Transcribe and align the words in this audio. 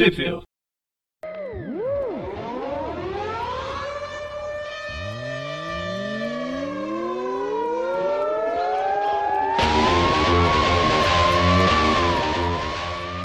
Sheffield. 0.00 0.44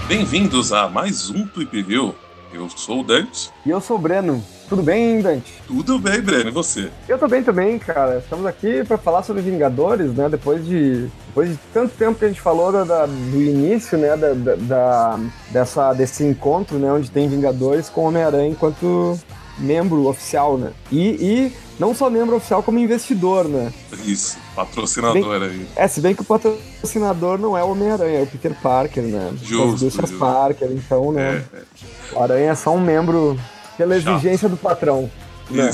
Bem-vindos 0.10 0.74
a 0.74 0.90
mais 0.90 1.30
um 1.30 1.48
Tweep 1.48 1.82
View. 1.82 2.14
Eu 2.54 2.70
sou 2.70 3.02
o 3.02 3.04
Dante. 3.04 3.52
E 3.66 3.70
eu 3.70 3.82
sou 3.82 3.98
o 3.98 4.00
Breno. 4.00 4.44
Tudo 4.70 4.82
bem, 4.82 5.22
Dante? 5.22 5.62
Tudo 5.68 6.00
bem, 6.00 6.22
Breno. 6.22 6.50
E 6.50 6.52
você? 6.52 6.90
Eu 7.08 7.18
tô 7.18 7.28
bem 7.28 7.44
também, 7.44 7.78
cara. 7.78 8.18
Estamos 8.18 8.46
aqui 8.46 8.84
para 8.84 8.98
falar 8.98 9.24
sobre 9.24 9.42
Vingadores, 9.42 10.14
né? 10.14 10.28
Depois 10.30 10.66
de, 10.66 11.08
depois 11.28 11.50
de 11.50 11.60
tanto 11.74 11.96
tempo 11.96 12.18
que 12.18 12.26
a 12.26 12.28
gente 12.28 12.42
falou 12.42 12.72
da, 12.72 12.84
da, 12.84 13.06
do 13.06 13.42
início, 13.42 13.98
né? 13.98 14.16
Da, 14.16 14.34
da, 14.34 15.20
dessa, 15.52 15.94
desse 15.94 16.24
encontro, 16.24 16.80
né? 16.80 16.92
Onde 16.92 17.12
tem 17.12 17.28
Vingadores 17.28 17.90
com 17.90 18.06
Homem-Aranha 18.06 18.50
enquanto 18.50 19.20
membro 19.58 20.08
oficial, 20.08 20.58
né? 20.58 20.72
E, 20.92 21.00
e 21.00 21.54
não 21.80 21.94
só 21.94 22.10
membro 22.10 22.36
oficial, 22.36 22.64
como 22.64 22.80
investidor, 22.80 23.48
né? 23.48 23.74
Isso, 24.06 24.38
patrocinador 24.56 25.40
bem, 25.40 25.50
aí. 25.50 25.68
É, 25.76 25.88
se 25.88 26.02
bem 26.02 26.16
que 26.16 26.22
o 26.22 26.26
patrocinador 26.26 27.38
não 27.38 27.58
é 27.58 27.64
o 27.64 27.72
Homem-Aranha, 27.72 28.20
é 28.20 28.24
o 28.24 28.28
Peter 28.28 28.56
Parker, 28.62 29.04
né? 29.04 29.34
Justo. 29.42 29.90
justo. 29.90 30.18
Parker, 30.18 30.70
então, 30.72 31.12
né? 31.12 31.44
É, 31.54 31.58
é. 31.58 32.18
O 32.18 32.24
Aranha 32.24 32.52
é 32.52 32.56
só 32.56 32.74
um 32.74 32.82
membro 32.82 33.40
pela 33.78 33.96
exigência 33.96 34.50
Chato. 34.50 34.52
do 34.52 34.58
patrão. 34.58 35.10
Né? 35.50 35.70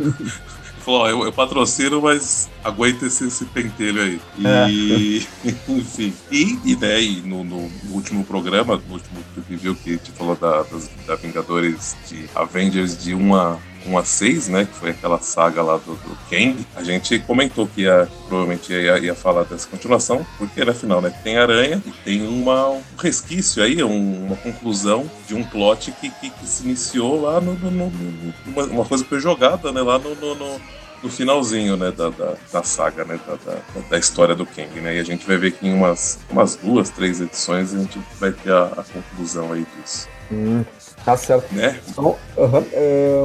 Falou, 0.90 1.08
eu, 1.08 1.24
eu, 1.24 1.32
patrocino, 1.32 2.02
mas 2.02 2.50
aguenta 2.64 3.06
esse, 3.06 3.24
esse 3.24 3.44
pentelho 3.44 4.02
aí. 4.02 4.20
E, 4.36 5.24
é. 5.46 5.50
enfim. 5.70 6.12
E, 6.32 6.58
e, 6.64 6.74
né, 6.74 7.00
e 7.00 7.20
no, 7.20 7.44
no, 7.44 7.70
último 7.92 8.24
programa, 8.24 8.82
no 8.88 8.94
último 8.94 9.24
review 9.48 9.76
que 9.76 9.90
a 9.90 9.92
gente 9.92 10.10
falou 10.10 10.34
da, 10.34 10.64
das, 10.64 10.90
da 11.06 11.14
Vingadores 11.14 11.96
de 12.08 12.28
Avengers 12.34 13.00
de 13.00 13.14
1 13.14 13.34
a 13.36 13.56
1 13.86 13.98
a 13.98 14.04
6, 14.04 14.48
né? 14.48 14.64
Que 14.64 14.74
foi 14.74 14.90
aquela 14.90 15.20
saga 15.20 15.62
lá 15.62 15.76
do, 15.76 15.94
do 15.94 16.18
Kang. 16.28 16.56
A 16.74 16.82
gente 16.82 17.20
comentou 17.20 17.68
que 17.68 17.82
ia, 17.82 18.08
provavelmente 18.26 18.72
ia, 18.72 18.98
ia 18.98 19.14
falar 19.14 19.44
dessa 19.44 19.68
continuação, 19.68 20.26
porque 20.38 20.60
afinal, 20.60 21.00
né? 21.00 21.14
Tem 21.22 21.38
aranha 21.38 21.80
e 21.86 21.90
tem 22.04 22.26
uma, 22.26 22.68
um 22.68 22.82
resquício 22.98 23.62
aí, 23.62 23.80
um, 23.80 24.26
uma 24.26 24.36
conclusão 24.36 25.08
de 25.28 25.36
um 25.36 25.44
plot 25.44 25.92
que, 25.92 26.10
que, 26.10 26.30
que 26.30 26.46
se 26.46 26.64
iniciou 26.64 27.22
lá 27.22 27.40
no, 27.40 27.54
no, 27.54 27.70
no, 27.70 28.34
uma, 28.44 28.64
uma, 28.64 28.84
coisa 28.84 29.04
que 29.04 29.10
foi 29.10 29.20
jogada, 29.20 29.70
né? 29.70 29.80
Lá 29.82 29.96
no, 29.96 30.34
no 30.34 30.60
no 31.02 31.08
finalzinho, 31.08 31.76
né, 31.76 31.90
da, 31.90 32.10
da, 32.10 32.34
da 32.52 32.62
saga, 32.62 33.04
né, 33.04 33.18
da, 33.26 33.34
da, 33.34 33.58
da, 33.88 33.98
história 33.98 34.34
do 34.34 34.44
Kang, 34.44 34.80
né, 34.80 34.96
e 34.96 35.00
a 35.00 35.04
gente 35.04 35.26
vai 35.26 35.36
ver 35.36 35.52
que 35.52 35.66
em 35.66 35.74
umas, 35.74 36.18
umas 36.30 36.56
duas, 36.56 36.90
três 36.90 37.20
edições 37.20 37.74
a 37.74 37.78
gente 37.78 37.98
vai 38.18 38.32
ter 38.32 38.52
a, 38.52 38.64
a 38.64 38.84
conclusão 38.84 39.52
aí 39.52 39.66
disso. 39.76 40.08
Hum, 40.32 40.64
tá 41.04 41.16
certo. 41.16 41.52
Né? 41.52 41.80
Então, 41.88 42.16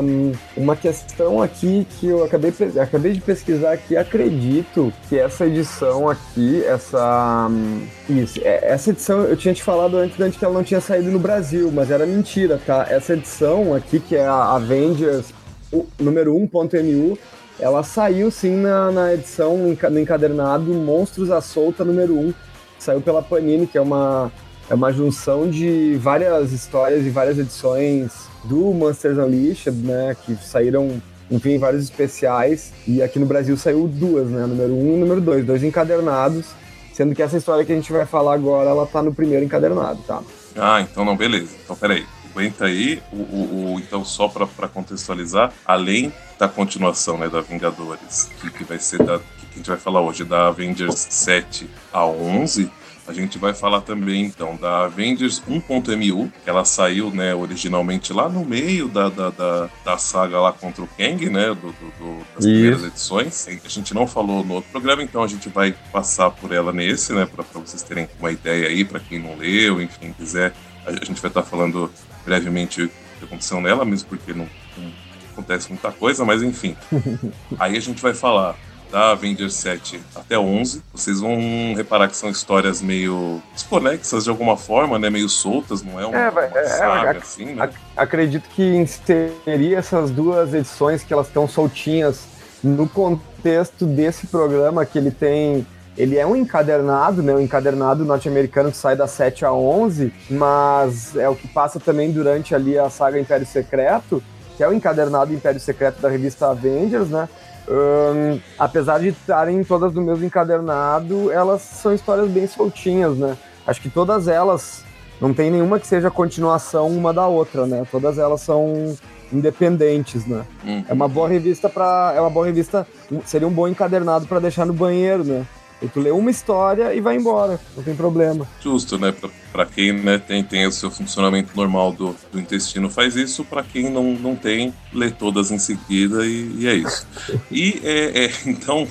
um, 0.01 0.31
uma 0.57 0.75
questão 0.75 1.39
aqui 1.39 1.85
que 1.99 2.07
eu 2.07 2.23
acabei, 2.23 2.51
acabei 2.81 3.13
de 3.13 3.21
pesquisar 3.21 3.73
aqui, 3.73 3.95
acredito 3.95 4.91
que 5.07 5.19
essa 5.19 5.45
edição 5.45 6.09
aqui, 6.09 6.63
essa. 6.63 7.47
Um, 7.47 7.85
isso, 8.09 8.39
é, 8.43 8.71
essa 8.71 8.89
edição 8.89 9.21
eu 9.25 9.37
tinha 9.37 9.53
te 9.53 9.61
falado 9.61 9.97
antes, 9.97 10.19
antes 10.19 10.39
que 10.39 10.43
ela 10.43 10.53
não 10.55 10.63
tinha 10.63 10.81
saído 10.81 11.11
no 11.11 11.19
Brasil, 11.19 11.71
mas 11.71 11.91
era 11.91 12.07
mentira, 12.07 12.59
tá? 12.65 12.87
Essa 12.89 13.13
edição 13.13 13.75
aqui, 13.75 13.99
que 13.99 14.15
é 14.15 14.25
a 14.25 14.55
Avengers 14.55 15.31
o 15.71 15.85
número 15.99 16.33
1.mu, 16.33 17.17
ela 17.59 17.83
saiu 17.83 18.29
sim 18.29 18.55
na, 18.55 18.91
na 18.91 19.13
edição, 19.13 19.57
no 19.57 19.99
encadernado 19.99 20.73
Monstros 20.73 21.31
à 21.31 21.39
Solta 21.41 21.83
número 21.83 22.13
1, 22.13 22.33
saiu 22.77 23.01
pela 23.01 23.21
Panini, 23.21 23.65
que 23.65 23.77
é 23.77 23.81
uma, 23.81 24.31
é 24.69 24.73
uma 24.73 24.91
junção 24.91 25.49
de 25.49 25.97
várias 26.01 26.51
histórias 26.51 27.05
e 27.05 27.09
várias 27.09 27.39
edições 27.39 28.11
do 28.43 28.73
Monsters 28.73 29.17
Unleashed, 29.17 29.75
né, 29.75 30.15
que 30.25 30.35
saíram, 30.35 31.01
enfim, 31.31 31.57
vários 31.57 31.83
especiais, 31.83 32.73
e 32.87 33.01
aqui 33.01 33.17
no 33.19 33.25
Brasil 33.25 33.55
saiu 33.55 33.87
duas, 33.87 34.27
né, 34.27 34.45
número 34.45 34.73
1 34.73 34.95
e 34.95 34.99
número 34.99 35.21
2, 35.21 35.45
dois 35.45 35.63
encadernados, 35.63 36.47
sendo 36.93 37.15
que 37.15 37.23
essa 37.23 37.37
história 37.37 37.63
que 37.65 37.71
a 37.71 37.75
gente 37.75 37.91
vai 37.91 38.05
falar 38.05 38.33
agora, 38.33 38.69
ela 38.69 38.85
tá 38.85 39.01
no 39.01 39.13
primeiro 39.13 39.43
encadernado, 39.43 39.99
tá? 40.05 40.21
Ah, 40.55 40.81
então 40.81 41.03
não, 41.03 41.17
beleza. 41.17 41.49
Então, 41.63 41.75
peraí 41.75 42.05
aguenta 42.35 42.65
aí, 42.65 43.01
o, 43.11 43.15
o, 43.15 43.73
o 43.75 43.79
então 43.79 44.03
só 44.03 44.27
para 44.27 44.67
contextualizar, 44.67 45.53
além 45.65 46.13
da 46.37 46.49
continuação 46.49 47.17
né, 47.17 47.29
da 47.29 47.39
Vingadores, 47.39 48.29
que, 48.41 48.49
que 48.51 48.63
vai 48.65 48.77
ser 48.77 49.01
da, 49.01 49.19
que 49.19 49.45
a 49.53 49.57
gente 49.57 49.69
vai 49.69 49.77
falar 49.77 50.01
hoje, 50.01 50.25
da 50.25 50.47
Avengers 50.47 51.07
7 51.09 51.69
a 51.93 52.05
11, 52.05 52.69
a 53.07 53.13
gente 53.13 53.37
vai 53.37 53.53
falar 53.53 53.81
também, 53.81 54.25
então, 54.25 54.55
da 54.57 54.85
Avengers 54.85 55.41
1.mu, 55.47 56.31
que 56.43 56.49
ela 56.49 56.65
saiu, 56.65 57.11
né, 57.11 57.35
originalmente 57.35 58.11
lá 58.11 58.27
no 58.27 58.43
meio 58.43 58.87
da, 58.87 59.09
da, 59.09 59.29
da, 59.29 59.69
da 59.85 59.97
saga 59.97 60.39
lá 60.41 60.51
contra 60.51 60.83
o 60.83 60.87
Kang, 60.87 61.29
né, 61.29 61.49
do, 61.49 61.55
do, 61.55 61.91
do 61.99 62.17
das 62.35 62.45
Isso. 62.45 62.53
primeiras 62.53 62.83
edições. 62.83 63.47
A 63.47 63.69
gente 63.69 63.93
não 63.93 64.07
falou 64.07 64.43
no 64.43 64.55
outro 64.55 64.71
programa, 64.71 65.03
então 65.03 65.23
a 65.23 65.27
gente 65.27 65.47
vai 65.49 65.73
passar 65.91 66.31
por 66.31 66.51
ela 66.51 66.73
nesse, 66.73 67.13
né, 67.13 67.27
para 67.27 67.45
vocês 67.61 67.83
terem 67.83 68.09
uma 68.19 68.31
ideia 68.31 68.67
aí, 68.67 68.83
para 68.83 68.99
quem 68.99 69.19
não 69.19 69.37
leu, 69.37 69.79
enfim, 69.79 70.11
quiser. 70.11 70.53
A 70.85 70.91
gente 70.91 71.21
vai 71.21 71.29
estar 71.29 71.43
falando 71.43 71.91
brevemente 72.25 72.83
o 72.83 72.89
que 73.19 73.25
aconteceu 73.25 73.61
nela, 73.61 73.85
mesmo 73.85 74.09
porque 74.09 74.33
não, 74.33 74.47
não 74.77 74.91
acontece 75.31 75.69
muita 75.69 75.91
coisa, 75.91 76.25
mas 76.25 76.41
enfim. 76.41 76.75
Aí 77.59 77.77
a 77.77 77.79
gente 77.79 78.01
vai 78.01 78.13
falar 78.13 78.55
da 78.91 79.11
Avengers 79.11 79.53
7 79.55 79.99
até 80.15 80.37
11. 80.37 80.81
Vocês 80.93 81.19
vão 81.19 81.73
reparar 81.75 82.07
que 82.07 82.15
são 82.15 82.29
histórias 82.29 82.81
meio 82.81 83.41
desconexas 83.53 84.23
de 84.23 84.29
alguma 84.29 84.55
forma, 84.57 84.97
né? 84.97 85.09
Meio 85.09 85.27
soltas, 85.27 85.83
não 85.83 85.99
é 85.99 86.05
uma, 86.05 86.17
é, 86.17 86.29
uma 86.29 86.43
é, 86.43 86.63
saga 86.65 87.13
é, 87.13 87.17
assim, 87.17 87.55
né? 87.55 87.69
Acredito 87.95 88.47
que 88.49 88.63
inserir 88.63 89.75
essas 89.75 90.11
duas 90.11 90.53
edições 90.53 91.03
que 91.03 91.13
elas 91.13 91.27
estão 91.27 91.47
soltinhas 91.47 92.25
no 92.63 92.87
contexto 92.87 93.85
desse 93.85 94.27
programa 94.27 94.85
que 94.85 94.97
ele 94.97 95.11
tem 95.11 95.65
ele 95.97 96.17
é 96.17 96.25
um 96.25 96.35
encadernado, 96.35 97.23
né? 97.23 97.33
Um 97.33 97.39
encadernado 97.39 98.03
norte-americano 98.03 98.71
que 98.71 98.77
sai 98.77 98.95
da 98.95 99.07
7 99.07 99.45
a 99.45 99.53
11, 99.53 100.13
mas 100.29 101.15
é 101.15 101.29
o 101.29 101.35
que 101.35 101.47
passa 101.47 101.79
também 101.79 102.11
durante 102.11 102.53
ali 102.53 102.77
a 102.77 102.89
saga 102.89 103.19
Império 103.19 103.45
Secreto, 103.45 104.21
que 104.57 104.63
é 104.63 104.67
o 104.67 104.73
encadernado 104.73 105.33
Império 105.33 105.59
Secreto 105.59 106.01
da 106.01 106.09
revista 106.09 106.47
Avengers, 106.47 107.09
né? 107.09 107.29
Um, 107.67 108.39
apesar 108.59 108.99
de 108.99 109.07
estarem 109.09 109.63
todas 109.63 109.93
no 109.93 110.01
mesmo 110.01 110.23
encadernado, 110.23 111.31
elas 111.31 111.61
são 111.61 111.93
histórias 111.93 112.29
bem 112.29 112.45
soltinhas, 112.45 113.17
né? 113.17 113.37
Acho 113.65 113.81
que 113.81 113.89
todas 113.89 114.27
elas, 114.27 114.83
não 115.19 115.33
tem 115.33 115.49
nenhuma 115.49 115.79
que 115.79 115.87
seja 115.87 116.11
continuação 116.11 116.87
uma 116.87 117.11
da 117.11 117.25
outra, 117.25 117.65
né? 117.65 117.83
Todas 117.89 118.19
elas 118.19 118.41
são 118.41 118.95
independentes, 119.33 120.25
né? 120.27 120.45
Uhum. 120.63 120.85
É 120.87 120.93
uma 120.93 121.07
boa 121.07 121.27
revista 121.27 121.67
para, 121.67 122.13
é 122.15 122.21
uma 122.21 122.29
boa 122.29 122.45
revista, 122.45 122.85
seria 123.25 123.47
um 123.47 123.51
bom 123.51 123.67
encadernado 123.67 124.27
para 124.27 124.39
deixar 124.39 124.65
no 124.65 124.73
banheiro, 124.73 125.23
né? 125.23 125.45
E 125.81 125.87
tu 125.87 125.99
lê 125.99 126.11
uma 126.11 126.31
história 126.31 126.93
e 126.93 127.01
vai 127.01 127.15
embora, 127.15 127.59
não 127.75 127.83
tem 127.83 127.95
problema. 127.95 128.47
Justo, 128.61 128.97
né? 128.97 129.11
Pra, 129.11 129.29
pra 129.51 129.65
quem 129.65 129.91
né, 129.93 130.17
tem, 130.17 130.43
tem 130.43 130.65
o 130.65 130.71
seu 130.71 130.89
funcionamento 130.89 131.55
normal 131.55 131.91
do, 131.91 132.15
do 132.31 132.39
intestino 132.39 132.89
faz 132.89 133.15
isso, 133.15 133.43
para 133.43 133.61
quem 133.61 133.89
não, 133.89 134.13
não 134.13 134.35
tem, 134.35 134.73
lê 134.93 135.11
todas 135.11 135.51
em 135.51 135.59
seguida 135.59 136.25
e, 136.25 136.55
e 136.59 136.67
é 136.67 136.73
isso. 136.73 137.05
e 137.51 137.81
é, 137.83 138.25
é, 138.25 138.31
então. 138.49 138.87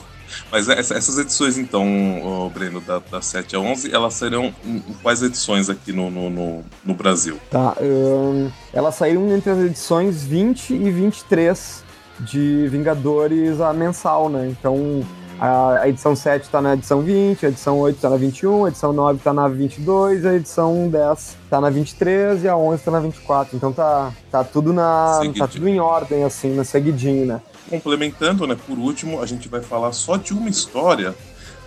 Mas 0.50 0.68
essas 0.68 1.16
edições, 1.16 1.56
então, 1.58 2.50
Breno, 2.52 2.80
da, 2.80 2.98
da 2.98 3.22
7 3.22 3.54
a 3.54 3.60
11, 3.60 3.94
elas 3.94 4.14
serão 4.14 4.52
em 4.64 4.80
quais 5.00 5.22
edições 5.22 5.70
aqui 5.70 5.92
no, 5.92 6.10
no, 6.10 6.28
no, 6.28 6.64
no 6.84 6.94
Brasil? 6.94 7.38
Tá, 7.50 7.76
um, 7.80 8.50
elas 8.72 8.96
saíram 8.96 9.32
entre 9.32 9.50
as 9.50 9.58
edições 9.58 10.24
20 10.24 10.74
e 10.74 10.90
23 10.90 11.84
de 12.20 12.66
Vingadores 12.68 13.60
a 13.60 13.72
mensal, 13.72 14.28
né? 14.28 14.48
Então, 14.48 15.04
a, 15.40 15.88
edição 15.88 16.14
7 16.14 16.44
está 16.44 16.60
na 16.60 16.74
edição 16.74 17.00
20, 17.00 17.46
a 17.46 17.48
edição 17.48 17.78
8 17.78 17.96
está 17.96 18.10
na 18.10 18.16
21, 18.16 18.64
a 18.64 18.68
edição 18.68 18.92
9 18.92 19.18
está 19.18 19.32
na 19.32 19.48
22, 19.48 20.26
a 20.26 20.34
edição 20.34 20.88
10 20.88 21.36
está 21.44 21.60
na 21.60 21.70
23 21.70 22.44
e 22.44 22.48
a 22.48 22.56
11 22.56 22.78
está 22.78 22.90
na 22.90 23.00
24. 23.00 23.56
Então 23.56 23.72
tá, 23.72 24.12
tá 24.30 24.44
tudo 24.44 24.72
na 24.72 25.20
tá 25.36 25.48
tudo 25.48 25.68
em 25.68 25.80
ordem 25.80 26.24
assim, 26.24 26.54
na 26.54 26.64
seguidinho, 26.64 27.26
né? 27.26 27.40
Complementando, 27.68 28.46
né, 28.46 28.56
por 28.66 28.78
último, 28.78 29.22
a 29.22 29.26
gente 29.26 29.48
vai 29.48 29.60
falar 29.60 29.92
só 29.92 30.16
de 30.16 30.32
uma 30.32 30.48
história 30.48 31.14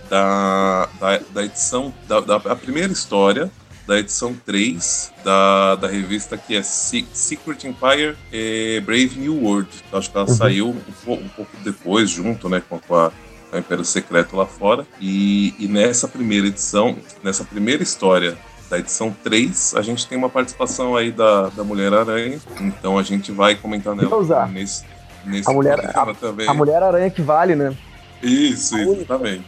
da, 0.08 0.88
da, 0.98 1.20
da 1.32 1.44
edição, 1.44 1.92
da, 2.06 2.20
da 2.20 2.36
a 2.36 2.56
primeira 2.56 2.92
história 2.92 3.50
da 3.86 3.98
edição 3.98 4.34
3 4.44 5.12
da, 5.24 5.74
da 5.76 5.88
revista 5.88 6.36
que 6.36 6.54
é 6.54 6.62
Secret 6.62 7.64
Empire 7.64 8.16
e 8.30 8.82
Brave 8.84 9.18
New 9.18 9.42
World. 9.42 9.70
Acho 9.90 10.10
que 10.10 10.16
ela 10.16 10.28
uhum. 10.28 10.34
saiu 10.34 10.68
um, 10.68 11.12
um, 11.12 11.28
pouco 11.28 11.50
depois, 11.64 12.10
junto 12.10 12.50
né, 12.50 12.62
com 12.68 12.78
a 12.94 13.10
é 13.52 13.56
o 13.56 13.58
Império 13.58 13.84
Secreto 13.84 14.36
lá 14.36 14.46
fora. 14.46 14.86
E, 15.00 15.54
e 15.58 15.68
nessa 15.68 16.06
primeira 16.08 16.46
edição, 16.46 16.96
nessa 17.22 17.44
primeira 17.44 17.82
história 17.82 18.36
da 18.68 18.78
edição 18.78 19.14
3, 19.24 19.74
a 19.76 19.82
gente 19.82 20.06
tem 20.06 20.18
uma 20.18 20.28
participação 20.28 20.94
aí 20.94 21.10
da, 21.10 21.48
da 21.48 21.64
Mulher-Aranha. 21.64 22.38
Então 22.60 22.98
a 22.98 23.02
gente 23.02 23.32
vai 23.32 23.54
comentar 23.54 23.94
nela 23.94 24.46
nesse, 24.48 24.84
nesse 25.24 25.50
a 25.50 25.52
mulher, 25.52 25.80
a, 25.80 26.14
também. 26.14 26.48
A 26.48 26.54
Mulher-Aranha 26.54 27.10
que 27.10 27.22
vale, 27.22 27.54
né? 27.54 27.74
Isso, 28.22 28.76
exatamente. 28.76 29.44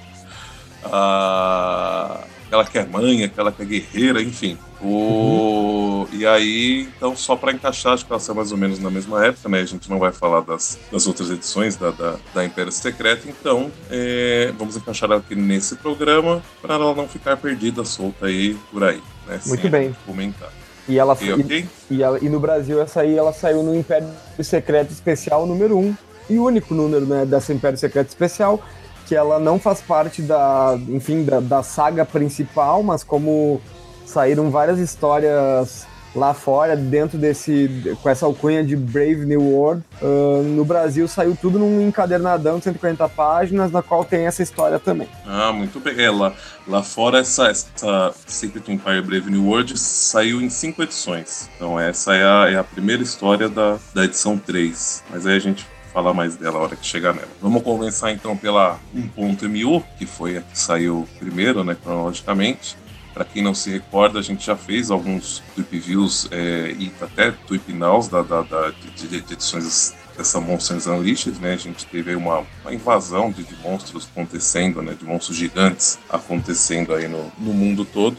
Ah, 0.85 2.25
aquela 2.47 2.65
que 2.65 2.79
é 2.79 2.87
mãe, 2.87 3.25
aquela 3.25 3.53
que 3.53 3.63
é 3.63 3.65
guerreira, 3.65 4.23
enfim. 4.23 4.57
O... 4.83 4.87
Uhum. 4.87 6.07
E 6.13 6.27
aí, 6.27 6.89
então, 6.97 7.15
só 7.15 7.37
para 7.37 7.53
encaixar, 7.53 7.93
acho 7.93 8.05
que 8.05 8.13
ela 8.13 8.21
saiu 8.21 8.37
mais 8.37 8.51
ou 8.51 8.59
menos 8.59 8.79
na 8.79 8.91
mesma 8.91 9.25
época, 9.25 9.49
né? 9.49 9.61
A 9.61 9.65
gente 9.65 9.89
não 9.91 9.99
vai 9.99 10.13
falar 10.13 10.41
das, 10.41 10.79
das 10.91 11.07
outras 11.07 11.31
edições 11.31 11.77
da, 11.77 11.91
da, 11.91 12.17
da 12.35 12.45
Império 12.45 12.73
Secreto, 12.73 13.29
então 13.29 13.71
é, 13.91 14.53
vamos 14.59 14.77
encaixar 14.77 15.11
ela 15.11 15.21
aqui 15.21 15.35
nesse 15.35 15.77
programa 15.77 16.43
para 16.61 16.75
ela 16.75 16.95
não 16.95 17.07
ficar 17.07 17.37
perdida, 17.37 17.85
solta 17.85 18.27
aí 18.27 18.57
por 18.73 18.83
aí. 18.83 19.03
Né? 19.27 19.41
Muito 19.47 19.69
bem. 19.69 19.95
Comentar. 20.07 20.51
E 20.89 20.99
ela, 20.99 21.17
e, 21.21 21.33
okay? 21.33 21.69
e, 21.91 22.03
ela, 22.03 22.19
e 22.21 22.29
no 22.29 22.41
Brasil 22.41 22.81
essa 22.81 23.03
aí 23.03 23.17
ela 23.17 23.33
saiu 23.33 23.63
no 23.63 23.75
Império 23.75 24.09
Secreto 24.43 24.91
Especial 24.91 25.47
número 25.47 25.79
1 25.79 25.95
e 26.31 26.39
único 26.39 26.75
número 26.75 27.07
né, 27.07 27.25
dessa 27.27 27.53
Império 27.53 27.79
Secreto 27.79 28.09
Especial, 28.09 28.61
que 29.07 29.15
ela 29.15 29.39
não 29.39 29.59
faz 29.59 29.81
parte 29.81 30.23
da, 30.23 30.79
enfim, 30.89 31.25
da, 31.25 31.41
da 31.41 31.63
saga 31.63 32.05
principal, 32.05 32.83
mas 32.83 33.05
como 33.05 33.61
saíram 34.11 34.51
várias 34.51 34.79
histórias 34.79 35.87
lá 36.15 36.35
fora, 36.35 36.77
dentro 36.77 37.17
desse, 37.17 37.97
com 38.03 38.09
essa 38.09 38.27
alcunha 38.27 38.65
de 38.65 38.77
Brave 38.77 39.25
New 39.25 39.43
World. 39.43 39.83
Uh, 40.03 40.43
no 40.43 40.65
Brasil 40.65 41.07
saiu 41.07 41.37
tudo 41.41 41.59
num 41.59 41.81
encadernadão 41.87 42.59
de 42.59 42.65
140 42.65 43.09
páginas, 43.11 43.71
na 43.71 43.83
qual 43.83 44.05
tem 44.05 44.27
essa 44.27 44.43
história 44.43 44.79
também. 44.79 45.09
Ah, 45.27 45.53
muito 45.53 45.79
bem. 45.79 45.95
É, 46.01 46.11
lá, 46.11 46.33
lá 46.67 46.83
fora, 46.83 47.19
essa, 47.19 47.49
essa 47.49 48.13
Secret 48.27 48.69
Empire 48.69 49.03
Brave 49.03 49.31
New 49.31 49.47
World 49.47 49.79
saiu 49.79 50.41
em 50.41 50.51
cinco 50.51 50.83
edições. 50.83 51.49
Então, 51.57 51.79
essa 51.79 52.15
é 52.15 52.25
a, 52.25 52.51
é 52.51 52.57
a 52.57 52.65
primeira 52.65 53.03
história 53.03 53.49
da, 53.49 53.79
da 53.95 54.05
edição 54.05 54.37
3. 54.37 55.05
Mas 55.11 55.27
aí 55.27 55.37
a 55.37 55.41
gente 55.41 55.67
falar 55.93 56.15
mais 56.15 56.37
dela 56.37 56.59
a 56.59 56.63
hora 56.63 56.77
que 56.77 56.87
chegar 56.87 57.13
nela. 57.13 57.29
Vamos 57.41 57.63
começar 57.63 58.13
então 58.13 58.37
pela 58.37 58.79
1.mu, 58.95 59.83
que 59.99 60.07
foi 60.07 60.39
a 60.39 60.41
que 60.41 60.59
saiu 60.59 61.07
primeiro, 61.19 61.65
né, 61.65 61.77
cronologicamente. 61.81 62.77
Para 63.21 63.29
quem 63.29 63.43
não 63.43 63.53
se 63.53 63.69
recorda, 63.69 64.19
a 64.19 64.23
gente 64.23 64.47
já 64.47 64.57
fez 64.57 64.91
alguns 64.91 65.43
tweet 65.55 65.79
views 65.79 66.27
é, 66.31 66.75
e 66.79 66.91
até 67.03 67.31
tweet 67.47 67.71
nows 67.71 68.09
da, 68.09 68.23
da, 68.23 68.41
da 68.41 68.71
de, 68.71 69.09
de, 69.09 69.35
edições 69.35 69.95
dessa 70.17 70.41
Monsters 70.41 70.87
Unleashed, 70.87 71.39
né? 71.39 71.53
A 71.53 71.57
gente 71.59 71.85
teve 71.85 72.15
uma, 72.15 72.47
uma 72.63 72.73
invasão 72.73 73.31
de, 73.31 73.43
de, 73.43 73.55
monstros 73.57 74.09
acontecendo, 74.11 74.81
né? 74.81 74.97
De 74.99 75.05
monstros 75.05 75.37
gigantes 75.37 75.99
acontecendo 76.09 76.95
aí 76.95 77.09
no, 77.09 77.31
no 77.39 77.53
mundo 77.53 77.85
todo. 77.85 78.17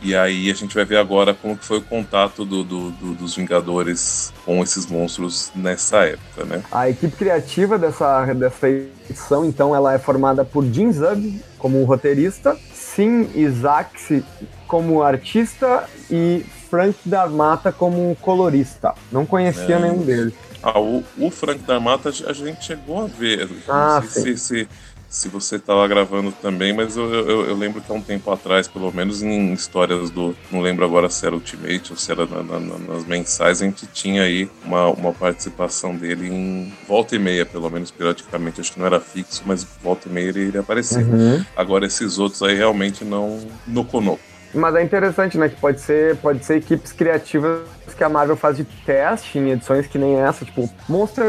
E 0.00 0.14
aí 0.14 0.48
a 0.48 0.54
gente 0.54 0.72
vai 0.72 0.84
ver 0.84 0.98
agora 0.98 1.34
como 1.34 1.56
que 1.56 1.64
foi 1.64 1.78
o 1.78 1.82
contato 1.82 2.44
do, 2.44 2.62
do, 2.62 2.92
do, 2.92 3.14
dos 3.14 3.34
Vingadores 3.34 4.32
com 4.44 4.62
esses 4.62 4.86
monstros 4.86 5.50
nessa 5.52 6.04
época, 6.04 6.44
né? 6.44 6.62
A 6.70 6.88
equipe 6.88 7.16
criativa 7.16 7.76
dessa, 7.76 8.32
dessa 8.34 8.68
edição, 8.68 9.44
então, 9.44 9.74
ela 9.74 9.94
é 9.94 9.98
formada 9.98 10.44
por 10.44 10.64
Jim 10.64 10.92
Zub 10.92 11.42
como 11.58 11.82
roteirista, 11.82 12.56
Sim 12.98 13.30
Isaacs 13.32 14.24
como 14.66 15.04
artista 15.04 15.88
e 16.10 16.44
Frank 16.68 16.98
Darmata 17.04 17.70
como 17.70 18.16
colorista. 18.20 18.92
Não 19.12 19.24
conhecia 19.24 19.76
é. 19.76 19.78
nenhum 19.78 20.02
deles. 20.02 20.34
Ah, 20.60 20.80
o, 20.80 21.04
o 21.16 21.30
Frank 21.30 21.62
Darmata 21.62 22.08
a 22.08 22.32
gente 22.32 22.64
chegou 22.64 23.04
a 23.04 23.06
ver. 23.06 23.48
Ah, 23.68 24.00
Não 24.02 24.10
sei 24.10 24.36
se, 24.36 24.38
se, 24.38 24.68
se, 25.08 25.28
você 25.28 25.56
estava 25.56 25.86
gravando 25.88 26.32
também, 26.32 26.72
mas 26.72 26.96
eu, 26.96 27.12
eu, 27.12 27.46
eu, 27.46 27.56
lembro 27.56 27.80
que 27.80 27.90
há 27.90 27.94
um 27.94 28.00
tempo 28.00 28.30
atrás, 28.30 28.68
pelo 28.68 28.92
menos 28.92 29.22
em 29.22 29.52
histórias 29.52 30.10
do. 30.10 30.36
Não 30.50 30.60
lembro 30.60 30.84
agora 30.84 31.08
se 31.08 31.24
era 31.26 31.34
Ultimate 31.34 31.90
ou 31.90 31.96
se 31.96 32.10
era 32.12 32.26
na, 32.26 32.42
na, 32.42 32.78
nas 32.78 33.04
mensais, 33.06 33.62
a 33.62 33.64
gente 33.64 33.86
tinha 33.86 34.22
aí 34.22 34.50
uma, 34.64 34.88
uma 34.88 35.12
participação 35.12 35.96
dele 35.96 36.28
em 36.28 36.72
volta 36.86 37.16
e 37.16 37.18
meia, 37.18 37.46
pelo 37.46 37.70
menos 37.70 37.90
periodicamente. 37.90 38.60
Acho 38.60 38.72
que 38.72 38.78
não 38.78 38.86
era 38.86 39.00
fixo, 39.00 39.42
mas 39.46 39.66
volta 39.82 40.08
e 40.08 40.12
meia 40.12 40.28
ele, 40.28 40.58
aparecia. 40.58 40.98
Uhum. 40.98 41.44
Agora 41.56 41.86
esses 41.86 42.18
outros 42.18 42.42
aí 42.42 42.54
realmente 42.54 43.04
não. 43.04 43.46
No 43.66 43.84
Konopo. 43.84 44.27
Mas 44.54 44.74
é 44.74 44.82
interessante, 44.82 45.36
né? 45.36 45.48
Que 45.48 45.56
pode 45.56 45.80
ser, 45.80 46.16
pode 46.16 46.44
ser 46.44 46.56
equipes 46.56 46.92
criativas 46.92 47.60
que 47.96 48.04
a 48.04 48.08
Marvel 48.08 48.36
faz 48.36 48.56
de 48.56 48.64
teste 48.64 49.38
em 49.38 49.50
edições 49.50 49.86
que 49.88 49.98
nem 49.98 50.20
essa, 50.20 50.44
tipo 50.44 50.70
Monster, 50.88 51.24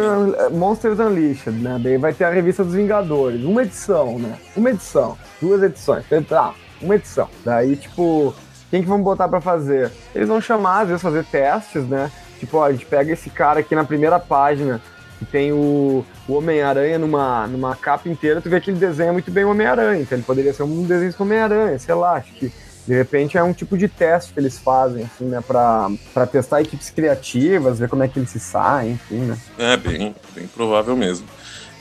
Monsters 0.52 1.00
Unleashed, 1.00 1.52
né? 1.52 1.80
Daí 1.82 1.98
vai 1.98 2.14
ter 2.14 2.26
a 2.26 2.30
revista 2.30 2.64
dos 2.64 2.76
Vingadores, 2.76 3.44
uma 3.44 3.64
edição, 3.64 4.20
né? 4.20 4.38
Uma 4.56 4.70
edição, 4.70 5.18
duas 5.42 5.64
edições, 5.64 6.06
tá? 6.28 6.54
Uma 6.80 6.96
edição. 6.96 7.28
Daí, 7.44 7.76
tipo, 7.76 8.36
quem 8.70 8.84
que 8.84 8.88
vamos 8.88 9.04
botar 9.04 9.28
para 9.28 9.42
fazer? 9.42 9.92
Eles 10.14 10.28
vão 10.28 10.40
chamar, 10.40 10.82
às 10.82 10.88
vezes, 10.90 11.02
fazer 11.02 11.26
testes, 11.26 11.84
né? 11.88 12.12
Tipo, 12.40 12.58
ó, 12.58 12.66
a 12.66 12.72
gente 12.72 12.86
pega 12.86 13.12
esse 13.12 13.32
cara 13.32 13.62
aqui 13.62 13.74
na 13.74 13.84
primeira 13.84 14.20
página, 14.20 14.80
que 15.18 15.26
tem 15.26 15.52
o, 15.52 16.06
o 16.28 16.34
Homem-Aranha 16.34 17.00
numa, 17.00 17.48
numa 17.48 17.76
capa 17.76 18.08
inteira, 18.08 18.40
tu 18.42 18.50
vê 18.50 18.62
que 18.62 18.70
ele 18.70 18.80
desenha 18.80 19.12
muito 19.12 19.30
bem 19.32 19.44
o 19.44 19.50
Homem-Aranha, 19.50 20.02
então 20.02 20.18
ele 20.18 20.26
poderia 20.26 20.54
ser 20.54 20.64
um 20.64 20.84
desenho 20.84 21.12
do 21.12 21.24
Homem-Aranha, 21.24 21.80
sei 21.80 21.96
lá, 21.96 22.14
acho 22.14 22.32
que 22.34 22.52
de 22.88 22.94
repente 22.96 23.38
é 23.38 23.44
um 23.44 23.54
tipo 23.54 23.78
de 23.78 23.88
teste 23.88 24.34
que 24.34 24.40
eles 24.40 24.58
fazem, 24.58 25.04
assim, 25.04 25.26
né? 25.26 25.42
Pra, 25.46 25.90
pra 26.14 26.26
testar 26.26 26.62
equipes 26.62 26.90
criativas, 26.90 27.80
ver 27.80 27.90
como 27.90 28.04
é 28.04 28.08
que 28.08 28.20
eles 28.20 28.30
se 28.30 28.40
saem, 28.40 28.94
enfim, 28.94 29.20
né? 29.20 29.38
É, 29.58 29.78
bem, 29.78 30.16
bem 30.34 30.48
provável 30.48 30.96
mesmo. 30.96 31.28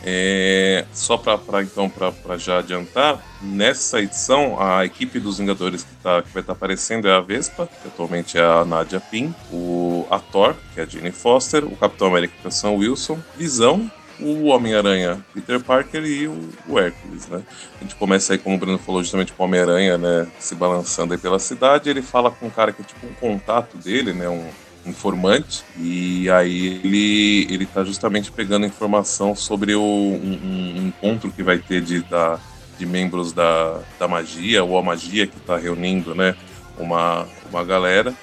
É, 0.05 0.85
só 0.93 1.17
para 1.17 1.63
então 1.63 1.91
para 1.91 2.39
já 2.39 2.59
adiantar, 2.59 3.21
nessa 3.43 4.01
edição 4.01 4.57
a 4.61 4.85
equipe 4.85 5.19
dos 5.19 5.39
Vingadores 5.39 5.83
que, 5.83 5.95
tá, 5.97 6.23
que 6.23 6.33
vai 6.33 6.41
estar 6.41 6.53
tá 6.53 6.57
aparecendo 6.57 7.09
é 7.09 7.13
a 7.13 7.21
Vespa, 7.21 7.67
que 7.67 7.89
atualmente 7.89 8.39
é 8.39 8.43
a 8.43 8.65
Nadia 8.65 9.01
Pym, 9.01 9.35
o 9.53 10.07
a 10.09 10.21
Thor, 10.21 10.55
que 10.73 10.81
é 10.81 10.85
a 10.85 10.87
Jane 10.87 11.11
Foster, 11.11 11.65
o 11.65 11.75
Capitão 11.77 12.09
América, 12.09 12.33
que 12.41 12.47
é 12.47 12.49
o 12.49 12.53
Sam 12.53 12.71
Wilson, 12.73 13.19
Visão, 13.37 13.91
o 14.21 14.47
Homem-Aranha 14.47 15.25
Peter 15.33 15.61
Parker 15.61 16.05
e 16.05 16.27
o, 16.27 16.49
o, 16.67 16.79
Hércules, 16.79 17.29
né? 17.29 17.43
A 17.79 17.83
gente 17.83 17.95
começa 17.95 18.33
aí, 18.33 18.39
como 18.39 18.57
o 18.57 18.59
Bruno 18.59 18.79
falou, 18.79 19.03
justamente 19.03 19.33
com 19.33 19.43
o 19.43 19.47
Homem-Aranha, 19.47 19.99
né? 19.99 20.27
Se 20.39 20.55
balançando 20.55 21.15
aí 21.15 21.19
pela 21.19 21.39
cidade. 21.39 21.89
Ele 21.89 22.03
fala 22.03 22.31
com 22.31 22.47
um 22.47 22.51
cara 22.51 22.73
que 22.73 22.83
é 22.83 22.85
tipo 22.85 23.07
um 23.07 23.15
contato 23.15 23.77
dele, 23.77 24.13
né? 24.13 24.29
Um 24.29 24.45
informante. 24.87 25.65
E 25.77 26.29
aí 26.31 26.81
ele, 26.83 27.47
ele 27.53 27.67
tá 27.67 27.85
justamente 27.85 28.33
pegando 28.33 28.67
informação 28.67 29.35
sobre 29.35 29.75
o, 29.75 29.83
um, 29.83 30.41
um 30.43 30.87
encontro 30.89 31.31
que 31.31 31.43
vai 31.43 31.59
ter 31.59 31.81
de, 31.81 32.01
da, 32.01 32.39
de 32.79 32.87
membros 32.87 33.33
da, 33.33 33.81
da 33.99 34.09
magia, 34.09 34.65
ou 34.65 34.79
a 34.79 34.83
magia 34.83 35.27
que 35.27 35.39
tá 35.41 35.57
reunindo, 35.57 36.15
né? 36.15 36.35
Uma, 36.79 37.27
uma 37.51 37.65
galera. 37.65 38.15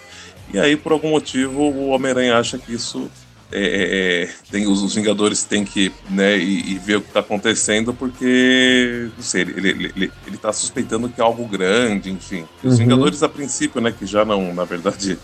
E 0.54 0.60
aí, 0.60 0.76
por 0.76 0.92
algum 0.92 1.10
motivo, 1.10 1.62
o 1.62 1.90
Homem-Aranha 1.90 2.38
acha 2.38 2.58
que 2.58 2.74
isso 2.74 3.10
é, 3.52 3.60
é, 3.60 4.24
é, 4.24 4.30
tem, 4.50 4.68
os, 4.68 4.82
os, 4.82 4.96
Vingadores 4.96 5.44
têm 5.44 5.64
que 5.64 5.92
né, 6.10 6.38
e, 6.38 6.74
e 6.74 6.80
ver 6.80 6.98
o 6.98 7.02
que 7.02 7.08
está 7.08 7.20
acontecendo, 7.20 7.94
porque, 7.94 9.10
não 9.16 9.24
sei, 9.24 9.42
ele, 9.42 9.70
ele, 9.70 9.94
ele, 9.96 10.12
ele 10.26 10.38
tá 10.38 10.52
suspeitando 10.52 11.08
que 11.10 11.22
é 11.22 11.24
algo 11.24 11.48
grande, 11.48 12.12
enfim. 12.12 12.46
Os 12.64 12.74
uhum. 12.74 12.80
Vingadores, 12.80 13.22
a 13.22 13.30
princípio, 13.30 13.80
né, 13.80 13.94
que 13.98 14.06
já 14.06 14.26
não, 14.26 14.54
na 14.54 14.64
verdade, 14.64 15.18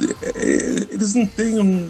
é, 0.00 0.28
é, 0.34 0.86
eles 0.90 1.14
não 1.14 1.26
têm 1.26 1.58
um. 1.58 1.88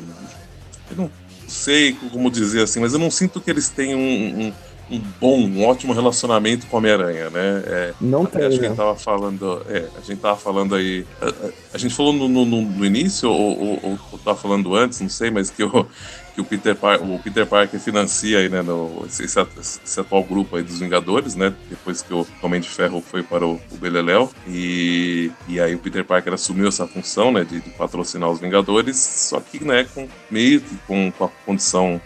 Eu 0.90 0.96
não 0.96 1.10
sei 1.48 1.92
como 2.10 2.30
dizer 2.30 2.62
assim, 2.62 2.80
mas 2.80 2.92
eu 2.92 2.98
não 2.98 3.10
sinto 3.10 3.40
que 3.40 3.50
eles 3.50 3.68
tenham 3.68 3.98
um, 3.98 4.46
um 4.46 4.52
um 4.90 5.00
bom, 5.20 5.40
um 5.40 5.64
ótimo 5.64 5.92
relacionamento 5.92 6.66
com 6.66 6.76
Homem-Aranha, 6.76 7.30
né? 7.30 7.62
É, 7.66 7.94
não 8.00 8.26
tem. 8.26 8.44
Acho 8.44 8.58
que 8.58 8.66
a 8.66 8.68
gente 8.68 8.76
tava 8.76 8.96
falando. 8.96 9.62
É, 9.68 9.88
a 9.96 10.00
gente 10.00 10.20
tava 10.20 10.36
falando 10.36 10.74
aí. 10.74 11.06
A, 11.20 11.50
a 11.74 11.78
gente 11.78 11.94
falou 11.94 12.12
no, 12.12 12.28
no, 12.28 12.44
no 12.44 12.84
início, 12.84 13.30
ou, 13.30 13.58
ou, 13.58 13.80
ou, 13.82 13.98
ou 14.12 14.18
tava 14.18 14.38
falando 14.38 14.74
antes, 14.74 15.00
não 15.00 15.08
sei, 15.08 15.30
mas 15.30 15.50
que 15.50 15.64
o, 15.64 15.86
que 16.34 16.40
o 16.40 16.44
Peter, 16.44 16.74
Par 16.74 17.00
o 17.00 17.18
Peter 17.18 17.46
Parker 17.46 17.78
financia 17.78 18.38
aí, 18.38 18.48
né, 18.48 18.60
no, 18.60 19.04
esse, 19.06 19.24
esse, 19.24 20.00
atual 20.00 20.22
grupo 20.24 20.56
aí 20.56 20.62
dos 20.62 20.80
Vingadores, 20.80 21.34
né? 21.36 21.54
Depois 21.70 22.02
que 22.02 22.12
o 22.12 22.26
Homem 22.42 22.60
de 22.60 22.68
Ferro 22.68 23.00
foi 23.00 23.22
para 23.22 23.46
o, 23.46 23.60
o 23.70 23.76
Beleléu. 23.76 24.30
E, 24.48 25.30
e 25.48 25.60
aí 25.60 25.74
o 25.74 25.78
Peter 25.78 26.04
Parker 26.04 26.34
assumiu 26.34 26.68
essa 26.68 26.86
função, 26.86 27.32
né, 27.32 27.44
de, 27.44 27.60
de 27.60 27.70
patrocinar 27.70 28.28
os 28.28 28.40
Vingadores, 28.40 28.96
só 28.96 29.40
que, 29.40 29.64
né, 29.64 29.86
com 29.94 30.08
meio 30.30 30.60
que 30.60 30.76
com, 30.86 31.10
com 31.12 31.24
a 31.24 31.28
condição 31.46 32.00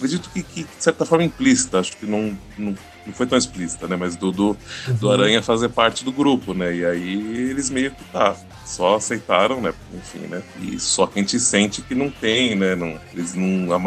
acredito 0.00 0.30
que, 0.30 0.42
que, 0.42 0.62
de 0.64 0.82
certa 0.82 1.04
forma 1.04 1.24
implícita, 1.24 1.78
acho 1.78 1.96
que 1.96 2.06
não, 2.06 2.36
não, 2.56 2.74
não 3.06 3.12
foi 3.12 3.26
tão 3.26 3.36
explícita, 3.36 3.86
né? 3.86 3.96
Mas 3.96 4.16
do, 4.16 4.32
do, 4.32 4.56
do 4.88 5.06
uhum. 5.06 5.12
Aranha 5.12 5.42
fazer 5.42 5.68
parte 5.68 6.04
do 6.04 6.10
grupo, 6.10 6.54
né? 6.54 6.74
E 6.74 6.84
aí 6.84 7.50
eles 7.50 7.68
meio 7.68 7.90
que 7.90 8.02
tá, 8.04 8.34
só 8.64 8.96
aceitaram, 8.96 9.60
né? 9.60 9.74
Enfim, 9.94 10.26
né? 10.26 10.42
E 10.60 10.80
só 10.80 11.06
que 11.06 11.18
a 11.18 11.22
gente 11.22 11.38
sente 11.38 11.82
que 11.82 11.94
não 11.94 12.10
tem, 12.10 12.54
né? 12.56 12.74
Não, 12.74 12.98
eles 13.12 13.34
não, 13.34 13.78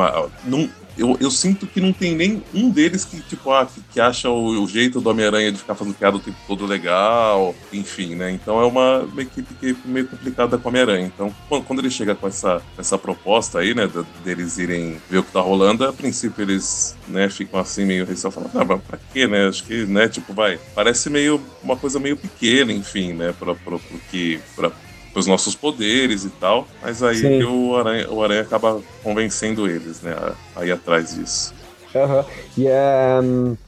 não 0.46 0.70
eu, 0.98 1.18
eu 1.20 1.32
sinto 1.32 1.66
que 1.66 1.82
não 1.82 1.92
tem 1.92 2.16
nem 2.16 2.44
um 2.54 2.70
deles 2.70 3.04
que, 3.04 3.20
tipo, 3.22 3.52
ah, 3.52 3.66
que, 3.66 3.82
que 3.82 4.00
acha 4.00 4.30
o, 4.30 4.64
o, 4.64 4.68
jeito 4.68 5.02
do 5.02 5.10
Homem-Aranha 5.10 5.52
de 5.52 5.58
ficar 5.58 5.76
fazendo 5.76 5.96
piada 5.96 6.18
o 6.18 6.20
tempo 6.20 6.38
todo 6.48 6.66
legal, 6.66 7.56
enfim, 7.72 8.16
né? 8.16 8.32
Então 8.32 8.60
é 8.60 8.66
uma, 8.66 9.00
uma 9.00 9.22
equipe 9.22 9.54
que 9.56 9.72
é 9.72 9.76
meio 9.86 10.08
complicada 10.08 10.58
com 10.58 10.68
o 10.68 10.72
Homem-Aranha. 10.72 11.06
Então, 11.06 11.34
quando, 11.50 11.64
quando, 11.64 11.80
ele 11.80 11.90
chega 11.90 12.14
com 12.14 12.28
essa, 12.28 12.62
essa 12.78 12.98
proposta 12.98 13.60
aí, 13.60 13.74
né, 13.74 13.90
deles 14.24 14.58
irem 14.58 15.02
ver 15.10 15.20
o 15.20 15.24
que 15.24 15.32
tá 15.32 15.42
rolando, 15.42 15.86
a 15.86 15.94
princípio 15.94 16.44
eles, 16.44 16.96
né, 17.08 17.30
ficam 17.30 17.60
assim 17.60 17.86
meio 17.86 18.06
receosos, 18.06 18.36
falando, 18.36 18.62
ah, 18.62 18.76
mas 18.76 18.84
pra 18.84 19.00
quê, 19.12 19.28
né? 19.28 19.48
Acho 19.48 19.64
que, 19.64 19.86
né, 19.86 20.08
tipo, 20.08 20.34
vai, 20.34 20.60
parece 20.76 21.10
meio, 21.10 21.42
uma 21.64 21.76
coisa 21.76 22.00
meio 22.00 22.16
pequena, 22.16 22.72
enfim, 22.72 23.14
né, 23.14 23.34
pra, 23.38 23.56
pra, 23.56 23.78
pro 23.78 24.00
que, 24.12 24.40
pra, 24.56 24.72
os 25.16 25.28
nossos 25.28 25.56
poderes 25.56 26.26
e 26.26 26.30
tal. 26.30 26.68
Mas 26.82 27.02
aí 27.04 27.44
o 27.44 27.76
Aranha, 27.76 28.10
o 28.10 28.24
Aranha 28.24 28.42
acaba 28.42 28.82
convencendo 29.02 29.68
eles, 29.68 30.02
né? 30.02 30.16
A, 30.56 30.66
ir 30.66 30.72
atrás 30.72 31.16
disso. 31.16 31.54
Uhum. 31.94 32.24
E 32.58 32.68
é, 32.68 33.20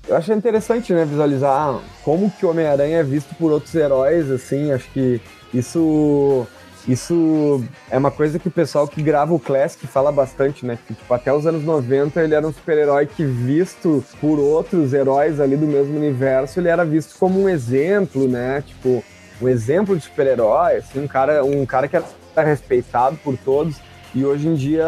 eu 0.07 0.15
acho 0.15 0.33
interessante, 0.33 0.91
né, 0.91 1.05
visualizar 1.05 1.79
como 2.03 2.31
que 2.31 2.43
o 2.43 2.49
Homem-Aranha 2.49 2.97
é 2.97 3.03
visto 3.03 3.35
por 3.35 3.51
outros 3.51 3.75
heróis, 3.75 4.31
assim, 4.31 4.71
acho 4.71 4.89
que 4.89 5.21
isso 5.53 6.47
isso 6.87 7.63
é 7.89 7.97
uma 7.97 8.11
coisa 8.11 8.37
que 8.37 8.47
o 8.47 8.51
pessoal 8.51 8.87
que 8.87 9.01
grava 9.01 9.33
o 9.33 9.39
Classic 9.39 9.87
fala 9.87 10.11
bastante, 10.11 10.65
né? 10.65 10.77
Que 10.85 10.93
tipo, 10.93 11.11
até 11.11 11.33
os 11.33 11.45
anos 11.47 11.63
90 11.63 12.21
ele 12.21 12.35
era 12.35 12.47
um 12.47 12.53
super-herói 12.53 13.07
que, 13.07 13.25
visto 13.25 14.03
por 14.21 14.39
outros 14.39 14.93
heróis 14.93 15.39
ali 15.39 15.57
do 15.57 15.65
mesmo 15.65 15.97
universo, 15.97 16.59
ele 16.59 16.69
era 16.69 16.85
visto 16.85 17.17
como 17.17 17.41
um 17.41 17.49
exemplo, 17.49 18.27
né? 18.27 18.63
Tipo, 18.65 19.03
um 19.41 19.49
exemplo 19.49 19.95
de 19.95 20.03
super-herói, 20.03 20.77
assim, 20.77 21.03
um 21.03 21.07
cara, 21.07 21.43
um 21.43 21.65
cara 21.65 21.87
que 21.87 21.95
era 21.95 22.47
respeitado 22.47 23.17
por 23.17 23.37
todos. 23.37 23.77
E 24.13 24.23
hoje 24.23 24.47
em 24.47 24.55
dia, 24.55 24.87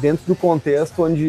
dentro 0.00 0.26
do 0.26 0.34
contexto 0.34 1.04
onde. 1.04 1.24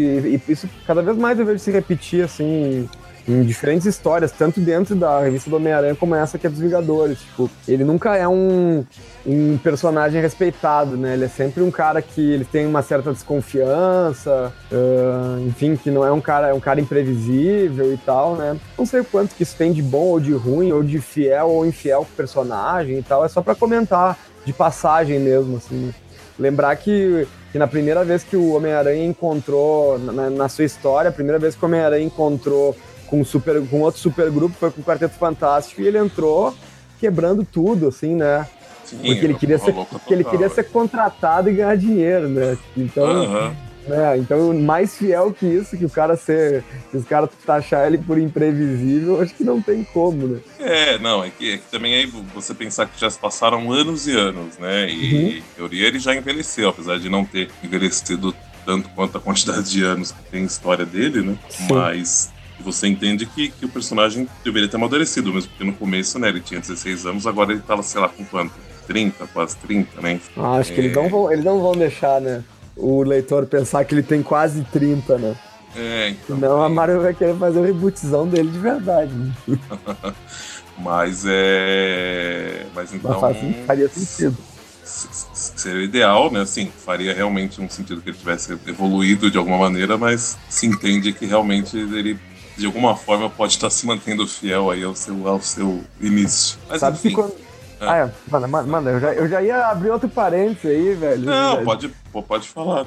Isso 0.47 0.67
cada 0.87 1.01
vez 1.01 1.15
mais 1.15 1.37
eu 1.37 1.45
vejo 1.45 1.59
se 1.59 1.69
repetir, 1.69 2.23
assim, 2.23 2.89
em 3.27 3.43
diferentes 3.43 3.85
histórias, 3.87 4.31
tanto 4.31 4.59
dentro 4.59 4.95
da 4.95 5.21
revista 5.21 5.49
do 5.49 5.55
Homem-Aranha 5.55 5.95
como 5.95 6.13
essa 6.15 6.37
que 6.37 6.45
é 6.45 6.49
dos 6.49 6.59
Vingadores. 6.59 7.19
Tipo, 7.19 7.49
ele 7.67 7.83
nunca 7.83 8.15
é 8.17 8.27
um, 8.27 8.83
um 9.25 9.57
personagem 9.57 10.21
respeitado, 10.21 10.97
né? 10.97 11.13
Ele 11.13 11.25
é 11.25 11.27
sempre 11.29 11.63
um 11.63 11.71
cara 11.71 12.01
que 12.01 12.21
ele 12.21 12.45
tem 12.45 12.65
uma 12.65 12.81
certa 12.81 13.13
desconfiança, 13.13 14.51
uh, 14.71 15.47
enfim, 15.47 15.75
que 15.75 15.89
não 15.89 16.05
é 16.05 16.11
um 16.11 16.21
cara, 16.21 16.49
é 16.49 16.53
um 16.53 16.59
cara 16.59 16.81
imprevisível 16.81 17.93
e 17.93 17.97
tal, 17.97 18.35
né? 18.35 18.57
Não 18.77 18.85
sei 18.85 18.99
o 18.99 19.05
quanto 19.05 19.35
que 19.35 19.43
isso 19.43 19.55
tem 19.55 19.71
de 19.71 19.81
bom 19.81 20.07
ou 20.07 20.19
de 20.19 20.33
ruim, 20.33 20.71
ou 20.71 20.83
de 20.83 20.99
fiel 20.99 21.49
ou 21.49 21.65
infiel 21.65 21.99
com 21.99 22.13
o 22.13 22.17
personagem 22.17 22.97
e 22.97 23.03
tal, 23.03 23.23
é 23.23 23.29
só 23.29 23.41
para 23.41 23.55
comentar 23.55 24.17
de 24.45 24.51
passagem 24.51 25.19
mesmo, 25.19 25.57
assim. 25.57 25.87
Né? 25.87 25.93
Lembrar 26.37 26.75
que, 26.75 27.27
que 27.51 27.59
na 27.59 27.67
primeira 27.67 28.03
vez 28.03 28.23
que 28.23 28.35
o 28.35 28.53
Homem-Aranha 28.53 29.05
encontrou, 29.05 29.99
na, 29.99 30.29
na, 30.29 30.49
sua 30.49 30.65
história, 30.65 31.09
a 31.09 31.13
primeira 31.13 31.37
vez 31.37 31.55
que 31.55 31.63
o 31.63 31.67
Homem-Aranha 31.67 32.03
encontrou 32.03 32.75
com, 33.13 33.23
super, 33.23 33.63
com 33.67 33.81
outro 33.81 34.01
supergrupo 34.01 34.55
foi 34.59 34.71
com 34.71 34.81
o 34.81 34.83
Quarteto 34.83 35.13
Fantástico 35.19 35.81
e 35.81 35.87
ele 35.87 35.99
entrou 35.99 36.55
quebrando 36.99 37.45
tudo, 37.45 37.89
assim, 37.89 38.15
né? 38.15 38.47
Sim, 38.83 38.97
porque 38.97 39.25
ele 39.25 39.33
queria, 39.35 39.59
ser, 39.59 39.71
porque 39.71 40.13
ele 40.13 40.23
queria 40.23 40.49
ser 40.49 40.63
contratado 40.63 41.47
e 41.47 41.53
ganhar 41.53 41.77
dinheiro, 41.77 42.27
né? 42.27 42.57
Então, 42.75 43.53
né? 43.87 44.17
então 44.17 44.51
mais 44.59 44.97
fiel 44.97 45.31
que 45.31 45.45
isso, 45.45 45.77
que 45.77 45.85
o 45.85 45.89
cara 45.89 46.17
ser. 46.17 46.63
Se 46.89 46.97
os 46.97 47.05
caras 47.05 47.29
taxar 47.45 47.85
ele 47.85 47.99
por 47.99 48.17
imprevisível, 48.17 49.21
acho 49.21 49.35
que 49.35 49.43
não 49.43 49.61
tem 49.61 49.83
como, 49.83 50.27
né? 50.27 50.39
É, 50.59 50.97
não, 50.97 51.23
é 51.23 51.29
que, 51.29 51.53
é 51.53 51.57
que 51.57 51.69
também 51.69 51.93
aí 51.93 52.11
você 52.33 52.51
pensar 52.55 52.87
que 52.87 52.99
já 52.99 53.11
se 53.11 53.19
passaram 53.19 53.71
anos 53.71 54.07
e 54.07 54.17
anos, 54.17 54.57
né? 54.57 54.89
E 54.89 55.13
uhum. 55.13 55.27
em 55.37 55.43
teoria 55.55 55.87
ele 55.87 55.99
já 55.99 56.15
envelheceu, 56.15 56.69
apesar 56.69 56.97
de 56.97 57.09
não 57.09 57.23
ter 57.23 57.51
envelhecido 57.63 58.33
tanto 58.65 58.89
quanto 58.89 59.19
a 59.19 59.21
quantidade 59.21 59.69
de 59.69 59.83
anos 59.83 60.11
que 60.11 60.23
tem 60.31 60.43
história 60.45 60.85
dele, 60.85 61.21
né? 61.21 61.37
Sim. 61.49 61.67
Mas 61.69 62.32
você 62.61 62.87
entende 62.87 63.25
que, 63.25 63.49
que 63.49 63.65
o 63.65 63.69
personagem 63.69 64.27
deveria 64.43 64.67
ter 64.67 64.75
amadurecido, 64.75 65.33
mesmo 65.33 65.49
porque 65.49 65.63
no 65.63 65.73
começo, 65.73 66.19
né, 66.19 66.29
ele 66.29 66.39
tinha 66.39 66.59
16 66.59 67.05
anos, 67.05 67.27
agora 67.27 67.51
ele 67.51 67.61
tava, 67.61 67.81
sei 67.83 68.01
lá, 68.01 68.09
com 68.09 68.23
quanto? 68.25 68.53
30, 68.87 69.27
quase 69.27 69.55
30, 69.57 70.01
né? 70.01 70.19
Ah, 70.37 70.57
acho 70.57 70.71
é... 70.71 70.75
que 70.75 70.81
eles 70.81 70.95
não, 70.95 71.09
vão, 71.09 71.31
eles 71.31 71.45
não 71.45 71.61
vão 71.61 71.71
deixar, 71.73 72.19
né, 72.19 72.43
o 72.75 73.01
leitor 73.03 73.45
pensar 73.45 73.83
que 73.85 73.95
ele 73.95 74.03
tem 74.03 74.21
quase 74.21 74.63
30, 74.71 75.17
né? 75.17 75.35
É, 75.75 76.09
então. 76.09 76.37
Não, 76.37 76.61
a 76.61 76.69
Marvel 76.69 77.01
vai 77.01 77.13
querer 77.13 77.35
fazer 77.35 77.59
o 77.59 77.63
rebootzão 77.63 78.27
dele 78.27 78.51
de 78.51 78.59
verdade. 78.59 79.11
Né? 79.11 79.33
Mas 80.77 81.23
é. 81.27 82.65
Mas 82.75 82.93
então. 82.93 83.19
Mas 83.19 83.37
faria 83.65 83.87
sentido. 83.89 84.37
Seria 84.83 85.83
ideal, 85.83 86.31
né? 86.31 86.41
Assim, 86.41 86.71
faria 86.85 87.13
realmente 87.13 87.61
um 87.61 87.69
sentido 87.69 88.01
que 88.01 88.09
ele 88.09 88.17
tivesse 88.17 88.57
evoluído 88.67 89.31
de 89.31 89.37
alguma 89.37 89.57
maneira, 89.57 89.97
mas 89.97 90.37
se 90.49 90.67
entende 90.67 91.13
que 91.13 91.25
realmente 91.25 91.77
ele 91.77 92.19
de 92.57 92.65
alguma 92.65 92.95
forma 92.95 93.29
pode 93.29 93.53
estar 93.53 93.69
se 93.69 93.85
mantendo 93.85 94.27
fiel 94.27 94.69
aí 94.69 94.83
ao 94.83 94.95
seu, 94.95 95.27
ao 95.27 95.41
seu 95.41 95.81
início. 95.99 96.57
Mas, 96.69 96.79
Sabe 96.79 96.97
enfim, 96.97 97.13
quando... 97.13 97.33
é. 97.79 97.87
Ah, 97.87 97.97
é. 97.97 98.11
Mano, 98.29 98.67
mano 98.67 98.89
eu, 98.89 98.99
já, 98.99 99.13
eu 99.13 99.27
já 99.27 99.41
ia 99.41 99.67
abrir 99.67 99.89
outro 99.89 100.07
parênteses 100.07 100.65
aí, 100.65 100.93
velho. 100.93 101.21
Não, 101.21 101.63
pode, 101.63 101.89
pode 102.27 102.47
falar. 102.47 102.85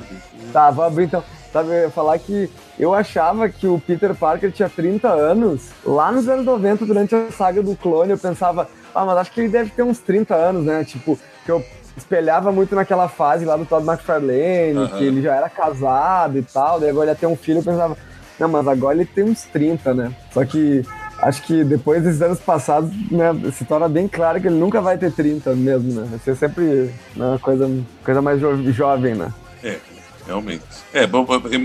Tá, 0.52 0.70
vou 0.70 0.85
abrir 0.85 1.04
então. 1.04 1.23
Sabe, 1.52 1.70
eu 1.70 1.75
ia 1.75 1.90
falar 1.90 2.18
que 2.18 2.50
eu 2.78 2.94
achava 2.94 3.49
que 3.49 3.66
o 3.66 3.78
Peter 3.78 4.14
Parker 4.14 4.52
tinha 4.52 4.68
30 4.68 5.08
anos. 5.08 5.68
Lá 5.85 6.12
nos 6.12 6.28
anos 6.28 6.44
90, 6.44 6.87
durante 6.87 7.14
a 7.14 7.30
saga 7.30 7.62
do 7.62 7.76
clone, 7.76 8.11
eu 8.11 8.18
pensava, 8.18 8.68
ah, 8.94 9.04
mas 9.04 9.18
acho 9.18 9.32
que 9.32 9.40
ele 9.40 9.49
deve 9.49 9.70
ter 9.70 9.82
uns 9.82 9.99
30 9.99 10.35
anos, 10.35 10.64
né? 10.64 10.85
Tipo, 10.85 11.18
que 11.44 11.50
eu 11.50 11.64
espelhava 11.96 12.52
muito 12.52 12.75
naquela 12.75 13.08
fase 13.08 13.44
lá 13.44 13.56
do 13.56 13.64
Todd 13.64 13.87
McFarlane, 13.87 14.75
uh 14.75 14.82
-huh. 14.82 14.99
que 14.99 15.04
ele 15.04 15.23
já 15.23 15.35
era 15.35 15.49
casado 15.49 16.38
e 16.38 16.42
tal, 16.42 16.78
daí 16.78 16.90
agora 16.90 17.11
ia 17.11 17.16
ter 17.16 17.26
um 17.26 17.37
filho, 17.37 17.61
eu 17.61 17.64
pensava, 17.64 17.96
não, 18.38 18.49
mas 18.49 18.69
agora 18.69 18.97
ele 18.97 19.07
tem 19.07 19.25
uns 19.25 19.43
30, 19.45 19.95
né? 19.95 20.12
Só 20.33 20.45
que 20.45 20.83
acho 21.19 21.43
que 21.43 21.64
depois 21.64 22.02
desses 22.02 22.21
anos 22.21 22.38
passados, 22.38 22.90
né, 23.11 23.33
se 23.52 23.64
torna 23.64 23.88
bem 23.88 24.07
claro 24.07 24.40
que 24.40 24.47
ele 24.47 24.59
nunca 24.59 24.81
vai 24.81 24.99
ter 24.99 25.11
30 25.12 25.55
mesmo, 25.55 26.00
né? 26.00 26.07
Vai 26.11 26.19
ser 26.19 26.37
sempre 26.37 26.90
né, 27.14 27.26
uma 27.26 27.38
coisa, 27.38 27.69
coisa 28.05 28.21
mais 28.21 28.40
jo 28.40 28.71
jovem, 28.73 29.14
né? 29.14 29.33
É, 29.64 29.78
realmente. 30.26 30.64
É, 30.93 31.07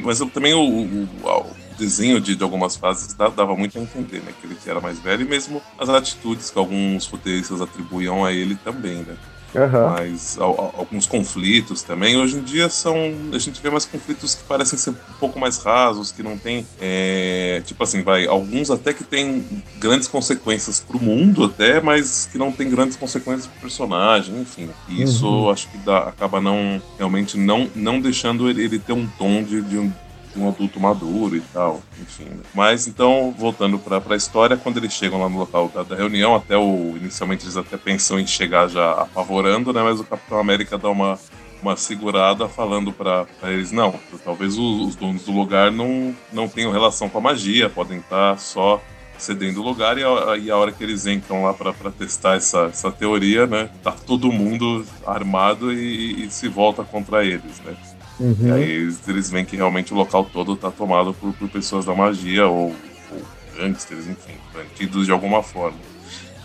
mas 0.03 0.19
também 0.33 0.53
o, 0.53 0.61
o, 0.61 1.07
o 1.27 1.45
desenho 1.77 2.21
de, 2.21 2.35
de, 2.35 2.43
algumas 2.43 2.75
fases 2.75 3.13
dava 3.13 3.55
muito 3.55 3.77
a 3.77 3.81
entender, 3.81 4.19
né? 4.19 4.31
Que 4.39 4.47
ele 4.47 4.57
era 4.65 4.79
mais 4.79 4.99
velho 4.99 5.23
e 5.23 5.25
mesmo 5.25 5.61
as 5.77 5.89
atitudes 5.89 6.49
que 6.49 6.57
alguns 6.57 7.05
roteiristas 7.07 7.59
atribuíam 7.59 8.23
a 8.23 8.31
ele 8.31 8.55
também, 8.55 8.97
né? 8.99 9.15
Uhum. 9.53 9.89
Mas 9.91 10.37
alguns 10.39 11.05
conflitos 11.05 11.81
também. 11.81 12.17
Hoje 12.17 12.37
em 12.37 12.41
dia 12.41 12.69
são. 12.69 12.95
A 13.33 13.37
gente 13.37 13.61
vê 13.61 13.69
mais 13.69 13.85
conflitos 13.85 14.35
que 14.35 14.43
parecem 14.43 14.77
ser 14.77 14.91
um 14.91 14.95
pouco 15.19 15.39
mais 15.39 15.57
rasos, 15.57 16.11
que 16.11 16.23
não 16.23 16.37
tem. 16.37 16.65
É, 16.79 17.61
tipo 17.65 17.83
assim, 17.83 18.01
vai. 18.01 18.25
Alguns 18.25 18.71
até 18.71 18.93
que 18.93 19.03
tem 19.03 19.45
grandes 19.77 20.07
consequências 20.07 20.79
pro 20.79 20.99
mundo, 20.99 21.45
até, 21.45 21.81
mas 21.81 22.29
que 22.31 22.37
não 22.37 22.51
tem 22.51 22.69
grandes 22.69 22.95
consequências 22.95 23.47
pro 23.47 23.61
personagem, 23.61 24.39
enfim. 24.39 24.69
E 24.87 25.03
isso 25.03 25.27
uhum. 25.27 25.49
acho 25.49 25.69
que 25.69 25.77
dá, 25.79 25.99
acaba 25.99 26.39
não. 26.39 26.81
Realmente 26.97 27.37
não, 27.37 27.69
não 27.75 27.99
deixando 27.99 28.49
ele, 28.49 28.63
ele 28.63 28.79
ter 28.79 28.93
um 28.93 29.07
tom 29.17 29.43
de, 29.43 29.61
de 29.61 29.77
um 29.77 29.91
um 30.35 30.47
adulto 30.47 30.79
maduro 30.79 31.35
e 31.35 31.41
tal, 31.41 31.81
enfim. 31.99 32.25
Né? 32.25 32.43
Mas 32.53 32.87
então, 32.87 33.33
voltando 33.37 33.77
para 33.77 34.01
a 34.09 34.15
história, 34.15 34.57
quando 34.57 34.77
eles 34.77 34.93
chegam 34.93 35.21
lá 35.21 35.29
no 35.29 35.37
local 35.37 35.69
da, 35.73 35.83
da, 35.83 35.95
reunião, 35.95 36.35
até 36.35 36.57
o 36.57 36.95
inicialmente 36.97 37.43
eles 37.45 37.57
até 37.57 37.77
pensam 37.77 38.19
em 38.19 38.27
chegar 38.27 38.67
já 38.67 38.91
apavorando, 38.91 39.73
né? 39.73 39.81
Mas 39.81 39.99
o 39.99 40.03
Capitão 40.03 40.39
América 40.39 40.77
dá 40.77 40.89
uma 40.89 41.19
uma 41.61 41.77
segurada 41.77 42.49
falando 42.49 42.91
para 42.91 43.27
eles 43.43 43.71
não, 43.71 43.93
talvez 44.25 44.57
os, 44.57 44.87
os, 44.87 44.95
donos 44.95 45.23
do 45.23 45.31
lugar 45.31 45.71
não 45.71 46.15
não 46.33 46.47
tenham 46.47 46.71
relação 46.71 47.07
com 47.07 47.19
a 47.19 47.21
magia, 47.21 47.69
podem 47.69 47.99
estar 47.99 48.39
só 48.39 48.81
cedendo 49.21 49.61
o 49.61 49.63
lugar 49.63 49.97
e 49.97 50.03
a, 50.03 50.37
e 50.37 50.49
a 50.49 50.57
hora 50.57 50.71
que 50.71 50.83
eles 50.83 51.05
entram 51.05 51.43
lá 51.43 51.53
para 51.53 51.91
testar 51.91 52.35
essa, 52.35 52.63
essa 52.63 52.91
teoria, 52.91 53.45
né, 53.45 53.69
tá 53.83 53.91
todo 53.91 54.31
mundo 54.31 54.83
armado 55.05 55.71
e, 55.71 56.25
e 56.25 56.31
se 56.31 56.47
volta 56.47 56.83
contra 56.83 57.23
eles, 57.23 57.59
né? 57.63 57.75
Uhum. 58.21 58.35
E 58.39 58.51
aí 58.51 58.71
eles, 59.07 59.31
veem 59.31 59.43
que 59.43 59.55
realmente 59.55 59.91
o 59.93 59.97
local 59.97 60.23
todo 60.31 60.53
está 60.53 60.69
tomado 60.69 61.11
por, 61.11 61.33
por, 61.33 61.49
pessoas 61.49 61.85
da 61.85 61.95
magia 61.95 62.45
ou, 62.45 62.75
ou 63.11 63.21
gangsters, 63.57 64.05
enfim, 64.05 64.35
bandidos 64.53 65.07
de 65.07 65.11
alguma 65.11 65.41
forma. 65.41 65.79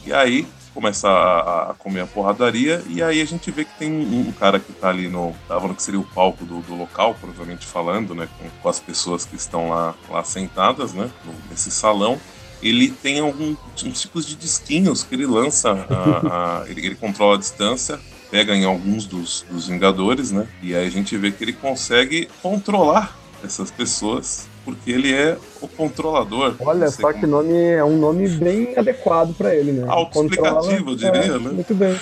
E 0.06 0.10
aí 0.10 0.46
começa 0.72 1.06
a, 1.06 1.70
a, 1.70 1.74
comer 1.74 2.00
a 2.00 2.06
porradaria, 2.06 2.82
e 2.88 3.02
aí 3.02 3.20
a 3.20 3.24
gente 3.26 3.50
vê 3.50 3.64
que 3.66 3.78
tem 3.78 3.90
um, 3.90 4.28
um 4.28 4.32
cara 4.32 4.58
que 4.58 4.70
está 4.70 4.88
ali 4.88 5.06
no. 5.06 5.34
Tava 5.46 5.68
no 5.68 5.74
que 5.74 5.82
seria 5.82 6.00
o 6.00 6.04
palco 6.04 6.46
do, 6.46 6.60
do 6.62 6.74
local, 6.74 7.14
provavelmente 7.14 7.66
falando, 7.66 8.14
né? 8.14 8.26
Com, 8.38 8.48
com, 8.48 8.68
as 8.68 8.80
pessoas 8.80 9.26
que 9.26 9.36
estão 9.36 9.68
lá, 9.68 9.94
lá 10.08 10.24
sentadas, 10.24 10.94
né? 10.94 11.10
Nesse 11.50 11.70
salão. 11.70 12.18
Ele 12.62 12.88
tem 12.88 13.20
alguns 13.20 13.58
tipos 13.74 14.24
de 14.24 14.34
disquinhos 14.34 15.02
que 15.02 15.14
ele 15.14 15.26
lança, 15.26 15.72
a, 15.90 16.62
a, 16.62 16.68
ele, 16.68 16.86
ele 16.86 16.94
controla 16.94 17.36
a 17.36 17.38
distância 17.38 18.00
pega 18.30 18.54
em 18.54 18.64
alguns 18.64 19.06
dos, 19.06 19.44
dos 19.50 19.68
Vingadores, 19.68 20.30
né? 20.30 20.46
E 20.62 20.74
aí 20.74 20.86
a 20.86 20.90
gente 20.90 21.16
vê 21.16 21.30
que 21.30 21.44
ele 21.44 21.52
consegue 21.52 22.28
controlar 22.42 23.16
essas 23.44 23.70
pessoas 23.70 24.48
porque 24.64 24.90
ele 24.90 25.14
é 25.14 25.38
o 25.60 25.68
controlador. 25.68 26.56
Olha 26.58 26.90
só 26.90 27.12
como... 27.12 27.20
que 27.20 27.26
nome 27.26 27.54
é 27.54 27.84
um 27.84 27.96
nome 27.98 28.28
bem 28.28 28.76
adequado 28.76 29.32
para 29.34 29.54
ele, 29.54 29.72
né? 29.72 29.84
Autoexplicativo, 29.88 30.90
eu 30.90 30.96
diria, 30.96 31.20
é, 31.20 31.38
né? 31.38 31.50
Muito 31.50 31.74
bem. 31.74 31.96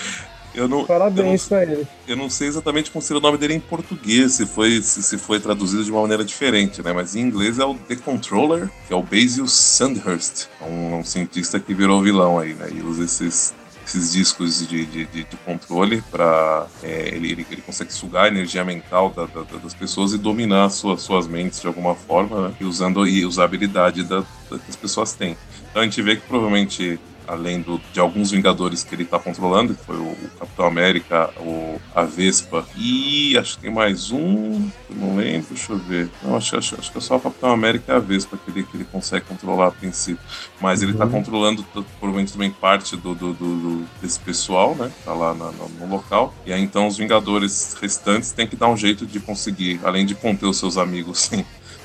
Eu 0.54 0.68
não, 0.68 0.84
Parabéns 0.84 1.46
para 1.46 1.64
ele. 1.64 1.86
Eu 2.06 2.16
não 2.16 2.30
sei 2.30 2.46
exatamente 2.46 2.90
como 2.90 3.02
seria 3.02 3.18
o 3.18 3.22
nome 3.22 3.36
dele 3.36 3.54
em 3.54 3.60
português, 3.60 4.34
se 4.34 4.46
foi, 4.46 4.80
se, 4.80 5.02
se, 5.02 5.18
foi 5.18 5.40
traduzido 5.40 5.84
de 5.84 5.90
uma 5.90 6.00
maneira 6.00 6.24
diferente, 6.24 6.80
né? 6.80 6.92
Mas 6.92 7.16
em 7.16 7.20
inglês 7.20 7.58
é 7.58 7.64
o 7.64 7.74
The 7.74 7.96
Controller, 7.96 8.70
que 8.86 8.94
é 8.94 8.96
o 8.96 9.02
Basil 9.02 9.48
Sandhurst, 9.48 10.46
um, 10.62 10.98
um 10.98 11.04
cientista 11.04 11.58
que 11.58 11.74
virou 11.74 12.00
vilão 12.00 12.38
aí, 12.38 12.54
né? 12.54 12.68
E 12.72 12.80
usa 12.82 13.04
esses 13.04 13.52
esses 13.86 14.12
discos 14.12 14.66
de, 14.66 14.86
de, 14.86 15.04
de, 15.06 15.24
de 15.24 15.36
controle 15.44 16.02
para 16.10 16.66
é, 16.82 17.08
ele, 17.14 17.32
ele, 17.32 17.46
ele, 17.50 17.62
consegue 17.62 17.92
sugar 17.92 18.24
a 18.24 18.28
energia 18.28 18.64
mental 18.64 19.10
da, 19.10 19.26
da, 19.26 19.42
das 19.58 19.74
pessoas 19.74 20.12
e 20.12 20.18
dominar 20.18 20.70
suas, 20.70 21.02
suas 21.02 21.26
mentes 21.26 21.60
de 21.60 21.66
alguma 21.66 21.94
forma, 21.94 22.48
né? 22.48 22.54
e 22.60 22.64
usando 22.64 23.06
e 23.06 23.24
usar 23.24 23.42
a 23.42 23.44
habilidade 23.44 24.02
da, 24.02 24.20
da, 24.20 24.58
que 24.58 24.70
as 24.70 24.76
pessoas 24.76 25.12
têm. 25.12 25.36
Então 25.70 25.82
a 25.82 25.84
gente 25.84 26.00
vê 26.02 26.16
que 26.16 26.22
provavelmente 26.22 26.98
além 27.26 27.60
do, 27.60 27.80
de 27.92 28.00
alguns 28.00 28.30
Vingadores 28.30 28.82
que 28.82 28.94
ele 28.94 29.02
está 29.02 29.18
controlando, 29.18 29.74
que 29.74 29.84
foi 29.84 29.96
o, 29.96 30.10
o, 30.10 30.30
Capitão 30.38 30.66
América, 30.66 31.30
o, 31.38 31.80
a 31.94 32.02
Vespa, 32.02 32.66
e 32.76 33.36
acho 33.38 33.56
que 33.56 33.62
tem 33.62 33.72
mais 33.72 34.10
um, 34.10 34.68
não 34.90 35.16
lembro, 35.16 35.48
deixa 35.50 35.72
eu 35.72 35.78
ver. 35.78 36.08
Não, 36.22 36.36
acho, 36.36 36.56
acho, 36.56 36.76
acho 36.78 36.90
que 36.90 36.98
é 36.98 37.00
só 37.00 37.16
o 37.16 37.20
Capitão 37.20 37.50
América 37.50 37.92
e 37.92 37.96
a 37.96 37.98
Vespa 37.98 38.36
que 38.36 38.50
ele, 38.50 38.62
que 38.64 38.76
ele 38.76 38.84
consegue 38.84 39.24
controlar 39.26 39.68
a 39.68 39.70
princípio. 39.70 40.22
Mas 40.60 40.82
ele 40.82 40.92
está 40.92 41.04
uhum. 41.04 41.10
controlando 41.12 41.64
provavelmente 41.98 42.32
também 42.32 42.50
parte 42.50 42.96
do, 42.96 43.14
do, 43.14 43.32
do, 43.32 43.84
desse 44.00 44.18
pessoal, 44.20 44.74
né? 44.74 44.90
Tá 45.04 45.12
lá 45.12 45.34
na, 45.34 45.50
no, 45.52 45.68
no 45.68 45.88
local. 45.88 46.34
E 46.46 46.52
aí 46.52 46.62
então 46.62 46.86
os 46.86 46.96
Vingadores 46.96 47.76
restantes 47.80 48.32
têm 48.32 48.46
que 48.46 48.56
dar 48.56 48.68
um 48.68 48.76
jeito 48.76 49.06
de 49.06 49.20
conseguir, 49.20 49.80
além 49.84 50.06
de 50.06 50.14
conter 50.14 50.46
os 50.46 50.58
seus 50.58 50.76
amigos 50.76 51.20
sem 51.24 51.44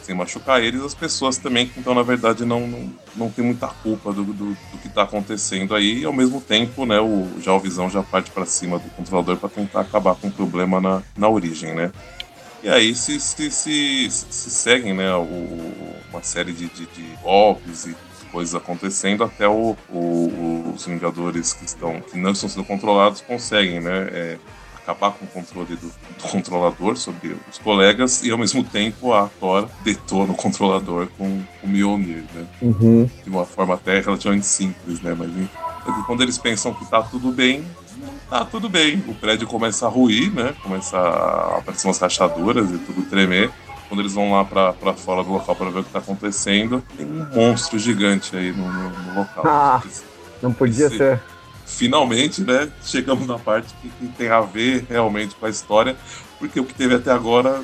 sem 0.10 0.16
machucar 0.16 0.64
eles, 0.64 0.82
as 0.82 0.96
pessoas 0.96 1.38
também 1.38 1.70
então, 1.78 1.94
na 1.94 2.02
verdade, 2.02 2.44
não, 2.44 2.68
não, 2.68 2.92
não 3.16 3.30
tem 3.30 3.46
muita 3.46 3.68
culpa 3.68 4.12
do, 4.12 4.24
do, 4.24 4.34
do 4.34 4.78
que 4.82 4.88
está 4.88 5.04
acontecendo 5.04 5.76
aí. 5.76 6.00
E, 6.00 6.06
ao 6.06 6.12
mesmo 6.12 6.42
tempo, 6.42 6.86
né, 6.86 7.00
o, 7.00 7.28
já 7.40 7.54
o 7.54 7.60
Visão 7.60 7.90
já 7.90 8.02
parte 8.02 8.32
para 8.32 8.46
cima 8.46 8.80
do 8.80 8.90
controlador 8.90 9.38
para 9.38 9.50
tentar 9.50 9.82
acabar 9.82 10.16
com 10.16 10.28
o 10.28 10.32
problema 10.32 10.82
na, 10.82 11.04
na 11.16 11.30
origem, 11.30 11.76
né? 11.76 11.92
E 12.64 12.70
aí 12.70 12.96
se, 12.96 13.20
se, 13.20 13.52
se, 13.52 14.10
se 14.10 14.50
seguem, 14.50 14.94
né, 14.94 15.14
o, 15.14 15.84
uma 16.12 16.24
série 16.24 16.52
de, 16.52 16.68
de, 16.68 16.88
de 16.88 17.04
golpes 17.22 17.86
e 17.86 17.96
coisas 18.32 18.54
acontecendo 18.54 19.24
até 19.24 19.48
o, 19.48 19.78
o, 19.90 20.74
os 20.76 20.86
Vingadores 20.86 21.54
que 21.54 21.66
estão 21.66 22.02
que 22.02 22.18
não 22.18 22.32
estão 22.32 22.50
sendo 22.50 22.66
controlados 22.66 23.22
conseguem, 23.22 23.80
né, 23.80 24.10
é, 24.12 24.38
acabar 24.90 25.12
com 25.12 25.26
o 25.26 25.28
controle 25.28 25.76
do, 25.76 25.88
do, 25.88 26.30
controlador 26.30 26.98
sobre 26.98 27.38
os 27.50 27.58
colegas 27.60 28.24
e 28.24 28.32
ao 28.32 28.38
mesmo 28.38 28.64
tempo 28.64 29.14
a 29.14 29.30
Thor 29.40 29.68
detona 29.84 30.34
o 30.34 30.36
controlador 30.36 31.08
com 31.18 31.44
o 31.64 31.68
Mjolnir, 31.68 32.24
né? 32.34 32.48
Uhum. 32.62 33.10
De 33.24 33.30
uma 33.30 33.46
forma 33.46 33.76
até 33.76 34.00
relativamente 34.00 34.46
simples, 34.46 35.02
né? 35.02 35.16
Mas 35.18 35.30
quando 36.06 36.24
eles 36.24 36.38
pensam 36.38 36.74
que 36.74 36.86
tá 36.90 37.02
tudo 37.04 37.32
bem, 37.32 37.64
tá 38.30 38.44
tudo 38.44 38.68
bem. 38.68 39.04
O 39.08 39.14
prédio 39.14 39.48
começa 39.48 39.86
a 39.86 39.90
ruir, 39.90 40.34
né? 40.34 40.56
Começa 40.64 40.98
a 40.98 41.58
aparecer 41.60 41.88
umas 41.88 42.00
rachaduras 42.00 42.70
e 42.72 42.78
tudo 42.80 43.04
tremer. 43.04 43.52
Quando 43.88 44.02
eles 44.02 44.14
vão 44.14 44.32
lá 44.32 44.46
para 44.46 44.94
fora 44.94 45.24
do 45.24 45.32
local 45.32 45.56
para 45.56 45.70
ver 45.70 45.80
o 45.80 45.84
que 45.84 45.92
tá 45.92 46.00
acontecendo, 46.00 46.84
tem 46.96 47.06
um 47.06 47.26
monstro 47.34 47.80
gigante 47.80 48.36
aí 48.36 48.52
no, 48.52 48.72
no, 48.72 48.90
no 48.90 49.20
local. 49.20 49.44
Ah, 49.46 49.82
não 50.42 50.54
podia 50.54 50.90
ser 50.90 51.20
finalmente, 51.70 52.42
né, 52.42 52.70
chegamos 52.84 53.28
na 53.28 53.38
parte 53.38 53.74
que, 53.82 53.90
que, 53.90 54.08
tem 54.18 54.30
a 54.30 54.42
ver 54.42 54.86
realmente 54.90 55.36
com 55.36 55.46
a 55.46 55.50
história, 55.50 55.96
porque 56.38 56.60
o 56.60 56.66
que 56.66 56.74
teve 56.74 56.96
até 56.96 57.12
agora 57.12 57.62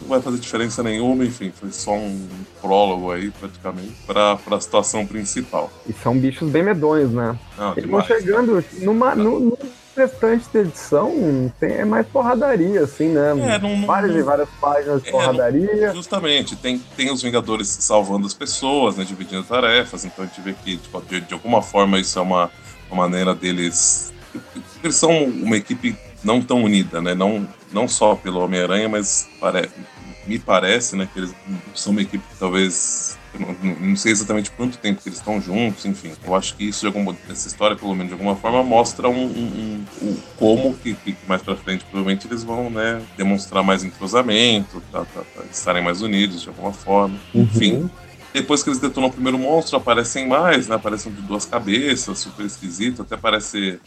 não 0.00 0.08
vai 0.08 0.22
fazer 0.22 0.38
diferença 0.38 0.82
nenhuma, 0.82 1.24
enfim, 1.24 1.52
foi 1.54 1.72
só 1.72 1.92
um 1.92 2.28
prólogo 2.62 3.10
aí, 3.10 3.30
praticamente, 3.30 3.94
para 4.06 4.38
a 4.50 4.60
situação 4.60 5.04
principal. 5.04 5.70
E 5.88 5.92
são 5.92 6.16
bichos 6.16 6.48
bem 6.48 6.62
medonhos, 6.62 7.10
né? 7.10 7.36
Não, 7.56 7.74
Eles 7.76 7.90
vão 7.90 8.02
chegando 8.02 8.64
numa, 8.80 9.14
no, 9.14 9.40
no 9.40 9.58
restante 9.96 10.46
da 10.52 10.60
edição 10.60 11.52
tem, 11.58 11.72
é 11.72 11.84
mais 11.84 12.06
porradaria, 12.06 12.82
assim, 12.82 13.08
né? 13.08 13.30
É, 13.54 13.58
não, 13.58 13.84
várias 13.84 14.14
e 14.14 14.22
várias 14.22 14.48
páginas 14.60 15.02
de 15.02 15.08
é, 15.08 15.10
porradaria. 15.10 15.88
Não, 15.88 15.94
justamente, 15.96 16.54
tem, 16.54 16.78
tem 16.96 17.10
os 17.10 17.20
Vingadores 17.20 17.66
salvando 17.68 18.26
as 18.26 18.34
pessoas, 18.34 18.96
né? 18.96 19.04
Dividindo 19.04 19.42
tarefas, 19.42 20.04
então 20.04 20.24
a 20.24 20.28
gente 20.28 20.40
vê 20.40 20.52
que, 20.52 20.76
tipo, 20.76 21.02
de, 21.02 21.20
de 21.22 21.34
alguma 21.34 21.60
forma, 21.60 21.98
isso 21.98 22.18
é 22.18 22.22
uma 22.22 22.50
uma 22.90 23.04
maneira 23.08 23.34
deles. 23.34 24.12
Eles 24.82 24.96
são 24.96 25.24
uma 25.24 25.56
equipe 25.56 25.96
não 26.22 26.42
tão 26.42 26.62
unida, 26.62 27.00
né? 27.00 27.14
Não, 27.14 27.46
não 27.72 27.88
só 27.88 28.14
pelo 28.14 28.40
Homem-Aranha, 28.40 28.88
mas 28.88 29.28
pare... 29.40 29.68
me 30.26 30.38
parece 30.38 30.96
né, 30.96 31.08
que 31.12 31.20
eles 31.20 31.34
são 31.74 31.92
uma 31.92 32.02
equipe 32.02 32.24
que 32.24 32.38
talvez. 32.38 33.16
Não, 33.38 33.54
não, 33.80 33.96
sei 33.96 34.10
exatamente 34.10 34.50
quanto 34.50 34.78
tempo 34.78 35.02
que 35.02 35.08
eles 35.08 35.18
estão 35.18 35.40
juntos, 35.40 35.84
enfim. 35.84 36.12
Eu 36.24 36.34
acho 36.34 36.56
que 36.56 36.64
isso, 36.64 36.80
de 36.80 36.86
alguma, 36.86 37.16
essa 37.28 37.46
história, 37.46 37.76
pelo 37.76 37.94
menos 37.94 38.08
de 38.08 38.14
alguma 38.14 38.34
forma, 38.34 38.62
mostra 38.62 39.08
um, 39.08 39.26
um, 39.26 39.84
um, 40.02 40.08
um 40.08 40.16
como 40.36 40.74
que, 40.74 40.94
que, 40.94 41.14
mais 41.28 41.42
pra 41.42 41.54
frente 41.54 41.84
provavelmente 41.84 42.26
eles 42.26 42.42
vão 42.42 42.70
né, 42.70 43.00
demonstrar 43.16 43.62
mais 43.62 43.84
entrosamento, 43.84 44.82
tá, 44.90 45.04
tá, 45.04 45.20
tá, 45.20 45.42
estarem 45.52 45.84
mais 45.84 46.00
unidos 46.00 46.42
de 46.42 46.48
alguma 46.48 46.72
forma. 46.72 47.16
Uhum. 47.34 47.88
Depois 48.32 48.62
que 48.62 48.68
eles 48.68 48.78
detonam 48.78 49.08
o 49.08 49.12
primeiro 49.12 49.38
monstro, 49.38 49.76
aparecem 49.76 50.28
mais, 50.28 50.68
né? 50.68 50.76
Aparecem 50.76 51.10
de 51.10 51.22
duas 51.22 51.44
cabeças, 51.44 52.18
super 52.18 52.44
esquisito. 52.44 53.02
Até 53.02 53.16
parece 53.16 53.80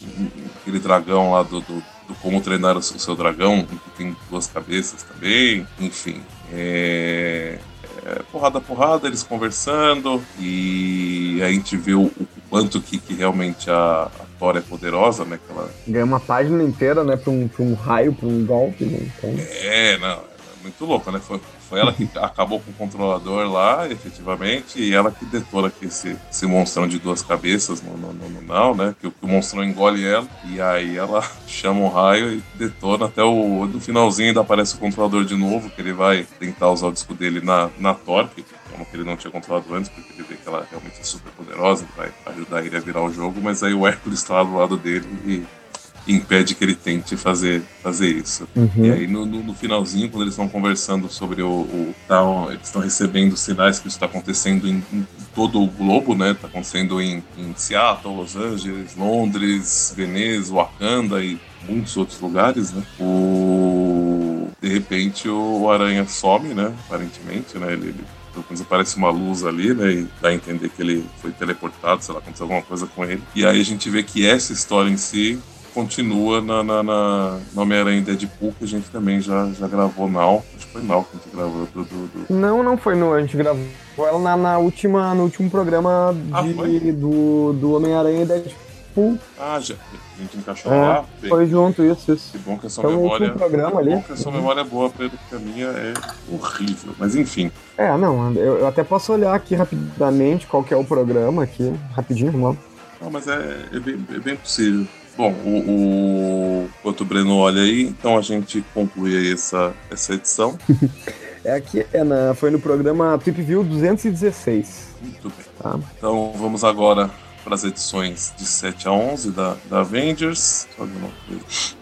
aquele 0.62 0.80
dragão 0.80 1.32
lá 1.32 1.44
do, 1.44 1.62
do, 1.62 1.76
do 2.08 2.16
Como 2.22 2.42
Treinar 2.42 2.76
o 2.76 2.82
Seu 2.82 3.16
Dragão, 3.16 3.64
que 3.64 3.90
tem 3.98 4.16
duas 4.30 4.48
cabeças 4.48 5.04
também. 5.04 5.66
Enfim, 5.80 6.22
é... 6.52 7.60
é 8.06 8.22
porrada 8.32 8.60
porrada, 8.60 9.08
eles 9.08 9.24
conversando. 9.24 10.22
E 10.40 11.40
a 11.44 11.50
gente 11.52 11.78
vê 11.78 11.94
o, 11.94 12.06
o 12.06 12.28
quanto 12.50 12.82
que, 12.82 12.98
que 12.98 13.14
realmente 13.14 13.70
a, 13.70 14.10
a 14.20 14.26
Thor 14.40 14.58
é 14.58 14.62
poderosa, 14.62 15.24
né? 15.24 15.40
Que 15.46 15.54
ela... 15.54 15.70
Ganha 15.88 16.06
uma 16.06 16.20
página 16.20 16.64
inteira, 16.64 17.04
né? 17.04 17.16
Pra 17.16 17.32
um, 17.32 17.48
pra 17.48 17.64
um 17.64 17.76
raio, 17.76 18.12
pra 18.12 18.28
um 18.28 18.44
golpe. 18.44 18.86
Né? 18.86 19.00
Então... 19.18 19.34
É, 19.38 19.98
não, 20.00 20.18
é 20.18 20.64
muito 20.64 20.84
louco, 20.84 21.12
né? 21.12 21.20
Foi, 21.20 21.40
foi 21.72 21.80
ela 21.80 21.94
que 21.94 22.10
acabou 22.18 22.60
com 22.60 22.70
o 22.70 22.74
controlador 22.74 23.50
lá, 23.50 23.90
efetivamente, 23.90 24.78
e 24.78 24.94
ela 24.94 25.10
que 25.10 25.24
detona 25.24 25.70
aqui 25.70 25.86
esse, 25.86 26.18
esse 26.30 26.46
monstrão 26.46 26.86
de 26.86 27.00
duas 27.00 27.22
cabeças 27.22 27.82
no, 27.82 27.96
no, 27.98 28.12
no, 28.12 28.30
no 28.30 28.42
não, 28.42 28.76
né? 28.76 28.94
Que, 29.00 29.10
que, 29.10 29.26
o 29.26 29.28
monstrão 29.28 29.64
engole 29.64 30.06
ela, 30.06 30.28
e 30.50 30.60
aí 30.60 30.98
ela 30.98 31.24
chama 31.48 31.80
um 31.80 31.88
raio 31.88 32.34
e 32.34 32.44
detona 32.56 33.06
até 33.06 33.24
o. 33.24 33.66
No 33.66 33.80
finalzinho 33.80 34.28
ainda 34.28 34.42
aparece 34.42 34.76
o 34.76 34.80
controlador 34.80 35.24
de 35.24 35.38
novo, 35.38 35.70
que 35.70 35.80
ele 35.80 35.94
vai 35.94 36.28
tentar 36.38 36.70
usar 36.70 36.88
o 36.88 36.92
disco 36.92 37.14
dele 37.14 37.40
na, 37.40 37.70
na 37.80 37.94
Torque, 37.94 38.44
como 38.70 38.86
que 38.86 38.98
ele 38.98 39.06
não 39.06 39.16
tinha 39.16 39.32
controlado 39.32 39.74
antes, 39.74 39.90
porque 39.90 40.12
ele 40.12 40.24
vê 40.24 40.36
que 40.36 40.50
ela 40.50 40.68
realmente 40.70 41.00
é 41.00 41.04
super 41.06 41.32
poderosa, 41.32 41.86
vai 41.96 42.12
ajudar 42.26 42.66
ele 42.66 42.76
a 42.76 42.82
virar 42.82 43.02
o 43.02 43.14
jogo, 43.14 43.40
mas 43.42 43.64
aí 43.64 43.74
o 43.74 43.88
Hércules 43.88 44.20
está 44.20 44.44
do 44.44 44.56
lado 44.56 44.76
dele 44.76 45.08
e 45.26 45.61
impede 46.08 46.56
que 46.56 46.64
ele 46.64 46.76
tente 46.76 47.16
fazer, 47.16 47.62
fazer 47.84 48.10
isso. 48.10 48.48
Uhum. 48.56 48.86
E 48.86 48.92
aí 48.92 49.08
no, 49.08 49.26
no, 49.26 49.44
no, 49.44 49.54
finalzinho, 49.54 50.10
quando 50.10 50.24
eles 50.24 50.34
estão 50.34 50.48
conversando 50.48 51.10
sobre 51.10 51.42
o, 51.42 51.48
o 51.48 51.96
tá, 52.08 52.22
eles 52.50 52.64
estão 52.64 52.82
recebendo 52.82 53.38
sinais 53.38 53.80
que 53.80 53.88
isso 53.88 53.98
está 53.98 54.06
acontecendo 54.06 54.68
em, 54.68 54.84
em, 54.92 55.08
todo 55.36 55.62
o 55.62 55.68
globo, 55.68 56.16
né? 56.16 56.32
Está 56.32 56.48
acontecendo 56.48 57.00
em, 57.02 57.24
em 57.38 57.54
Seattle, 57.56 58.16
Los 58.16 58.36
Angeles, 58.36 58.96
Londres, 58.96 59.94
Veneza, 59.96 60.54
Wakanda 60.54 61.24
e 61.24 61.40
muitos 61.68 61.96
outros 61.96 62.20
lugares, 62.20 62.72
né? 62.72 62.84
O 63.00 64.48
de 64.62 64.70
repente 64.70 65.28
o 65.28 65.70
Aranha 65.72 66.08
some, 66.08 66.54
né? 66.54 66.74
Aparentemente, 66.88 67.58
né? 67.58 67.74
Ele, 67.74 67.90
ele 67.90 68.04
pelo 68.32 68.46
menos 68.46 68.62
aparece 68.62 68.98
uma 68.98 69.10
luz 69.10 69.44
ali, 69.44 69.74
né? 69.74 69.92
E 69.92 70.08
dá 70.22 70.30
a 70.30 70.34
entender 70.34 70.70
que 70.70 70.82
ele 70.82 71.06
foi 71.22 71.32
teleportado, 71.32 72.04
sei 72.04 72.14
lá, 72.14 72.20
aconteceu 72.20 72.46
alguma 72.46 72.62
coisa 72.62 72.88
com 72.88 73.04
ele. 73.04 73.22
E 73.36 73.46
aí 73.46 73.60
a 73.60 73.66
gente 73.66 73.90
vê 73.90 74.04
que 74.04 74.26
essa 74.26 74.54
história 74.54 74.90
em 74.90 74.98
si 74.98 75.40
continua 75.74 76.42
na, 76.42 76.64
na, 76.64 76.84
na, 76.84 77.40
na 77.54 77.62
Homem-Aranha 77.62 78.02
Deadpool, 78.02 78.54
que 78.58 78.66
a 78.66 78.68
gente 78.68 78.90
também 78.90 79.22
já, 79.22 79.50
já 79.52 79.68
gravou 79.68 80.10
Now. 80.10 80.44
Acho 80.56 80.68
que 80.68 80.74
foi 80.74 80.82
Now 80.84 81.04
que 81.04 81.18
a 81.18 81.20
gente 81.20 81.36
gravou. 81.36 81.68
Do, 81.74 81.84
do, 81.84 82.08
do... 82.08 82.34
Não, 82.34 82.64
não 82.64 82.78
foi 82.78 82.96
no. 82.96 83.14
A 83.14 83.22
gente 83.22 83.36
gravou 83.36 83.66
ela 83.98 84.20
na, 84.20 84.38
na 84.38 84.58
última, 84.58 85.14
no 85.14 85.24
último 85.24 85.50
programa 85.50 86.16
ah, 86.32 86.42
de, 86.42 86.92
do, 86.92 87.54
do 87.54 87.74
Homem-Aranha 87.74 88.26
Deadpool. 88.26 89.18
Ah, 89.40 89.60
já. 89.60 89.76
A 89.76 90.22
gente 90.22 90.38
encaixou 90.38 90.72
é, 90.72 90.76
lá. 90.76 91.06
Bem, 91.20 91.30
foi 91.30 91.48
junto, 91.48 91.84
isso, 91.84 92.14
isso. 92.14 92.32
Que 92.32 92.38
bom 92.38 92.58
que 92.58 92.68
a 92.68 92.70
sua 92.70 92.84
então, 92.84 93.02
memória. 93.02 93.32
Programa 93.32 93.80
ali. 93.80 93.90
Que 93.90 93.96
bom 93.96 94.02
que 94.04 94.14
a 94.14 94.18
sua 94.18 94.32
memória 94.32 94.62
é 94.62 94.64
boa, 94.64 94.90
Pedro, 94.90 95.18
porque 95.18 95.36
a 95.36 95.40
minha 95.40 95.68
é 95.68 95.94
horrível. 96.32 96.94
Mas 97.00 97.16
enfim. 97.16 97.52
É, 97.78 97.96
não, 97.98 98.34
eu, 98.34 98.60
eu 98.60 98.68
até 98.68 98.84
posso 98.84 99.12
olhar 99.14 99.34
aqui 99.34 99.56
rapidamente 99.56 100.46
qual 100.46 100.64
que 100.64 100.74
é 100.74 100.78
o 100.78 100.84
programa 100.84 101.44
aqui. 101.44 101.74
Rapidinho, 101.96 102.32
vamos 102.32 102.56
lá. 102.56 102.64
Não, 103.02 103.10
mas 103.10 103.28
é, 103.28 103.66
é, 103.74 103.80
bem, 103.80 104.06
é 104.14 104.20
bem 104.20 104.36
possível. 104.36 104.86
Bom, 105.18 105.32
o, 105.46 106.68
o 106.68 106.70
outro 106.84 107.06
Breno 107.06 107.38
olha 107.38 107.62
aí, 107.62 107.84
então 107.84 108.18
a 108.18 108.22
gente 108.22 108.64
conclui 108.74 109.18
aí 109.18 109.34
essa, 109.34 109.74
essa 109.90 110.14
edição. 110.14 110.58
é 111.44 111.54
aqui, 111.54 111.86
é 111.92 112.04
na, 112.04 112.34
foi 112.34 112.50
no 112.50 112.60
programa 112.60 113.18
Trip 113.18 113.42
View 113.42 113.64
216. 113.64 114.96
Muito 115.02 115.30
bem. 115.30 115.46
Tá? 115.62 115.80
Então 115.98 116.34
vamos 116.38 116.64
agora 116.64 117.10
para 117.44 117.56
as 117.56 117.64
edições 117.64 118.34
de 118.38 118.46
7 118.46 118.88
a 118.88 118.92
11 118.92 119.32
da, 119.32 119.56
da 119.70 119.80
Avengers. 119.80 120.68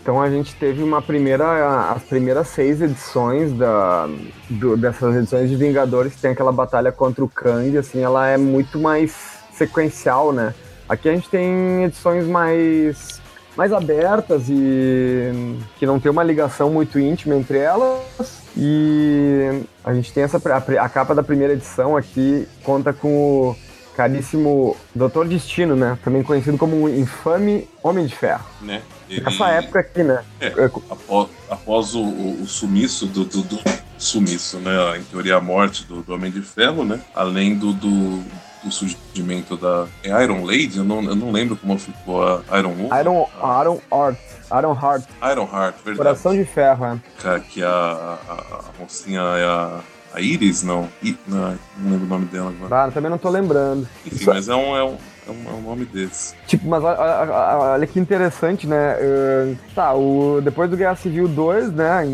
Então 0.02 0.22
a 0.22 0.30
gente 0.30 0.56
teve 0.56 0.82
uma 0.82 1.02
primeira, 1.02 1.92
as 1.92 2.04
primeiras 2.04 2.48
seis 2.48 2.82
edições 2.82 3.52
da, 3.54 4.08
do, 4.50 4.78
dessas 4.78 5.16
edições 5.16 5.50
de 5.50 5.56
Vingadores, 5.56 6.16
que 6.16 6.22
tem 6.22 6.32
aquela 6.32 6.52
batalha 6.52 6.92
contra 6.92 7.24
o 7.24 7.30
Kang, 7.30 7.78
assim, 7.78 8.02
ela 8.02 8.28
é 8.28 8.38
muito 8.38 8.80
mais 8.80 9.40
sequencial, 9.54 10.32
né? 10.32 10.54
Aqui 10.88 11.08
a 11.08 11.14
gente 11.14 11.30
tem 11.30 11.84
edições 11.84 12.26
mais 12.26 13.19
mais 13.60 13.74
abertas 13.74 14.44
e 14.48 15.58
que 15.78 15.86
não 15.86 16.00
tem 16.00 16.10
uma 16.10 16.24
ligação 16.24 16.72
muito 16.72 16.98
íntima 16.98 17.36
entre 17.36 17.58
elas. 17.58 18.42
E 18.56 19.64
a 19.84 19.94
gente 19.94 20.14
tem 20.14 20.24
essa 20.24 20.38
a, 20.38 20.86
a 20.86 20.88
capa 20.88 21.14
da 21.14 21.22
primeira 21.22 21.52
edição 21.52 21.98
aqui 21.98 22.48
conta 22.64 22.94
com 22.94 23.10
o 23.50 23.56
caríssimo 23.98 24.78
Doutor 24.96 25.28
Destino, 25.28 25.76
né? 25.76 26.00
Também 26.06 26.24
conhecido 26.24 26.58
como 26.58 26.86
o 26.86 26.90
infame 26.90 27.68
Homem 27.84 28.06
de 28.06 28.16
Ferro. 28.16 28.46
Né? 28.62 28.82
Ele... 29.10 29.26
Nessa 29.26 29.50
época 29.50 29.82
aqui, 29.82 30.04
né? 30.04 30.24
É, 30.40 30.54
após, 30.90 31.28
após 31.50 31.96
o, 31.96 32.02
o, 32.02 32.46
sumiço 32.48 33.08
do, 33.08 33.26
do, 33.26 33.42
do, 33.42 33.60
sumiço, 33.98 34.58
né? 34.60 35.00
Em 35.00 35.04
teoria 35.04 35.36
a 35.36 35.42
morte 35.42 35.84
do, 35.84 36.02
do, 36.02 36.14
Homem 36.14 36.32
de 36.32 36.42
Ferro, 36.42 36.86
né? 36.86 37.02
Além 37.14 37.56
do, 37.56 37.74
do 37.74 38.24
do 38.64 38.72
surgimento 38.72 39.56
da. 39.56 39.88
É 40.04 40.24
Iron 40.24 40.44
Lady? 40.44 40.78
Eu 40.78 40.84
não, 40.84 41.04
eu 41.04 41.16
não 41.16 41.32
lembro 41.32 41.56
como 41.56 41.78
ficou 41.78 42.24
a 42.24 42.60
Iron 42.60 42.70
Woman. 42.70 43.00
Iron, 43.00 43.28
Iron 43.62 43.80
Heart. 43.92 44.20
Iron 44.58 44.74
Heart. 44.74 45.04
Iron 45.32 45.50
Heart, 45.52 45.76
verdade. 45.78 45.98
Coração 45.98 46.36
de 46.36 46.46
ferro, 46.46 46.86
é. 46.86 47.00
Que, 47.18 47.40
que 47.50 47.64
a, 47.64 47.70
a, 47.70 48.34
a 48.34 48.80
mocinha 48.80 49.22
é 49.22 49.46
a. 49.46 49.80
A 50.12 50.22
Iris, 50.22 50.64
não. 50.64 50.90
I, 51.04 51.16
não. 51.28 51.38
não. 51.78 51.92
lembro 51.92 52.06
o 52.06 52.10
nome 52.10 52.26
dela 52.26 52.50
agora. 52.50 52.86
Ah, 52.86 52.92
também 52.92 53.12
não 53.12 53.20
tô 53.20 53.30
lembrando. 53.30 53.88
Enfim, 54.04 54.16
Isso... 54.16 54.26
mas 54.26 54.50
é 54.50 54.56
um, 54.56 54.76
é 54.76 54.84
um, 54.84 54.98
é 55.28 55.32
um, 55.32 55.50
é 55.50 55.54
um 55.54 55.62
nome 55.62 55.86
desse. 55.86 56.34
Tipo, 56.48 56.68
mas 56.68 56.84
olha, 56.84 57.00
olha, 57.00 57.86
que 57.86 58.00
interessante, 58.00 58.66
né? 58.66 58.96
Uh, 58.96 59.58
tá, 59.76 59.94
o, 59.94 60.42
depois 60.42 60.68
do 60.68 60.76
Guerra 60.76 60.96
Civil 60.96 61.28
2, 61.28 61.74
né? 61.74 62.08
Em, 62.08 62.10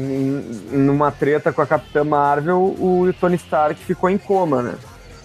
em, 0.73 0.77
numa 0.77 1.09
treta 1.09 1.53
com 1.53 1.61
a 1.61 1.65
Capitã 1.65 2.03
Marvel, 2.03 2.57
o 2.57 3.13
Tony 3.17 3.37
Stark 3.37 3.81
ficou 3.81 4.09
em 4.09 4.17
coma, 4.17 4.61
né? 4.61 4.75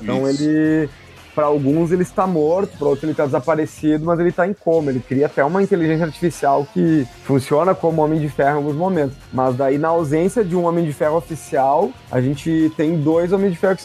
Então 0.01 0.29
Isso. 0.29 0.43
ele 0.43 0.91
para 1.35 1.47
alguns 1.47 1.93
ele 1.93 2.03
está 2.03 2.27
morto, 2.27 2.77
para 2.77 2.89
outros 2.89 3.05
ele 3.05 3.13
está 3.13 3.25
desaparecido, 3.25 4.05
mas 4.05 4.19
ele 4.19 4.31
está 4.31 4.47
em 4.47 4.53
coma. 4.53 4.91
Ele 4.91 5.01
cria 5.01 5.27
até 5.27 5.45
uma 5.45 5.63
inteligência 5.63 6.05
artificial 6.05 6.67
que 6.73 7.07
funciona 7.25 7.75
como 7.75 8.03
Homem 8.03 8.21
de 8.21 8.29
Ferro 8.29 8.53
em 8.53 8.57
alguns 8.57 8.77
momentos. 8.77 9.17
Mas 9.33 9.57
daí, 9.57 9.79
na 9.79 9.89
ausência 9.89 10.45
de 10.45 10.57
um 10.57 10.65
Homem 10.65 10.85
de 10.85 10.93
Ferro 10.93 11.17
oficial, 11.17 11.91
a 12.11 12.21
gente 12.21 12.73
tem 12.77 12.97
dois 12.97 13.33
Homens 13.33 13.53
de 13.53 13.59
Ferro 13.59 13.79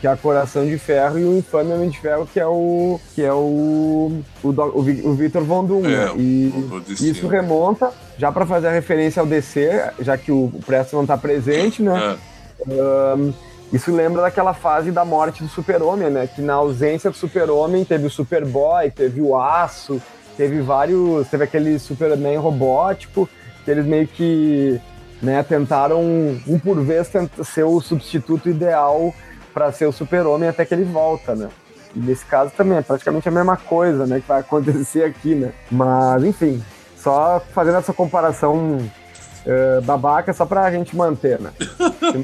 que 0.00 0.06
é 0.06 0.10
a 0.10 0.16
Coração 0.16 0.66
de 0.66 0.76
Ferro 0.78 1.16
e 1.16 1.24
o 1.24 1.38
Infame 1.38 1.72
Homem 1.72 1.90
de 1.90 2.00
Ferro, 2.00 2.26
que 2.26 2.40
é 2.40 2.46
o 2.46 2.98
que 3.14 3.22
é 3.22 3.32
o 3.32 4.10
o, 4.42 4.48
o, 4.48 4.50
o 4.50 5.14
Victor 5.14 5.44
Von 5.44 5.64
Doom. 5.64 5.82
Né? 5.82 6.06
É? 6.06 6.18
E 6.18 6.52
isso 7.08 7.28
remonta 7.28 7.92
já 8.18 8.32
para 8.32 8.44
fazer 8.44 8.66
a 8.66 8.72
referência 8.72 9.20
ao 9.20 9.26
DC, 9.26 9.92
já 10.00 10.18
que 10.18 10.32
o 10.32 10.50
Preston 10.66 10.96
não 10.96 11.04
está 11.04 11.16
presente, 11.16 11.82
né? 11.82 12.18
É. 12.68 13.14
Um, 13.16 13.32
isso 13.72 13.94
lembra 13.94 14.22
daquela 14.22 14.52
fase 14.52 14.90
da 14.90 15.04
morte 15.04 15.42
do 15.42 15.48
Super-Homem, 15.48 16.10
né? 16.10 16.26
Que 16.26 16.42
na 16.42 16.54
ausência 16.54 17.10
do 17.10 17.16
Super-Homem 17.16 17.84
teve 17.84 18.06
o 18.06 18.10
Superboy, 18.10 18.90
teve 18.90 19.20
o 19.20 19.38
Aço, 19.38 20.02
teve 20.36 20.60
vários. 20.60 21.28
Teve 21.28 21.44
aquele 21.44 21.78
Superman 21.78 22.36
robótico, 22.38 23.28
que 23.64 23.70
eles 23.70 23.86
meio 23.86 24.08
que 24.08 24.80
né, 25.22 25.42
tentaram, 25.42 26.00
um 26.46 26.58
por 26.58 26.80
vez, 26.82 27.10
ser 27.44 27.64
o 27.64 27.80
substituto 27.80 28.48
ideal 28.48 29.14
para 29.54 29.70
ser 29.70 29.86
o 29.86 29.92
Super-Homem 29.92 30.48
até 30.48 30.64
que 30.64 30.74
ele 30.74 30.84
volta, 30.84 31.34
né? 31.34 31.48
E 31.94 31.98
nesse 31.98 32.24
caso 32.24 32.52
também 32.56 32.78
é 32.78 32.82
praticamente 32.82 33.28
a 33.28 33.32
mesma 33.32 33.56
coisa, 33.56 34.06
né? 34.06 34.20
Que 34.20 34.26
vai 34.26 34.40
acontecer 34.40 35.04
aqui, 35.04 35.34
né? 35.34 35.52
Mas, 35.70 36.24
enfim, 36.24 36.62
só 36.96 37.40
fazendo 37.52 37.78
essa 37.78 37.92
comparação 37.92 38.78
uh, 39.46 39.82
babaca 39.82 40.32
só 40.32 40.44
pra 40.44 40.70
gente 40.70 40.96
manter, 40.96 41.40
né? 41.40 41.52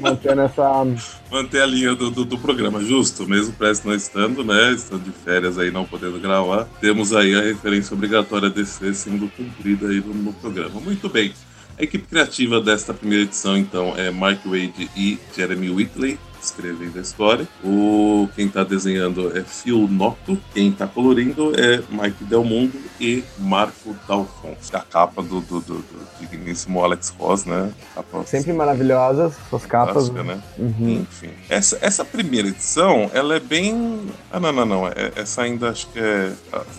Manter 0.01 0.35
nessa. 0.35 0.85
Manter 1.29 1.61
a 1.61 1.65
linha 1.65 1.93
do, 1.93 2.09
do, 2.09 2.23
do 2.23 2.37
programa, 2.37 2.81
justo. 2.81 3.27
Mesmo 3.27 3.53
Presto 3.53 3.87
não 3.87 3.95
estando, 3.95 4.43
né? 4.43 4.71
Estando 4.71 5.03
de 5.03 5.11
férias 5.11 5.57
aí, 5.57 5.69
não 5.71 5.85
podendo 5.85 6.19
gravar. 6.19 6.65
Temos 6.79 7.13
aí 7.13 7.35
a 7.35 7.41
referência 7.41 7.93
obrigatória 7.93 8.49
DC 8.49 8.93
sendo 8.93 9.29
cumprida 9.29 9.87
aí 9.87 9.99
no, 9.99 10.13
no 10.13 10.33
programa. 10.33 10.79
Muito 10.79 11.09
bem. 11.09 11.33
A 11.77 11.83
equipe 11.83 12.07
criativa 12.07 12.59
desta 12.59 12.93
primeira 12.93 13.23
edição, 13.23 13.55
então, 13.55 13.93
é 13.95 14.09
Mike 14.09 14.47
Wade 14.47 14.89
e 14.95 15.19
Jeremy 15.35 15.69
Whitley 15.69 16.17
escrevendo 16.41 16.97
a 16.97 17.01
história. 17.01 17.47
O, 17.63 18.27
quem 18.35 18.47
está 18.47 18.63
desenhando 18.63 19.37
é 19.37 19.43
Phil 19.43 19.87
Noto. 19.87 20.37
Quem 20.53 20.69
está 20.69 20.87
colorindo 20.87 21.53
é 21.59 21.81
Mike 21.89 22.23
Del 22.23 22.43
Mundo 22.43 22.73
e 22.99 23.23
Marco 23.37 23.95
Dalfonso. 24.07 24.75
A 24.75 24.79
capa 24.79 25.21
do, 25.21 25.41
do, 25.41 25.59
do, 25.59 25.75
do 25.79 26.07
digníssimo 26.19 26.83
Alex 26.83 27.13
Ross, 27.17 27.45
né? 27.45 27.71
Capa 27.93 28.23
Sempre 28.25 28.53
maravilhosas, 28.53 29.33
as 29.51 29.65
capas. 29.65 30.09
Né? 30.09 30.41
Uhum. 30.57 31.05
Enfim. 31.09 31.29
Essa, 31.49 31.77
essa 31.81 32.05
primeira 32.05 32.47
edição, 32.47 33.09
ela 33.13 33.35
é 33.35 33.39
bem. 33.39 34.07
Ah, 34.31 34.39
não, 34.39 34.51
não, 34.51 34.65
não. 34.65 34.87
É, 34.87 35.11
essa 35.15 35.43
ainda 35.43 35.69
acho 35.69 35.87
que 35.87 35.99
é. 35.99 36.31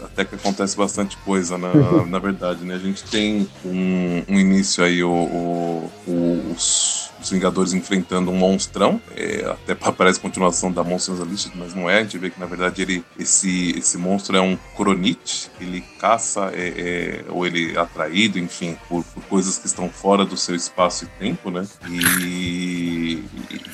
Até 0.04 0.24
que 0.24 0.34
acontece 0.34 0.76
bastante 0.76 1.16
coisa, 1.18 1.56
na, 1.56 1.72
na 2.06 2.18
verdade, 2.18 2.64
né? 2.64 2.74
A 2.74 2.78
gente 2.78 3.04
tem 3.04 3.48
um, 3.64 4.22
um 4.28 4.38
início 4.38 4.82
aí, 4.84 5.02
o, 5.02 5.10
o, 5.10 5.92
o 6.06 6.28
os 6.50 7.10
os 7.28 7.30
Vingadores 7.30 7.72
enfrentando 7.72 8.30
um 8.30 8.34
monstrão. 8.34 9.00
É, 9.16 9.44
até 9.46 9.74
parece 9.92 10.18
continuação 10.18 10.72
da 10.72 10.82
Monsters 10.82 11.20
Unleashed, 11.20 11.52
mas 11.56 11.74
não 11.74 11.88
é. 11.88 11.98
A 11.98 12.02
gente 12.02 12.18
vê 12.18 12.30
que 12.30 12.40
na 12.40 12.46
verdade 12.46 12.82
ele, 12.82 13.04
esse, 13.18 13.78
esse 13.78 13.96
monstro 13.96 14.36
é 14.36 14.40
um 14.40 14.56
Cronite. 14.76 15.50
Ele 15.60 15.82
caça 16.00 16.50
é, 16.54 16.68
é, 16.68 17.24
ou 17.28 17.46
ele 17.46 17.76
é 17.76 17.78
atraído, 17.78 18.38
enfim, 18.38 18.76
por, 18.88 19.04
por, 19.04 19.22
coisas 19.24 19.58
que 19.58 19.66
estão 19.66 19.88
fora 19.88 20.24
do 20.24 20.36
seu 20.36 20.54
espaço 20.54 21.04
e 21.04 21.08
tempo, 21.18 21.50
né? 21.50 21.66
E, 21.88 23.22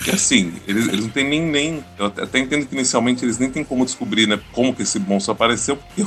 e 0.06 0.10
assim, 0.10 0.52
eles, 0.66 0.88
eles 0.88 1.04
não 1.04 1.10
têm 1.10 1.28
nem, 1.28 1.42
nem. 1.42 1.84
Eu 1.98 2.06
até 2.06 2.38
entendo 2.38 2.66
que 2.66 2.74
inicialmente 2.74 3.24
eles 3.24 3.38
nem 3.38 3.50
têm 3.50 3.64
como 3.64 3.84
descobrir, 3.84 4.26
né? 4.26 4.40
Como 4.52 4.74
que 4.74 4.82
esse 4.82 4.98
monstro 4.98 5.32
apareceu, 5.32 5.76
porque 5.76 6.02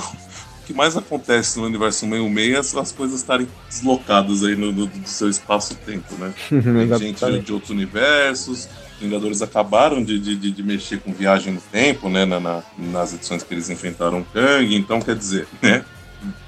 que 0.68 0.74
mais 0.74 0.98
acontece 0.98 1.58
no 1.58 1.66
universo 1.66 2.06
meio-meia 2.06 2.58
é 2.58 2.60
as 2.60 2.92
coisas 2.92 3.22
estarem 3.22 3.48
deslocadas 3.70 4.44
aí 4.44 4.54
no, 4.54 4.74
no, 4.74 4.86
do 4.86 5.08
seu 5.08 5.30
espaço-tempo, 5.30 6.14
né? 6.16 6.34
Tem 7.00 7.16
gente 7.16 7.40
de 7.40 7.54
outros 7.54 7.72
universos, 7.72 8.68
Vingadores 9.00 9.44
acabaram 9.44 10.04
de, 10.04 10.20
de, 10.20 10.52
de, 10.52 10.64
mexer 10.64 11.00
com 11.00 11.14
viagem 11.14 11.54
no 11.54 11.62
tempo, 11.62 12.10
né? 12.10 12.26
Na, 12.26 12.40
na, 12.40 12.64
nas 12.78 13.14
edições 13.14 13.44
que 13.44 13.54
eles 13.54 13.70
enfrentaram 13.70 14.26
Kang, 14.34 14.76
então 14.76 15.00
quer 15.00 15.16
dizer, 15.16 15.48
né? 15.62 15.86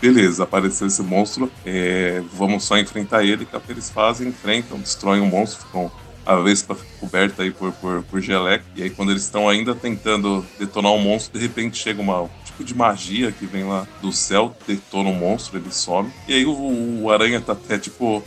Beleza, 0.02 0.44
apareceu 0.44 0.88
esse 0.88 1.02
monstro, 1.04 1.50
é, 1.64 2.24
vamos 2.34 2.64
só 2.64 2.78
enfrentar 2.78 3.24
ele, 3.24 3.46
que 3.46 3.56
é 3.56 3.58
o 3.58 3.62
que 3.62 3.72
eles 3.72 3.90
fazem, 3.90 4.30
enfrentam, 4.30 4.80
destroem 4.80 5.22
o 5.22 5.28
monstro, 5.28 5.64
ficam 5.66 5.92
a 6.26 6.36
Vespa 6.38 6.76
coberta 7.00 7.44
aí 7.44 7.52
por, 7.52 7.72
por, 7.74 8.04
por 8.04 8.20
geleca. 8.20 8.66
E 8.76 8.84
aí, 8.84 8.90
quando 8.90 9.12
eles 9.12 9.24
estão 9.24 9.48
ainda 9.48 9.76
tentando 9.76 10.44
detonar 10.58 10.92
o 10.92 10.96
um 10.96 11.02
monstro, 11.02 11.40
de 11.40 11.46
repente 11.46 11.78
chega 11.78 12.02
uma 12.02 12.30
tipo 12.60 12.64
de 12.64 12.76
magia 12.76 13.32
que 13.32 13.46
vem 13.46 13.64
lá 13.64 13.88
do 14.02 14.12
céu, 14.12 14.56
detona 14.68 15.10
o 15.10 15.14
um 15.14 15.16
monstro, 15.16 15.58
ele 15.58 15.72
some. 15.72 16.12
E 16.28 16.34
aí 16.34 16.46
o, 16.46 17.04
o 17.04 17.12
Aranha 17.12 17.40
tá 17.40 17.54
até 17.54 17.78
tipo. 17.78 18.24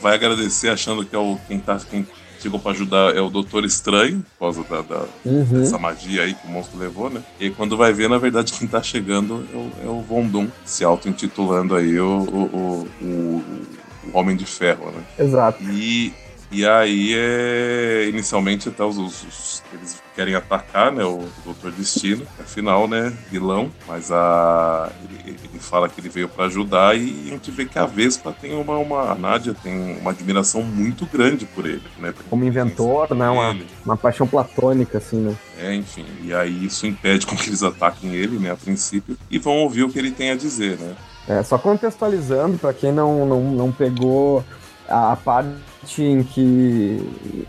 Vai 0.00 0.14
agradecer 0.14 0.68
achando 0.68 1.04
que 1.04 1.14
é 1.14 1.18
o 1.18 1.38
quem 1.46 1.58
tá. 1.58 1.78
Quem 1.88 2.06
chegou 2.40 2.58
para 2.58 2.72
ajudar 2.72 3.16
é 3.16 3.20
o 3.20 3.30
Doutor 3.30 3.64
Estranho, 3.64 4.24
por 4.36 4.46
causa 4.46 4.64
da, 4.64 4.82
da 4.82 5.04
uhum. 5.24 5.44
dessa 5.44 5.78
magia 5.78 6.22
aí 6.22 6.34
que 6.34 6.44
o 6.44 6.50
monstro 6.50 6.76
levou, 6.76 7.08
né? 7.08 7.22
E 7.38 7.44
aí, 7.44 7.50
quando 7.52 7.76
vai 7.76 7.92
ver, 7.92 8.08
na 8.08 8.18
verdade, 8.18 8.52
quem 8.52 8.66
tá 8.66 8.82
chegando 8.82 9.46
é 9.52 9.56
o, 9.56 9.70
é 9.84 9.88
o 9.88 10.00
Von 10.00 10.26
Doom, 10.26 10.48
se 10.64 10.82
auto-intitulando 10.82 11.76
aí 11.76 12.00
o, 12.00 12.18
o, 12.18 12.88
o, 13.00 13.06
o 13.06 14.18
Homem 14.18 14.34
de 14.34 14.44
Ferro, 14.44 14.90
né? 14.90 15.04
Exato. 15.16 15.62
E 15.62 16.12
e 16.52 16.66
aí, 16.66 17.14
é, 17.14 18.06
inicialmente, 18.10 18.68
até 18.68 18.84
os, 18.84 18.98
os, 18.98 19.62
eles 19.72 20.02
querem 20.14 20.34
atacar, 20.34 20.92
né, 20.92 21.02
o 21.02 21.26
Doutor 21.44 21.72
Destino, 21.72 22.26
afinal, 22.38 22.86
né, 22.86 23.10
vilão, 23.30 23.70
mas 23.88 24.12
a, 24.12 24.92
ele, 25.02 25.38
ele 25.44 25.58
fala 25.58 25.88
que 25.88 25.98
ele 25.98 26.10
veio 26.10 26.28
para 26.28 26.44
ajudar 26.44 26.94
e 26.94 27.24
a 27.26 27.30
gente 27.30 27.50
vê 27.50 27.64
que 27.64 27.78
a 27.78 27.86
Vespa 27.86 28.36
tem 28.38 28.54
uma, 28.54 28.76
uma, 28.76 29.10
a 29.10 29.14
Nádia 29.14 29.54
tem 29.54 29.98
uma 29.98 30.10
admiração 30.10 30.62
muito 30.62 31.06
grande 31.06 31.46
por 31.46 31.64
ele, 31.64 31.82
né. 31.98 32.12
Como 32.28 32.44
inventor, 32.44 33.14
né, 33.14 33.30
uma, 33.30 33.56
uma 33.82 33.96
paixão 33.96 34.26
platônica, 34.26 34.98
assim, 34.98 35.20
né. 35.20 35.34
É, 35.58 35.74
enfim, 35.74 36.04
e 36.22 36.34
aí 36.34 36.66
isso 36.66 36.86
impede 36.86 37.26
com 37.26 37.34
que 37.34 37.48
eles 37.48 37.62
ataquem 37.62 38.14
ele, 38.14 38.38
né, 38.38 38.50
a 38.50 38.56
princípio, 38.56 39.16
e 39.30 39.38
vão 39.38 39.54
ouvir 39.60 39.84
o 39.84 39.88
que 39.88 39.98
ele 39.98 40.10
tem 40.10 40.30
a 40.30 40.36
dizer, 40.36 40.78
né. 40.78 40.94
É, 41.26 41.42
só 41.42 41.56
contextualizando, 41.56 42.58
para 42.58 42.74
quem 42.74 42.92
não, 42.92 43.24
não, 43.24 43.40
não 43.40 43.72
pegou 43.72 44.44
a 44.86 45.16
parte 45.16 45.71
em 45.98 46.22
que 46.22 47.00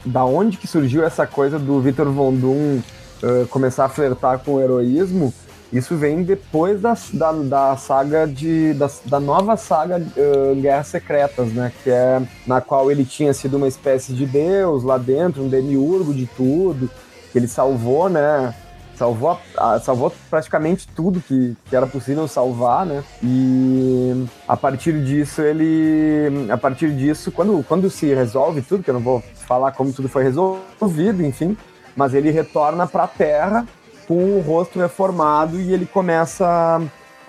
da 0.05 0.25
onde 0.25 0.57
que 0.57 0.67
surgiu 0.67 1.03
essa 1.03 1.25
coisa 1.27 1.59
do 1.59 1.79
Victor 1.79 2.09
Von 2.11 2.33
Doom 2.33 2.79
uh, 3.23 3.47
começar 3.49 3.85
a 3.85 3.89
flertar 3.89 4.39
com 4.39 4.55
o 4.55 4.61
heroísmo, 4.61 5.33
isso 5.73 5.95
vem 5.95 6.21
depois 6.21 6.79
da, 6.81 6.95
da, 7.13 7.31
da 7.31 7.77
saga 7.77 8.27
de. 8.27 8.73
Da, 8.73 8.87
da 9.05 9.19
nova 9.19 9.57
saga 9.57 9.97
uh, 9.97 10.55
Guerras 10.55 10.87
Secretas, 10.87 11.51
né? 11.51 11.71
Que 11.83 11.89
é 11.89 12.21
na 12.45 12.61
qual 12.61 12.91
ele 12.91 13.03
tinha 13.03 13.33
sido 13.33 13.57
uma 13.57 13.67
espécie 13.67 14.13
de 14.13 14.27
deus 14.27 14.83
lá 14.83 14.99
dentro, 14.99 15.41
um 15.41 15.49
demiurgo 15.49 16.13
de 16.13 16.27
tudo, 16.27 16.91
que 17.31 17.39
ele 17.39 17.47
salvou, 17.47 18.07
né? 18.07 18.53
Salvou, 18.95 19.39
a, 19.57 19.79
salvou 19.79 20.13
praticamente 20.29 20.87
tudo 20.87 21.21
que, 21.21 21.55
que 21.65 21.75
era 21.75 21.87
possível 21.87 22.27
salvar, 22.27 22.85
né? 22.85 23.03
E 23.21 24.25
a 24.47 24.55
partir 24.55 25.03
disso 25.03 25.41
ele, 25.41 26.49
a 26.49 26.57
partir 26.57 26.91
disso, 26.91 27.31
quando, 27.31 27.63
quando 27.67 27.89
se 27.89 28.13
resolve 28.13 28.61
tudo, 28.61 28.83
que 28.83 28.89
eu 28.89 28.95
não 28.95 29.01
vou 29.01 29.21
falar 29.47 29.71
como 29.71 29.91
tudo 29.91 30.07
foi 30.07 30.23
resolvido, 30.23 31.23
enfim, 31.23 31.57
mas 31.95 32.13
ele 32.13 32.31
retorna 32.31 32.87
para 32.87 33.03
a 33.03 33.07
Terra 33.07 33.67
com 34.07 34.37
o 34.37 34.41
rosto 34.41 34.79
reformado 34.79 35.59
e 35.59 35.73
ele 35.73 35.85
começa 35.85 36.45
a, 36.47 36.81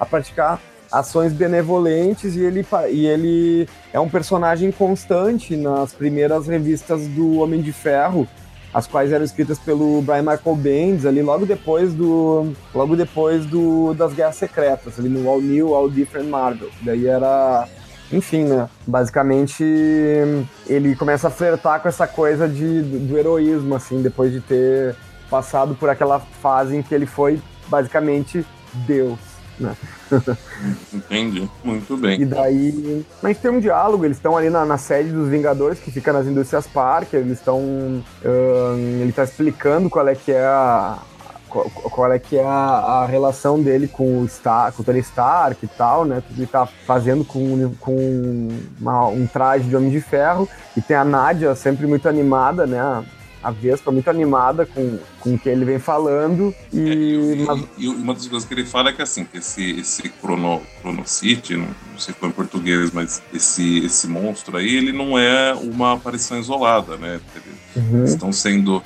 a 0.03 0.07
praticar 0.07 0.61
ações 0.90 1.33
benevolentes 1.33 2.37
e 2.37 2.40
ele, 2.40 2.64
e 2.90 3.07
ele 3.07 3.68
é 3.92 3.98
um 3.98 4.09
personagem 4.09 4.70
constante 4.70 5.57
nas 5.57 5.92
primeiras 5.92 6.46
revistas 6.46 7.07
do 7.09 7.38
Homem 7.38 7.61
de 7.61 7.72
Ferro, 7.72 8.29
as 8.74 8.87
quais 8.87 9.12
eram 9.12 9.24
escritas 9.24 9.58
pelo 9.58 10.02
Brian 10.02 10.22
Michael 10.22 10.56
Bendis 10.56 11.06
ali 11.06 11.22
logo 11.22 11.46
depois 11.46 11.94
do 11.94 12.52
logo 12.74 12.96
depois 12.96 13.46
do 13.46 13.94
das 13.94 14.12
Guerras 14.12 14.37
Secretas, 14.37 14.98
ali 14.98 15.08
no 15.08 15.28
All 15.28 15.40
New, 15.40 15.74
All 15.74 15.88
Different 15.88 16.28
Marvel. 16.28 16.68
Daí 16.82 17.06
era 17.06 17.68
enfim, 18.12 18.44
né? 18.44 18.68
Basicamente, 18.87 19.64
ele 20.66 20.94
começa 20.94 21.28
a 21.28 21.30
flertar 21.30 21.80
com 21.80 21.88
essa 21.88 22.06
coisa 22.06 22.48
de, 22.48 22.82
do, 22.82 22.98
do 23.08 23.18
heroísmo, 23.18 23.74
assim, 23.74 24.02
depois 24.02 24.30
de 24.30 24.40
ter 24.40 24.94
passado 25.30 25.74
por 25.74 25.88
aquela 25.88 26.20
fase 26.20 26.76
em 26.76 26.82
que 26.82 26.94
ele 26.94 27.06
foi 27.06 27.40
basicamente 27.68 28.44
Deus. 28.87 29.18
Né? 29.58 29.74
Entendi, 30.92 31.48
muito 31.62 31.96
bem. 31.96 32.20
E 32.20 32.24
daí, 32.24 33.05
gente 33.29 33.40
tem 33.40 33.50
um 33.50 33.61
diálogo, 33.61 34.05
eles 34.05 34.16
estão 34.16 34.37
ali 34.37 34.50
na, 34.50 34.64
na, 34.64 34.79
sede 34.79 35.11
dos 35.11 35.29
Vingadores, 35.29 35.79
que 35.79 35.90
fica 35.90 36.12
nas 36.12 36.27
indústrias 36.27 36.66
Parker, 36.66 37.20
eles 37.20 37.38
estão. 37.38 37.59
Uh, 37.59 38.77
ele 39.00 39.11
está 39.11 39.24
explicando 39.24 39.90
qual 39.90 40.07
é 40.09 40.14
que 40.14 40.33
é 40.33 40.44
a. 40.44 40.98
Qual, 41.48 42.12
é 42.12 42.18
que 42.18 42.37
é 42.37 42.44
a, 42.44 42.48
a, 42.48 43.07
relação 43.07 43.62
dele 43.62 43.87
com 43.87 44.22
o, 44.22 44.29
Star, 44.29 44.72
com 44.72 44.83
o 44.83 44.85
Tony 44.85 44.98
Stark 44.98 45.64
e 45.64 45.68
tal, 45.68 46.05
né? 46.05 46.20
Que 46.27 46.35
ele 46.35 46.48
tá 46.48 46.66
fazendo 46.66 47.24
com, 47.24 47.72
com 47.79 48.48
uma, 48.81 49.07
um 49.07 49.24
traje 49.24 49.68
de 49.68 49.77
Homem 49.77 49.88
de 49.88 50.00
Ferro. 50.00 50.48
E 50.77 50.83
tem 50.83 50.96
a 50.96 51.05
Nádia 51.05 51.55
sempre 51.55 51.87
muito 51.87 52.09
animada, 52.09 52.66
né? 52.66 53.05
A 53.44 53.50
Vespa 53.50 53.92
muito 53.92 54.09
animada 54.09 54.64
com, 54.64 54.98
com 55.20 55.35
o 55.35 55.38
que 55.38 55.50
ele 55.50 55.66
vem 55.66 55.78
falando. 55.78 56.54
E, 56.72 56.80
é, 56.80 56.94
e, 56.94 57.44
mas... 57.46 57.64
e, 57.76 57.88
uma 57.88 58.14
das 58.14 58.26
coisas 58.26 58.48
que 58.48 58.54
ele 58.54 58.64
fala 58.64 58.88
é 58.88 58.92
que 58.94 59.02
assim, 59.02 59.26
que 59.26 59.37
esse, 59.37 59.78
esse 59.78 60.11
City, 61.04 61.57
não, 61.57 61.66
não 61.66 61.98
sei 61.98 62.14
qual 62.14 62.30
é 62.30 62.33
em 62.33 62.35
português, 62.35 62.90
mas 62.90 63.22
esse, 63.33 63.85
esse 63.85 64.09
monstro 64.09 64.57
aí, 64.57 64.76
ele 64.76 64.92
não 64.92 65.18
é 65.18 65.52
uma 65.52 65.92
aparição 65.92 66.38
isolada, 66.38 66.96
né? 66.96 67.20
Uhum. 67.76 68.04
Estão 68.04 68.33
sendo 68.33 68.83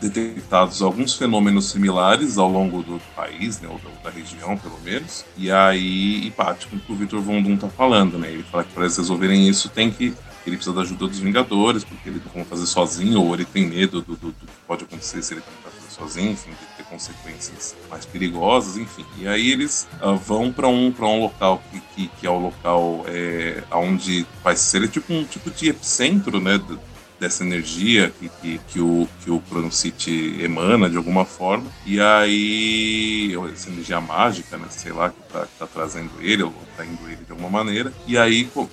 detectados 0.00 0.82
alguns 0.82 1.14
fenômenos 1.14 1.70
similares 1.70 2.36
ao 2.36 2.50
longo 2.50 2.82
do 2.82 3.00
país, 3.14 3.60
né, 3.60 3.68
ou 3.70 3.78
da, 3.78 4.10
da 4.10 4.14
região, 4.14 4.56
pelo 4.58 4.78
menos. 4.84 5.24
E 5.36 5.50
aí, 5.50 6.26
e 6.26 6.30
parte 6.32 6.66
com 6.66 6.76
o 6.76 6.80
que 6.80 6.92
o 6.92 6.96
Victor 6.96 7.20
Von 7.20 7.40
Doom 7.40 7.56
tá 7.56 7.68
falando, 7.68 8.18
né? 8.18 8.30
Ele 8.30 8.42
fala 8.42 8.64
que 8.64 8.72
para 8.72 8.82
eles 8.82 8.96
resolverem 8.96 9.48
isso 9.48 9.68
tem 9.68 9.90
que 9.90 10.14
ele 10.46 10.56
precisa 10.56 10.74
da 10.74 10.82
ajuda 10.82 11.06
dos 11.06 11.18
Vingadores, 11.18 11.84
porque 11.84 12.08
ele 12.08 12.20
não 12.24 12.32
vai 12.32 12.44
fazer 12.44 12.66
sozinho, 12.66 13.22
ou 13.22 13.34
ele 13.34 13.44
tem 13.44 13.66
medo 13.66 14.00
do, 14.00 14.16
do, 14.16 14.26
do, 14.28 14.46
que 14.46 14.52
pode 14.66 14.84
acontecer 14.84 15.22
se 15.22 15.34
ele 15.34 15.40
tentar 15.40 15.70
fazer 15.70 15.90
sozinho, 15.90 16.32
enfim, 16.32 16.50
de 16.50 16.76
ter 16.76 16.84
consequências 16.84 17.74
mais 17.88 18.04
perigosas, 18.04 18.76
enfim. 18.76 19.04
E 19.18 19.26
aí 19.26 19.50
eles 19.50 19.88
uh, 20.02 20.16
vão 20.16 20.52
para 20.52 20.68
um, 20.68 20.94
um 20.98 21.20
local 21.20 21.62
que, 21.70 21.80
que, 21.80 22.08
que, 22.20 22.26
é 22.26 22.30
o 22.30 22.38
local 22.38 23.04
é, 23.08 23.62
onde 23.72 24.26
vai 24.42 24.56
ser 24.56 24.86
tipo 24.88 25.12
um 25.12 25.24
tipo 25.24 25.50
de 25.50 25.68
epicentro, 25.68 26.40
né? 26.40 26.58
Dessa 27.18 27.44
energia 27.44 28.12
que, 28.18 28.28
que, 28.40 28.60
que, 28.68 28.80
o, 28.80 29.08
que 29.22 29.30
o 29.30 29.42
Chrono 29.48 29.72
City 29.72 30.38
emana 30.42 30.88
de 30.90 30.96
alguma 30.96 31.24
forma. 31.24 31.66
E 31.86 32.00
aí, 32.00 33.34
essa 33.52 33.70
energia 33.70 34.00
mágica, 34.00 34.56
né, 34.56 34.66
sei 34.70 34.92
lá, 34.92 35.10
que 35.10 35.32
tá, 35.32 35.40
que 35.42 35.58
tá 35.58 35.66
trazendo 35.66 36.10
ele, 36.20 36.42
ou 36.42 36.54
tá 36.76 36.84
indo 36.84 37.08
ele 37.08 37.24
de 37.24 37.32
alguma 37.32 37.50
maneira. 37.50 37.92
E 38.06 38.18
aí, 38.18 38.48
o 38.54 38.68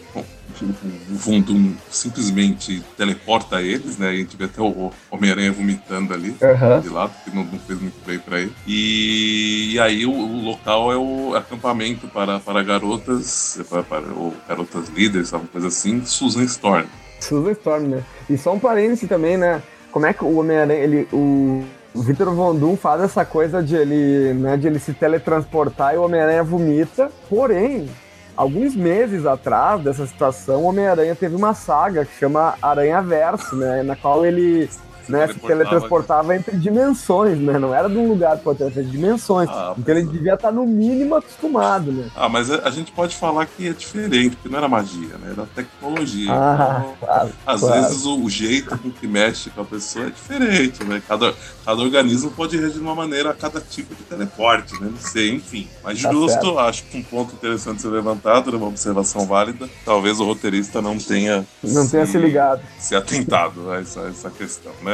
Vundum 1.10 1.73
simplesmente 1.89 2.84
teleporta 2.97 3.62
eles, 3.62 3.97
né? 3.97 4.10
A 4.10 4.15
gente 4.15 4.36
vê 4.36 4.45
até 4.45 4.62
o 4.62 4.91
Homem-Aranha 5.10 5.51
vomitando 5.51 6.13
ali 6.13 6.30
uhum. 6.30 6.82
de 6.82 6.89
lado, 6.89 7.13
que 7.23 7.34
não, 7.34 7.43
não, 7.43 7.60
fez 7.60 7.80
muito 7.80 8.06
bem 8.06 8.19
para 8.19 8.41
ele. 8.41 8.54
E, 8.67 9.73
e 9.73 9.80
aí 9.80 10.06
o, 10.06 10.12
o, 10.12 10.43
local 10.43 10.91
é 10.91 10.97
o 10.97 11.36
acampamento 11.36 12.08
para, 12.08 12.39
para 12.39 12.63
garotas, 12.63 13.60
para, 13.69 13.84
para 13.84 14.08
ou 14.13 14.36
garotas 14.47 14.89
líderes, 14.89 15.34
alguma 15.34 15.51
coisa 15.51 15.67
assim, 15.67 16.04
Susan 16.06 16.43
Storm. 16.43 16.86
Susan 17.23 17.51
Storm, 17.51 17.88
né? 17.88 18.03
E 18.29 18.38
só 18.38 18.53
um 18.53 18.60
parêntese 18.60 19.07
também, 19.07 19.38
né? 19.38 19.62
Como 19.91 20.05
é 20.05 20.13
que 20.13 20.23
o 20.23 20.39
Homem-Aranha, 20.39 20.79
ele, 20.79 21.07
o, 21.12 21.63
Victor 21.93 22.34
Von 22.34 22.77
faz 22.77 23.01
essa 23.01 23.25
coisa 23.25 23.62
de 23.62 23.75
ele, 23.75 24.34
né, 24.34 24.55
de 24.55 24.67
ele 24.67 24.79
se 24.79 24.93
teletransportar 24.93 25.93
e 25.93 25.97
o 25.97 26.03
Homem-Aranha 26.03 26.43
vomita. 26.43 27.12
Porém, 27.29 27.89
alguns 28.36 28.75
meses 28.75 29.25
atrás 29.25 29.84
dessa 29.84 30.07
situação, 30.07 30.62
o 30.63 30.67
Homem-Aranha 30.67 31.15
teve 31.15 31.36
uma 31.36 31.53
saga 31.53 32.05
que 32.05 32.17
chama 32.17 32.55
Aranha 32.62 33.01
Verso, 33.01 33.55
né, 33.57 33.84
na 33.84 33.95
qual 33.95 34.25
ele 34.25 34.69
né, 35.07 35.27
se 35.27 35.39
teletransportava 35.39 36.35
entre 36.35 36.57
dimensões, 36.57 37.37
né? 37.37 37.57
Não 37.57 37.73
era 37.73 37.89
de 37.89 37.97
um 37.97 38.07
lugar 38.07 38.37
para 38.37 38.49
outro, 38.49 38.65
era 38.65 38.83
de 38.83 38.89
dimensões. 38.89 39.49
Ah, 39.49 39.73
então 39.77 39.95
ele 39.95 40.07
devia 40.07 40.33
estar 40.33 40.51
no 40.51 40.65
mínimo 40.65 41.15
acostumado, 41.15 41.91
né? 41.91 42.09
Ah, 42.15 42.29
mas 42.29 42.49
a, 42.51 42.69
gente 42.69 42.91
pode 42.91 43.15
falar 43.15 43.45
que 43.45 43.67
é 43.67 43.73
diferente, 43.73 44.35
porque 44.35 44.49
não 44.49 44.57
era 44.57 44.67
magia, 44.67 45.17
né? 45.17 45.31
Era 45.31 45.45
tecnologia. 45.47 46.31
Ah, 46.31 46.81
então, 46.81 46.95
claro, 46.99 47.29
às 47.45 47.61
claro. 47.61 47.81
vezes 47.81 48.05
o, 48.05 48.23
o, 48.23 48.29
jeito 48.29 48.77
com 48.77 48.91
que 48.91 49.07
mexe 49.07 49.49
com 49.49 49.61
a 49.61 49.65
pessoa 49.65 50.07
é 50.07 50.09
diferente, 50.09 50.83
né? 50.83 51.01
Cada, 51.07 51.33
cada 51.65 51.81
organismo 51.81 52.31
pode 52.31 52.57
reagir 52.57 52.73
de 52.73 52.79
uma 52.79 52.95
maneira 52.95 53.31
a 53.31 53.33
cada 53.33 53.59
tipo 53.59 53.93
de 53.95 54.03
teleporte, 54.03 54.73
né? 54.73 54.89
Não 54.91 54.99
sei, 54.99 55.31
enfim. 55.31 55.67
Mas 55.83 56.01
tá 56.01 56.11
justo, 56.11 56.31
certo. 56.31 56.59
acho 56.59 56.83
que 56.83 56.97
um 56.97 57.03
ponto 57.03 57.33
interessante 57.33 57.81
ser 57.81 57.89
levantado, 57.89 58.55
uma 58.55 58.67
observação 58.67 59.25
válida. 59.25 59.69
Talvez 59.85 60.19
o 60.19 60.25
roteirista 60.25 60.81
não 60.81 60.97
tenha 60.97 61.45
não 61.63 61.83
se, 61.83 61.91
tenha 61.91 62.05
se 62.05 62.17
ligado, 62.17 62.61
se 62.79 62.95
atentado 62.95 63.71
a 63.71 63.79
essa, 63.79 64.01
essa 64.01 64.29
questão, 64.29 64.71
né? 64.81 64.90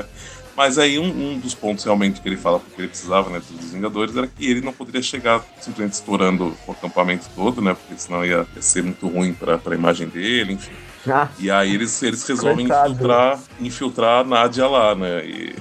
Mas 0.55 0.79
aí 0.79 0.97
um, 0.97 1.05
um, 1.05 1.39
dos 1.39 1.53
pontos 1.53 1.83
realmente 1.83 2.19
que 2.19 2.27
ele 2.27 2.36
fala 2.36 2.60
porque 2.60 2.81
ele 2.81 2.88
precisava, 2.88 3.29
né, 3.29 3.39
dos 3.47 3.71
Vingadores, 3.71 4.17
era 4.17 4.25
que 4.25 4.43
ele 4.43 4.62
não 4.62 4.73
poderia 4.73 5.03
chegar 5.03 5.45
simplesmente 5.60 5.93
estourando 5.93 6.57
o 6.65 6.71
acampamento 6.71 7.27
todo, 7.36 7.62
né, 7.62 7.75
porque 7.75 8.01
senão 8.01 8.25
ia, 8.25 8.43
ia 8.55 8.62
ser 8.62 8.83
muito 8.83 9.07
ruim 9.07 9.33
para 9.33 9.60
a 9.63 9.75
imagem 9.75 10.07
dele, 10.07 10.53
enfim. 10.53 10.71
Ah, 11.07 11.29
e 11.38 11.51
aí 11.51 11.75
eles, 11.75 12.01
eles 12.01 12.27
resolvem 12.27 12.65
infiltrar, 12.65 13.39
infiltrar 13.62 14.21
a 14.21 14.23
Nádia 14.23 14.67
lá, 14.67 14.95
né, 14.95 15.23
e 15.25 15.55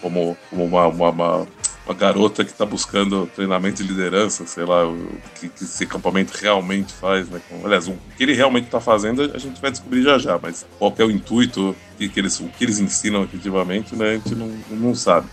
como, 0.00 0.34
como 0.48 0.64
uma, 0.64 0.86
uma, 0.86 1.10
uma 1.10 1.46
uma 1.88 1.94
garota 1.94 2.44
que 2.44 2.50
está 2.50 2.66
buscando 2.66 3.26
treinamento 3.34 3.82
de 3.82 3.88
liderança, 3.88 4.46
sei 4.46 4.64
lá, 4.66 4.86
o 4.86 5.08
que, 5.40 5.48
que 5.48 5.64
esse 5.64 5.84
acampamento 5.84 6.36
realmente 6.38 6.92
faz, 6.92 7.26
né? 7.30 7.40
Aliás, 7.64 7.88
o 7.88 7.96
que 8.14 8.22
ele 8.22 8.34
realmente 8.34 8.66
está 8.66 8.78
fazendo 8.78 9.22
a 9.34 9.38
gente 9.38 9.58
vai 9.60 9.70
descobrir 9.70 10.02
já 10.02 10.18
já, 10.18 10.38
mas 10.40 10.66
qual 10.78 10.94
é 10.98 11.04
o 11.04 11.10
intuito, 11.10 11.74
que, 11.96 12.08
que 12.08 12.20
eles, 12.20 12.38
o 12.40 12.48
que 12.48 12.62
eles 12.62 12.78
ensinam 12.78 13.24
efetivamente, 13.24 13.96
né? 13.96 14.10
A 14.10 14.12
gente 14.14 14.34
não, 14.34 14.50
não 14.70 14.94
sabe. 14.94 15.26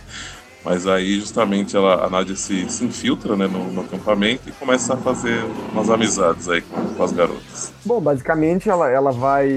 Mas 0.64 0.88
aí, 0.88 1.20
justamente, 1.20 1.76
ela, 1.76 2.06
a 2.06 2.10
Nádia 2.10 2.36
se, 2.36 2.68
se 2.70 2.86
infiltra 2.86 3.36
né, 3.36 3.46
no, 3.46 3.72
no, 3.72 3.82
acampamento 3.82 4.50
e 4.50 4.52
começa 4.54 4.96
a 4.96 4.98
fazer 4.98 5.44
umas 5.72 5.92
amizades 5.92 6.50
aí 6.50 6.62
com, 6.62 6.96
com 6.96 7.04
as 7.04 7.12
garotas. 7.12 7.72
Bom, 7.86 8.02
basicamente, 8.02 8.68
ela, 8.68 8.90
ela 8.90 9.12
vai. 9.12 9.48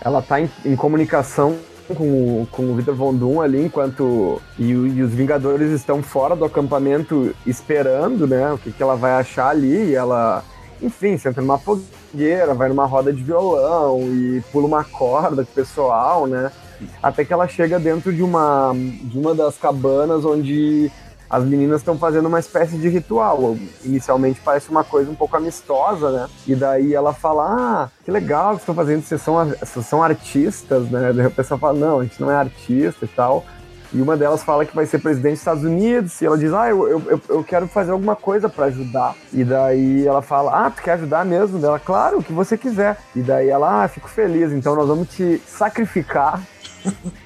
Ela 0.00 0.22
tá 0.22 0.40
em, 0.40 0.48
em 0.64 0.76
comunicação 0.76 1.58
com, 1.94 2.46
com 2.50 2.70
o 2.70 2.74
Victor 2.74 2.94
Von 2.94 3.14
Doom 3.14 3.40
ali, 3.40 3.64
enquanto. 3.64 4.40
E, 4.58 4.70
e, 4.70 5.02
os 5.02 5.12
Vingadores 5.12 5.70
estão 5.70 6.02
fora 6.02 6.36
do 6.36 6.44
acampamento 6.44 7.34
esperando, 7.46 8.26
né? 8.26 8.52
O 8.52 8.58
que, 8.58 8.72
que 8.72 8.82
ela 8.82 8.96
vai 8.96 9.12
achar 9.12 9.48
ali. 9.48 9.90
E 9.90 9.94
ela, 9.94 10.44
enfim, 10.80 11.16
senta 11.16 11.40
numa 11.40 11.58
fogueira, 11.58 12.54
vai 12.54 12.68
numa 12.68 12.86
roda 12.86 13.12
de 13.12 13.22
violão 13.22 14.00
e 14.02 14.42
pula 14.52 14.66
uma 14.66 14.84
corda 14.84 15.44
com 15.44 15.50
o 15.50 15.54
pessoal, 15.54 16.26
né? 16.26 16.50
Até 17.02 17.24
que 17.24 17.32
ela 17.32 17.48
chega 17.48 17.78
dentro 17.78 18.12
de 18.12 18.22
uma, 18.22 18.72
de 18.74 19.18
uma 19.18 19.34
das 19.34 19.56
cabanas 19.56 20.24
onde 20.24 20.90
as 21.30 21.44
meninas 21.44 21.80
estão 21.80 21.98
fazendo 21.98 22.26
uma 22.26 22.40
espécie 22.40 22.76
de 22.76 22.88
ritual. 22.88 23.56
Inicialmente 23.84 24.40
parece 24.44 24.70
uma 24.70 24.82
coisa 24.82 25.10
um 25.10 25.14
pouco 25.14 25.36
amistosa, 25.36 26.10
né? 26.10 26.28
E 26.46 26.54
daí 26.54 26.94
ela 26.94 27.12
fala: 27.12 27.44
Ah, 27.44 27.88
que 28.04 28.10
legal 28.10 28.54
que 28.54 28.60
estão 28.60 28.74
fazendo, 28.74 29.02
vocês 29.02 29.20
são, 29.20 29.34
vocês 29.46 29.86
são 29.86 30.02
artistas, 30.02 30.90
né? 30.90 31.12
Daí 31.12 31.26
o 31.26 31.30
pessoal 31.30 31.60
fala: 31.60 31.78
Não, 31.78 32.00
a 32.00 32.02
gente 32.04 32.20
não 32.20 32.30
é 32.30 32.36
artista 32.36 33.04
e 33.04 33.08
tal. 33.08 33.44
E 33.90 34.02
uma 34.02 34.18
delas 34.18 34.42
fala 34.42 34.66
que 34.66 34.76
vai 34.76 34.84
ser 34.84 34.98
presidente 34.98 35.32
dos 35.32 35.40
Estados 35.40 35.64
Unidos, 35.64 36.20
e 36.20 36.26
ela 36.26 36.36
diz: 36.36 36.52
Ah, 36.52 36.68
eu, 36.68 36.88
eu, 36.88 37.20
eu 37.28 37.44
quero 37.44 37.66
fazer 37.66 37.90
alguma 37.92 38.14
coisa 38.16 38.48
para 38.48 38.66
ajudar. 38.66 39.14
E 39.32 39.44
daí 39.44 40.06
ela 40.06 40.22
fala: 40.22 40.66
Ah, 40.66 40.70
tu 40.70 40.82
quer 40.82 40.92
ajudar 40.92 41.24
mesmo? 41.24 41.58
Dela, 41.58 41.78
claro, 41.78 42.18
o 42.18 42.22
que 42.22 42.32
você 42.32 42.56
quiser. 42.56 42.98
E 43.16 43.20
daí 43.20 43.48
ela, 43.48 43.84
ah, 43.84 43.88
fico 43.88 44.08
feliz, 44.08 44.52
então 44.52 44.74
nós 44.74 44.88
vamos 44.88 45.08
te 45.08 45.40
sacrificar 45.46 46.42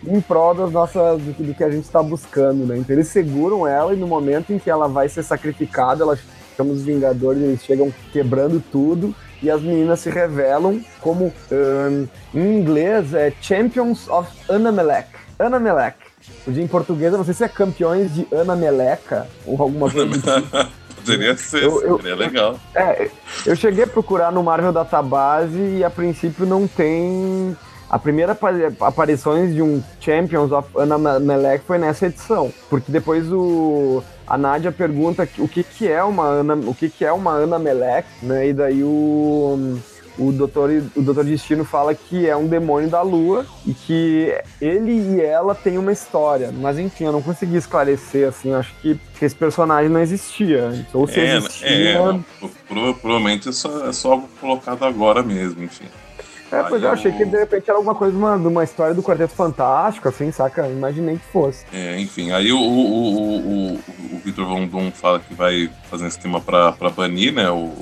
em 0.07 0.21
prol 0.21 0.55
das 0.55 0.73
nossas, 0.73 1.21
do, 1.21 1.33
do 1.33 1.55
que 1.55 1.65
a 1.65 1.71
gente 1.71 1.85
está 1.85 2.03
buscando, 2.03 2.67
né? 2.67 2.79
Então 2.79 2.95
eles 2.95 3.09
seguram 3.09 3.67
ela 3.67 3.93
e 3.93 3.97
no 3.97 4.07
momento 4.07 4.53
em 4.53 4.59
que 4.59 4.71
ela 4.71 4.89
vai 4.89 5.09
ser 5.09 5.23
sacrificada, 5.23 6.03
ela 6.03 6.19
chama 6.57 6.73
os 6.73 6.83
Vingadores, 6.83 7.43
eles 7.43 7.63
chegam 7.63 7.93
quebrando 8.13 8.63
tudo 8.71 9.15
e 9.43 9.51
as 9.51 9.61
meninas 9.61 10.01
se 10.01 10.11
revelam 10.11 10.81
como, 11.01 11.33
um, 11.51 12.09
em 12.35 12.59
inglês, 12.59 13.13
é 13.13 13.33
Champions 13.41 14.09
of 14.09 14.31
Anamelech. 14.49 15.09
Anamelech. 15.39 15.97
Em 16.47 16.67
português, 16.69 17.13
eu 17.13 17.19
não 17.19 17.25
sei 17.25 17.35
se 17.35 17.43
é 17.43 17.49
campeões 17.49 18.15
de 18.15 18.27
Ana 18.31 18.55
Meleca 18.55 19.27
ou 19.45 19.61
alguma 19.61 19.91
coisa 19.91 20.11
assim. 20.11 20.73
Poderia 20.95 21.37
ser, 21.37 21.65
eu, 21.65 21.83
eu, 21.83 21.97
seria 21.97 22.15
legal. 22.15 22.61
É, 22.77 23.11
eu 23.45 23.57
cheguei 23.57 23.83
a 23.83 23.87
procurar 23.89 24.31
no 24.31 24.41
Marvel 24.41 24.73
Database 24.73 25.59
e 25.59 25.83
a 25.83 25.91
princípio 25.91 26.47
não 26.47 26.69
tem 26.69 27.57
a 27.93 27.99
primeira 27.99 28.37
aparições 28.81 29.55
de 29.55 29.61
um 29.61 29.83
Champions 30.01 30.51
of 30.51 30.67
Anna 30.75 31.21
Melek 31.21 31.63
foi 31.67 31.77
nessa 31.77 32.07
edição, 32.07 32.51
porque 32.71 32.91
depois 32.91 33.31
o 33.31 34.03
a 34.27 34.39
Nádia 34.39 34.73
pergunta 34.73 35.29
o 35.39 35.47
que 35.47 35.63
que 35.63 35.87
é 35.87 36.03
uma 36.03 36.25
Ana, 36.25 36.55
o 36.55 36.75
que 36.75 36.89
que 36.89 37.05
é 37.05 37.13
uma 37.13 37.33
Ana 37.33 37.59
Melek, 37.59 38.09
né? 38.23 38.49
E 38.49 38.55
daí 38.55 38.83
o 38.83 39.79
o 40.19 40.31
doutor, 40.31 40.71
o 40.95 41.03
doutor 41.03 41.25
Destino 41.25 41.65
fala 41.65 41.95
que 41.95 42.27
é 42.27 42.37
um 42.37 42.47
demônio 42.47 42.89
da 42.89 43.03
lua 43.03 43.47
e 43.67 43.73
que 43.73 44.35
ele 44.61 44.93
e 44.93 45.21
ela 45.21 45.55
têm 45.55 45.79
uma 45.79 45.93
história. 45.93 46.53
Mas 46.53 46.79
enfim, 46.79 47.05
eu 47.05 47.13
não 47.13 47.23
consegui 47.23 47.57
esclarecer, 47.57 48.29
assim, 48.29 48.53
acho 48.53 48.75
que, 48.81 48.99
esse 49.21 49.35
personagem 49.35 49.89
não 49.89 50.01
existia. 50.01 50.85
Ou 50.93 51.07
se 51.07 51.21
é, 51.21 51.37
existia. 51.37 51.69
É, 51.69 52.21
provavelmente 52.69 53.49
é 53.49 53.53
só, 53.53 53.87
é 53.87 53.93
só 53.93 54.23
colocado 54.41 54.85
agora 54.85 55.23
mesmo, 55.23 55.63
enfim. 55.63 55.87
É, 56.53 56.63
pois 56.65 56.83
eu 56.83 56.91
achei 56.91 57.11
que 57.13 57.25
de 57.25 57.39
repente 57.39 57.69
era 57.69 57.79
alguma 57.79 57.95
coisa 57.95 58.13
de 58.13 58.19
uma, 58.19 58.39
de 58.39 58.47
uma 58.47 58.63
história 58.63 58.95
do 58.95 59.03
Quarteto 59.03 59.35
Fantástico, 59.35 60.09
assim, 60.09 60.31
saca? 60.31 60.69
Imaginei 60.69 61.17
que 61.17 61.25
fosse. 61.33 61.65
É, 61.73 61.99
enfim, 61.99 62.31
aí 62.33 62.53
o, 62.53 62.59
o, 62.59 63.39
o, 63.39 63.75
o, 63.75 64.21
Victor 64.23 64.47
Von 64.47 64.67
Doom 64.67 64.91
fala 64.91 65.19
que 65.19 65.35
vai 65.35 65.71
fazer 65.91 66.05
um 66.05 66.09
esquema 66.09 66.41
pra, 66.41 66.73
pra 66.73 66.91
banir, 66.91 67.33
né, 67.33 67.51
o, 67.51 67.73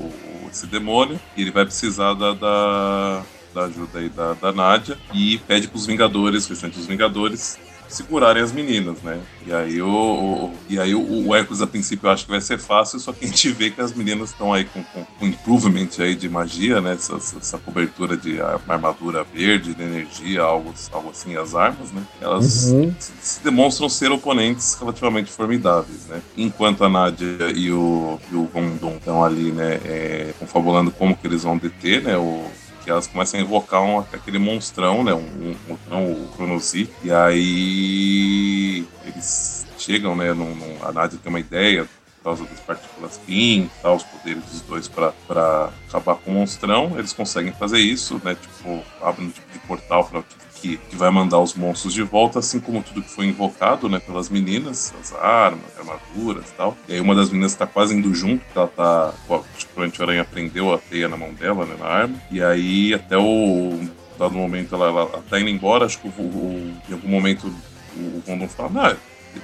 esse 0.50 0.66
demônio, 0.66 1.18
e 1.37 1.42
ele 1.42 1.50
vai 1.50 1.64
precisar 1.64 2.14
da, 2.14 2.33
da, 2.33 3.22
da 3.54 3.64
ajuda 3.64 3.98
aí 3.98 4.09
da, 4.09 4.35
da 4.35 4.52
Nádia 4.52 4.96
e 5.12 5.38
pede 5.38 5.68
pros 5.68 5.87
Vingadores, 5.87 6.46
o 6.46 6.50
restante 6.50 6.76
dos 6.76 6.87
Vingadores, 6.87 7.59
segurarem 7.90 8.42
as 8.42 8.53
meninas, 8.53 9.03
né? 9.03 9.20
E 9.46 9.53
aí 9.53 9.83
o, 9.83 9.88
o 9.88 10.55
e 10.68 10.79
aí 10.79 10.94
o, 10.94 11.26
o 11.26 11.35
Hércules 11.35 11.61
a 11.61 11.66
princípio 11.66 12.07
eu 12.07 12.12
acho 12.12 12.24
que 12.24 12.31
vai 12.31 12.40
ser 12.40 12.59
fácil, 12.59 12.98
só 13.00 13.12
que 13.12 13.24
a 13.24 13.29
gente 13.29 13.50
vê 13.50 13.70
que 13.70 13.81
as 13.81 13.92
meninas 13.92 14.31
estão 14.31 14.53
aí 14.53 14.64
com, 14.64 14.83
com, 14.85 15.05
com 15.05 15.26
improvement 15.26 15.88
aí 15.98 16.14
de 16.14 16.29
magia, 16.29 16.81
né? 16.81 16.94
Essa, 16.94 17.16
essa 17.16 17.59
cobertura 17.59 18.16
de 18.16 18.40
armadura 18.40 19.24
verde, 19.24 19.74
de 19.74 19.83
energia, 19.83 20.42
algo, 20.42 20.72
algo 20.92 21.11
assim, 21.11 21.37
as 21.37 21.55
armas, 21.55 21.90
né? 21.90 22.03
Elas 22.20 22.66
uhum. 22.66 22.94
se, 22.98 23.12
se, 23.20 23.42
demonstram 23.42 23.88
ser 23.88 24.12
oponentes 24.12 24.74
relativamente 24.74 25.31
formidáveis, 25.31 26.07
né? 26.07 26.20
Enquanto 26.37 26.85
a 26.85 26.88
Nádia 26.88 27.50
e 27.55 27.72
o, 27.72 28.18
e 28.31 28.37
o 28.37 28.44
Gondon 28.44 28.96
estão 28.96 29.24
ali, 29.24 29.50
né? 29.50 29.81
É, 29.85 30.35
confabulando 30.38 30.90
como 30.90 31.16
que 31.16 31.26
eles 31.26 31.42
vão 31.42 31.59
deter, 31.59 32.03
né? 32.03 32.16
O, 32.16 32.44
elas 32.90 33.07
começam 33.07 33.38
a 33.38 33.42
invocar 33.42 33.83
um, 33.83 34.00
aquele 34.00 34.38
monstrão, 34.38 35.05
né? 35.05 35.14
Um, 35.14 35.57
um, 35.90 36.12
o 36.12 36.33
Chronozi. 36.35 36.90
E 37.03 37.12
aí 37.12 38.87
eles 39.05 39.66
chegam, 39.79 40.14
né? 40.16 40.33
Num, 40.33 40.55
num, 40.55 40.85
a 40.85 40.92
Nádia 40.92 41.18
tem 41.22 41.31
uma 41.31 41.40
ideia 41.40 41.85
por 41.85 42.24
causa 42.24 42.44
das 42.44 42.61
partículas 42.61 43.18
PIN, 43.26 43.70
tal, 43.81 43.96
os 43.96 44.03
poderes 44.03 44.44
dos 44.44 44.61
dois 44.62 44.88
para 44.88 45.70
acabar 45.88 46.16
com 46.16 46.31
o 46.31 46.35
monstrão. 46.35 46.98
Eles 46.98 47.12
conseguem 47.12 47.53
fazer 47.53 47.79
isso, 47.79 48.20
né? 48.22 48.35
Tipo, 48.35 48.83
abrem 49.00 49.29
um 49.29 49.31
tipo 49.31 49.53
de 49.53 49.59
portal 49.61 50.05
para 50.05 50.22
que, 50.61 50.77
que 50.77 50.96
vai 50.96 51.11
mandar 51.11 51.38
os 51.38 51.55
monstros 51.55 51.92
de 51.92 52.03
volta, 52.03 52.38
assim 52.38 52.61
como 52.61 52.83
tudo 52.83 53.03
que 53.03 53.11
foi 53.11 53.27
invocado, 53.27 53.88
né, 53.88 53.99
pelas 53.99 54.29
meninas, 54.29 54.92
as 55.01 55.12
armas, 55.14 55.64
armaduras 55.79 56.49
e 56.49 56.53
tal. 56.53 56.77
E 56.88 56.94
aí 56.94 57.01
uma 57.01 57.14
das 57.14 57.31
meninas 57.31 57.55
tá 57.55 57.66
quase 57.66 57.94
indo 57.94 58.14
junto, 58.14 58.44
ela 58.55 58.68
tá. 58.68 59.12
Tipo, 59.57 59.81
a 59.81 59.85
Anti-Aranha 59.85 60.25
prendeu 60.25 60.73
a 60.73 60.79
teia 60.79 61.09
na 61.09 61.16
mão 61.16 61.33
dela, 61.33 61.64
né, 61.64 61.77
na 61.79 61.87
arma. 61.87 62.16
E 62.31 62.42
aí 62.42 62.94
até 62.94 63.16
o. 63.16 63.81
Dado 64.18 64.35
momento 64.35 64.75
ela, 64.75 64.88
ela 64.88 65.25
tá 65.31 65.40
indo 65.40 65.49
embora, 65.49 65.87
acho 65.87 65.99
que 65.99 66.07
o, 66.07 66.11
o, 66.11 66.75
em 66.87 66.92
algum 66.92 67.09
momento 67.09 67.51
o 67.96 68.23
Rondon 68.27 68.49
fala, 68.49 68.68
não, 68.68 68.96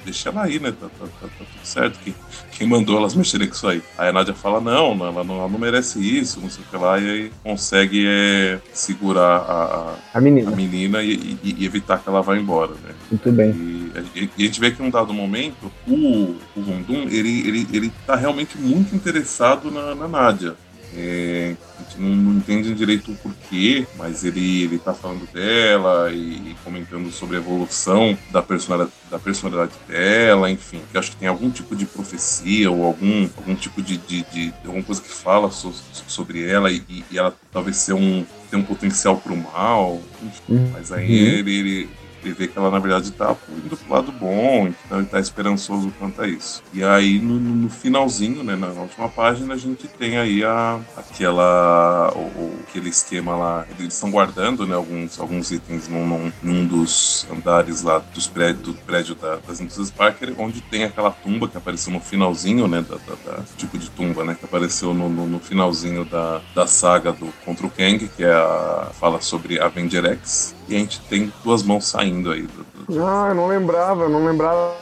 deixa 0.05 0.29
ela 0.29 0.45
aí, 0.45 0.59
né? 0.59 0.73
Tá, 0.73 0.89
tá, 0.89 1.07
tá, 1.07 1.27
tá, 1.27 1.29
tudo 1.39 1.65
certo. 1.65 1.99
Quem, 2.01 2.15
quem 2.53 2.67
mandou 2.67 2.97
elas 2.97 3.15
mexerem 3.15 3.49
com 3.49 3.55
isso 3.55 3.67
aí? 3.69 3.83
Aí 3.97 4.09
a 4.09 4.13
Nádia 4.13 4.35
fala: 4.35 4.61
não, 4.61 4.93
ela 5.07 5.25
não, 5.25 5.39
ela 5.39 5.49
não 5.49 5.59
merece 5.59 5.99
isso, 5.99 6.41
não 6.41 6.51
sei 6.51 6.65
o 6.65 6.67
que 6.69 6.77
lá, 6.77 6.99
e 6.99 7.11
aí 7.11 7.33
consegue 7.43 8.05
é, 8.07 8.61
segurar 8.73 9.39
a, 9.39 9.95
a 10.15 10.21
menina, 10.21 10.51
a 10.51 10.57
menina 10.57 11.03
e, 11.03 11.39
e, 11.43 11.57
e, 11.59 11.65
evitar 11.65 11.99
que 11.99 12.09
ela 12.09 12.23
vá 12.23 12.37
embora, 12.37 12.73
né? 12.73 12.95
Muito 13.11 13.33
bem. 13.33 13.51
E, 13.51 14.31
e 14.37 14.43
a 14.43 14.47
gente 14.47 14.61
vê 14.61 14.71
que 14.71 14.83
em 14.83 14.87
um 14.87 14.91
dado 14.91 15.13
momento, 15.15 15.71
o, 15.87 16.37
o 16.57 16.63
Vondum, 16.63 17.09
ele, 17.09 17.47
ele, 17.47 17.67
ele 17.73 17.93
tá 18.07 18.17
realmente 18.17 18.59
muito 18.59 18.95
interessado 18.95 19.71
na, 19.71 19.95
na 19.95 20.09
Nádia. 20.09 20.55
É, 20.95 21.55
a 21.79 21.83
gente 21.83 22.01
não, 22.01 22.09
não, 22.09 22.39
entende 22.39 22.75
direito 22.75 23.11
o 23.11 23.17
porquê, 23.17 23.87
mas 23.97 24.25
ele, 24.25 24.63
ele 24.63 24.79
tá 24.79 24.95
falando 24.95 25.31
dela 25.33 26.11
e, 26.13 26.51
e 26.51 26.57
comentando 26.65 27.11
sobre 27.11 27.37
a 27.37 27.41
evolução 27.41 28.17
da 28.31 28.43
personalidade, 28.43 28.93
da 29.11 29.19
personalidade 29.19 29.73
dela, 29.89 30.51
enfim, 30.51 30.81
que 30.91 30.97
acho 30.97 31.11
que 31.11 31.17
tem 31.17 31.29
algum 31.29 31.51
tipo 31.51 31.75
de 31.77 31.85
profecia 31.85 32.71
ou 32.71 32.85
algum, 32.85 33.29
algum 33.37 33.55
tipo 33.55 33.83
de, 33.83 33.99
de, 33.99 34.23
de 34.23 34.55
alguma 34.65 34.83
coisa 34.83 35.03
que 35.03 35.09
fala 35.09 35.51
so, 35.51 35.75
sobre 36.07 36.47
ela 36.47 36.71
e, 36.71 36.83
e, 36.89 37.19
ela 37.19 37.35
talvez 37.53 37.77
ser 37.77 37.93
um, 37.93 38.25
ter 38.51 38.57
um 38.57 38.63
potencial 38.63 39.17
pro 39.17 39.37
mal, 39.37 40.01
enfim, 40.23 40.43
uhum. 40.49 40.71
mas 40.73 40.93
aí 40.93 41.13
ele, 41.13 41.59
ele 41.59 41.91
e 42.29 42.33
vê 42.33 42.49
que 42.49 42.59
ela 42.59 42.71
na 42.71 42.79
verdade 42.79 43.11
tá 43.13 43.35
indo 43.49 43.77
pro 43.77 43.93
lado 43.93 44.13
bom, 44.13 44.69
então 44.69 44.99
ele 44.99 45.07
tá 45.07 45.21
esperançoso 45.21 45.93
quanto 45.99 46.21
a 46.21 46.29
isso. 46.29 46.63
E 46.73 46.83
aí 46.83 47.19
no, 47.19 47.39
no 47.39 47.71
finalzinho, 47.71 48.43
né, 48.43 48.57
na 48.57 48.69
última 48.69 49.09
página, 49.09 49.55
a 49.55 49.57
gente 49.57 49.87
tem 49.89 50.19
aí 50.19 50.45
a, 50.45 50.81
aquela, 50.97 52.13
o, 52.15 52.59
aquele 52.67 52.89
esquema 52.89 53.37
lá, 53.37 53.67
eles 53.79 53.95
estão 53.95 54.11
guardando, 54.11 54.67
né, 54.67 54.75
alguns, 54.75 55.19
alguns 55.21 55.51
itens 55.51 55.89
num, 55.89 56.07
num, 56.07 56.33
num 56.43 56.67
dos 56.67 57.27
andares 57.31 57.83
lá 57.83 57.99
dos 57.99 58.27
prédios, 58.27 58.63
do 58.63 58.75
prédio 58.75 59.15
da, 59.15 59.37
das 59.37 59.61
indústrias 59.61 59.91
Parker, 59.91 60.35
onde 60.39 60.61
tem 60.61 60.85
aquela 60.85 61.11
tumba 61.11 61.49
que 61.49 61.57
apareceu 61.57 61.93
no 61.93 62.01
finalzinho, 62.01 62.67
né, 62.67 62.85
da, 62.89 62.97
da, 62.97 63.37
da 63.37 63.43
tipo 63.57 63.79
de 63.79 63.91
tumba, 63.91 64.25
né, 64.25 64.37
que 64.39 64.45
apareceu 64.45 64.93
no, 64.93 65.09
no, 65.09 65.27
no, 65.27 65.39
finalzinho 65.39 66.05
da, 66.05 66.41
da 66.55 66.67
saga 66.67 67.13
do 67.13 67.33
contra 67.45 67.67
o 67.67 67.71
Kang, 67.71 68.09
que 68.09 68.25
é 68.25 68.33
a, 68.33 68.91
fala 68.99 69.21
sobre 69.21 69.61
Avenger 69.61 70.05
X, 70.07 70.56
e 70.69 70.75
a 70.75 70.79
gente 70.79 71.01
tem 71.03 71.33
duas 71.45 71.63
mãos 71.63 71.87
saindo 71.87 72.31
aí. 72.31 72.49
Ah, 72.91 73.27
eu 73.29 73.35
não 73.35 73.49
lembrava, 73.49 74.05
eu 74.05 74.09
não 74.09 74.25
lembrava 74.25 74.75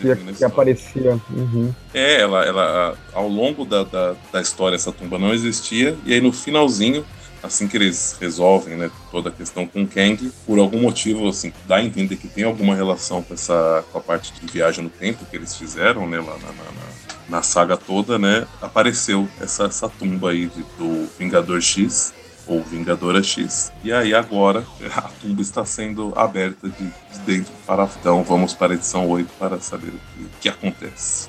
que, 0.00 0.34
que 0.34 0.44
aparecia. 0.44 1.20
Uhum. 1.30 1.74
É, 1.92 2.20
ela, 2.20 2.44
ela 2.44 2.98
ao 3.12 3.28
longo 3.28 3.64
da, 3.64 3.84
da, 3.84 4.14
da, 4.32 4.40
história 4.40 4.76
essa 4.76 4.92
tumba 4.92 5.18
não 5.18 5.34
existia, 5.34 5.96
e 6.04 6.14
aí 6.14 6.20
no 6.20 6.32
finalzinho, 6.32 7.04
assim 7.42 7.68
que 7.68 7.76
eles 7.76 8.16
resolvem 8.20 8.76
né, 8.76 8.90
toda 9.10 9.28
a 9.28 9.32
questão 9.32 9.66
com 9.66 9.86
Kang, 9.86 10.32
por 10.46 10.58
algum 10.58 10.80
motivo, 10.80 11.28
assim, 11.28 11.52
dá 11.66 11.76
a 11.76 11.84
entender 11.84 12.16
que 12.16 12.28
tem 12.28 12.44
alguma 12.44 12.74
relação 12.74 13.22
com 13.22 13.34
essa 13.34 13.84
com 13.92 13.98
a 13.98 14.00
parte 14.00 14.32
de 14.32 14.50
viagem 14.50 14.84
no 14.84 14.90
tempo 14.90 15.24
que 15.26 15.36
eles 15.36 15.54
fizeram, 15.56 16.08
né, 16.08 16.18
lá 16.18 16.36
na, 16.38 16.52
na, 16.52 16.86
na 17.28 17.42
saga 17.42 17.76
toda, 17.76 18.18
né, 18.18 18.46
apareceu 18.62 19.28
essa, 19.40 19.64
essa 19.64 19.88
tumba 19.88 20.30
aí 20.30 20.46
de, 20.46 20.62
do 20.78 21.06
Vingador 21.18 21.60
X, 21.60 22.14
ou 22.46 22.62
Vingadora 22.62 23.22
X. 23.22 23.72
E 23.82 23.92
aí 23.92 24.14
agora 24.14 24.64
a 24.96 25.02
tumba 25.20 25.42
está 25.42 25.64
sendo 25.64 26.12
aberta 26.16 26.68
de, 26.68 26.84
de 26.84 27.18
dentro 27.24 27.52
para 27.66 27.88
então 28.00 28.22
vamos 28.22 28.54
para 28.54 28.72
a 28.72 28.76
edição 28.76 29.08
8 29.08 29.32
para 29.38 29.60
saber 29.60 29.88
o 29.88 29.92
que, 29.92 30.28
que 30.42 30.48
acontece. 30.48 31.28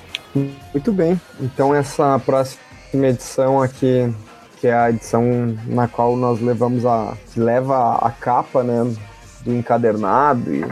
Muito 0.72 0.92
bem. 0.92 1.20
Então 1.40 1.74
essa 1.74 2.18
próxima 2.18 3.06
edição 3.06 3.62
aqui 3.62 4.12
que 4.60 4.66
é 4.66 4.74
a 4.74 4.90
edição 4.90 5.24
na 5.66 5.86
qual 5.86 6.16
nós 6.16 6.40
levamos 6.40 6.84
a 6.84 7.16
que 7.32 7.40
leva 7.40 7.96
a 7.96 8.10
capa, 8.10 8.62
né, 8.62 8.92
do 9.44 9.54
encadernado 9.54 10.52
e 10.52 10.64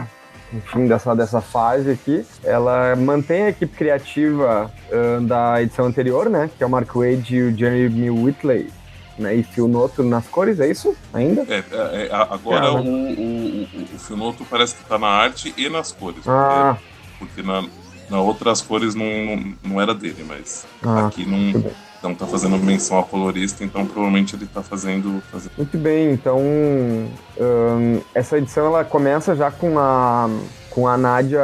enfim, 0.53 0.87
dessa, 0.87 1.13
dessa 1.13 1.41
fase 1.41 1.91
aqui, 1.91 2.25
ela 2.43 2.95
mantém 2.95 3.43
a 3.43 3.49
equipe 3.49 3.75
criativa 3.75 4.71
uh, 4.89 5.21
da 5.21 5.61
edição 5.61 5.85
anterior, 5.85 6.29
né, 6.29 6.49
que 6.57 6.63
é 6.63 6.65
o 6.65 6.69
Mark 6.69 6.89
Wade 6.95 7.35
e 7.35 7.41
o 7.43 7.57
Jeremy 7.57 8.09
Whitley, 8.09 8.69
né, 9.17 9.35
e 9.35 9.43
Filnoto 9.43 10.03
nas 10.03 10.27
cores, 10.27 10.59
é 10.59 10.69
isso 10.69 10.95
ainda? 11.13 11.41
É, 11.49 11.63
é, 11.71 12.07
é 12.07 12.09
agora 12.13 12.73
o, 12.73 12.79
o, 12.79 13.63
o, 13.95 13.99
Filnoto 13.99 14.45
parece 14.49 14.75
que 14.75 14.85
tá 14.85 14.97
na 14.97 15.07
arte 15.07 15.53
e 15.57 15.69
nas 15.69 15.91
cores. 15.91 16.27
Ah. 16.27 16.77
Porque, 17.17 17.35
porque 17.35 17.47
na, 17.47 17.63
na 18.09 18.21
outras 18.21 18.61
cores 18.61 18.95
não, 18.95 19.05
não, 19.05 19.53
não 19.63 19.81
era 19.81 19.93
dele, 19.93 20.25
mas 20.27 20.65
ah, 20.83 21.07
aqui 21.07 21.25
não, 21.25 21.63
não 22.01 22.15
tá 22.15 22.25
fazendo 22.25 22.57
menção 22.57 22.99
a 22.99 23.03
colorista, 23.03 23.63
então 23.63 23.85
provavelmente 23.85 24.35
ele 24.35 24.45
tá 24.45 24.61
fazendo. 24.61 25.21
fazendo... 25.31 25.51
Muito 25.57 25.77
bem, 25.77 26.11
então 26.11 26.39
um, 26.39 28.01
essa 28.13 28.37
edição 28.37 28.65
ela 28.67 28.83
começa 28.83 29.35
já 29.35 29.51
com 29.51 29.77
a 29.79 30.29
com 30.69 30.87
a 30.87 30.95
Nádia 30.95 31.41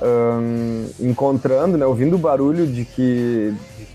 um, 0.00 0.88
encontrando, 1.00 1.76
né, 1.76 1.84
ouvindo 1.84 2.14
o 2.14 2.18
barulho 2.18 2.68
de 2.68 2.84
que 2.84 3.52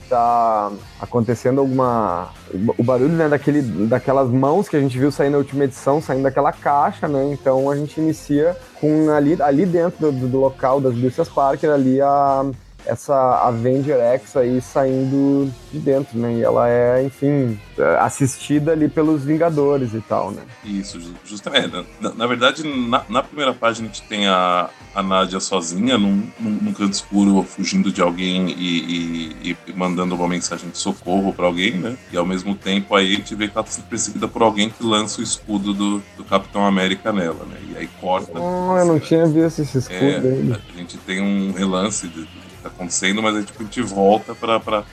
tá 0.09 0.71
acontecendo 0.99 1.59
alguma. 1.59 2.29
O 2.77 2.83
barulho, 2.83 3.13
né, 3.13 3.27
daquele, 3.27 3.61
daquelas 3.61 4.29
mãos 4.29 4.69
que 4.69 4.75
a 4.75 4.79
gente 4.79 4.97
viu 4.97 5.11
sair 5.11 5.29
na 5.29 5.37
última 5.37 5.63
edição, 5.63 6.01
saindo 6.01 6.23
daquela 6.23 6.51
caixa, 6.51 7.07
né? 7.07 7.31
Então 7.31 7.69
a 7.69 7.75
gente 7.75 7.99
inicia 7.99 8.55
com 8.79 9.09
ali, 9.11 9.41
ali 9.41 9.65
dentro 9.65 10.11
do, 10.11 10.27
do 10.27 10.39
local 10.39 10.79
das 10.79 10.93
indústrias 10.93 11.29
Parker, 11.29 11.69
ali 11.69 12.01
a, 12.01 12.45
essa 12.85 13.47
Avenger 13.47 13.99
X 13.99 14.35
aí 14.37 14.61
saindo 14.61 15.51
de 15.71 15.79
dentro, 15.79 16.17
né? 16.17 16.33
E 16.35 16.43
ela 16.43 16.69
é, 16.69 17.03
enfim, 17.03 17.59
assistida 17.99 18.71
ali 18.71 18.87
pelos 18.87 19.23
Vingadores 19.23 19.93
e 19.93 20.01
tal, 20.01 20.31
né? 20.31 20.43
Isso, 20.63 20.99
justamente. 21.25 21.85
Na, 21.99 22.13
na 22.13 22.27
verdade, 22.27 22.63
na, 22.63 23.03
na, 23.09 23.23
primeira 23.23 23.53
página 23.53 23.87
a 23.87 23.91
gente 23.91 24.07
tem 24.07 24.27
a, 24.27 24.69
a 24.93 25.03
Nádia 25.03 25.39
sozinha, 25.39 25.97
num, 25.97 26.27
num, 26.39 26.51
num 26.61 26.73
canto 26.73 26.93
escuro, 26.93 27.43
fugindo 27.43 27.91
de 27.91 28.01
alguém 28.01 28.49
e, 28.49 29.35
e, 29.43 29.57
e 29.67 29.73
mandando 29.73 30.15
uma 30.15 30.27
mensagem 30.27 30.69
de 30.69 30.77
socorro 30.77 31.33
para 31.33 31.45
alguém, 31.45 31.73
né? 31.73 31.97
E 32.11 32.17
ao 32.17 32.25
mesmo 32.25 32.55
tempo 32.55 32.95
aí 32.95 33.13
a 33.13 33.15
gente 33.17 33.35
vê 33.35 33.47
que 33.47 33.57
ela 33.57 33.65
tá 33.65 33.71
sendo 33.71 33.85
perseguida 33.85 34.27
por 34.27 34.41
alguém 34.41 34.69
que 34.69 34.83
lança 34.83 35.19
o 35.19 35.23
escudo 35.23 35.73
do, 35.73 36.01
do 36.17 36.23
Capitão 36.23 36.65
América 36.65 37.11
nela, 37.11 37.45
né? 37.45 37.57
E 37.69 37.77
aí 37.77 37.89
corta. 37.99 38.39
Oh, 38.39 38.77
eu 38.77 38.85
não 38.85 38.99
tinha 38.99 39.25
visto 39.25 39.61
esse 39.61 39.77
escudo 39.77 39.99
é, 39.99 40.17
aí. 40.17 40.53
A 40.73 40.77
gente 40.77 40.97
tem 40.99 41.21
um 41.21 41.51
relance 41.51 42.07
de 42.07 42.27
tá 42.65 42.75
acontecendo, 42.75 43.21
mas 43.21 43.35
aí, 43.35 43.43
tipo, 43.43 43.61
a 43.61 43.65
gente 43.65 43.81
volta 43.81 44.33
pra. 44.35 44.59
pra 44.59 44.83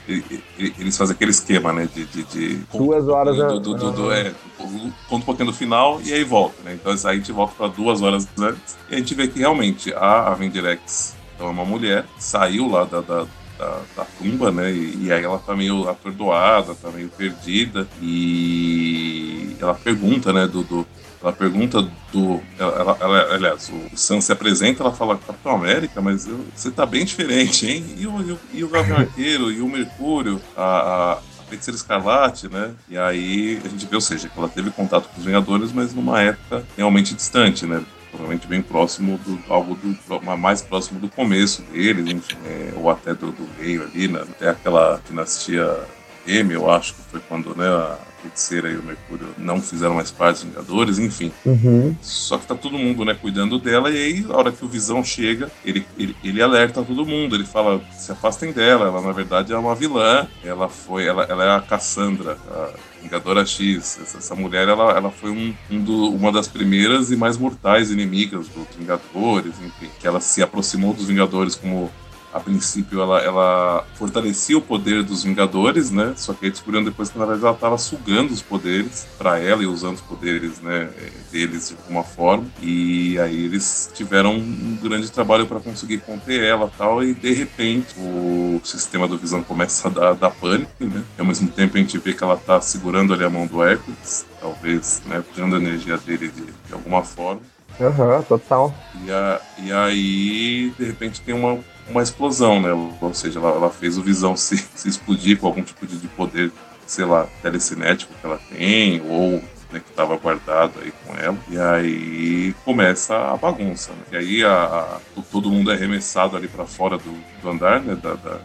eles 0.57 0.97
fazem 0.97 1.15
aquele 1.15 1.31
esquema, 1.31 1.73
né? 1.73 1.87
De. 1.93 2.05
de, 2.05 2.23
de 2.23 2.55
duas 2.71 3.07
horas 3.07 3.35
do, 3.35 3.59
do, 3.59 3.75
do, 3.75 3.91
do, 3.91 4.11
é, 4.11 4.33
conta 4.57 5.15
um 5.15 5.21
pouquinho 5.21 5.47
do 5.47 5.53
final 5.53 5.99
e 6.03 6.13
aí 6.13 6.23
volta, 6.23 6.61
né? 6.63 6.73
Então 6.73 6.91
aí 6.91 6.97
a 7.03 7.13
gente 7.13 7.31
volta 7.31 7.53
pra 7.55 7.67
duas 7.67 8.01
horas 8.01 8.27
antes 8.39 8.77
e 8.89 8.95
a 8.95 8.97
gente 8.97 9.13
vê 9.15 9.27
que 9.27 9.39
realmente 9.39 9.93
a 9.93 10.31
Avenger 10.31 10.65
X 10.65 11.15
é 11.39 11.43
uma 11.43 11.65
mulher, 11.65 12.05
saiu 12.17 12.69
lá 12.69 12.85
da, 12.85 13.01
da 13.01 13.25
da, 13.55 13.81
da, 13.95 14.05
tumba, 14.17 14.51
né? 14.51 14.71
E, 14.71 15.05
e, 15.05 15.13
aí 15.13 15.23
ela 15.23 15.37
tá 15.37 15.55
meio 15.55 15.87
atordoada, 15.87 16.73
tá 16.73 16.89
meio 16.89 17.07
perdida. 17.09 17.87
E 18.01 19.23
e 19.33 19.57
ela 19.61 19.73
pergunta, 19.73 20.33
né, 20.33 20.47
do, 20.47 20.63
do 20.63 20.87
ela 21.23 21.31
pergunta 21.31 21.81
do. 22.11 22.41
Ela, 22.59 22.97
ela, 22.99 23.33
aliás, 23.33 23.69
o 23.69 23.97
Sam 23.97 24.19
se 24.19 24.31
apresenta, 24.31 24.83
ela 24.83 24.91
fala, 24.91 25.17
Capitão 25.17 25.55
América, 25.55 26.01
mas 26.01 26.27
eu, 26.27 26.45
você 26.53 26.69
tá 26.69 26.85
bem 26.85 27.05
diferente, 27.05 27.65
hein? 27.65 27.85
E 27.97 28.05
o, 28.05 28.21
e 28.21 28.31
o, 28.33 28.39
e 28.51 28.63
o 28.63 28.69
Gavião 28.69 28.97
Arqueiro, 28.97 29.49
e 29.49 29.61
o 29.61 29.69
Mercúrio, 29.69 30.41
a, 30.55 31.13
a 31.13 31.43
Feiticeira 31.47 31.77
Escarlate, 31.77 32.49
né? 32.49 32.73
E 32.89 32.97
aí 32.97 33.61
a 33.63 33.69
gente 33.69 33.85
vê, 33.85 33.95
ou 33.95 34.01
seja, 34.01 34.27
que 34.27 34.37
ela 34.37 34.49
teve 34.49 34.69
contato 34.71 35.07
com 35.07 35.17
os 35.17 35.25
Vingadores, 35.25 35.71
mas 35.71 35.93
numa 35.93 36.21
época 36.21 36.65
realmente 36.75 37.13
distante, 37.13 37.65
né? 37.65 37.81
Provavelmente 38.09 38.45
bem 38.45 38.61
próximo 38.61 39.17
do 39.19 39.39
algo 39.47 39.75
do 39.75 40.37
mais 40.37 40.61
próximo 40.61 40.99
do 40.99 41.07
começo 41.07 41.61
deles, 41.63 42.05
enfim, 42.05 42.37
é, 42.45 42.73
ou 42.75 42.89
até 42.89 43.13
do, 43.13 43.31
do 43.31 43.47
meio 43.57 43.83
ali, 43.83 44.09
né? 44.09 44.21
Até 44.21 44.49
aquela 44.49 45.01
dinastia 45.07 45.79
M, 46.27 46.53
eu 46.53 46.69
acho 46.69 46.93
que 46.93 47.01
foi 47.03 47.19
quando 47.21 47.55
né, 47.55 47.67
a 47.67 47.97
Feiticeira 48.23 48.69
e 48.69 48.77
o 48.77 48.83
Mercúrio 48.83 49.27
não 49.37 49.61
fizeram 49.61 49.95
mais 49.95 50.09
parte 50.09 50.37
dos 50.37 50.43
Vingadores, 50.45 50.99
enfim. 50.99 51.31
Uhum. 51.45 51.95
Só 52.01 52.37
que 52.37 52.47
tá 52.47 52.55
todo 52.55 52.77
mundo, 52.77 53.03
né, 53.03 53.13
cuidando 53.13 53.59
dela, 53.59 53.91
e 53.91 53.97
aí, 53.97 54.25
a 54.29 54.37
hora 54.37 54.51
que 54.51 54.63
o 54.63 54.67
Visão 54.67 55.03
chega, 55.03 55.51
ele, 55.65 55.85
ele, 55.97 56.15
ele 56.23 56.41
alerta 56.41 56.81
todo 56.83 57.05
mundo, 57.05 57.35
ele 57.35 57.45
fala, 57.45 57.81
se 57.91 58.11
afastem 58.11 58.51
dela, 58.51 58.87
ela 58.87 59.01
na 59.01 59.11
verdade 59.11 59.51
é 59.51 59.57
uma 59.57 59.75
vilã, 59.75 60.27
ela 60.43 60.69
foi, 60.69 61.05
ela, 61.05 61.23
ela 61.23 61.43
é 61.43 61.55
a 61.55 61.61
Cassandra, 61.61 62.37
a 62.49 62.69
Vingadora 63.01 63.45
X. 63.45 63.99
Essa, 64.01 64.17
essa 64.17 64.35
mulher, 64.35 64.67
ela, 64.67 64.91
ela 64.91 65.11
foi 65.11 65.29
um, 65.29 65.53
um 65.69 65.79
do, 65.81 66.09
uma 66.09 66.31
das 66.31 66.47
primeiras 66.47 67.11
e 67.11 67.15
mais 67.15 67.37
mortais 67.37 67.91
inimigas 67.91 68.47
dos 68.47 68.65
Vingadores, 68.77 69.53
enfim, 69.59 69.89
que 69.99 70.07
ela 70.07 70.21
se 70.21 70.41
aproximou 70.41 70.93
dos 70.93 71.07
Vingadores 71.07 71.55
como 71.55 71.91
a 72.33 72.39
princípio 72.39 72.99
ela, 72.99 73.19
ela 73.19 73.85
fortalecia 73.93 74.57
o 74.57 74.61
poder 74.61 75.03
dos 75.03 75.23
Vingadores, 75.23 75.91
né? 75.91 76.13
Só 76.15 76.33
que 76.33 76.45
aí 76.45 76.51
descobriram 76.51 76.83
depois 76.83 77.09
que 77.09 77.17
na 77.17 77.25
verdade 77.25 77.45
ela 77.45 77.53
estava 77.53 77.77
sugando 77.77 78.31
os 78.31 78.41
poderes 78.41 79.07
para 79.17 79.39
ela 79.39 79.61
e 79.61 79.67
usando 79.67 79.95
os 79.95 80.01
poderes, 80.01 80.59
né, 80.59 80.89
deles 81.31 81.69
de 81.69 81.75
alguma 81.75 82.03
forma. 82.03 82.45
E 82.61 83.19
aí 83.19 83.45
eles 83.45 83.91
tiveram 83.93 84.35
um 84.35 84.77
grande 84.81 85.11
trabalho 85.11 85.45
para 85.45 85.59
conseguir 85.59 85.99
conter 85.99 86.43
ela, 86.43 86.71
tal, 86.75 87.03
e 87.03 87.13
de 87.13 87.33
repente 87.33 87.93
o 87.97 88.59
sistema 88.63 89.07
do 89.07 89.17
Visão 89.17 89.43
começa 89.43 89.87
a 89.87 89.91
dar, 89.91 90.13
dar 90.15 90.31
pânico, 90.31 90.71
né? 90.79 91.03
E 91.17 91.21
ao 91.21 91.27
mesmo 91.27 91.47
tempo 91.49 91.77
a 91.77 91.79
gente 91.79 91.97
vê 91.99 92.13
que 92.13 92.23
ela 92.23 92.35
está 92.35 92.59
segurando 92.59 93.13
ali 93.13 93.23
a 93.23 93.29
mão 93.29 93.45
do 93.45 93.63
Hércules, 93.63 94.25
talvez, 94.41 95.01
né, 95.05 95.23
tirando 95.33 95.55
a 95.55 95.59
energia 95.59 95.97
dele 95.97 96.29
de, 96.29 96.45
de 96.45 96.73
alguma 96.73 97.03
forma. 97.03 97.41
Aham, 97.79 98.17
uhum, 98.17 98.23
total. 98.23 98.73
E, 99.03 99.11
a, 99.11 99.41
e 99.57 99.71
aí, 99.71 100.73
de 100.77 100.85
repente, 100.85 101.21
tem 101.21 101.33
uma 101.33 101.59
uma 101.89 102.01
explosão, 102.01 102.61
né? 102.61 102.71
Ou 103.01 103.13
seja, 103.13 103.39
ela, 103.39 103.51
ela 103.51 103.69
fez 103.69 103.97
o 103.97 104.03
Visão 104.03 104.35
se, 104.35 104.57
se 104.75 104.87
explodir 104.89 105.37
com 105.37 105.47
algum 105.47 105.63
tipo 105.63 105.85
de 105.85 106.07
poder, 106.09 106.51
sei 106.85 107.05
lá, 107.05 107.27
telecinético 107.41 108.13
que 108.13 108.25
ela 108.25 108.39
tem, 108.49 109.01
ou 109.09 109.41
né, 109.71 109.79
que 109.79 109.89
estava 109.89 110.15
guardado 110.17 110.73
aí 110.81 110.93
com 111.05 111.15
ela. 111.15 111.37
E 111.49 111.57
aí 111.57 112.55
começa 112.63 113.15
a 113.15 113.35
bagunça. 113.35 113.91
Né? 113.91 114.03
E 114.11 114.15
aí 114.17 114.43
a, 114.43 114.53
a, 114.53 114.99
todo 115.31 115.49
mundo 115.49 115.71
é 115.71 115.75
arremessado 115.75 116.37
ali 116.37 116.47
para 116.47 116.65
fora 116.65 116.97
do, 116.97 117.13
do, 117.41 117.49
andar, 117.49 117.81
né? 117.81 117.95
Da, 117.95 118.13
da, 118.13 118.39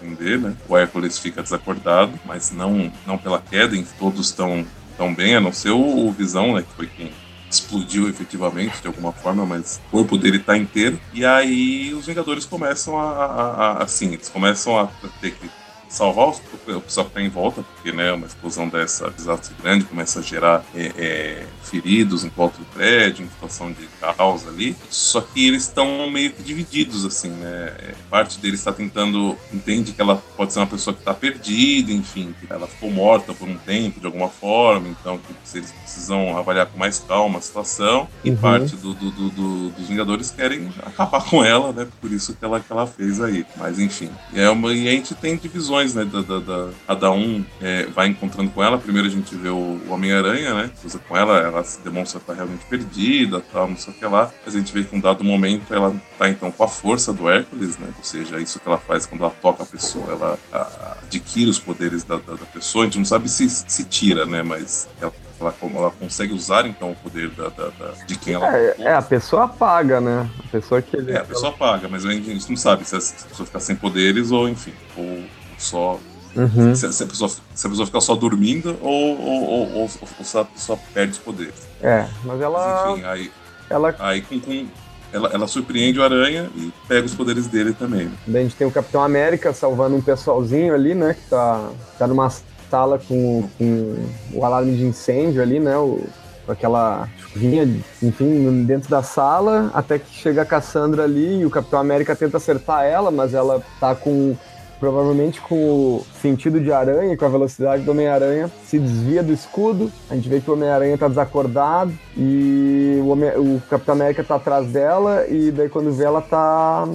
entender, 0.00 0.38
né? 0.38 0.54
O 0.68 0.76
Hércules 0.76 1.18
fica 1.18 1.42
desacordado, 1.42 2.12
mas 2.26 2.50
não, 2.50 2.92
não 3.06 3.16
pela 3.16 3.40
queda, 3.40 3.76
todos 3.98 4.26
estão 4.26 4.66
tão 4.98 5.14
bem, 5.14 5.36
a 5.36 5.40
não 5.40 5.52
ser 5.52 5.70
o, 5.70 6.06
o 6.06 6.12
Visão, 6.12 6.54
né? 6.54 6.62
Que 6.62 6.74
foi 6.74 6.86
quem 6.86 7.10
explodiu 7.56 8.08
efetivamente 8.08 8.80
de 8.80 8.86
alguma 8.86 9.12
forma, 9.12 9.44
mas 9.44 9.80
o 9.88 9.90
corpo 9.90 10.16
dele 10.16 10.38
tá 10.38 10.56
inteiro. 10.56 10.98
E 11.12 11.24
aí 11.24 11.92
os 11.94 12.06
Vingadores 12.06 12.44
começam 12.44 12.98
a, 12.98 13.10
a, 13.10 13.72
a 13.72 13.82
assim, 13.82 14.12
eles 14.12 14.28
começam 14.28 14.78
a 14.78 14.88
ter 15.20 15.32
que 15.32 15.48
salvar 15.88 16.28
os, 16.28 16.38
o 16.68 16.80
pessoal 16.80 17.06
que 17.06 17.12
tá 17.12 17.22
em 17.22 17.28
volta, 17.28 17.62
porque 17.62 17.92
né, 17.92 18.12
uma 18.12 18.26
explosão 18.26 18.68
dessa 18.68 19.10
desastre 19.10 19.54
grande 19.62 19.84
começa 19.84 20.20
a 20.20 20.22
gerar 20.22 20.64
é, 20.74 20.92
é, 20.96 21.46
feridos 21.62 22.24
em 22.24 22.28
volta 22.28 22.58
do 22.58 22.64
prédio, 22.66 23.24
em 23.24 23.28
situação 23.28 23.72
de 23.72 23.86
caos 24.00 24.46
ali. 24.46 24.76
Só 24.90 25.20
que 25.20 25.46
eles 25.46 25.62
estão 25.64 26.10
meio 26.10 26.32
que 26.32 26.42
divididos, 26.42 27.04
assim, 27.04 27.30
né? 27.30 27.74
É, 27.78 27.94
parte 28.10 28.38
deles 28.38 28.60
está 28.60 28.72
tentando, 28.72 29.36
entende 29.52 29.92
que 29.92 30.00
ela 30.00 30.16
pode 30.36 30.52
ser 30.52 30.60
uma 30.60 30.66
pessoa 30.66 30.94
que 30.94 31.00
está 31.00 31.14
perdida, 31.14 31.92
enfim, 31.92 32.34
que 32.40 32.52
ela 32.52 32.66
ficou 32.66 32.90
morta 32.90 33.32
por 33.32 33.48
um 33.48 33.56
tempo 33.56 34.00
de 34.00 34.06
alguma 34.06 34.28
forma, 34.28 34.88
então 34.88 35.18
que 35.18 35.58
eles 35.58 35.70
precisam 35.70 36.36
avaliar 36.36 36.66
com 36.66 36.78
mais 36.78 36.98
calma 36.98 37.38
a 37.38 37.42
situação. 37.42 38.08
E 38.24 38.30
uhum. 38.30 38.36
parte 38.36 38.76
do, 38.76 38.94
do, 38.94 39.10
do, 39.10 39.70
dos 39.70 39.88
Vingadores 39.88 40.30
querem 40.30 40.70
acabar 40.84 41.22
com 41.28 41.44
ela, 41.44 41.72
né? 41.72 41.86
Por 42.00 42.12
isso 42.12 42.34
que 42.34 42.44
ela, 42.44 42.60
que 42.60 42.72
ela 42.72 42.86
fez 42.86 43.20
aí. 43.20 43.44
Mas 43.56 43.78
enfim, 43.78 44.10
é 44.34 44.48
uma, 44.48 44.72
e 44.72 44.88
a 44.88 44.92
gente 44.92 45.14
tem 45.14 45.36
divisões, 45.36 45.75
né? 45.94 46.04
Da, 46.04 46.20
da, 46.22 46.38
da 46.38 46.70
cada 46.86 47.10
um 47.10 47.44
é, 47.60 47.86
vai 47.86 48.08
encontrando 48.08 48.50
com 48.50 48.62
ela. 48.62 48.78
Primeiro 48.78 49.08
a 49.08 49.10
gente 49.10 49.34
vê 49.34 49.48
o, 49.48 49.80
o 49.86 49.90
Homem-Aranha, 49.90 50.54
né? 50.54 50.70
Usa 50.84 50.98
com 50.98 51.16
ela, 51.16 51.38
ela 51.38 51.64
se 51.64 51.80
demonstra 51.80 52.18
estar 52.18 52.34
realmente 52.34 52.64
perdida, 52.66 53.40
tal, 53.52 53.68
não 53.68 53.76
sei 53.76 53.92
o 53.92 53.96
que 53.96 54.04
lá. 54.04 54.30
Mas 54.44 54.54
a 54.54 54.58
gente 54.58 54.72
vê 54.72 54.84
que 54.84 54.94
em 54.94 54.98
um 54.98 55.02
dado 55.02 55.22
momento 55.22 55.72
ela 55.72 55.94
tá 56.18 56.28
então 56.28 56.50
com 56.50 56.64
a 56.64 56.68
força 56.68 57.12
do 57.12 57.28
Hércules, 57.28 57.78
né? 57.78 57.88
Ou 57.96 58.04
seja, 58.04 58.40
isso 58.40 58.58
que 58.58 58.68
ela 58.68 58.78
faz 58.78 59.06
quando 59.06 59.22
ela 59.22 59.34
toca 59.42 59.62
a 59.62 59.66
pessoa, 59.66 60.12
ela 60.12 60.38
a, 60.52 60.96
adquire 61.02 61.50
os 61.50 61.58
poderes 61.58 62.04
da, 62.04 62.16
da, 62.16 62.34
da, 62.34 62.46
pessoa. 62.46 62.84
A 62.84 62.86
gente 62.86 62.98
não 62.98 63.04
sabe 63.04 63.28
se, 63.28 63.48
se 63.48 63.84
tira, 63.84 64.26
né? 64.26 64.42
Mas 64.42 64.88
ela 65.00 65.12
ela, 65.40 65.54
ela 65.74 65.90
consegue 65.90 66.32
usar 66.32 66.66
então 66.66 66.92
o 66.92 66.96
poder 66.96 67.30
da, 67.30 67.48
da, 67.48 67.68
da 67.68 67.92
de 68.06 68.16
quem 68.16 68.34
ela 68.34 68.56
é, 68.56 68.74
é, 68.78 68.94
a 68.94 69.02
pessoa 69.02 69.44
apaga, 69.44 70.00
né? 70.00 70.28
A 70.46 70.48
pessoa 70.48 70.80
que 70.80 70.96
ele... 70.96 71.12
É, 71.12 71.18
a 71.18 71.24
pessoa 71.24 71.50
apaga, 71.50 71.88
mas 71.88 72.04
a 72.06 72.10
gente 72.10 72.48
não 72.48 72.56
sabe 72.56 72.84
se 72.84 72.96
a, 72.96 72.98
pessoa 72.98 73.46
fica 73.46 73.60
sem 73.60 73.76
poderes 73.76 74.30
ou 74.30 74.48
enfim, 74.48 74.72
ou 74.96 75.22
só 75.58 75.98
Uhum. 76.36 76.74
Se, 76.74 76.92
se, 76.92 77.02
a 77.02 77.06
pessoa, 77.06 77.30
se 77.30 77.66
a 77.66 77.70
pessoa 77.70 77.86
ficar 77.86 78.00
só 78.02 78.14
dormindo 78.14 78.76
ou, 78.82 79.18
ou, 79.18 79.42
ou, 79.42 79.72
ou, 79.72 79.90
ou 80.18 80.24
se 80.24 80.38
a 80.38 80.44
pessoa 80.44 80.78
perde 80.92 81.12
os 81.12 81.18
poderes. 81.18 81.66
É, 81.82 82.06
mas 82.24 82.40
ela. 82.40 82.84
Mas, 82.84 82.92
enfim, 82.92 83.04
aí, 83.06 83.32
ela... 83.70 83.96
aí 83.98 84.20
com, 84.20 84.38
com 84.38 84.66
ela, 85.12 85.30
ela, 85.32 85.48
surpreende 85.48 85.98
o 85.98 86.04
Aranha 86.04 86.50
e 86.54 86.70
pega 86.86 87.06
os 87.06 87.14
poderes 87.14 87.46
dele 87.46 87.72
também. 87.72 88.10
Daí 88.26 88.42
a 88.42 88.44
gente 88.44 88.56
tem 88.56 88.66
o 88.66 88.70
Capitão 88.70 89.02
América 89.02 89.52
salvando 89.54 89.96
um 89.96 90.02
pessoalzinho 90.02 90.74
ali, 90.74 90.94
né? 90.94 91.14
Que 91.14 91.30
tá, 91.30 91.70
tá 91.98 92.06
numa 92.06 92.30
sala 92.70 92.98
com, 92.98 93.48
com 93.56 94.06
o 94.34 94.44
alarme 94.44 94.76
de 94.76 94.84
incêndio 94.84 95.40
ali, 95.40 95.58
né? 95.58 95.76
O, 95.78 96.04
aquela 96.46 97.08
chuvinha, 97.18 97.62
enfim, 98.02 98.64
dentro 98.64 98.90
da 98.90 99.02
sala, 99.02 99.70
até 99.72 99.98
que 99.98 100.14
chega 100.14 100.42
a 100.42 100.46
Cassandra 100.46 101.04
ali 101.04 101.40
e 101.40 101.46
o 101.46 101.50
Capitão 101.50 101.78
América 101.78 102.14
tenta 102.14 102.36
acertar 102.36 102.84
ela, 102.84 103.10
mas 103.10 103.32
ela 103.32 103.62
tá 103.80 103.94
com 103.94 104.36
provavelmente 104.78 105.40
com 105.40 105.56
o 105.56 106.06
sentido 106.20 106.60
de 106.60 106.72
aranha 106.72 107.12
e 107.12 107.16
com 107.16 107.24
a 107.24 107.28
velocidade 107.28 107.82
do 107.82 107.90
Homem-Aranha, 107.90 108.50
se 108.64 108.78
desvia 108.78 109.22
do 109.22 109.32
escudo. 109.32 109.90
A 110.10 110.14
gente 110.14 110.28
vê 110.28 110.40
que 110.40 110.50
o 110.50 110.54
Homem-Aranha 110.54 110.94
está 110.94 111.08
desacordado 111.08 111.92
e 112.16 112.98
o, 113.02 113.08
Homem 113.08 113.30
o 113.36 113.62
Capitão 113.68 113.94
América 113.94 114.22
está 114.22 114.36
atrás 114.36 114.66
dela 114.68 115.26
e 115.28 115.50
daí 115.50 115.68
quando 115.68 115.92
vê 115.92 116.04
ela 116.04 116.20
tá 116.20 116.86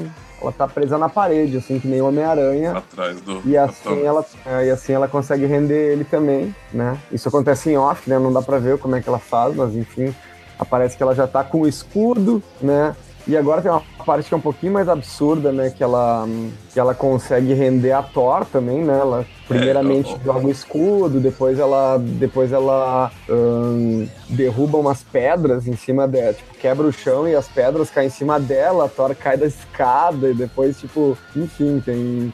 ela 0.42 0.52
tá 0.52 0.68
presa 0.68 0.98
na 0.98 1.08
parede, 1.08 1.58
assim, 1.58 1.80
que 1.80 1.88
nem 1.88 2.02
o 2.02 2.08
Homem-Aranha. 2.08 2.78
Atrás 2.78 3.22
do. 3.22 3.42
E 3.46 3.56
assim, 3.56 4.02
ela, 4.04 4.26
é, 4.46 4.66
e 4.66 4.70
assim 4.72 4.94
ela 4.94 5.08
consegue 5.08 5.46
render 5.46 5.94
ele 5.94 6.04
também, 6.04 6.56
né? 6.74 6.98
Isso 7.12 7.30
acontece 7.30 7.70
em 7.70 7.78
off, 7.78 8.10
né? 8.10 8.18
Não 8.18 8.34
dá 8.34 8.42
pra 8.42 8.58
ver 8.58 8.80
como 8.80 8.96
é 8.96 9.02
que 9.02 9.08
ela 9.08 9.20
faz, 9.20 9.56
mas 9.56 9.76
enfim, 9.76 10.14
aparece 10.58 10.98
que 10.98 11.04
ela 11.04 11.14
já 11.14 11.28
tá 11.28 11.44
com 11.44 11.62
o 11.62 11.68
escudo, 11.68 12.42
né? 12.60 12.96
E 13.28 13.38
agora 13.38 13.62
tem 13.62 13.72
uma 13.72 13.84
parte 14.06 14.28
que 14.28 14.34
é 14.34 14.38
um 14.38 14.42
pouquinho 14.42 14.74
mais 14.74 14.90
absurda, 14.90 15.52
né? 15.52 15.70
Que 15.70 15.84
ela, 15.84 16.28
que 16.74 16.80
ela 16.80 16.94
consegue 16.94 17.54
render 17.54 17.92
a 17.92 18.02
Thor 18.02 18.46
também, 18.46 18.84
né? 18.84 18.98
Ela 19.00 19.26
primeiramente 19.48 20.14
é, 20.14 20.24
joga 20.24 20.48
o 20.48 20.50
escudo, 20.50 21.20
depois 21.20 21.60
ela, 21.60 21.98
depois 21.98 22.52
ela 22.54 23.12
hum, 23.30 24.08
derruba 24.30 24.78
umas 24.78 25.04
pedras 25.04 25.68
em 25.68 25.76
cima 25.76 26.08
dela, 26.08 26.34
tipo, 26.34 26.56
quebra 26.56 26.88
o 26.88 26.92
chão 26.92 27.28
e 27.28 27.36
as 27.36 27.48
pedras 27.50 27.90
caem 27.90 28.08
em 28.08 28.12
cima 28.12 28.40
dela, 28.40 28.86
a 28.86 28.88
Thor 28.88 29.14
cai 29.14 29.36
da 29.36 29.46
escada 29.46 30.30
e 30.30 30.34
depois, 30.34 30.80
tipo, 30.80 31.18
enfim, 31.36 31.82
tem, 31.86 32.34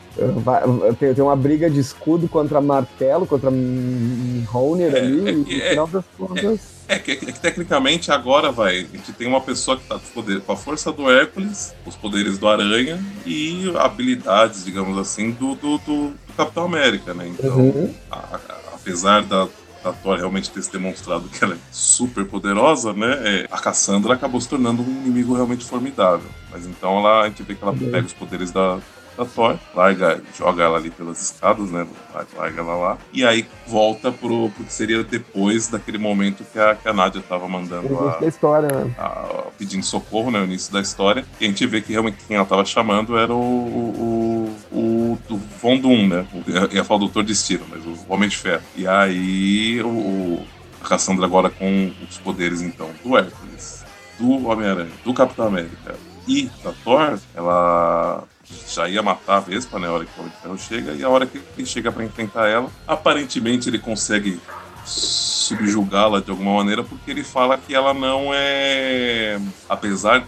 tem, 1.00 1.14
tem 1.14 1.24
uma 1.24 1.36
briga 1.36 1.70
de 1.70 1.80
escudo 1.80 2.28
contra 2.28 2.62
martelo, 2.62 3.26
contra 3.26 3.50
Mjolnir 3.50 4.96
é, 4.96 5.00
ali, 5.00 5.28
é, 5.28 5.32
e 5.32 5.36
no 5.36 5.46
final 5.70 5.88
das 5.88 6.06
contas... 6.18 6.77
É 6.88 6.98
que, 6.98 7.12
é 7.12 7.16
que, 7.16 7.40
tecnicamente 7.40 8.12
agora 8.12 8.52
vai. 8.52 8.78
A 8.80 8.98
gente 8.98 9.12
tem 9.14 9.28
uma 9.28 9.42
pessoa 9.42 9.78
que 9.78 9.84
está 9.84 10.00
com 10.46 10.52
a 10.52 10.56
força 10.56 10.92
do 10.92 11.10
Hércules, 11.10 11.76
os 11.86 11.96
poderes 11.96 12.38
do 12.38 12.48
Aranha 12.48 12.98
e 13.26 13.74
habilidades, 13.78 14.64
digamos 14.64 14.98
assim, 14.98 15.32
do, 15.32 15.56
do, 15.56 15.78
do 15.80 16.14
Capitão 16.36 16.64
América, 16.64 17.14
né? 17.14 17.28
Então, 17.28 17.58
uhum. 17.58 17.94
a, 18.10 18.18
a, 18.18 18.40
apesar 18.74 19.24
da, 19.24 19.48
da 19.84 19.92
Thor 19.92 20.18
realmente 20.18 20.50
ter 20.50 20.62
se 20.62 20.72
demonstrado 20.72 21.28
que 21.28 21.44
ela 21.44 21.56
é 21.56 21.58
super 21.72 22.26
poderosa, 22.26 22.94
né? 22.94 23.20
É, 23.24 23.48
a 23.52 23.60
Cassandra 23.60 24.14
acabou 24.14 24.40
se 24.40 24.48
tornando 24.48 24.82
um 24.82 25.02
inimigo 25.02 25.34
realmente 25.34 25.66
formidável. 25.66 26.30
Mas 26.50 26.66
então 26.66 27.00
ela, 27.00 27.24
a 27.24 27.28
gente 27.28 27.44
vê 27.44 27.54
que 27.54 27.64
ela 27.64 27.74
uhum. 27.74 27.92
pega 27.92 28.08
os 28.08 28.14
poderes 28.14 28.52
da, 28.52 28.80
da 29.18 29.26
Thor, 29.26 29.58
larga, 29.74 30.22
joga 30.38 30.64
ela 30.64 30.78
ali 30.78 30.92
pelas 30.92 31.20
escadas, 31.22 31.72
né? 31.72 31.88
Larga 32.36 32.62
ela 32.62 32.76
lá. 32.76 32.98
E 33.12 33.26
aí 33.26 33.48
volta 33.66 34.12
pro, 34.12 34.50
pro 34.52 34.64
que 34.64 34.72
seria 34.72 35.04
depois 35.04 35.68
daquele 35.68 35.98
momento 35.98 36.46
que 36.52 36.60
a, 36.60 36.76
que 36.76 36.88
a 36.88 36.94
Nádia 36.94 37.22
tava 37.28 37.48
mandando 37.48 37.98
a, 38.00 38.20
a 38.20 38.26
história, 38.26 38.68
né? 38.68 38.96
A, 38.98 39.48
pedindo 39.58 39.84
socorro, 39.84 40.30
né? 40.30 40.40
O 40.40 40.44
início 40.44 40.72
da 40.72 40.80
história. 40.80 41.26
E 41.42 41.46
a 41.46 41.48
gente 41.48 41.66
vê 41.66 41.82
que 41.82 41.92
realmente 41.92 42.18
quem 42.28 42.38
ela 42.38 42.46
tava 42.46 42.64
chamando 42.64 43.18
era 43.18 43.34
o, 43.34 43.38
o, 43.38 44.56
o, 44.72 45.20
o 45.30 45.38
Von 45.60 45.80
Doom, 45.80 46.08
né? 46.08 46.28
Eu 46.48 46.72
ia 46.72 46.84
falar 46.84 46.98
o 46.98 47.06
Doutor 47.06 47.24
Destino, 47.24 47.66
mas 47.70 47.84
o 47.86 47.98
Homem 48.08 48.30
de 48.30 48.38
Ferro. 48.38 48.64
E 48.76 48.88
aí 48.88 49.82
o, 49.82 49.88
o 49.88 50.48
Cassandra 50.84 51.26
agora 51.26 51.50
com 51.50 51.92
os 52.08 52.18
poderes, 52.20 52.62
então, 52.62 52.90
do 53.04 53.18
Hércules, 53.18 53.84
do 54.20 54.48
Homem-Aranha, 54.48 54.92
do 55.04 55.14
Capitão 55.14 55.48
América 55.48 55.96
e 56.28 56.50
da 56.64 56.74
Thor, 56.84 57.18
ela 57.34 58.24
já 58.68 58.88
ia 58.88 59.02
matar 59.02 59.38
a 59.38 59.40
Vespa, 59.40 59.80
né? 59.80 59.88
A 59.88 59.92
hora 59.92 60.06
que 60.06 60.12
o 60.18 60.22
Homem 60.22 60.34
de 60.34 60.42
Ferro 60.42 60.58
chega, 60.58 60.94
e 60.94 61.04
a 61.04 61.10
hora 61.10 61.26
que 61.26 61.42
ele 61.58 61.68
chega 61.68 61.92
para 61.92 62.04
enfrentar 62.04 62.48
ela, 62.48 62.70
aparentemente 62.88 63.70
ele 63.70 63.80
consegue 63.80 64.40
subjugá-la 64.86 66.22
de 66.22 66.32
alguma 66.32 66.56
maneira, 66.56 66.84
porque 66.84 67.12
ele 67.12 67.24
fala 67.24 67.58
que 67.58 67.76
ela 67.76 67.94
não 67.94 68.30
é. 68.34 69.40
Apesar 69.68 70.26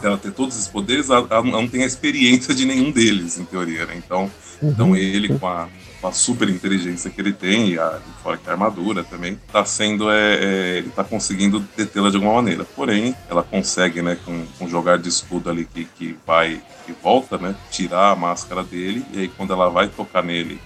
dela 0.00 0.18
ter 0.18 0.32
todos 0.32 0.56
esses 0.56 0.68
poderes, 0.68 1.10
ela 1.10 1.42
não 1.42 1.66
tem 1.68 1.84
a 1.84 1.86
experiência 1.86 2.54
de 2.54 2.64
nenhum 2.64 2.90
deles, 2.90 3.38
em 3.38 3.44
teoria, 3.44 3.86
né? 3.86 3.94
Então, 3.96 4.30
uhum. 4.60 4.70
então 4.70 4.96
ele, 4.96 5.38
com 5.38 5.46
a, 5.46 5.68
com 6.02 6.08
a 6.08 6.12
super 6.12 6.48
inteligência 6.48 7.08
que 7.08 7.20
ele 7.20 7.32
tem, 7.32 7.68
e 7.70 7.78
a, 7.78 8.00
fora 8.24 8.36
que 8.36 8.48
a 8.48 8.52
armadura 8.52 9.04
também, 9.04 9.38
tá 9.52 9.64
sendo. 9.64 10.10
É, 10.10 10.34
é 10.34 10.78
ele 10.78 10.90
tá 10.90 11.04
conseguindo 11.04 11.60
detê-la 11.76 12.10
de 12.10 12.16
alguma 12.16 12.34
maneira. 12.34 12.64
Porém, 12.64 13.14
ela 13.30 13.42
consegue, 13.44 14.02
né, 14.02 14.18
com, 14.24 14.44
com 14.58 14.68
jogar 14.68 14.98
de 14.98 15.08
escudo 15.08 15.48
ali 15.48 15.64
que, 15.64 15.84
que 15.84 16.16
vai 16.26 16.60
e 16.88 16.92
volta, 17.00 17.38
né? 17.38 17.54
Tirar 17.70 18.10
a 18.10 18.16
máscara 18.16 18.64
dele, 18.64 19.04
e 19.12 19.20
aí 19.20 19.28
quando 19.28 19.52
ela 19.52 19.70
vai 19.70 19.86
tocar 19.86 20.24
nele, 20.24 20.60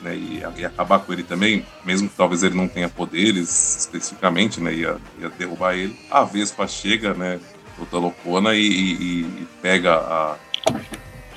né, 0.00 0.16
e, 0.16 0.42
e, 0.56 0.64
acabar 0.64 1.00
com 1.00 1.12
ele 1.12 1.22
também, 1.22 1.66
mesmo 1.84 2.08
que 2.08 2.16
talvez 2.16 2.42
ele 2.42 2.54
não 2.54 2.66
tenha 2.66 2.88
poderes 2.88 3.76
especificamente, 3.76 4.58
né, 4.58 4.72
ia, 4.72 4.96
ia 5.20 5.28
derrubar 5.28 5.74
ele. 5.74 5.98
A 6.10 6.24
Vespa 6.24 6.66
chega, 6.66 7.12
né, 7.12 7.38
toda 7.76 8.00
loucona 8.00 8.54
e, 8.54 8.66
e, 8.66 9.20
e 9.20 9.48
pega 9.60 9.96
a, 9.96 10.36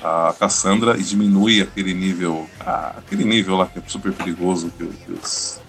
a 0.02 0.34
Cassandra 0.38 0.96
e 0.98 1.02
diminui 1.02 1.62
aquele 1.62 1.94
nível, 1.94 2.48
aquele 2.60 3.24
nível 3.24 3.56
lá 3.56 3.66
que 3.66 3.78
é 3.78 3.82
super 3.86 4.12
perigoso 4.12 4.72
que, 4.76 4.84
que 4.84 5.12
os 5.12 5.60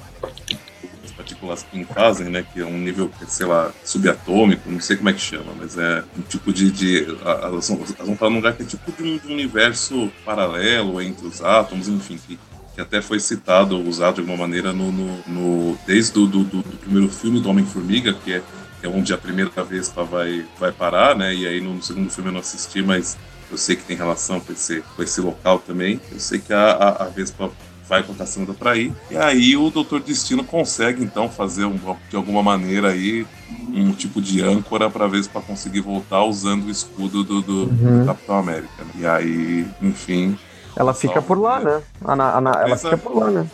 as 1.04 1.12
partículas 1.12 1.64
PIN 1.64 1.84
fazem, 1.86 2.30
né? 2.30 2.46
Que 2.54 2.62
é 2.62 2.66
um 2.66 2.78
nível, 2.78 3.12
sei 3.28 3.46
lá, 3.46 3.72
subatômico, 3.84 4.70
não 4.70 4.80
sei 4.80 4.96
como 4.96 5.10
é 5.10 5.14
que 5.14 5.20
chama, 5.20 5.54
mas 5.58 5.78
é 5.78 6.04
um 6.18 6.22
tipo 6.22 6.52
de. 6.52 6.72
de 6.72 7.06
elas, 7.24 7.68
vão, 7.70 7.78
elas 7.78 7.96
vão 7.98 8.14
estar 8.14 8.30
num 8.30 8.38
lugar 8.38 8.54
que 8.54 8.64
é 8.64 8.66
tipo 8.66 8.92
de 8.92 9.04
um, 9.04 9.18
de 9.18 9.28
um 9.28 9.34
universo 9.34 10.12
paralelo 10.26 11.02
entre 11.02 11.28
os 11.28 11.42
átomos, 11.42 11.88
enfim, 11.88 12.18
que 12.26 12.40
que 12.74 12.82
até 12.82 13.02
foi 13.02 13.20
citado, 13.20 13.80
usado 13.80 14.16
de 14.16 14.22
alguma 14.22 14.38
maneira 14.38 14.74
no, 14.74 14.92
no, 14.92 15.18
no 15.28 15.78
desde 15.86 16.18
o 16.18 16.26
do, 16.26 16.44
do, 16.44 16.64
do, 16.64 16.78
primeiro 16.78 17.08
filme 17.10 17.40
do 17.40 17.50
Homem-Formiga, 17.50 18.14
que 18.14 18.34
é, 18.34 18.42
que 18.80 18.88
é 18.88 18.90
onde 18.90 19.14
a 19.14 19.18
primeira 19.18 19.64
Vespa 19.64 20.04
vai, 20.04 20.46
vai 20.60 20.72
parar, 20.72 21.16
né? 21.16 21.34
E 21.36 21.48
aí 21.48 21.62
no 21.62 21.82
segundo 21.84 22.10
filme 22.10 22.30
eu 22.30 22.34
não 22.34 22.40
assisti, 22.40 22.82
mas 22.82 23.16
eu 23.54 23.58
sei 23.58 23.76
que 23.76 23.84
tem 23.84 23.96
relação 23.96 24.40
com 24.40 24.52
esse, 24.52 24.82
com 24.96 25.04
esse 25.04 25.22
local 25.22 25.60
também. 25.60 26.02
Eu 26.12 26.20
sei 26.20 26.40
que 26.40 26.52
a, 26.52 26.72
a, 26.72 27.04
a 27.04 27.06
Vespa 27.06 27.50
vai 27.88 28.04
com 28.04 28.14
a 28.14 28.16
Cassandra 28.16 28.54
para 28.54 28.76
ir. 28.76 28.94
E 29.12 29.18
aí 29.18 29.56
o 29.56 29.70
Doutor 29.70 30.02
Destino 30.02 30.44
consegue 30.44 31.04
então 31.04 31.30
fazer 31.30 31.66
um, 31.66 31.78
de 32.10 32.16
alguma 32.16 32.42
maneira 32.42 32.90
aí 32.90 33.26
um 33.74 33.92
tipo 33.92 34.22
de 34.22 34.42
âncora 34.42 34.90
para 34.90 35.08
ver 35.08 35.28
para 35.28 35.42
conseguir 35.42 35.82
voltar 35.82 36.24
usando 36.24 36.66
o 36.66 36.70
escudo 36.70 37.24
do, 37.24 37.42
do, 37.42 37.64
uhum. 37.66 38.00
do 38.00 38.06
Capitão 38.06 38.38
América. 38.38 38.84
Né? 38.84 38.92
E 39.00 39.06
aí, 39.06 39.68
enfim, 39.82 40.38
ela 40.76 40.94
fica 40.94 41.22
por 41.22 41.38
lá, 41.38 41.60
né? 41.60 41.82
Ana, 42.04 42.52
ela 42.66 42.78
fica 42.78 42.98
por 42.98 43.16
lá, 43.16 43.30
né? 43.30 43.48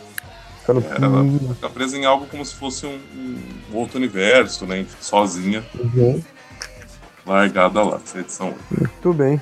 Ficando... 0.62 0.80
É, 0.82 0.96
ela 1.04 1.54
fica 1.56 1.70
presa 1.70 1.98
em 1.98 2.06
algo 2.06 2.26
como 2.28 2.46
se 2.46 2.56
fosse 2.56 2.86
um, 2.86 3.00
um 3.72 3.76
outro 3.76 3.98
universo, 3.98 4.66
né? 4.66 4.86
Sozinha. 5.02 5.64
Uhum. 5.78 6.22
Largada 7.26 7.84
lá, 7.84 8.00
essa 8.04 8.20
edição. 8.20 8.54
Muito 8.72 9.14
bem. 9.14 9.40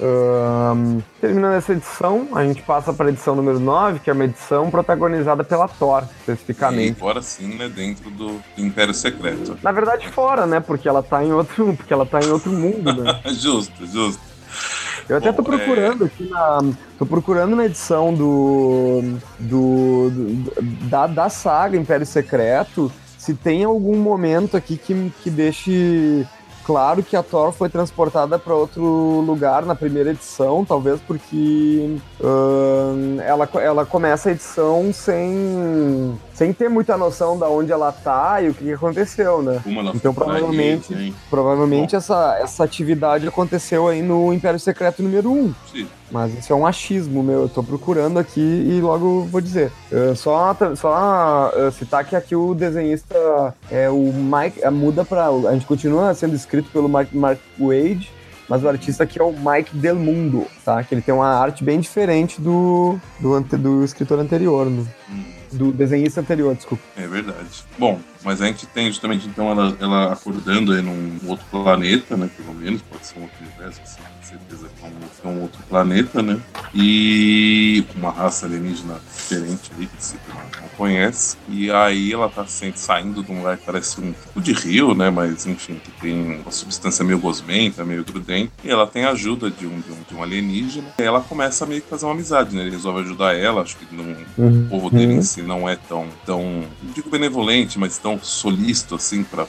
Um, 0.00 1.02
terminando 1.20 1.54
essa 1.54 1.72
edição, 1.72 2.28
a 2.32 2.44
gente 2.44 2.62
passa 2.62 2.92
para 2.92 3.06
a 3.06 3.08
edição 3.10 3.34
número 3.34 3.58
9, 3.58 3.98
que 3.98 4.08
é 4.08 4.12
uma 4.12 4.24
edição 4.24 4.70
protagonizada 4.70 5.42
pela 5.42 5.66
Thor, 5.66 6.04
especificamente. 6.20 6.96
E 6.96 7.00
agora 7.00 7.20
sim, 7.20 7.56
né, 7.56 7.68
dentro 7.68 8.10
do 8.10 8.40
Império 8.56 8.94
Secreto. 8.94 9.58
Na 9.62 9.72
verdade, 9.72 10.08
fora, 10.08 10.46
né, 10.46 10.60
porque 10.60 10.88
ela 10.88 11.02
tá 11.02 11.24
em 11.24 11.32
outro, 11.32 11.74
porque 11.76 11.92
ela 11.92 12.06
tá 12.06 12.20
em 12.20 12.30
outro 12.30 12.52
mundo, 12.52 12.92
né? 13.02 13.20
justo, 13.32 13.86
justo. 13.86 14.22
Eu 15.08 15.16
até 15.16 15.30
Bom, 15.30 15.38
tô 15.38 15.42
procurando 15.42 16.04
é... 16.04 16.06
aqui 16.06 16.28
na. 16.28 16.60
Tô 16.98 17.06
procurando 17.06 17.56
na 17.56 17.64
edição 17.64 18.12
do. 18.12 19.02
do, 19.38 20.10
do 20.10 20.52
da, 20.88 21.06
da 21.06 21.28
saga 21.28 21.78
Império 21.78 22.04
Secreto 22.04 22.92
se 23.28 23.34
tem 23.34 23.64
algum 23.64 23.98
momento 23.98 24.56
aqui 24.56 24.78
que, 24.78 25.12
que 25.22 25.28
deixe 25.28 26.26
claro 26.68 27.02
que 27.02 27.16
a 27.16 27.22
Thor 27.22 27.50
foi 27.50 27.70
transportada 27.70 28.38
para 28.38 28.54
outro 28.54 28.84
lugar 29.22 29.64
na 29.64 29.74
primeira 29.74 30.10
edição, 30.10 30.66
talvez 30.66 31.00
porque 31.00 31.96
uh, 32.20 33.18
ela, 33.22 33.48
ela 33.54 33.86
começa 33.86 34.28
a 34.28 34.32
edição 34.32 34.92
sem, 34.92 36.20
sem 36.38 36.52
ter 36.52 36.70
muita 36.70 36.96
noção 36.96 37.36
da 37.36 37.48
onde 37.48 37.72
ela 37.72 37.90
tá 37.90 38.40
e 38.40 38.48
o 38.48 38.54
que, 38.54 38.72
aconteceu, 38.72 39.42
né? 39.42 39.60
Então 39.92 40.14
provavelmente, 40.14 41.12
provavelmente 41.28 41.96
essa, 41.96 42.38
essa 42.40 42.62
atividade 42.62 43.26
aconteceu 43.26 43.88
aí 43.88 44.02
no 44.02 44.32
Império 44.32 44.60
Secreto 44.60 45.02
número 45.02 45.32
1. 45.32 45.54
Sim. 45.72 45.88
Mas 46.12 46.38
isso 46.38 46.52
é 46.52 46.56
um 46.56 46.64
achismo 46.64 47.24
meu, 47.24 47.42
eu 47.42 47.48
tô 47.48 47.60
procurando 47.60 48.20
aqui 48.20 48.40
e 48.40 48.80
logo 48.80 49.24
vou 49.24 49.40
dizer. 49.40 49.72
Uh, 49.90 50.14
só 50.14 50.56
só 50.76 51.50
uh, 51.56 51.72
citar 51.72 52.04
que 52.04 52.14
aqui 52.14 52.36
o 52.36 52.54
desenhista 52.54 53.52
é 53.68 53.90
o 53.90 54.12
Mike, 54.12 54.64
uh, 54.64 54.70
muda 54.70 55.04
para 55.04 55.26
A 55.26 55.52
gente 55.52 55.66
continua 55.66 56.14
sendo 56.14 56.36
escrito 56.36 56.70
pelo 56.70 56.88
Mark, 56.88 57.12
Mark 57.12 57.40
Wade, 57.58 58.12
mas 58.48 58.64
o 58.64 58.68
artista 58.68 59.04
aqui 59.04 59.20
é 59.20 59.22
o 59.22 59.32
Mike 59.32 59.76
Del 59.76 59.96
Mundo, 59.96 60.46
tá? 60.64 60.82
Que 60.82 60.94
ele 60.94 61.02
tem 61.02 61.14
uma 61.14 61.28
arte 61.28 61.62
bem 61.62 61.78
diferente 61.80 62.40
do, 62.40 62.98
do, 63.20 63.40
do 63.40 63.84
escritor 63.84 64.18
anterior, 64.18 64.66
hum. 64.66 64.86
do 65.52 65.72
desenhista 65.72 66.20
anterior, 66.20 66.54
desculpa. 66.54 66.82
É 66.96 67.06
verdade. 67.06 67.64
Bom, 67.78 68.00
mas 68.24 68.40
a 68.40 68.46
gente 68.46 68.66
tem 68.66 68.86
justamente 68.88 69.28
então 69.28 69.50
ela, 69.50 69.76
ela 69.80 70.12
acordando 70.12 70.72
aí 70.72 70.82
num 70.82 71.18
outro 71.28 71.44
planeta, 71.50 72.16
né? 72.16 72.30
Pelo 72.36 72.54
menos, 72.54 72.80
pode 72.82 73.06
ser 73.06 73.18
um 73.18 73.22
outro 73.22 73.36
universo, 73.40 73.80
assim 73.82 74.07
certeza 74.28 74.68
que 74.68 74.84
é 74.84 74.88
um, 74.88 75.30
é 75.30 75.34
um 75.34 75.42
outro 75.42 75.62
planeta, 75.68 76.22
né? 76.22 76.40
E 76.74 77.84
uma 77.96 78.10
raça 78.10 78.46
alienígena 78.46 79.00
diferente 79.16 79.70
ali, 79.74 79.86
que 79.86 80.02
você 80.02 80.16
não 80.60 80.68
conhece. 80.76 81.36
E 81.48 81.70
aí 81.70 82.12
ela 82.12 82.28
tá 82.28 82.46
saindo 82.46 83.22
de 83.22 83.32
um 83.32 83.38
lugar 83.38 83.56
que 83.56 83.64
parece 83.64 84.00
um 84.00 84.12
tipo 84.12 84.40
de 84.40 84.52
rio, 84.52 84.94
né? 84.94 85.10
Mas 85.10 85.46
enfim, 85.46 85.80
que 85.82 85.90
tem 85.92 86.40
uma 86.42 86.50
substância 86.50 87.04
meio 87.04 87.18
gosmenta, 87.18 87.84
meio 87.84 88.04
grudenta. 88.04 88.52
E 88.62 88.70
ela 88.70 88.86
tem 88.86 89.04
a 89.04 89.10
ajuda 89.10 89.50
de 89.50 89.66
um, 89.66 89.80
de 89.80 89.92
um, 89.92 90.02
de 90.08 90.14
um 90.14 90.22
alienígena. 90.22 90.88
E 90.98 91.02
ela 91.02 91.20
começa 91.20 91.64
a 91.64 91.66
meio 91.66 91.80
que 91.80 91.88
fazer 91.88 92.04
uma 92.04 92.12
amizade, 92.12 92.54
né? 92.54 92.62
Ele 92.62 92.70
resolve 92.70 93.00
ajudar 93.00 93.34
ela. 93.34 93.62
Acho 93.62 93.76
que 93.76 93.94
não, 93.94 94.16
uhum. 94.36 94.64
o 94.64 94.68
povo 94.68 94.90
dele 94.90 95.14
em 95.14 95.22
si 95.22 95.42
não 95.42 95.68
é 95.68 95.76
tão, 95.76 96.06
tão, 96.26 96.42
não 96.82 96.92
digo 96.94 97.10
benevolente, 97.10 97.78
mas 97.78 97.98
tão 97.98 98.18
solícito 98.20 98.94
assim 98.94 99.24
para 99.24 99.46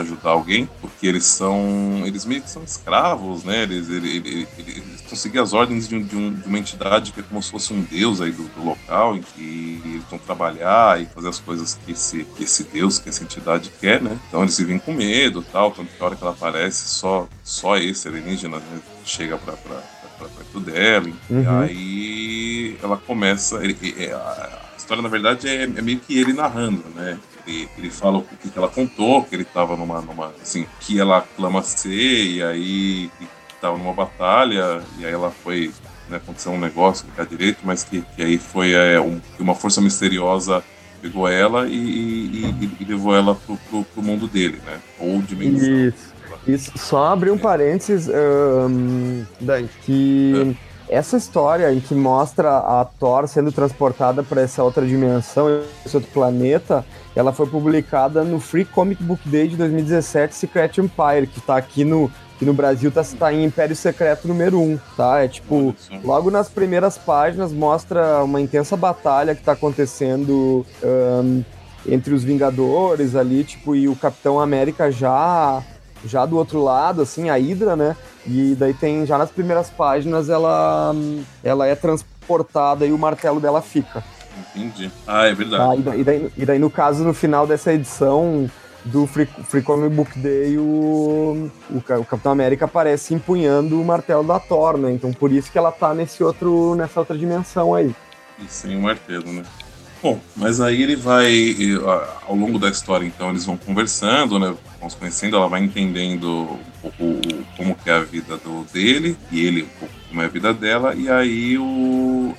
ajudar 0.00 0.30
alguém. 0.30 0.68
Porque 0.80 1.06
eles 1.06 1.24
são, 1.24 2.02
eles 2.04 2.24
meio 2.24 2.42
que 2.42 2.50
são 2.50 2.62
escravos, 2.62 3.44
né? 3.44 3.62
Eles, 3.62 3.88
ele, 4.06 4.28
ele, 4.28 4.48
ele, 4.58 4.82
conseguir 5.08 5.38
as 5.38 5.52
ordens 5.52 5.88
de, 5.88 6.02
de, 6.02 6.16
um, 6.16 6.32
de, 6.32 6.46
uma 6.46 6.58
entidade 6.58 7.12
que 7.12 7.20
é 7.20 7.22
como 7.22 7.42
se 7.42 7.50
fosse 7.50 7.72
um 7.72 7.82
deus 7.82 8.20
aí 8.20 8.30
do, 8.30 8.44
do 8.48 8.64
local, 8.64 9.16
em 9.16 9.22
que 9.22 9.80
eles 9.84 10.04
vão 10.10 10.18
trabalhar 10.18 11.00
e 11.00 11.06
fazer 11.06 11.28
as 11.28 11.38
coisas 11.38 11.78
que 11.84 11.92
esse, 11.92 12.24
que 12.24 12.44
esse 12.44 12.64
deus, 12.64 12.98
que 12.98 13.08
essa 13.08 13.22
entidade 13.22 13.70
quer, 13.80 14.00
né? 14.00 14.18
Então 14.28 14.42
eles 14.42 14.58
vivem 14.58 14.78
com 14.78 14.92
medo 14.92 15.42
tal, 15.52 15.70
tanto 15.70 15.90
que 15.92 16.02
a 16.02 16.06
hora 16.06 16.16
que 16.16 16.22
ela 16.22 16.32
aparece, 16.32 16.88
só, 16.88 17.28
só 17.42 17.76
esse 17.76 18.08
alienígena 18.08 18.58
né, 18.58 18.80
chega 19.04 19.36
pra, 19.36 19.54
pra, 19.54 19.76
pra, 20.18 20.28
perto 20.28 20.60
dela, 20.60 21.10
uhum. 21.28 21.42
e 21.42 21.46
aí 21.48 22.78
ela 22.82 22.96
começa. 22.96 23.56
Ele, 23.64 23.76
a 24.12 24.60
história, 24.76 25.02
na 25.02 25.08
verdade, 25.08 25.48
é, 25.48 25.62
é 25.62 25.82
meio 25.82 26.00
que 26.00 26.18
ele 26.18 26.32
narrando, 26.32 26.84
né? 26.94 27.18
Ele, 27.46 27.68
ele, 27.78 27.90
fala 27.90 28.18
o 28.18 28.22
que, 28.22 28.50
que 28.50 28.58
ela 28.58 28.68
contou, 28.68 29.24
que 29.24 29.34
ele 29.34 29.42
estava 29.42 29.76
numa, 29.76 30.00
numa, 30.00 30.32
assim, 30.42 30.66
que 30.80 31.00
ela 31.00 31.22
clama 31.36 31.62
ser, 31.62 31.90
e 31.90 32.42
aí 32.42 33.10
estava 33.60 33.76
numa 33.76 33.92
batalha, 33.92 34.82
e 34.98 35.04
aí 35.04 35.12
ela 35.12 35.30
foi, 35.30 35.70
né, 36.08 36.16
aconteceu 36.16 36.52
um 36.52 36.58
negócio 36.58 37.06
com 37.14 37.20
a 37.20 37.24
direito, 37.24 37.58
mas 37.62 37.84
que, 37.84 38.02
que 38.16 38.22
aí 38.22 38.38
foi 38.38 38.72
é, 38.72 38.98
um, 39.00 39.20
uma 39.38 39.54
força 39.54 39.80
misteriosa 39.80 40.64
pegou 41.00 41.26
ela 41.26 41.66
e, 41.66 41.72
e, 41.72 42.76
e 42.80 42.84
levou 42.84 43.16
ela 43.16 43.34
pro, 43.34 43.56
pro, 43.56 43.84
pro, 43.84 44.02
mundo 44.02 44.28
dele, 44.28 44.60
né? 44.66 44.78
Ou 44.98 45.22
dimensão. 45.22 45.66
Isso. 45.66 46.10
Isso. 46.46 46.72
Só 46.76 47.06
abrir 47.06 47.30
um 47.30 47.38
parênteses, 47.38 48.08
um, 48.08 49.24
Dante, 49.40 49.70
que 49.82 50.56
é. 50.88 50.96
essa 50.96 51.16
história 51.16 51.72
em 51.72 51.80
que 51.80 51.94
mostra 51.94 52.58
a 52.58 52.84
Thor 52.84 53.26
sendo 53.28 53.50
transportada 53.50 54.22
para 54.22 54.42
essa 54.42 54.62
outra 54.62 54.86
dimensão, 54.86 55.62
esse 55.84 55.96
outro 55.96 56.10
planeta, 56.12 56.84
ela 57.14 57.32
foi 57.32 57.46
publicada 57.46 58.22
no 58.24 58.38
Free 58.40 58.64
Comic 58.64 59.02
Book 59.02 59.26
Day 59.28 59.48
de 59.48 59.56
2017, 59.56 60.34
Secret 60.34 60.72
Empire, 60.78 61.26
que 61.26 61.38
está 61.38 61.56
aqui 61.56 61.84
no 61.84 62.10
que 62.40 62.46
no 62.46 62.54
Brasil 62.54 62.90
tá, 62.90 63.04
tá 63.18 63.30
em 63.34 63.44
Império 63.44 63.76
Secreto 63.76 64.26
número 64.26 64.58
1, 64.58 64.78
tá? 64.96 65.22
É 65.22 65.28
tipo, 65.28 65.76
logo 66.02 66.30
nas 66.30 66.48
primeiras 66.48 66.96
páginas 66.96 67.52
mostra 67.52 68.24
uma 68.24 68.40
intensa 68.40 68.78
batalha 68.78 69.34
que 69.34 69.42
tá 69.42 69.52
acontecendo 69.52 70.64
um, 70.82 71.44
entre 71.86 72.14
os 72.14 72.24
Vingadores 72.24 73.14
ali, 73.14 73.44
tipo, 73.44 73.76
e 73.76 73.88
o 73.88 73.94
Capitão 73.94 74.40
América 74.40 74.90
já 74.90 75.62
já 76.02 76.24
do 76.24 76.38
outro 76.38 76.64
lado, 76.64 77.02
assim, 77.02 77.28
a 77.28 77.34
Hydra, 77.34 77.76
né? 77.76 77.94
E 78.26 78.56
daí 78.58 78.72
tem, 78.72 79.04
já 79.04 79.18
nas 79.18 79.30
primeiras 79.30 79.68
páginas, 79.68 80.30
ela, 80.30 80.94
ela 81.44 81.66
é 81.66 81.74
transportada 81.74 82.86
e 82.86 82.92
o 82.92 82.96
martelo 82.96 83.38
dela 83.38 83.60
fica. 83.60 84.02
Entendi. 84.56 84.90
Ah, 85.06 85.26
é 85.26 85.34
verdade. 85.34 85.62
Ah, 85.62 85.76
e, 85.76 85.82
daí, 85.82 86.00
e, 86.00 86.04
daí, 86.04 86.32
e, 86.38 86.46
daí, 86.46 86.58
no 86.58 86.70
caso, 86.70 87.04
no 87.04 87.12
final 87.12 87.46
dessa 87.46 87.70
edição 87.70 88.50
do 88.84 89.06
Free, 89.06 89.26
Free 89.44 89.62
Comic 89.62 89.94
Book 89.94 90.18
Day, 90.18 90.58
o, 90.58 91.50
o, 91.70 91.76
o, 91.76 92.04
Capitão 92.04 92.32
América 92.32 92.64
aparece 92.64 93.14
empunhando 93.14 93.80
o 93.80 93.84
martelo 93.84 94.24
da 94.24 94.40
Thor, 94.40 94.76
né? 94.76 94.92
Então 94.92 95.12
por 95.12 95.32
isso 95.32 95.50
que 95.50 95.58
ela 95.58 95.72
tá 95.72 95.94
nesse 95.94 96.22
outro, 96.22 96.74
nessa 96.74 97.00
outra 97.00 97.16
dimensão 97.16 97.74
aí. 97.74 97.94
E 98.38 98.48
sem 98.48 98.76
o 98.76 98.80
martelo, 98.80 99.30
né? 99.32 99.42
Bom, 100.02 100.18
mas 100.34 100.62
aí 100.62 100.82
ele 100.82 100.96
vai, 100.96 101.54
ao 102.26 102.34
longo 102.34 102.58
da 102.58 102.70
história, 102.70 103.04
então, 103.04 103.28
eles 103.28 103.44
vão 103.44 103.58
conversando, 103.58 104.38
né? 104.38 104.54
Vão 104.80 104.88
se 104.88 104.96
conhecendo, 104.96 105.36
ela 105.36 105.46
vai 105.46 105.62
entendendo 105.62 106.26
um 106.26 106.58
pouco 106.80 107.20
como 107.54 107.74
que 107.74 107.90
é 107.90 107.92
a 107.92 108.00
vida 108.00 108.38
do, 108.38 108.64
dele, 108.72 109.14
e 109.30 109.44
ele 109.44 109.64
um 109.64 109.78
pouco 109.78 109.94
como 110.08 110.22
é 110.22 110.24
a 110.24 110.28
vida 110.28 110.54
dela, 110.54 110.94
e 110.94 111.10
aí 111.10 111.58
o, 111.58 111.62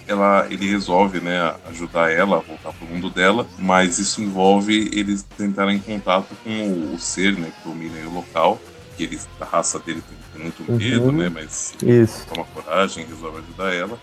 ela, 0.07 0.47
ele 0.49 0.69
resolve, 0.69 1.19
né, 1.19 1.53
ajudar 1.69 2.11
ela 2.11 2.37
a 2.37 2.39
voltar 2.39 2.73
pro 2.73 2.87
mundo 2.87 3.09
dela, 3.09 3.47
mas 3.57 3.99
isso 3.99 4.21
envolve 4.21 4.89
eles 4.93 5.23
tentarem 5.37 5.79
contato 5.79 6.35
com 6.43 6.93
o, 6.93 6.99
ser, 6.99 7.37
né, 7.37 7.51
que 7.51 7.69
domina 7.69 7.95
o 8.07 8.13
local, 8.13 8.59
que 8.95 9.03
ele, 9.03 9.19
a 9.39 9.45
raça 9.45 9.79
dele 9.79 10.03
tem 10.33 10.43
muito 10.43 10.69
medo, 10.71 11.05
uhum. 11.05 11.11
né, 11.11 11.29
mas 11.29 11.73
isso. 11.83 12.25
toma 12.27 12.45
coragem, 12.53 13.05
resolve 13.05 13.39
ajudar 13.39 13.73
ela 13.73 13.99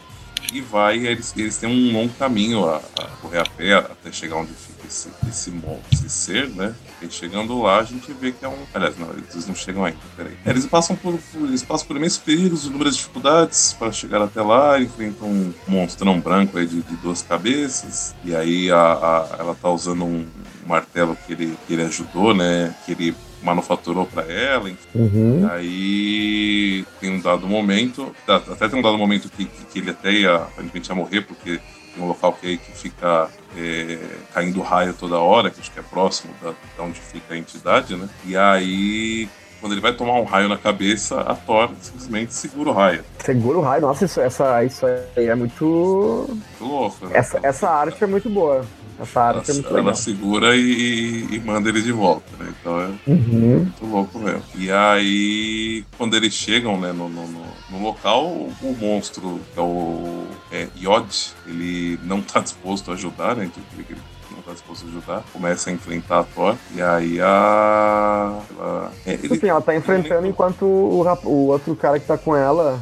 e 0.52 0.60
vai, 0.60 0.98
eles, 1.06 1.34
eles 1.36 1.58
têm 1.58 1.68
um 1.68 1.92
longo 1.92 2.12
caminho 2.14 2.68
a, 2.68 2.76
a 2.76 3.04
correr 3.20 3.38
a 3.38 3.44
pé 3.44 3.74
até 3.74 4.10
chegar 4.10 4.36
onde 4.36 4.52
fica 4.52 4.86
esse, 4.86 5.08
esse, 5.28 5.52
esse 5.92 6.08
ser, 6.08 6.48
né? 6.48 6.74
E 7.00 7.10
chegando 7.10 7.60
lá, 7.62 7.78
a 7.78 7.84
gente 7.84 8.12
vê 8.12 8.32
que 8.32 8.44
é 8.44 8.48
um. 8.48 8.56
Aliás, 8.74 8.98
não, 8.98 9.10
eles 9.10 9.46
não 9.46 9.54
chegam 9.54 9.84
ainda, 9.84 9.98
peraí. 10.16 10.36
É, 10.44 10.50
eles 10.50 10.66
passam 10.66 10.96
por, 10.96 11.18
eles 11.34 11.62
passam 11.62 11.86
por 11.86 11.96
imensos 11.96 12.18
perigos, 12.18 12.66
inúmeras 12.66 12.96
dificuldades 12.96 13.72
para 13.78 13.92
chegar 13.92 14.20
até 14.20 14.42
lá, 14.42 14.80
enfrentam 14.80 15.28
um 15.28 15.54
monstrão 15.68 16.18
branco 16.20 16.58
aí 16.58 16.66
de, 16.66 16.82
de 16.82 16.96
duas 16.96 17.22
cabeças, 17.22 18.14
e 18.24 18.34
aí 18.34 18.70
a, 18.70 18.76
a, 18.76 19.36
ela 19.38 19.54
tá 19.54 19.70
usando 19.70 20.04
um 20.04 20.26
martelo 20.66 21.16
que 21.26 21.32
ele, 21.32 21.56
que 21.66 21.72
ele 21.74 21.82
ajudou, 21.82 22.34
né? 22.34 22.74
Que 22.84 22.92
ele 22.92 23.14
manufaturou 23.42 24.04
para 24.04 24.24
ela. 24.30 24.70
Uhum. 24.94 25.48
Aí 25.50 26.84
tem 27.00 27.10
um 27.10 27.20
dado 27.20 27.46
momento, 27.46 28.14
até 28.26 28.68
tem 28.68 28.78
um 28.78 28.82
dado 28.82 28.98
momento 28.98 29.30
que, 29.30 29.44
que 29.44 29.78
ele 29.78 29.90
até 29.90 30.12
ia, 30.12 30.34
aparentemente 30.34 30.88
ia 30.88 30.94
morrer, 30.94 31.20
porque 31.22 31.60
um 32.00 32.08
local 32.08 32.32
que, 32.32 32.58
que 32.58 32.72
fica 32.72 33.28
é, 33.56 33.98
caindo 34.32 34.60
raio 34.60 34.94
toda 34.94 35.18
hora, 35.18 35.50
que 35.50 35.60
acho 35.60 35.70
que 35.70 35.80
é 35.80 35.82
próximo 35.82 36.32
da, 36.42 36.52
da 36.76 36.82
onde 36.82 37.00
fica 37.00 37.34
a 37.34 37.36
entidade, 37.36 37.96
né? 37.96 38.08
E 38.24 38.36
aí 38.36 39.28
quando 39.60 39.72
ele 39.72 39.80
vai 39.80 39.92
tomar 39.92 40.14
um 40.14 40.24
raio 40.24 40.48
na 40.48 40.56
cabeça, 40.56 41.20
a 41.20 41.34
Thor 41.34 41.70
simplesmente 41.80 42.32
segura 42.32 42.70
o 42.70 42.72
raio. 42.72 43.04
Segura 43.18 43.58
o 43.58 43.60
raio, 43.60 43.82
nossa, 43.82 44.04
isso, 44.04 44.20
essa, 44.20 44.64
isso 44.64 44.86
aí 44.86 45.26
é 45.26 45.34
muito. 45.34 46.26
Muito 46.28 46.64
louco, 46.64 47.06
né? 47.06 47.12
Essa, 47.14 47.40
essa 47.42 47.68
arte 47.68 48.02
é 48.02 48.06
muito 48.06 48.30
boa. 48.30 48.64
Essa 49.00 49.20
arte 49.20 49.50
ela, 49.50 49.50
é 49.50 49.54
muito 49.54 49.68
legal. 49.68 49.84
Ela 49.84 49.94
segura 49.94 50.56
e, 50.56 51.28
e, 51.30 51.40
manda 51.40 51.68
ele 51.68 51.80
de 51.80 51.92
volta, 51.92 52.26
né? 52.38 52.52
Então 52.60 52.80
é 52.80 52.90
uhum. 53.06 53.16
muito 53.16 53.86
louco 53.86 54.18
mesmo. 54.18 54.42
E 54.56 54.70
aí, 54.70 55.84
quando 55.96 56.16
eles 56.16 56.32
chegam 56.34 56.78
né, 56.80 56.92
no, 56.92 57.08
no, 57.08 57.26
no 57.70 57.82
local, 57.82 58.26
o, 58.26 58.76
monstro, 58.80 59.40
que 59.54 59.58
é 59.58 59.62
o 59.62 60.26
é, 60.50 60.68
Yod, 60.76 61.32
ele 61.46 61.98
não 62.02 62.18
está 62.18 62.40
disposto 62.40 62.90
a 62.90 62.94
ajudar, 62.94 63.36
né? 63.36 63.48
Ele 63.76 63.86
não 64.32 64.40
está 64.40 64.52
disposto 64.52 64.84
a 64.84 64.88
ajudar, 64.88 65.24
começa 65.32 65.70
a 65.70 65.72
enfrentar 65.72 66.20
a 66.20 66.24
Thor, 66.24 66.56
e 66.74 66.82
aí 66.82 67.20
a. 67.20 68.40
Ela, 68.58 68.92
é, 69.06 69.12
ele, 69.14 69.34
Enfim, 69.36 69.46
ela 69.46 69.60
tá 69.60 69.76
enfrentando 69.76 70.22
ele... 70.22 70.30
enquanto 70.30 70.64
o, 70.64 71.04
o 71.24 71.46
outro 71.46 71.76
cara 71.76 72.00
que 72.00 72.06
tá 72.06 72.18
com 72.18 72.34
ela. 72.34 72.80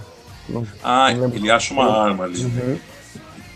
Não, 0.49 0.67
ah, 0.83 1.13
não 1.13 1.29
ele 1.29 1.51
acha 1.51 1.75
uma 1.75 2.05
arma 2.05 2.25
ali. 2.25 2.43
Né? 2.43 2.63
Uhum. 2.63 2.71
Né? 2.71 2.81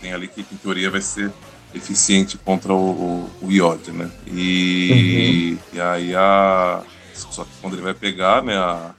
Tem 0.01 0.13
ali 0.13 0.27
que, 0.27 0.41
em 0.41 0.57
teoria, 0.57 0.91
vai 0.91 1.01
ser 1.01 1.31
eficiente 1.73 2.37
contra 2.37 2.73
o, 2.73 3.29
o, 3.41 3.47
o 3.47 3.91
né? 3.91 4.09
E, 4.27 5.57
uhum. 5.57 5.77
e 5.77 5.81
aí 5.81 6.15
a. 6.15 6.81
Só 7.13 7.43
que 7.43 7.51
quando 7.61 7.73
ele 7.73 7.81
vai 7.81 7.93
pegar, 7.93 8.43
né? 8.43 8.57
A, 8.57 8.91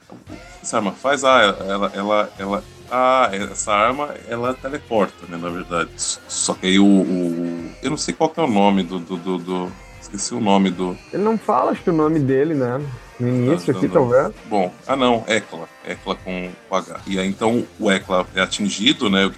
essa 0.61 0.77
arma 0.77 0.91
faz, 0.93 1.23
ah, 1.23 1.41
ela, 1.67 1.91
ela, 1.93 2.33
ela, 2.39 2.63
ah, 2.89 3.29
essa 3.33 3.73
arma 3.73 4.15
ela 4.27 4.53
teleporta, 4.53 5.25
né? 5.27 5.37
Na 5.37 5.49
verdade. 5.49 5.89
Só 5.95 6.53
que 6.53 6.67
aí 6.67 6.79
o. 6.79 6.85
o 6.85 7.71
eu 7.81 7.89
não 7.89 7.97
sei 7.97 8.13
qual 8.13 8.31
é 8.35 8.41
o 8.41 8.47
nome 8.47 8.83
do, 8.83 8.99
do, 8.99 9.17
do, 9.17 9.37
do, 9.37 9.71
Esqueci 10.01 10.33
o 10.33 10.39
nome 10.39 10.69
do. 10.69 10.97
Ele 11.11 11.23
não 11.23 11.37
fala, 11.37 11.71
acho 11.71 11.81
que 11.81 11.89
o 11.89 11.93
nome 11.93 12.19
dele, 12.19 12.53
né? 12.53 12.81
No 13.19 13.27
início 13.27 13.75
aqui, 13.75 13.87
talvez. 13.87 14.31
Bom, 14.49 14.71
ah 14.87 14.95
não, 14.95 15.23
Ecla. 15.27 15.67
Ecla 15.85 16.15
com, 16.15 16.49
com 16.69 16.75
H. 16.75 17.01
E 17.07 17.19
aí 17.19 17.27
então 17.27 17.65
o 17.79 17.89
Ecla 17.89 18.25
é 18.35 18.41
atingido, 18.41 19.09
né? 19.09 19.31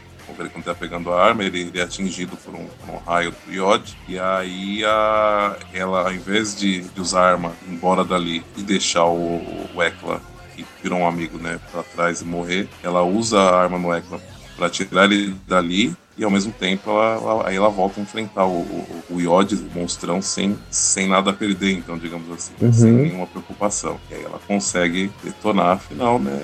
Ele 0.44 0.50
quando 0.50 0.66
tá 0.66 0.76
pegando 0.76 1.12
a 1.12 1.24
arma, 1.24 1.44
ele, 1.44 1.62
ele 1.62 1.80
é 1.80 1.84
atingido 1.84 2.36
por 2.38 2.54
um, 2.54 2.66
por 2.66 2.94
um, 2.94 2.98
raio 2.98 3.34
do 3.46 3.54
Yod. 3.54 3.98
E 4.08 4.20
aí 4.20 4.84
a, 4.84 5.58
ela, 5.74 6.02
ao 6.04 6.14
invés 6.14 6.56
de, 6.56 6.82
de 6.82 7.02
usar 7.02 7.22
a 7.22 7.32
arma, 7.32 7.54
ir 7.68 7.74
embora 7.74 8.04
dali 8.04 8.44
e 8.58 8.64
deixar 8.64 9.06
o, 9.06 9.68
o 9.74 9.84
Ekla, 9.84 10.22
que 10.56 10.66
virou 10.82 11.00
um 11.00 11.08
amigo, 11.08 11.38
né, 11.38 11.60
pra 11.72 11.84
trás 11.84 12.22
e 12.22 12.26
morrer, 12.26 12.68
ela 12.84 13.04
usa 13.04 13.40
a 13.40 13.62
arma 13.62 13.78
no 13.78 13.94
Ekla 13.94 14.20
para 14.56 14.70
tirar 14.70 15.12
ele 15.12 15.36
dali 15.48 15.96
e 16.18 16.24
ao 16.24 16.32
mesmo 16.32 16.52
tempo 16.54 16.90
ela, 16.90 17.16
ela, 17.16 17.50
aí 17.50 17.56
ela 17.58 17.70
volta 17.70 18.00
a 18.00 18.04
enfrentar 18.04 18.46
o, 18.46 18.60
o, 18.60 19.04
o 19.10 19.22
Yod, 19.22 19.54
o 19.54 19.78
monstrão, 19.78 20.22
sem, 20.22 20.58
sem 20.70 21.10
nada 21.10 21.32
a 21.32 21.34
perder, 21.34 21.74
então, 21.74 21.98
digamos 21.98 22.32
assim, 22.32 22.54
uhum. 22.62 22.72
sem 22.72 22.92
nenhuma 22.92 23.28
preocupação. 23.28 24.00
E 24.10 24.14
aí 24.14 24.24
ela 24.24 24.40
consegue 24.48 25.12
detonar, 25.22 25.74
afinal, 25.74 26.18
né? 26.18 26.42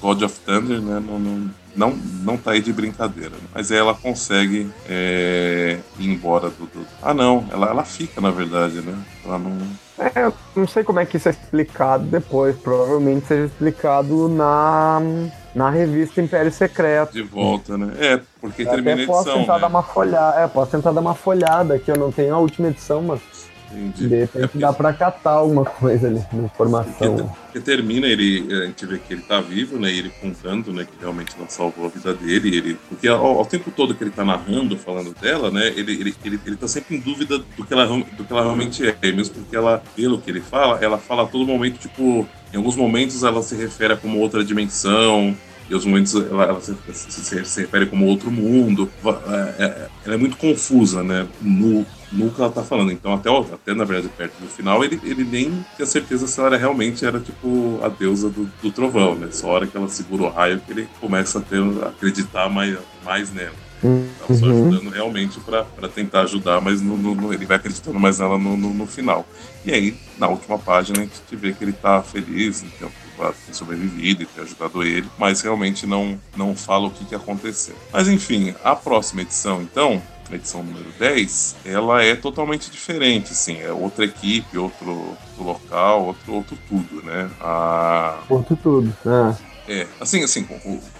God 0.00 0.22
of 0.22 0.38
Thunder, 0.40 0.80
né? 0.82 1.00
Não, 1.00 1.18
não, 1.18 1.50
não, 1.78 1.96
não 2.24 2.36
tá 2.36 2.50
aí 2.50 2.60
de 2.60 2.72
brincadeira. 2.72 3.32
Mas 3.54 3.70
aí 3.70 3.78
ela 3.78 3.94
consegue 3.94 4.68
é, 4.88 5.78
ir 5.98 6.10
embora 6.10 6.50
do, 6.50 6.66
do, 6.66 6.84
Ah, 7.00 7.14
não, 7.14 7.46
ela, 7.52 7.68
ela 7.68 7.84
fica, 7.84 8.20
na 8.20 8.32
verdade, 8.32 8.80
né? 8.80 8.98
Ela 9.24 9.38
não. 9.38 9.56
É, 9.96 10.32
não 10.56 10.66
sei 10.66 10.82
como 10.82 10.98
é 10.98 11.06
que 11.06 11.16
isso 11.16 11.28
é 11.28 11.30
explicado 11.30 12.04
depois. 12.04 12.56
Provavelmente 12.56 13.26
seja 13.26 13.46
explicado 13.46 14.28
na, 14.28 15.00
na 15.54 15.70
revista 15.70 16.20
Império 16.20 16.50
Secreto. 16.50 17.12
De 17.12 17.22
volta, 17.22 17.78
né? 17.78 17.92
É, 17.98 18.20
porque 18.40 18.62
eu 18.62 18.70
termina 18.70 18.90
a 18.90 18.94
edição. 18.94 19.14
Posso 19.14 19.32
tentar 19.32 19.54
né? 19.54 19.60
dar 19.60 19.66
uma 19.68 19.82
folhada. 19.82 20.40
É, 20.40 20.48
posso 20.48 20.70
tentar 20.72 20.90
dar 20.90 21.00
uma 21.00 21.14
folhada 21.14 21.74
aqui. 21.74 21.90
Eu 21.90 21.96
não 21.96 22.10
tenho 22.10 22.34
a 22.34 22.38
última 22.38 22.68
edição, 22.68 23.02
mas 23.02 23.20
Entendi. 23.70 24.08
De 24.08 24.16
repente 24.20 24.58
dá 24.58 24.72
pra 24.72 24.92
catar 24.92 25.32
alguma 25.32 25.64
coisa 25.64 26.08
ali 26.08 26.22
na 26.32 26.44
informação. 26.44 27.16
Porque, 27.16 27.30
porque, 27.44 27.60
termina, 27.60 28.06
ele, 28.06 28.46
a 28.50 28.66
gente 28.66 28.86
vê 28.86 28.98
que 28.98 29.12
ele 29.12 29.22
tá 29.22 29.40
vivo, 29.40 29.78
né? 29.78 29.90
ele 29.92 30.10
contando, 30.20 30.72
né? 30.72 30.84
Que 30.84 30.98
realmente 31.00 31.34
ela 31.38 31.48
salvou 31.48 31.86
a 31.86 31.88
vida 31.88 32.14
dele. 32.14 32.56
Ele, 32.56 32.78
porque 32.88 33.06
ao, 33.08 33.38
ao, 33.38 33.44
tempo 33.44 33.70
todo 33.70 33.94
que 33.94 34.02
ele 34.02 34.10
tá 34.10 34.24
narrando, 34.24 34.76
falando 34.76 35.14
dela, 35.20 35.50
né? 35.50 35.68
Ele, 35.68 35.92
ele, 35.92 36.14
ele, 36.24 36.40
ele 36.46 36.56
tá 36.56 36.66
sempre 36.66 36.96
em 36.96 37.00
dúvida 37.00 37.38
do 37.38 37.66
que, 37.66 37.72
ela, 37.72 37.86
do 37.86 38.24
que 38.24 38.32
ela 38.32 38.42
realmente 38.42 38.86
é. 38.86 38.96
E 39.02 39.12
mesmo 39.12 39.34
porque 39.34 39.56
ela, 39.56 39.82
pelo 39.94 40.20
que 40.20 40.30
ele 40.30 40.40
fala, 40.40 40.78
ela 40.82 40.98
fala 40.98 41.24
a 41.24 41.26
todo 41.26 41.46
momento, 41.46 41.78
tipo, 41.78 42.26
em 42.52 42.56
alguns 42.56 42.76
momentos 42.76 43.22
ela 43.22 43.42
se 43.42 43.54
refere 43.54 43.92
a 43.92 43.96
como 43.96 44.18
outra 44.18 44.44
dimensão, 44.44 45.36
e 45.68 45.74
os 45.74 45.84
momentos 45.84 46.14
ela, 46.14 46.44
ela 46.44 46.60
se, 46.60 46.74
se, 46.92 47.44
se, 47.44 47.60
refere 47.60 47.86
como 47.86 48.06
outro 48.06 48.30
mundo. 48.30 48.90
É, 49.04 49.64
é, 49.64 49.88
ela 50.06 50.14
é 50.14 50.16
muito 50.16 50.36
confusa, 50.36 51.02
né? 51.02 51.26
No, 51.42 51.84
no 52.10 52.30
que 52.30 52.40
ela 52.40 52.50
tá 52.50 52.62
falando. 52.62 52.90
Então, 52.90 53.12
até, 53.12 53.30
até 53.30 53.74
na 53.74 53.84
verdade, 53.84 54.12
perto 54.16 54.32
do 54.40 54.48
final, 54.48 54.82
ele, 54.82 54.98
ele 55.04 55.24
nem 55.24 55.64
tinha 55.76 55.86
certeza 55.86 56.26
se 56.26 56.40
ela 56.40 56.56
realmente 56.56 57.04
era 57.04 57.20
tipo 57.20 57.80
a 57.82 57.88
deusa 57.88 58.30
do, 58.30 58.50
do 58.62 58.72
trovão, 58.72 59.14
né? 59.14 59.28
Só 59.30 59.48
a 59.48 59.52
hora 59.52 59.66
que 59.66 59.76
ela 59.76 59.88
segura 59.88 60.22
o 60.22 60.28
raio 60.30 60.60
que 60.60 60.72
ele 60.72 60.88
começa 61.00 61.38
a, 61.38 61.42
ter, 61.42 61.60
a 61.82 61.88
acreditar 61.88 62.48
mais, 62.48 62.78
mais 63.04 63.32
nela. 63.32 63.68
Só 63.80 64.46
uhum. 64.46 64.68
ajudando 64.68 64.90
realmente 64.90 65.38
para 65.40 65.88
tentar 65.94 66.22
ajudar, 66.22 66.60
mas 66.60 66.80
no, 66.80 66.96
no, 66.96 67.32
ele 67.32 67.46
vai 67.46 67.58
acreditando 67.58 67.98
mais 67.98 68.18
nela 68.18 68.36
no, 68.36 68.56
no, 68.56 68.86
final. 68.86 69.26
E 69.64 69.72
aí, 69.72 69.96
na 70.18 70.28
última 70.28 70.58
página, 70.58 71.00
a 71.00 71.02
gente 71.02 71.36
vê 71.36 71.52
que 71.52 71.62
ele 71.62 71.72
tá 71.72 72.02
feliz 72.02 72.62
em 72.62 72.68
ter, 73.18 73.34
ter 73.46 73.54
sobrevivido 73.54 74.22
e 74.22 74.26
ter 74.26 74.42
ajudado 74.42 74.82
ele, 74.82 75.08
mas 75.18 75.40
realmente 75.40 75.86
não, 75.86 76.18
não 76.36 76.54
fala 76.54 76.86
o 76.86 76.90
que, 76.90 77.04
que 77.04 77.14
aconteceu. 77.14 77.74
Mas 77.92 78.08
enfim, 78.08 78.54
a 78.62 78.74
próxima 78.74 79.22
edição, 79.22 79.62
então, 79.62 80.02
a 80.30 80.34
edição 80.34 80.62
número 80.62 80.90
10, 80.98 81.56
ela 81.64 82.02
é 82.02 82.14
totalmente 82.14 82.70
diferente, 82.70 83.32
assim, 83.32 83.60
é 83.60 83.72
outra 83.72 84.04
equipe, 84.04 84.58
outro, 84.58 84.90
outro 84.90 85.44
local, 85.44 86.06
outro, 86.06 86.34
outro 86.34 86.58
tudo, 86.68 87.02
né? 87.02 87.30
A... 87.40 88.18
Outro 88.28 88.56
tudo, 88.56 88.94
é. 89.06 89.48
É, 89.68 89.86
assim, 90.00 90.24
assim, 90.24 90.48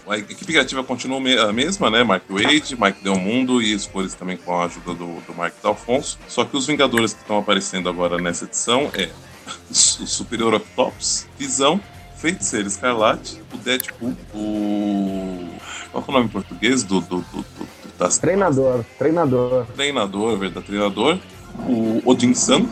a 0.07 0.19
equipe 0.19 0.45
criativa 0.45 0.85
continua 0.85 1.19
a 1.49 1.53
mesma, 1.55 1.91
né? 1.91 2.05
Mark 2.05 2.25
Wade, 2.29 2.77
Mike 2.79 3.03
Del 3.03 3.19
Mundo 3.19 3.63
e 3.63 3.75
as 3.75 3.87
cores 3.87 4.13
também 4.13 4.37
com 4.37 4.53
a 4.53 4.67
ajuda 4.67 4.93
do, 4.93 5.21
do 5.23 5.35
Mark 5.35 5.55
D'Alfonso. 5.63 6.19
Só 6.29 6.45
que 6.45 6.55
os 6.55 6.67
Vingadores 6.67 7.15
que 7.15 7.21
estão 7.21 7.39
aparecendo 7.39 7.89
agora 7.89 8.19
nessa 8.19 8.45
edição 8.45 8.91
é 8.93 9.09
o 9.71 9.75
Superior 9.75 10.53
Octopus, 10.53 11.27
Visão, 11.39 11.81
Feiticeiro 12.19 12.67
Escarlate, 12.67 13.41
o 13.53 13.57
Deadpool, 13.59 14.17
o. 14.35 15.49
Qual 15.93 16.05
é 16.07 16.11
o 16.11 16.13
nome 16.13 16.27
em 16.27 16.29
português 16.29 16.83
do, 16.83 17.01
do, 17.01 17.19
do, 17.21 17.39
do 17.43 17.69
das 17.99 18.19
treinador, 18.19 18.85
treinador. 18.97 19.67
Treinador, 19.75 20.39
verdade, 20.39 20.67
treinador. 20.67 21.19
O 21.69 22.01
Odin 22.05 22.35
San, 22.35 22.67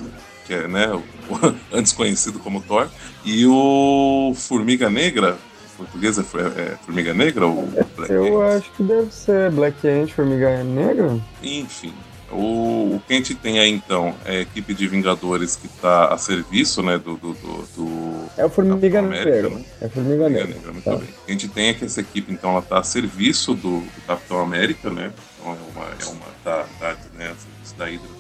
que 0.47 0.55
é 0.55 0.69
né, 0.69 0.93
o, 0.93 1.03
antes 1.77 1.93
conhecido 1.93 2.39
como 2.39 2.61
Thor, 2.61 2.89
e 3.25 3.45
o 3.47 4.33
Formiga 4.37 4.89
Negra, 4.89 5.37
português 5.77 6.19
é, 6.19 6.23
é 6.23 6.77
Formiga 6.85 7.13
Negra 7.13 7.47
ou 7.47 7.67
Black 7.97 8.13
Eu 8.13 8.41
Ant? 8.41 8.57
acho 8.57 8.73
que 8.73 8.83
deve 8.83 9.13
ser 9.13 9.51
Black 9.51 9.87
Ant, 9.87 10.13
Formiga 10.13 10.63
Negra. 10.63 11.19
Enfim, 11.43 11.93
O, 12.31 12.97
o 12.97 13.03
que 13.07 13.13
a 13.13 13.17
gente 13.17 13.35
tem 13.35 13.59
aí 13.61 13.71
então 13.71 14.15
é 14.25 14.39
a 14.39 14.41
equipe 14.41 14.75
de 14.75 14.89
Vingadores 14.89 15.55
que 15.57 15.67
está 15.67 16.13
a 16.13 16.19
serviço, 16.19 16.83
né, 16.83 16.99
do, 16.99 17.17
do, 17.17 17.35
do, 17.35 17.69
do 17.77 18.31
É 18.37 18.45
o 18.45 18.51
Formiga 18.51 19.01
Negra. 19.01 19.51
Né? 19.51 19.65
É 19.81 19.87
o 19.87 19.91
Formiga 19.91 20.29
Negra. 20.29 20.73
Muito 20.73 20.85
tá. 20.85 20.97
bem. 20.97 21.09
A 21.27 21.31
gente 21.31 21.49
tem 21.49 21.69
é 21.69 21.75
que 21.75 21.85
essa 21.85 22.01
equipe 22.01 22.33
então 22.33 22.51
ela 22.51 22.61
está 22.61 22.79
a 22.79 22.83
serviço 22.83 23.55
do, 23.55 23.81
do 23.81 24.07
Capitão 24.07 24.41
América, 24.41 24.91
né? 24.91 25.13
Então 25.39 25.53
é 25.53 25.79
uma, 25.79 25.87
é 25.87 26.05
uma 26.07 26.27
da, 26.45 26.67
da, 26.81 26.97
né, 27.17 27.35
da 27.79 27.85
Hydra 27.85 28.16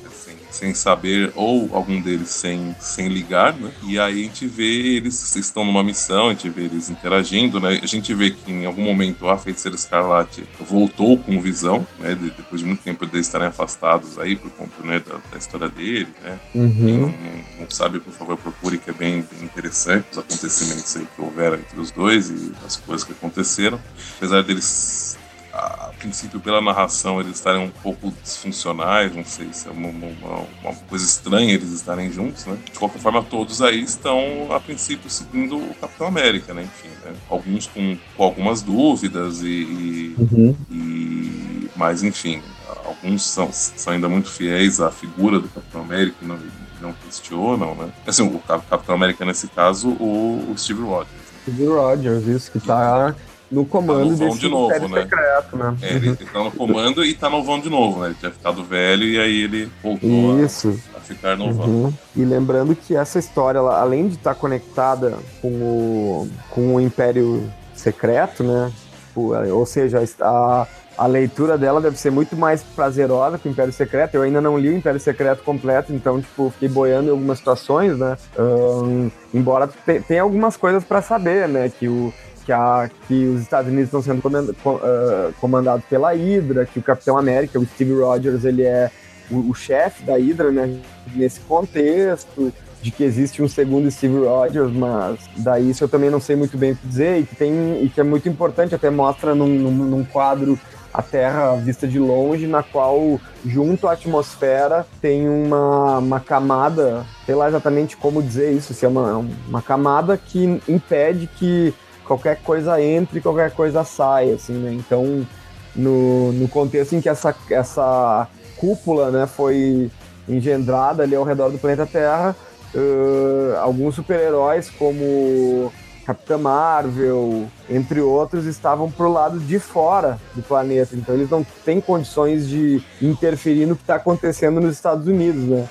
sem 0.56 0.74
saber, 0.74 1.32
ou 1.34 1.70
algum 1.74 2.00
deles 2.00 2.30
sem, 2.30 2.74
sem 2.80 3.08
ligar, 3.08 3.54
né? 3.54 3.70
E 3.82 3.98
aí 3.98 4.20
a 4.20 4.24
gente 4.24 4.46
vê 4.46 4.96
eles 4.96 5.36
estão 5.36 5.64
numa 5.64 5.82
missão, 5.82 6.28
a 6.28 6.30
gente 6.30 6.48
vê 6.48 6.62
eles 6.62 6.90
interagindo, 6.90 7.60
né? 7.60 7.80
A 7.82 7.86
gente 7.86 8.12
vê 8.14 8.30
que 8.30 8.50
em 8.50 8.66
algum 8.66 8.82
momento 8.82 9.28
a 9.28 9.36
Feiticeira 9.36 9.76
Escarlate 9.76 10.44
voltou 10.60 11.18
com 11.18 11.40
visão, 11.40 11.86
né? 11.98 12.14
De, 12.14 12.30
depois 12.30 12.60
de 12.60 12.66
muito 12.66 12.82
tempo 12.82 13.04
eles 13.04 13.26
estarem 13.26 13.48
afastados 13.48 14.18
aí 14.18 14.36
por 14.36 14.50
conta 14.52 14.82
né, 14.82 15.00
da, 15.00 15.16
da 15.30 15.38
história 15.38 15.68
dele, 15.68 16.08
né? 16.22 16.38
Uhum. 16.54 16.74
Quem 16.74 16.98
não, 16.98 17.08
não, 17.08 17.60
não, 17.60 17.70
sabe, 17.70 18.00
por 18.00 18.12
favor, 18.12 18.36
procure, 18.36 18.78
que 18.78 18.90
é 18.90 18.92
bem, 18.92 19.24
bem 19.30 19.44
interessante 19.44 20.06
os 20.12 20.18
acontecimentos 20.18 20.96
aí 20.96 21.06
que 21.14 21.22
houveram 21.22 21.56
entre 21.56 21.78
os 21.78 21.90
dois 21.90 22.30
e 22.30 22.52
as 22.64 22.76
coisas 22.76 23.04
que 23.04 23.12
aconteceram. 23.12 23.80
Apesar 24.16 24.42
deles 24.42 25.18
a 25.56 25.90
princípio, 25.98 26.38
pela 26.38 26.60
narração, 26.60 27.20
eles 27.20 27.36
estarem 27.36 27.62
um 27.62 27.70
pouco 27.70 28.12
disfuncionais, 28.22 29.14
não 29.14 29.24
sei 29.24 29.48
se 29.52 29.66
é 29.66 29.70
uma, 29.70 29.88
uma, 29.88 30.46
uma, 30.62 30.74
coisa 30.88 31.04
estranha 31.04 31.54
eles 31.54 31.72
estarem 31.72 32.12
juntos, 32.12 32.44
né? 32.44 32.56
De 32.64 32.78
qualquer 32.78 32.98
forma, 32.98 33.22
todos 33.22 33.62
aí 33.62 33.82
estão, 33.82 34.52
a 34.52 34.60
princípio, 34.60 35.08
seguindo 35.08 35.56
o 35.56 35.74
Capitão 35.80 36.06
América, 36.06 36.52
né? 36.52 36.62
Enfim, 36.62 36.88
né? 37.04 37.14
Alguns 37.28 37.66
com, 37.66 37.96
com, 38.16 38.22
algumas 38.22 38.60
dúvidas 38.60 39.42
e, 39.42 39.46
e, 39.46 40.14
uhum. 40.18 40.56
e, 40.70 41.70
Mas, 41.74 42.02
enfim, 42.02 42.42
alguns 42.84 43.24
são, 43.24 43.50
são 43.52 43.92
ainda 43.92 44.08
muito 44.08 44.30
fiéis 44.30 44.80
à 44.80 44.90
figura 44.90 45.40
do 45.40 45.48
Capitão 45.48 45.80
América, 45.80 46.16
não, 46.22 46.38
não 46.80 46.92
questionam, 46.92 47.74
né? 47.74 47.90
Assim, 48.06 48.22
o 48.22 48.38
Capitão 48.40 48.94
América, 48.94 49.24
nesse 49.24 49.48
caso, 49.48 49.88
o, 49.88 50.50
o 50.52 50.58
Steve 50.58 50.82
Rogers. 50.82 51.08
Né? 51.10 51.40
Steve 51.42 51.66
Rogers, 51.66 52.26
isso 52.26 52.50
que 52.50 52.60
tá 52.60 53.14
no 53.50 53.64
comando 53.64 54.16
tá 54.16 54.24
no 54.24 54.30
desse 54.30 54.38
de 54.38 54.48
novo, 54.48 54.88
né? 54.88 55.02
secreto, 55.02 55.56
né? 55.56 55.76
É, 55.82 55.94
ele, 55.94 56.08
ele 56.08 56.16
tá 56.16 56.42
no 56.42 56.50
comando 56.50 57.04
e 57.04 57.14
tá 57.14 57.30
novão 57.30 57.60
de 57.60 57.70
novo, 57.70 58.00
né? 58.00 58.06
Ele 58.08 58.16
tinha 58.18 58.30
ficado 58.30 58.64
velho 58.64 59.04
e 59.04 59.18
aí 59.18 59.42
ele 59.42 59.70
voltou 59.82 60.44
Isso. 60.44 60.80
A, 60.94 60.98
a 60.98 61.00
ficar 61.00 61.36
novão. 61.36 61.66
Uhum. 61.66 61.92
E 62.14 62.24
lembrando 62.24 62.74
que 62.74 62.96
essa 62.96 63.18
história, 63.18 63.58
ela, 63.58 63.80
além 63.80 64.08
de 64.08 64.14
estar 64.14 64.34
tá 64.34 64.40
conectada 64.40 65.16
com 65.40 65.48
o, 65.48 66.28
com 66.50 66.74
o 66.74 66.80
Império 66.80 67.48
Secreto, 67.74 68.42
né? 68.42 68.72
Tipo, 69.08 69.34
é, 69.34 69.52
ou 69.52 69.64
seja, 69.64 70.02
a, 70.20 70.66
a 70.98 71.06
leitura 71.06 71.56
dela 71.56 71.80
deve 71.80 71.96
ser 71.96 72.10
muito 72.10 72.36
mais 72.36 72.62
prazerosa 72.62 73.38
que 73.38 73.48
o 73.48 73.50
Império 73.50 73.72
Secreto. 73.72 74.14
Eu 74.14 74.22
ainda 74.22 74.40
não 74.40 74.58
li 74.58 74.68
o 74.68 74.76
Império 74.76 74.98
Secreto 74.98 75.42
completo, 75.42 75.92
então, 75.92 76.20
tipo, 76.20 76.50
fiquei 76.50 76.68
boiando 76.68 77.08
em 77.08 77.12
algumas 77.12 77.38
situações, 77.38 77.96
né? 77.96 78.16
Um, 78.38 79.10
embora 79.32 79.68
tenha 80.08 80.22
algumas 80.22 80.56
coisas 80.56 80.82
para 80.82 81.00
saber, 81.00 81.48
né? 81.48 81.68
Que 81.68 81.88
o, 81.88 82.12
que, 82.46 82.52
a, 82.52 82.88
que 83.08 83.26
os 83.26 83.42
Estados 83.42 83.68
Unidos 83.68 83.88
estão 83.88 84.00
sendo 84.00 84.20
uh, 84.24 85.32
comandados 85.40 85.84
pela 85.86 86.12
Hydra, 86.12 86.64
que 86.64 86.78
o 86.78 86.82
Capitão 86.82 87.18
América, 87.18 87.58
o 87.58 87.66
Steve 87.66 87.92
Rogers, 87.92 88.44
ele 88.44 88.62
é 88.62 88.88
o, 89.28 89.50
o 89.50 89.54
chefe 89.54 90.04
da 90.04 90.16
Hydra, 90.16 90.52
né? 90.52 90.78
Nesse 91.12 91.40
contexto 91.40 92.52
de 92.80 92.92
que 92.92 93.02
existe 93.02 93.42
um 93.42 93.48
segundo 93.48 93.90
Steve 93.90 94.18
Rogers, 94.18 94.72
mas 94.72 95.18
daí 95.38 95.70
isso 95.70 95.82
eu 95.82 95.88
também 95.88 96.08
não 96.08 96.20
sei 96.20 96.36
muito 96.36 96.56
bem 96.56 96.72
o 96.72 96.76
que 96.76 96.86
dizer, 96.86 97.18
e 97.18 97.24
que, 97.24 97.34
tem, 97.34 97.82
e 97.82 97.88
que 97.88 98.00
é 98.00 98.04
muito 98.04 98.28
importante, 98.28 98.76
até 98.76 98.90
mostra 98.90 99.34
num, 99.34 99.48
num, 99.48 99.72
num 99.72 100.04
quadro 100.04 100.56
a 100.94 101.02
Terra 101.02 101.56
vista 101.56 101.86
de 101.86 101.98
longe, 101.98 102.46
na 102.46 102.62
qual, 102.62 103.20
junto 103.44 103.88
à 103.88 103.92
atmosfera, 103.92 104.86
tem 105.00 105.28
uma, 105.28 105.98
uma 105.98 106.20
camada, 106.20 107.04
sei 107.26 107.34
lá 107.34 107.48
exatamente 107.48 107.96
como 107.96 108.22
dizer 108.22 108.52
isso, 108.52 108.72
se 108.72 108.86
é 108.86 108.88
uma, 108.88 109.18
uma 109.48 109.60
camada 109.60 110.16
que 110.16 110.60
impede 110.68 111.28
que 111.36 111.74
qualquer 112.06 112.36
coisa 112.42 112.80
entra 112.80 113.18
e 113.18 113.20
qualquer 113.20 113.50
coisa 113.50 113.84
sai, 113.84 114.32
assim, 114.32 114.54
né? 114.54 114.72
Então, 114.72 115.26
no, 115.74 116.32
no 116.32 116.48
contexto 116.48 116.94
em 116.94 117.00
que 117.00 117.08
essa, 117.08 117.34
essa 117.50 118.28
cúpula, 118.56 119.10
né, 119.10 119.26
foi 119.26 119.90
engendrada 120.28 121.02
ali 121.02 121.14
ao 121.14 121.24
redor 121.24 121.50
do 121.50 121.58
planeta 121.58 121.86
Terra, 121.86 122.34
uh, 122.74 123.56
alguns 123.58 123.94
super-heróis 123.94 124.70
como 124.70 125.72
Capitã 126.04 126.38
Marvel, 126.38 127.46
entre 127.68 128.00
outros, 128.00 128.46
estavam 128.46 128.90
pro 128.90 129.12
lado 129.12 129.38
de 129.38 129.58
fora 129.58 130.18
do 130.34 130.42
planeta. 130.42 130.94
Então 130.94 131.14
eles 131.14 131.28
não 131.28 131.44
têm 131.64 131.80
condições 131.80 132.48
de 132.48 132.82
interferir 133.02 133.66
no 133.66 133.76
que 133.76 133.82
está 133.82 133.96
acontecendo 133.96 134.60
nos 134.60 134.74
Estados 134.74 135.06
Unidos, 135.06 135.42
né? 135.42 135.68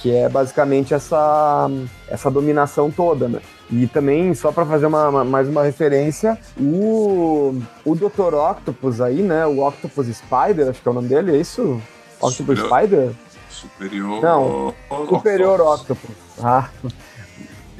Que 0.00 0.14
é 0.14 0.28
basicamente 0.28 0.94
essa, 0.94 1.68
essa 2.08 2.30
dominação 2.30 2.90
toda, 2.90 3.28
né? 3.28 3.40
E 3.70 3.86
também, 3.86 4.32
só 4.34 4.52
para 4.52 4.64
fazer 4.64 4.86
uma, 4.86 5.08
uma, 5.08 5.24
mais 5.24 5.48
uma 5.48 5.62
referência, 5.62 6.38
o, 6.58 7.60
o 7.84 7.94
Dr. 7.94 8.34
Octopus 8.34 9.00
aí, 9.00 9.22
né? 9.22 9.44
O 9.46 9.66
Octopus 9.66 10.06
Spider, 10.06 10.68
acho 10.68 10.80
que 10.80 10.88
é 10.88 10.90
o 10.90 10.94
nome 10.94 11.08
dele, 11.08 11.36
é 11.36 11.40
isso? 11.40 11.80
Octopus 12.20 12.36
Superior, 12.36 12.68
Spider? 12.68 13.10
Superior. 13.50 14.22
Não, 14.22 14.74
Superior 15.08 15.60
Octopus. 15.60 16.16
Ah. 16.42 16.68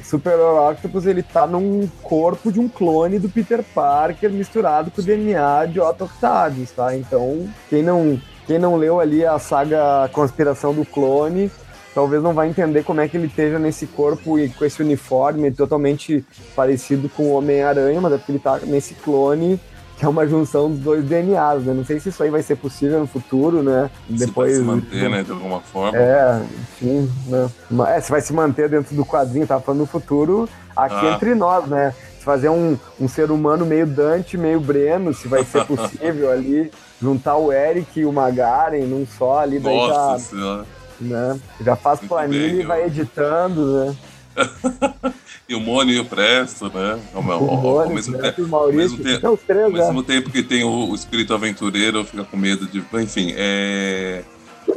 Superior 0.03 0.71
Octopus, 0.71 1.05
ele 1.05 1.21
tá 1.21 1.45
num 1.45 1.87
corpo 2.01 2.51
de 2.51 2.59
um 2.59 2.69
clone 2.69 3.19
do 3.19 3.29
Peter 3.29 3.61
Parker 3.61 4.31
misturado 4.31 4.89
com 4.89 5.01
o 5.01 5.03
DNA 5.03 5.65
de 5.65 5.79
Otto 5.81 6.05
Octavius, 6.05 6.71
tá? 6.71 6.95
Então, 6.95 7.47
quem 7.69 7.83
não, 7.83 8.19
quem 8.45 8.57
não 8.57 8.77
leu 8.77 8.99
ali 9.01 9.25
a 9.25 9.37
saga 9.37 10.09
Conspiração 10.13 10.73
do 10.73 10.85
Clone 10.85 11.51
talvez 11.97 12.21
não 12.21 12.31
vai 12.31 12.47
entender 12.47 12.83
como 12.83 13.01
é 13.01 13.07
que 13.07 13.17
ele 13.17 13.25
esteja 13.25 13.57
nesse 13.57 13.87
corpo 13.87 14.37
e 14.37 14.49
com 14.49 14.63
esse 14.63 14.83
uniforme 14.83 15.49
totalmente 15.49 16.23
parecido 16.55 17.09
com 17.09 17.23
o 17.23 17.33
Homem-Aranha, 17.33 17.99
mas 17.99 18.13
é 18.13 18.17
porque 18.17 18.33
ele 18.33 18.39
tá 18.39 18.59
nesse 18.59 18.93
clone 18.93 19.59
que 19.97 20.05
é 20.05 20.07
uma 20.07 20.27
junção 20.27 20.69
dos 20.69 20.77
dois 20.77 21.03
DNAs, 21.03 21.63
né? 21.63 21.73
Não 21.73 21.83
sei 21.83 21.99
se 21.99 22.09
isso 22.09 22.21
aí 22.21 22.29
vai 22.29 22.43
ser 22.43 22.55
possível 22.55 22.99
no 22.99 23.07
futuro, 23.07 23.63
né? 23.63 23.89
Se 24.07 24.27
Depois 24.27 24.51
vai 24.51 24.59
se 24.59 24.63
manter, 24.63 25.09
né, 25.09 25.23
de 25.23 25.31
alguma 25.31 25.59
forma. 25.59 25.97
É, 25.97 26.39
enfim, 26.61 27.11
né? 27.25 27.49
É, 27.87 27.99
se 27.99 28.11
vai 28.11 28.21
se 28.21 28.31
manter 28.31 28.69
dentro 28.69 28.95
do 28.95 29.03
quadrinho, 29.03 29.47
tá 29.47 29.59
falando 29.59 29.79
no 29.79 29.87
futuro, 29.87 30.47
aqui 30.75 31.03
ah. 31.03 31.13
entre 31.15 31.33
nós, 31.33 31.65
né? 31.65 31.95
Se 32.19 32.23
fazer 32.23 32.49
um, 32.49 32.77
um 33.01 33.07
ser 33.07 33.31
humano 33.31 33.65
meio 33.65 33.87
Dante, 33.87 34.37
meio 34.37 34.59
Breno, 34.59 35.15
se 35.15 35.27
vai 35.27 35.43
ser 35.43 35.65
possível 35.65 36.29
ali 36.31 36.71
juntar 37.01 37.37
o 37.37 37.51
Eric 37.51 37.99
e 37.99 38.05
o 38.05 38.13
Magaren 38.13 38.85
num 38.85 39.07
só 39.07 39.39
ali, 39.39 39.57
daí 39.57 39.75
Nossa 39.75 39.93
já, 39.93 40.19
senhora 40.19 40.76
né? 40.99 41.39
Já 41.61 41.75
faz 41.75 41.99
Muito 41.99 42.09
planilha 42.09 42.47
bem, 42.47 42.59
e 42.61 42.63
vai 42.63 42.81
eu... 42.81 42.87
editando, 42.87 43.85
né? 43.85 43.95
e 45.49 45.55
o 45.55 45.59
Mônio 45.59 45.95
e 45.95 45.99
o 45.99 46.05
Presto, 46.05 46.65
né? 46.65 46.99
Ao, 47.13 47.31
ao, 47.31 47.49
ao, 47.49 47.79
ao 47.81 47.89
mesmo, 47.89 48.17
tempo, 48.17 48.41
mesmo, 48.71 49.03
tempo, 49.03 49.39
três, 49.47 49.63
ao 49.63 49.71
mesmo 49.71 50.03
tempo 50.03 50.29
que 50.29 50.43
tem 50.43 50.63
o, 50.63 50.89
o, 50.89 50.95
espírito 50.95 51.33
aventureiro, 51.33 52.03
fica 52.05 52.23
com 52.23 52.37
medo 52.37 52.67
de. 52.67 52.83
Enfim, 52.93 53.33
é. 53.35 54.23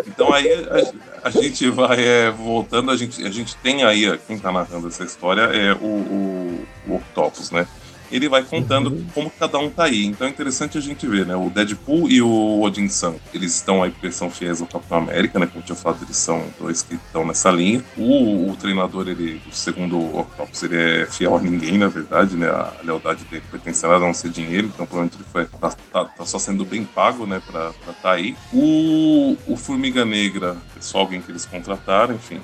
Então 0.07 0.33
aí 0.33 0.49
a, 0.53 1.29
a 1.29 1.31
gente 1.31 1.69
vai 1.69 2.03
é, 2.03 2.31
voltando, 2.31 2.91
a 2.91 2.97
gente, 2.97 3.25
a 3.27 3.31
gente 3.31 3.57
tem 3.57 3.83
aí, 3.85 4.19
quem 4.27 4.37
está 4.37 4.51
narrando 4.51 4.89
essa 4.89 5.05
história 5.05 5.43
é 5.43 5.75
o, 5.75 5.85
o, 5.85 6.67
o 6.89 6.95
Octopus, 6.97 7.51
né? 7.51 7.67
Ele 8.11 8.29
vai 8.29 8.43
contando 8.43 8.91
uhum. 8.91 9.07
como 9.15 9.31
cada 9.31 9.59
um 9.59 9.71
tá 9.71 9.85
aí. 9.85 10.07
Então 10.07 10.27
é 10.27 10.31
interessante 10.31 10.77
a 10.77 10.81
gente 10.81 11.07
ver, 11.07 11.27
né? 11.27 11.35
O 11.37 11.51
Deadpool 11.51 12.09
e 12.11 12.21
o 12.21 12.61
Odin 12.61 12.89
Sun, 12.89 13.15
eles 13.33 13.55
estão 13.55 13.83
aí 13.83 13.91
porque 13.91 14.11
são 14.11 14.31
fiéis 14.31 14.61
ao 14.61 14.67
Capitão 14.67 14.99
América, 14.99 15.39
né? 15.39 15.47
Como 15.47 15.61
eu 15.61 15.65
tinha 15.65 15.77
falado, 15.77 16.03
eles 16.03 16.17
são 16.17 16.45
dois 16.59 16.83
que 16.83 16.95
estão 16.95 17.27
nessa 17.27 17.51
linha. 17.51 17.83
O, 17.97 18.51
o 18.51 18.57
treinador, 18.57 19.09
ele, 19.09 19.41
o 19.49 19.55
segundo 19.55 19.99
Octopus, 20.19 20.63
ele 20.63 20.77
é 20.77 21.07
fiel 21.07 21.37
a 21.37 21.41
ninguém, 21.41 21.79
na 21.79 21.89
verdade, 21.89 22.37
né? 22.37 22.49
A 22.49 22.75
lealdade 22.83 23.25
dele 23.25 23.43
pertence 23.51 23.85
a 23.87 23.99
não 23.99 24.15
ser 24.15 24.31
dinheiro, 24.31 24.67
então 24.67 24.87
provavelmente 24.87 25.17
ele 25.17 25.27
foi, 25.31 25.47
tá, 25.47 25.75
tá, 25.93 26.05
tá 26.05 26.27
só 26.27 26.39
sendo 26.39 26.65
bem 26.65 26.85
pago, 26.85 27.27
né? 27.27 27.41
Pra 27.47 27.71
estar 27.71 27.93
tá 28.03 28.13
aí. 28.13 28.37
O, 28.53 29.37
o 29.47 29.57
Formiga 29.57 30.05
Negra 30.05 30.57
é 30.77 30.81
só 30.81 30.99
alguém 30.99 31.21
que 31.21 31.31
eles 31.31 31.45
contrataram, 31.45 32.15
enfim. 32.15 32.41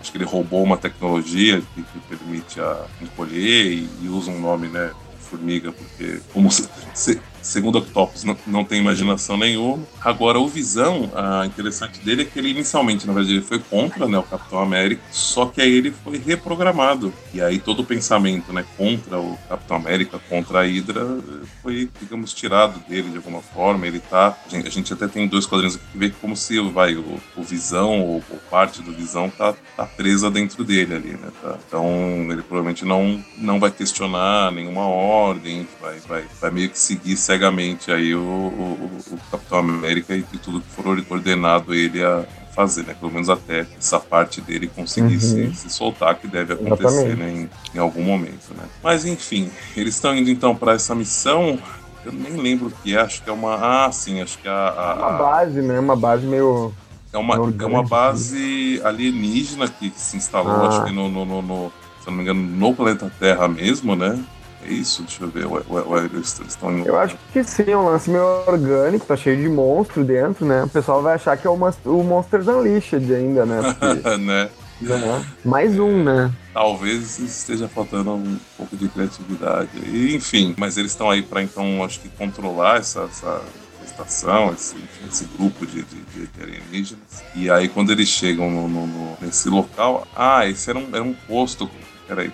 Acho 0.00 0.10
que 0.10 0.18
ele 0.18 0.24
roubou 0.24 0.62
uma 0.62 0.76
tecnologia 0.76 1.62
que, 1.74 1.82
que 1.82 1.98
permite 2.08 2.60
a 2.60 2.86
encolher 3.00 3.66
e, 3.66 3.88
e 4.02 4.08
usa 4.08 4.30
um 4.30 4.40
nome, 4.40 4.68
né? 4.68 4.90
Formiga, 5.30 5.72
porque 5.72 6.20
como 6.32 6.50
se, 6.50 6.64
se, 6.92 7.20
segundo 7.42 7.78
Octopus 7.78 8.24
não, 8.24 8.36
não 8.46 8.64
tem 8.64 8.80
imaginação 8.80 9.36
nenhuma. 9.36 9.82
Agora, 10.00 10.38
o 10.38 10.48
Visão, 10.48 11.10
a 11.14 11.46
interessante 11.46 12.00
dele 12.00 12.22
é 12.22 12.24
que 12.24 12.38
ele 12.38 12.50
inicialmente, 12.50 13.06
na 13.06 13.12
verdade, 13.12 13.36
ele 13.36 13.44
foi 13.44 13.58
contra 13.58 14.06
né, 14.06 14.18
o 14.18 14.22
Capitão 14.22 14.58
América, 14.58 15.02
só 15.10 15.46
que 15.46 15.60
aí 15.60 15.72
ele 15.72 15.90
foi 16.04 16.18
reprogramado. 16.18 17.12
E 17.32 17.40
aí 17.40 17.58
todo 17.58 17.80
o 17.80 17.84
pensamento 17.84 18.52
né, 18.52 18.64
contra 18.76 19.18
o 19.18 19.38
Capitão 19.48 19.76
América, 19.76 20.20
contra 20.28 20.60
a 20.60 20.62
Hydra, 20.62 21.18
foi, 21.62 21.90
digamos, 22.00 22.32
tirado 22.32 22.80
dele 22.88 23.10
de 23.10 23.16
alguma 23.16 23.40
forma. 23.40 23.86
Ele 23.86 24.00
tá. 24.00 24.36
A 24.46 24.48
gente, 24.48 24.66
a 24.66 24.70
gente 24.70 24.92
até 24.92 25.06
tem 25.08 25.26
dois 25.26 25.46
quadrinhos 25.46 25.76
aqui 25.76 25.84
que 25.92 25.98
vê 25.98 26.10
como 26.10 26.36
se 26.36 26.60
vai, 26.70 26.94
o, 26.94 27.20
o 27.36 27.42
Visão, 27.42 28.00
ou, 28.00 28.22
ou, 28.30 28.38
parte 28.50 28.82
do 28.82 28.92
Visão, 28.92 29.30
tá, 29.30 29.54
tá 29.76 29.86
presa 29.86 30.30
dentro 30.30 30.64
dele 30.64 30.94
ali, 30.94 31.10
né? 31.10 31.28
Tá? 31.42 31.56
Então 31.66 31.86
ele 32.30 32.42
provavelmente 32.42 32.84
não, 32.84 33.22
não 33.38 33.60
vai 33.60 33.70
questionar 33.70 34.52
nenhuma 34.52 34.86
ordem, 34.86 35.66
vai, 35.80 35.98
vai, 36.00 36.24
vai 36.40 36.50
meio 36.50 36.70
que 36.70 36.78
seguir 36.78 37.16
cegamente 37.30 37.92
aí 37.92 38.12
o, 38.12 38.18
o, 38.18 38.90
o 39.12 39.18
Capitão 39.30 39.58
América 39.60 40.16
e, 40.16 40.24
e 40.32 40.38
tudo 40.38 40.60
que 40.60 40.68
for 40.70 40.86
ordenado 41.08 41.72
ele 41.72 42.02
a 42.02 42.24
fazer, 42.52 42.84
né? 42.84 42.96
Pelo 42.98 43.12
menos 43.12 43.30
até 43.30 43.66
essa 43.78 44.00
parte 44.00 44.40
dele 44.40 44.66
conseguir 44.66 45.14
uhum. 45.14 45.20
se, 45.20 45.54
se, 45.54 45.70
soltar, 45.70 46.16
que 46.16 46.26
deve 46.26 46.54
acontecer 46.54 47.16
né? 47.16 47.30
em, 47.30 47.50
em, 47.72 47.78
algum 47.78 48.02
momento, 48.02 48.52
né? 48.56 48.64
Mas 48.82 49.04
enfim, 49.04 49.48
eles 49.76 49.94
estão 49.94 50.12
indo 50.12 50.28
então 50.28 50.56
para 50.56 50.72
essa 50.72 50.92
missão. 50.92 51.56
Eu 52.04 52.10
nem 52.10 52.36
lembro 52.36 52.66
o 52.66 52.70
que 52.70 52.96
é, 52.96 53.00
acho 53.00 53.22
que 53.22 53.30
é 53.30 53.32
uma. 53.32 53.86
Ah, 53.86 53.92
sim, 53.92 54.20
acho 54.20 54.36
que 54.38 54.48
é 54.48 54.50
a. 54.50 54.68
a, 54.68 54.94
uma 54.94 55.18
base, 55.18 55.62
né? 55.62 55.78
Uma 55.78 55.96
base 55.96 56.26
meio. 56.26 56.74
É 57.12 57.18
uma, 57.18 57.34
é 57.34 57.66
uma 57.66 57.84
base 57.84 58.80
alienígena 58.84 59.68
que 59.68 59.92
se 59.94 60.16
instalou, 60.16 60.64
ah. 60.64 60.68
acho 60.68 60.84
que 60.84 60.92
no, 60.92 61.08
no, 61.08 61.24
no, 61.24 61.42
no, 61.42 61.72
se 62.00 62.06
não 62.06 62.14
me 62.14 62.22
engano, 62.22 62.40
no 62.40 62.74
planeta 62.74 63.10
Terra 63.20 63.46
mesmo, 63.46 63.94
né? 63.94 64.18
É 64.64 64.72
isso? 64.72 65.02
Deixa 65.02 65.24
eu 65.24 65.28
ver. 65.28 65.46
Ué, 65.46 65.62
ué, 65.68 65.82
ué, 65.82 66.04
eles 66.04 66.40
estão 66.46 66.78
Eu 66.80 66.98
acho 66.98 67.16
que 67.32 67.42
sim, 67.42 67.70
é 67.70 67.76
um 67.76 67.86
lance 67.86 68.10
meio 68.10 68.24
orgânico, 68.46 69.06
tá 69.06 69.16
cheio 69.16 69.36
de 69.36 69.48
monstro 69.48 70.04
dentro, 70.04 70.44
né? 70.44 70.64
O 70.64 70.68
pessoal 70.68 71.02
vai 71.02 71.14
achar 71.14 71.36
que 71.36 71.46
é 71.46 71.50
o, 71.50 71.54
o 71.54 72.04
Monsters 72.04 72.46
Unleashed 72.46 73.14
ainda, 73.14 73.46
né? 73.46 73.74
Porque... 73.78 74.16
né? 74.18 74.50
É. 74.82 75.24
Mais 75.44 75.78
um, 75.78 76.02
né? 76.02 76.32
Talvez 76.54 77.18
esteja 77.18 77.68
faltando 77.68 78.14
um 78.14 78.38
pouco 78.56 78.76
de 78.76 78.88
criatividade. 78.88 79.70
Enfim, 80.14 80.54
mas 80.56 80.78
eles 80.78 80.92
estão 80.92 81.10
aí 81.10 81.22
para 81.22 81.42
então, 81.42 81.84
acho 81.84 82.00
que 82.00 82.08
controlar 82.08 82.78
essa, 82.78 83.02
essa 83.02 83.42
estação, 83.84 84.52
esse, 84.52 84.76
esse 85.06 85.24
grupo 85.36 85.66
de, 85.66 85.82
de, 85.82 86.26
de, 86.26 86.42
alienígenas. 86.42 87.22
E 87.34 87.50
aí, 87.50 87.68
quando 87.68 87.92
eles 87.92 88.08
chegam 88.08 88.50
no, 88.50 88.68
no, 88.68 88.86
no, 88.86 89.16
nesse 89.20 89.50
local, 89.50 90.06
ah, 90.16 90.46
esse 90.48 90.70
era 90.70 90.78
um, 90.78 90.88
era 90.92 91.02
um 91.02 91.12
posto. 91.12 91.70
Peraí, 92.08 92.32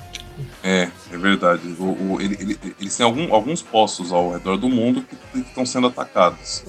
é, 0.63 0.89
é 1.11 1.19
verdade. 1.19 1.63
O, 1.79 1.85
o, 1.85 2.19
ele, 2.21 2.37
ele, 2.41 2.59
eles 2.81 2.97
têm 2.97 3.05
algum, 3.05 3.33
alguns 3.33 3.63
postos 3.63 4.13
ao 4.13 4.33
redor 4.33 4.57
do 4.57 4.69
mundo 4.69 5.03
que, 5.33 5.39
estão 5.39 5.65
sendo 5.65 5.87
atacados. 5.87 6.65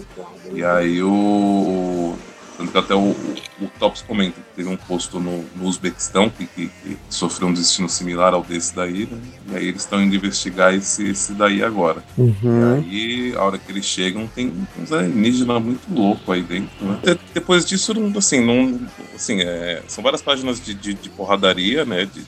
E 0.54 0.64
aí 0.64 1.02
o. 1.02 2.16
Tanto 2.58 2.72
que 2.72 2.78
até 2.80 2.96
o, 2.96 3.16
o 3.62 3.68
Tops 3.78 4.02
comenta 4.02 4.42
que 4.42 4.56
teve 4.56 4.68
um 4.68 4.76
posto 4.76 5.20
no, 5.20 5.46
no 5.56 5.66
Uzbequistão 5.68 6.28
que, 6.28 6.48
que, 6.48 6.68
que, 6.68 6.98
sofreu 7.08 7.50
um 7.50 7.54
destino 7.54 7.88
similar 7.88 8.34
ao 8.34 8.44
desse 8.44 8.76
daí, 8.76 9.06
né? 9.06 9.20
E 9.52 9.56
aí 9.58 9.68
eles 9.68 9.82
estão 9.82 10.02
indo 10.02 10.16
investigar 10.16 10.74
esse, 10.74 11.08
esse 11.08 11.34
daí 11.34 11.64
agora. 11.64 12.04
Uhum. 12.18 12.84
E 12.90 13.30
aí, 13.30 13.36
a 13.36 13.44
hora 13.44 13.60
que 13.60 13.72
eles 13.72 13.86
chegam, 13.86 14.26
tem 14.26 14.52
uns 14.76 14.92
alienígenas 14.92 15.62
muito 15.62 15.94
louco 15.94 16.32
aí 16.32 16.42
dentro, 16.42 16.84
né? 16.84 17.00
De, 17.04 17.20
depois 17.32 17.64
disso, 17.64 17.94
assim, 18.18 18.44
não, 18.44 18.82
assim 19.16 19.40
é, 19.42 19.84
são 19.88 20.04
várias 20.04 20.24
páginas 20.24 20.60
de, 20.60 20.74
de, 20.74 20.96
de 20.96 21.10
porradaria, 21.12 21.86
né? 21.86 22.06
De, 22.06 22.26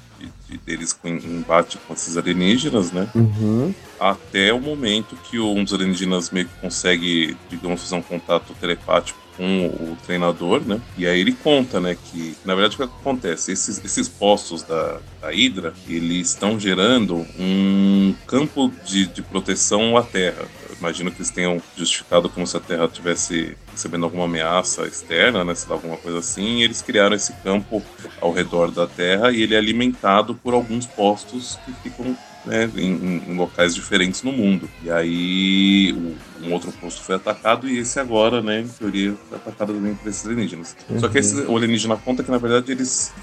deles 0.57 0.93
com 0.93 1.07
embate 1.07 1.77
com 1.87 1.93
esses 1.93 2.17
alienígenas, 2.17 2.91
né? 2.91 3.09
Uhum. 3.13 3.73
Até 3.99 4.51
o 4.53 4.59
momento 4.59 5.15
que 5.15 5.39
um 5.39 5.63
dos 5.63 5.73
alienígenas 5.73 6.31
meio 6.31 6.47
que 6.47 6.59
consegue, 6.59 7.37
digamos, 7.49 7.81
fazer 7.81 7.95
um 7.95 8.01
contato 8.01 8.53
telepático 8.59 9.19
com 9.39 9.67
o 9.67 9.97
treinador, 10.05 10.61
né? 10.65 10.81
E 10.97 11.07
aí 11.07 11.21
ele 11.21 11.31
conta, 11.31 11.79
né, 11.79 11.95
que 12.11 12.35
na 12.43 12.53
verdade 12.53 12.75
o 12.75 12.77
que 12.77 12.83
acontece? 12.83 13.53
Esses, 13.53 13.83
esses 13.85 14.09
postos 14.09 14.63
da, 14.63 14.99
da 15.21 15.29
Hydra, 15.29 15.73
eles 15.87 16.31
estão 16.31 16.59
gerando 16.59 17.25
um 17.39 18.13
campo 18.27 18.69
de, 18.85 19.05
de 19.07 19.21
proteção 19.21 19.95
à 19.95 20.03
Terra. 20.03 20.45
Eu 20.69 20.75
imagino 20.77 21.09
que 21.09 21.19
eles 21.19 21.31
tenham 21.31 21.61
justificado 21.77 22.27
como 22.27 22.45
se 22.45 22.57
a 22.57 22.59
Terra 22.59 22.89
tivesse 22.89 23.55
recebendo 23.71 24.03
alguma 24.03 24.25
ameaça 24.25 24.85
externa, 24.85 25.45
né, 25.45 25.55
sei 25.55 25.69
lá, 25.69 25.75
alguma 25.75 25.95
coisa 25.95 26.19
assim, 26.19 26.61
eles 26.61 26.81
criaram 26.81 27.15
esse 27.15 27.31
campo 27.41 27.81
ao 28.19 28.33
redor 28.33 28.71
da 28.71 28.85
Terra 28.85 29.31
e 29.31 29.41
ele 29.41 29.55
é 29.55 29.57
alimentado 29.57 30.35
por 30.35 30.53
alguns 30.53 30.85
postos 30.85 31.57
que 31.65 31.71
ficam 31.89 32.17
né, 32.45 32.69
em, 32.75 33.23
em, 33.27 33.35
locais 33.37 33.73
diferentes 33.73 34.21
no 34.21 34.33
mundo. 34.33 34.69
E 34.83 34.91
aí 34.91 35.95
um 36.41 36.53
outro 36.53 36.71
posto 36.73 37.01
foi 37.01 37.15
atacado 37.15 37.67
e 37.67 37.79
esse 37.79 37.99
agora, 37.99 38.41
né, 38.41 38.61
em 38.61 38.67
teoria, 38.67 39.15
foi 39.27 39.37
atacado 39.37 39.73
também 39.73 39.95
por 39.95 40.07
esses 40.07 40.25
alienígenas. 40.25 40.75
Uhum. 40.89 40.99
Só 40.99 41.07
que 41.07 41.17
esse, 41.17 41.41
o 41.41 41.55
alienígena 41.55 41.97
conta 41.97 42.23
que, 42.23 42.31
na 42.31 42.37
verdade, 42.37 42.71
eles 42.71 43.13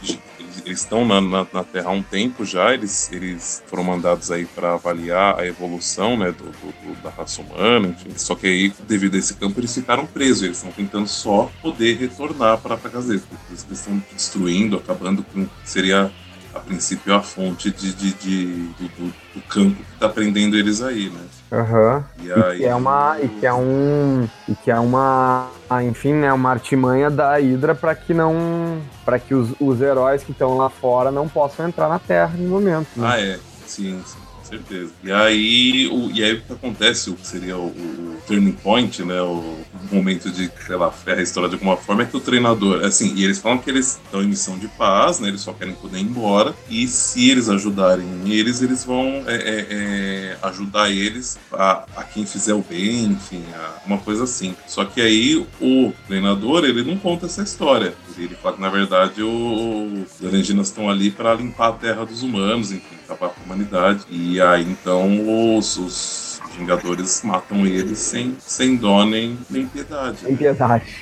eles 0.64 0.80
estão 0.80 1.04
na, 1.04 1.20
na, 1.20 1.46
na, 1.52 1.64
Terra 1.64 1.90
há 1.90 1.92
um 1.92 2.02
tempo 2.02 2.44
já, 2.44 2.72
eles, 2.72 3.10
eles 3.12 3.62
foram 3.66 3.84
mandados 3.84 4.30
aí 4.30 4.46
para 4.46 4.74
avaliar 4.74 5.38
a 5.38 5.46
evolução 5.46 6.16
né, 6.16 6.32
do, 6.32 6.44
do, 6.44 7.02
da 7.02 7.10
raça 7.10 7.42
humana, 7.42 7.88
enfim. 7.88 8.10
Só 8.16 8.34
que 8.34 8.46
aí, 8.46 8.72
devido 8.86 9.14
a 9.14 9.18
esse 9.18 9.34
campo, 9.34 9.60
eles 9.60 9.74
ficaram 9.74 10.06
presos, 10.06 10.42
eles 10.42 10.56
estão 10.56 10.72
tentando 10.72 11.08
só 11.08 11.50
poder 11.60 11.96
retornar 11.96 12.58
para 12.58 12.74
a 12.74 12.78
casa 12.78 13.08
deles, 13.08 13.24
porque 13.28 13.44
eles 13.50 13.66
estão 13.70 14.02
destruindo, 14.12 14.76
acabando 14.76 15.22
com. 15.22 15.46
Seria 15.64 16.10
a 16.54 16.60
princípio 16.60 17.14
a 17.14 17.22
fonte 17.22 17.70
de, 17.70 17.92
de, 17.92 18.12
de 18.14 18.46
do, 18.78 19.14
do, 19.34 19.40
campo 19.48 19.76
que 19.76 19.92
está 19.92 20.08
prendendo 20.08 20.56
eles 20.56 20.80
aí, 20.80 21.10
né? 21.10 21.20
Uhum. 21.50 22.04
E, 22.24 22.32
aí... 22.32 22.56
e, 22.56 22.58
que 22.58 22.66
é 22.66 22.74
uma 22.74 23.16
e 23.20 23.28
que 23.28 23.46
é 23.46 23.52
um 23.52 24.28
e 24.48 24.54
que 24.56 24.70
é 24.70 24.78
uma 24.78 25.48
enfim 25.84 26.12
né 26.12 26.32
uma 26.32 26.50
artimanha 26.50 27.08
da 27.08 27.36
Hydra 27.36 27.74
para 27.74 27.94
que 27.94 28.12
não 28.12 28.80
para 29.04 29.18
que 29.18 29.32
os, 29.32 29.54
os 29.60 29.80
heróis 29.80 30.24
que 30.24 30.32
estão 30.32 30.56
lá 30.56 30.68
fora 30.68 31.12
não 31.12 31.28
possam 31.28 31.68
entrar 31.68 31.88
na 31.88 32.00
Terra 32.00 32.32
no 32.36 32.48
momento. 32.48 32.88
Né? 32.96 33.08
Ah 33.08 33.20
é, 33.20 33.38
sim, 33.64 34.02
sim 34.04 34.25
certeza. 34.46 34.92
E 35.02 35.12
aí, 35.12 35.88
o, 35.88 36.10
e 36.10 36.22
aí 36.22 36.34
o 36.34 36.40
que 36.40 36.52
acontece, 36.52 37.10
o 37.10 37.14
que 37.14 37.26
seria 37.26 37.56
o, 37.56 37.66
o 37.66 38.16
turning 38.26 38.52
point, 38.52 39.02
né? 39.04 39.20
O, 39.20 39.64
momento 39.90 40.30
de, 40.30 40.50
sei 40.66 40.76
lá, 40.76 40.90
ferra 40.90 41.20
a 41.20 41.22
história 41.22 41.48
de 41.48 41.54
alguma 41.54 41.76
forma, 41.76 42.02
é 42.02 42.06
que 42.06 42.16
o 42.16 42.20
treinador, 42.20 42.84
assim, 42.84 43.14
e 43.14 43.24
eles 43.24 43.38
falam 43.38 43.58
que 43.58 43.70
eles 43.70 44.00
estão 44.04 44.22
em 44.22 44.26
missão 44.26 44.58
de 44.58 44.68
paz, 44.68 45.20
né? 45.20 45.28
Eles 45.28 45.40
só 45.40 45.52
querem 45.52 45.74
poder 45.74 45.98
ir 45.98 46.02
embora. 46.02 46.54
E 46.68 46.86
se 46.88 47.30
eles 47.30 47.48
ajudarem 47.48 48.06
eles, 48.26 48.62
eles 48.62 48.84
vão 48.84 49.24
é, 49.26 49.34
é, 49.34 49.66
é, 49.70 50.38
ajudar 50.42 50.90
eles 50.90 51.38
a, 51.52 51.84
a, 51.96 52.02
quem 52.02 52.26
fizer 52.26 52.54
o 52.54 52.62
bem, 52.68 53.04
enfim, 53.04 53.44
a, 53.54 53.86
uma 53.86 53.98
coisa 53.98 54.24
assim. 54.24 54.54
Só 54.66 54.84
que 54.84 55.00
aí 55.00 55.46
o 55.60 55.92
treinador, 56.06 56.64
ele 56.64 56.82
não 56.82 56.96
conta 56.96 57.26
essa 57.26 57.42
história. 57.42 57.94
Ele 58.18 58.34
fala 58.34 58.56
que, 58.56 58.60
na 58.60 58.68
verdade, 58.68 59.22
os 59.22 60.24
alienígenas 60.24 60.68
estão 60.68 60.88
ali 60.88 61.10
para 61.10 61.34
limpar 61.34 61.68
a 61.68 61.72
terra 61.72 62.04
dos 62.04 62.22
humanos, 62.22 62.72
enfim, 62.72 62.96
acabar 63.04 63.30
com 63.30 63.40
a 63.40 63.44
humanidade. 63.44 64.04
E 64.10 64.40
aí, 64.40 64.62
então, 64.62 65.56
os, 65.56 65.76
os 65.76 66.40
Vingadores 66.56 67.22
matam 67.22 67.66
eles 67.66 67.98
sem, 67.98 68.36
sem 68.40 68.76
dó 68.76 69.04
nem, 69.04 69.38
nem 69.50 69.66
piedade. 69.66 70.20
Sem 70.20 70.32
né? 70.32 70.38
piedade. 70.38 70.96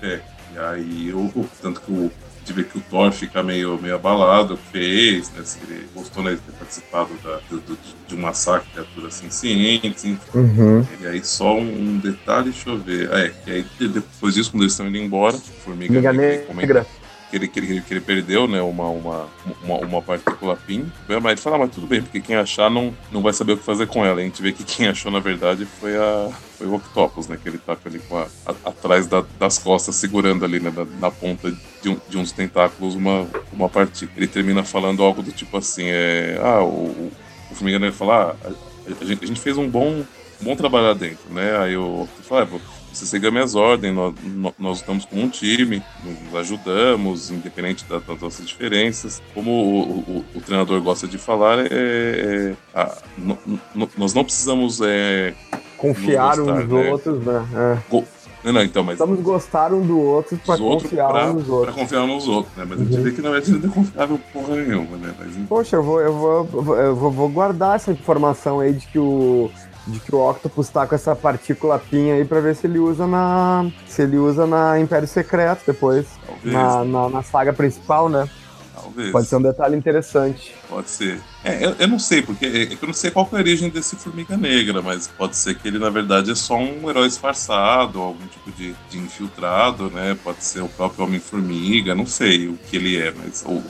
É, 0.00 0.20
e 0.54 0.58
aí, 0.58 1.08
eu, 1.10 1.48
tanto 1.60 1.80
que 1.80 1.92
o 1.92 2.10
de 2.44 2.52
ver 2.52 2.64
que 2.64 2.78
o 2.78 2.80
Thor 2.80 3.12
fica 3.12 3.42
meio, 3.42 3.80
meio 3.80 3.94
abalado, 3.94 4.58
fez, 4.70 5.30
né? 5.30 5.42
Se 5.44 5.58
ele 5.62 5.86
gostou 5.94 6.22
né, 6.22 6.32
de 6.32 6.38
ter 6.38 6.52
participado 6.52 7.10
da, 7.22 7.40
do, 7.48 7.60
do, 7.60 7.78
de 8.06 8.14
um 8.14 8.18
massacre 8.18 8.66
de 8.68 8.72
criaturas 8.74 9.22
cientes, 9.30 10.04
enfim. 10.04 10.18
Uhum. 10.34 10.86
E 11.00 11.06
aí 11.06 11.24
só 11.24 11.56
um, 11.58 11.98
detalhe, 11.98 12.50
deixa 12.50 12.70
eu 12.70 12.78
ver. 12.78 13.10
É, 13.12 13.32
e 13.46 13.50
aí 13.52 13.88
depois 13.88 14.34
disso, 14.34 14.50
quando 14.50 14.62
eles 14.62 14.72
estão 14.72 14.86
indo 14.88 14.98
embora, 14.98 15.36
Formiga 15.64 16.12
Negra. 16.12 16.54
negra 16.54 16.86
que 17.32 17.36
ele, 17.36 17.48
que 17.48 17.58
ele, 17.58 17.80
que 17.80 17.94
ele 17.94 18.00
perdeu, 18.00 18.46
né? 18.46 18.60
Uma, 18.60 18.88
uma, 18.90 19.28
uma, 19.64 19.76
uma 19.78 20.02
partícula 20.02 20.54
PIN. 20.54 20.92
Mas 21.08 21.24
ele 21.24 21.36
fala, 21.36 21.56
mas 21.56 21.70
tudo 21.70 21.86
bem, 21.86 22.02
porque 22.02 22.20
quem 22.20 22.36
achar 22.36 22.70
não, 22.70 22.94
não 23.10 23.22
vai 23.22 23.32
saber 23.32 23.52
o 23.52 23.56
que 23.56 23.64
fazer 23.64 23.86
com 23.86 24.04
ela. 24.04 24.20
A 24.20 24.24
gente 24.24 24.42
vê 24.42 24.52
que 24.52 24.62
quem 24.62 24.86
achou, 24.86 25.10
na 25.10 25.18
verdade, 25.18 25.64
foi, 25.64 25.96
a, 25.96 26.30
foi 26.58 26.66
o 26.66 26.74
Octopus, 26.74 27.28
né? 27.28 27.38
Que 27.42 27.48
ele 27.48 27.56
tá 27.56 27.74
ali 27.86 28.00
com 28.00 28.18
a, 28.18 28.26
a, 28.44 28.68
atrás 28.68 29.06
da, 29.06 29.24
das 29.38 29.58
costas, 29.58 29.94
segurando 29.94 30.44
ali, 30.44 30.60
né? 30.60 30.70
Na, 30.70 30.84
na 30.84 31.10
ponta 31.10 31.50
de, 31.82 31.88
um, 31.88 31.98
de 32.06 32.18
uns 32.18 32.32
tentáculos 32.32 32.94
uma, 32.94 33.26
uma 33.50 33.68
partícula. 33.68 34.18
Ele 34.18 34.26
termina 34.26 34.62
falando 34.62 35.02
algo 35.02 35.22
do 35.22 35.32
tipo 35.32 35.56
assim, 35.56 35.84
é... 35.86 36.38
Ah, 36.42 36.62
o, 36.62 37.10
o 37.50 37.68
ele 37.68 37.92
fala, 37.92 38.36
ah, 38.44 38.48
a, 38.48 39.02
a, 39.02 39.06
gente, 39.06 39.24
a 39.24 39.26
gente 39.26 39.40
fez 39.40 39.56
um 39.56 39.68
bom, 39.68 40.04
um 40.40 40.44
bom 40.44 40.54
trabalho 40.54 40.88
lá 40.88 40.94
dentro, 40.94 41.32
né? 41.32 41.56
Aí 41.56 41.76
o 41.78 42.02
Octopus 42.02 42.26
fala, 42.26 42.42
ah, 42.42 42.81
você 42.94 43.06
siga 43.06 43.30
minhas 43.30 43.54
ordens, 43.54 43.94
nós, 43.94 44.14
nós 44.58 44.78
estamos 44.78 45.04
como 45.04 45.22
um 45.22 45.28
time, 45.28 45.82
nos 46.04 46.34
ajudamos, 46.40 47.30
independente 47.30 47.84
das, 47.84 48.04
das 48.04 48.20
nossas 48.20 48.46
diferenças. 48.46 49.22
Como 49.34 49.50
o, 49.50 49.98
o, 49.98 50.24
o, 50.34 50.40
treinador 50.40 50.80
gosta 50.82 51.06
de 51.06 51.18
falar, 51.18 51.60
é, 51.60 51.68
é 51.70 52.54
a, 52.74 52.96
no, 53.16 53.38
no, 53.74 53.88
nós 53.96 54.14
não 54.14 54.24
precisamos 54.24 54.80
é, 54.82 55.34
confiar 55.76 56.36
gostar, 56.36 56.52
uns 56.52 56.64
nos 56.64 56.68
né? 56.68 56.90
outros, 56.90 57.24
né? 57.24 57.48
É. 57.54 58.02
Não, 58.44 58.52
não, 58.52 58.62
então, 58.62 58.82
mas. 58.82 58.94
Estamos 58.94 59.20
gostar 59.20 59.72
um 59.72 59.86
do 59.86 60.00
outro 60.00 60.36
pra 60.44 60.58
confiar 60.58 61.08
pra, 61.08 61.26
uns 61.26 61.34
nos 61.34 61.48
outros. 61.48 61.74
Pra 61.74 61.82
confiar 61.82 62.06
nos 62.06 62.28
outros, 62.28 62.56
né? 62.56 62.66
Mas 62.68 62.78
uhum. 62.78 62.84
a 62.84 62.86
gente 62.86 62.96
uhum. 62.98 63.04
vê 63.04 63.12
que 63.12 63.22
na 63.22 63.30
verdade 63.30 63.52
não 63.52 63.70
é 63.70 63.72
confiável 63.72 64.20
porra 64.32 64.56
nenhuma, 64.56 64.96
né? 64.96 65.14
Mas, 65.18 65.36
Poxa, 65.48 65.76
eu 65.76 65.82
vou, 65.82 66.00
eu 66.00 66.12
vou, 66.12 66.76
eu 66.76 66.96
vou 66.96 67.28
guardar 67.28 67.76
essa 67.76 67.92
informação 67.92 68.60
aí 68.60 68.72
de 68.72 68.86
que 68.88 68.98
o 68.98 69.50
de 69.86 70.00
que 70.00 70.14
o 70.14 70.30
Octopus 70.30 70.68
tá 70.68 70.86
com 70.86 70.94
essa 70.94 71.14
partícula 71.14 71.78
pinha 71.78 72.14
aí 72.14 72.24
pra 72.24 72.40
ver 72.40 72.54
se 72.54 72.66
ele 72.66 72.78
usa 72.78 73.06
na. 73.06 73.70
se 73.86 74.02
ele 74.02 74.16
usa 74.16 74.46
na 74.46 74.78
Império 74.78 75.08
Secreto 75.08 75.62
depois. 75.66 76.06
Na, 76.44 76.84
na, 76.84 77.08
na, 77.08 77.22
saga 77.22 77.52
principal, 77.52 78.08
né? 78.08 78.28
Talvez. 78.74 79.12
Pode 79.12 79.26
ser 79.26 79.36
um 79.36 79.42
detalhe 79.42 79.76
interessante. 79.76 80.54
Pode 80.68 80.88
ser. 80.88 81.20
É, 81.44 81.64
eu, 81.64 81.74
eu 81.78 81.88
não 81.88 81.98
sei, 81.98 82.22
porque 82.22 82.46
é, 82.46 82.72
eu 82.72 82.86
não 82.86 82.94
sei 82.94 83.10
qual 83.10 83.28
é 83.32 83.36
a 83.36 83.38
origem 83.38 83.68
desse 83.68 83.96
Formiga 83.96 84.36
Negra, 84.36 84.80
mas 84.80 85.06
pode 85.08 85.36
ser 85.36 85.54
que 85.56 85.68
ele, 85.68 85.78
na 85.78 85.90
verdade, 85.90 86.30
é 86.30 86.34
só 86.34 86.56
um 86.56 86.88
herói 86.88 87.08
disfarçado, 87.08 88.00
algum 88.00 88.26
tipo 88.26 88.50
de, 88.52 88.74
de 88.88 88.98
infiltrado, 88.98 89.90
né? 89.90 90.16
Pode 90.24 90.42
ser 90.44 90.62
o 90.62 90.68
próprio 90.68 91.04
Homem-Formiga, 91.04 91.94
não 91.94 92.06
sei 92.06 92.48
o 92.48 92.58
que 92.68 92.76
ele 92.76 92.96
é, 92.96 93.12
mas 93.12 93.44
ou, 93.46 93.56
ou, 93.56 93.62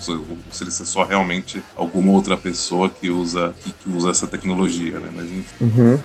se 0.51 0.63
ele 0.63 0.71
é 0.71 0.85
só 0.85 1.03
realmente 1.05 1.63
alguma 1.75 2.13
outra 2.13 2.37
pessoa 2.37 2.89
que 2.89 3.11
usa, 3.11 3.55
que, 3.63 3.73
que 3.73 3.91
usa 3.91 4.11
essa 4.11 4.27
tecnologia, 4.27 5.01
né? 5.01 5.09
Mas 5.13 5.25
enfim. 5.25 5.65
Uhum. 5.65 5.99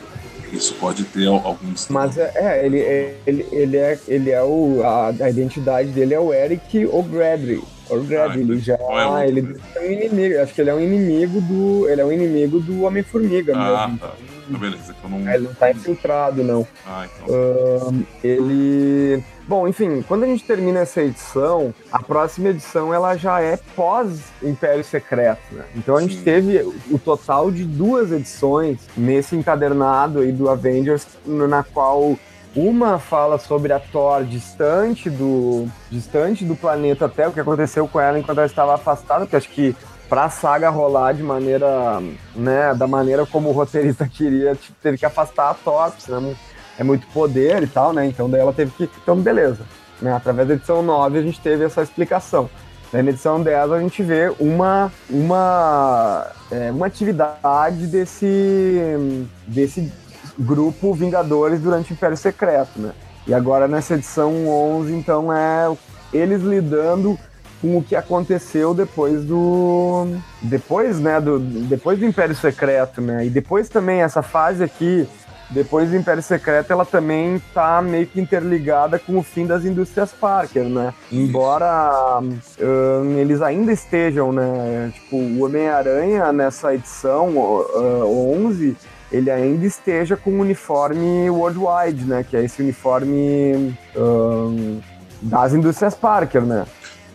isso 0.51 0.73
pode 0.75 1.03
ter 1.03 1.27
alguns. 1.27 1.87
Mas 1.89 2.17
é, 2.17 2.31
é 2.35 2.65
ele, 2.65 2.79
ele, 3.25 3.47
ele 3.51 3.77
é, 3.77 3.99
ele 4.07 4.31
é 4.31 4.41
o. 4.41 4.81
A, 4.83 5.09
a 5.09 5.29
identidade 5.29 5.89
dele 5.89 6.13
é 6.13 6.19
o 6.19 6.33
Eric 6.33 6.85
O'Bradley. 6.87 7.61
Ah, 7.89 8.37
ele 8.37 8.59
já. 8.59 8.75
É 8.75 9.27
ele 9.27 9.59
é 9.75 9.79
um 9.79 9.91
inimigo. 9.91 10.39
Acho 10.41 10.53
que 10.53 10.61
ele 10.61 10.69
é 10.69 10.73
um 10.73 10.79
inimigo 10.79 11.41
do. 11.41 11.89
Ele 11.89 12.01
é 12.01 12.05
um 12.05 12.11
inimigo 12.11 12.59
do 12.59 12.83
Homem-Formiga 12.83 13.53
ah, 13.55 13.87
mesmo. 13.87 13.99
Tá. 13.99 14.13
Ah, 14.53 14.57
beleza. 14.57 14.95
Então 14.97 15.09
não... 15.09 15.33
Ele 15.33 15.43
não 15.43 15.53
tá 15.53 15.71
infiltrado, 15.71 16.43
não. 16.43 16.67
Ah, 16.85 17.05
então. 17.05 18.05
ele. 18.23 19.23
Bom, 19.47 19.65
enfim, 19.65 20.03
quando 20.05 20.23
a 20.23 20.27
gente 20.27 20.43
termina 20.43 20.79
essa 20.79 21.01
edição, 21.01 21.73
a 21.89 22.03
próxima 22.03 22.49
edição 22.49 22.93
ela 22.93 23.15
já 23.15 23.39
é 23.39 23.57
pós 23.75 24.23
Império 24.43 24.83
Secreto, 24.83 25.41
né? 25.53 25.63
Então 25.73 25.95
a 25.95 26.01
gente 26.01 26.17
Sim. 26.17 26.23
teve 26.23 26.57
o 26.91 26.99
total 26.99 27.49
de 27.49 27.63
duas 27.63 28.11
edições 28.11 28.77
nesse 28.97 29.37
encadernado 29.37 30.19
aí 30.19 30.33
do 30.33 30.49
Avengers, 30.49 31.07
na 31.25 31.63
qual 31.63 32.17
uma 32.57 32.97
fala 32.97 33.37
sobre 33.37 33.71
a 33.71 33.79
Thor 33.79 34.23
distante 34.23 35.11
do, 35.11 35.67
distante 35.91 36.43
do 36.43 36.55
planeta 36.55 37.07
Terra, 37.07 37.29
o 37.29 37.33
que 37.33 37.39
aconteceu 37.39 37.87
com 37.87 37.99
ela 37.99 38.17
enquanto 38.17 38.39
ela 38.39 38.47
estava 38.47 38.73
afastada, 38.73 39.21
porque 39.21 39.35
acho 39.35 39.49
que 39.49 39.75
para 40.09 40.23
a 40.23 40.29
saga 40.29 40.69
rolar 40.69 41.13
de 41.13 41.21
maneira, 41.21 42.01
né, 42.35 42.73
da 42.73 42.87
maneira 42.87 43.27
como 43.27 43.49
o 43.49 43.51
roteirista 43.51 44.07
queria, 44.09 44.55
tipo, 44.55 44.75
teve 44.81 44.97
que 44.97 45.05
afastar 45.05 45.51
a 45.51 45.53
Thor, 45.53 45.91
senão 45.99 46.35
é 46.79 46.83
muito 46.83 47.05
poder 47.07 47.61
e 47.61 47.67
tal, 47.67 47.93
né? 47.93 48.07
Então 48.07 48.27
daí 48.27 48.41
ela 48.41 48.53
teve 48.53 48.71
que, 48.71 48.89
então 49.03 49.15
beleza. 49.17 49.63
Né? 50.01 50.11
Através 50.13 50.47
da 50.47 50.55
edição 50.55 50.81
9 50.81 51.19
a 51.19 51.21
gente 51.21 51.39
teve 51.39 51.63
essa 51.63 51.83
explicação. 51.83 52.49
Na 52.91 52.99
edição 53.01 53.41
10 53.41 53.71
a 53.71 53.79
gente 53.79 54.01
vê 54.01 54.33
uma, 54.39 54.91
uma, 55.09 56.25
é, 56.49 56.71
uma 56.71 56.87
atividade 56.87 57.85
desse, 57.87 59.17
desse 59.45 59.91
grupo 60.37 60.93
Vingadores 60.93 61.59
durante 61.59 61.91
o 61.91 61.93
Império 61.93 62.17
Secreto, 62.17 62.79
né? 62.79 62.91
E 63.25 63.33
agora 63.33 63.67
nessa 63.67 63.95
edição 63.95 64.47
11, 64.47 64.93
então, 64.93 65.33
é 65.33 65.75
eles 66.13 66.41
lidando 66.41 67.17
com 67.61 67.77
o 67.77 67.83
que 67.83 67.95
aconteceu 67.95 68.73
depois 68.73 69.23
do 69.25 70.07
depois, 70.41 70.99
né, 70.99 71.19
do 71.19 71.39
depois 71.39 71.99
do 71.99 72.05
Império 72.05 72.35
Secreto, 72.35 73.01
né? 73.01 73.25
E 73.25 73.29
depois 73.29 73.67
também 73.67 74.01
essa 74.01 74.21
fase 74.21 74.63
aqui 74.63 75.07
depois 75.49 75.89
do 75.89 75.95
Império 75.95 76.21
Secreto, 76.21 76.71
ela 76.71 76.85
também 76.85 77.41
tá 77.53 77.81
meio 77.81 78.05
que 78.05 78.19
interligada 78.19 78.99
com 78.99 79.17
o 79.17 79.23
fim 79.23 79.45
das 79.45 79.63
indústrias 79.63 80.11
Parker, 80.11 80.63
né? 80.65 80.93
Embora 81.11 82.19
um, 82.19 83.17
eles 83.17 83.41
ainda 83.41 83.71
estejam, 83.71 84.33
né? 84.33 84.91
Tipo, 84.93 85.15
o 85.15 85.45
Homem-Aranha 85.45 86.33
nessa 86.33 86.73
edição 86.73 87.29
uh, 87.37 88.43
11 88.45 88.75
ele 89.11 89.31
ainda 89.31 89.65
esteja 89.65 90.17
com 90.17 90.31
o 90.31 90.41
uniforme 90.41 91.29
worldwide, 91.29 92.03
né? 92.05 92.23
Que 92.23 92.37
é 92.37 92.43
esse 92.43 92.61
uniforme 92.61 93.75
um, 93.95 94.79
das 95.21 95.53
indústrias 95.53 95.95
Parker, 95.95 96.41
né? 96.41 96.65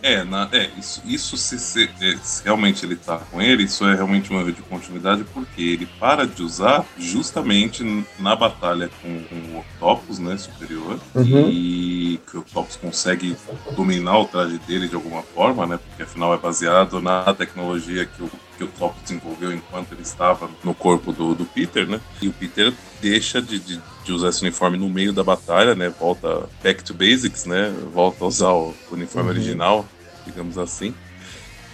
É, 0.03 0.21
na, 0.25 0.49
é 0.51 0.69
isso, 0.77 1.01
isso 1.05 1.37
se, 1.37 1.57
se, 1.57 1.89
é, 2.01 2.17
se, 2.17 2.43
realmente 2.43 2.85
ele 2.85 2.97
tá 2.97 3.19
com 3.31 3.41
ele, 3.41 3.63
isso 3.63 3.87
é 3.87 3.95
realmente 3.95 4.33
um 4.33 4.37
erro 4.37 4.51
de 4.51 4.61
continuidade, 4.61 5.23
porque 5.33 5.61
ele 5.61 5.85
para 5.97 6.27
de 6.27 6.43
usar 6.43 6.85
justamente 6.97 8.05
na 8.19 8.35
batalha 8.35 8.89
com, 9.01 9.23
com 9.23 9.35
o 9.35 9.59
Octopus, 9.59 10.19
né, 10.19 10.35
superior, 10.35 10.99
uhum. 11.15 11.49
e 11.49 12.19
que 12.29 12.35
o 12.35 12.41
Octopus 12.41 12.75
consegue 12.75 13.37
dominar 13.77 14.19
o 14.19 14.25
traje 14.25 14.59
dele 14.67 14.89
de 14.89 14.95
alguma 14.95 15.21
forma, 15.21 15.65
né, 15.65 15.79
porque 15.87 16.03
afinal 16.03 16.33
é 16.33 16.37
baseado 16.37 17.01
na 17.01 17.33
tecnologia 17.33 18.05
que 18.05 18.23
o 18.23 18.29
que 18.57 18.63
o 18.63 18.67
Top 18.67 18.95
desenvolveu 19.01 19.51
enquanto 19.51 19.93
ele 19.93 20.01
estava 20.01 20.49
no 20.63 20.73
corpo 20.73 21.11
do, 21.11 21.33
do 21.33 21.45
Peter, 21.45 21.87
né? 21.87 21.99
E 22.21 22.27
o 22.27 22.33
Peter 22.33 22.73
deixa 23.01 23.41
de, 23.41 23.59
de, 23.59 23.81
de, 24.05 24.11
usar 24.11 24.29
esse 24.29 24.41
uniforme 24.41 24.77
no 24.77 24.89
meio 24.89 25.11
da 25.11 25.23
batalha, 25.23 25.75
né? 25.75 25.89
Volta 25.89 26.47
back 26.61 26.83
to 26.83 26.93
basics, 26.93 27.45
né? 27.45 27.73
Volta 27.93 28.23
a 28.23 28.27
usar 28.27 28.51
o 28.51 28.73
uniforme 28.91 29.29
uhum. 29.29 29.35
original, 29.35 29.85
digamos 30.25 30.57
assim. 30.57 30.93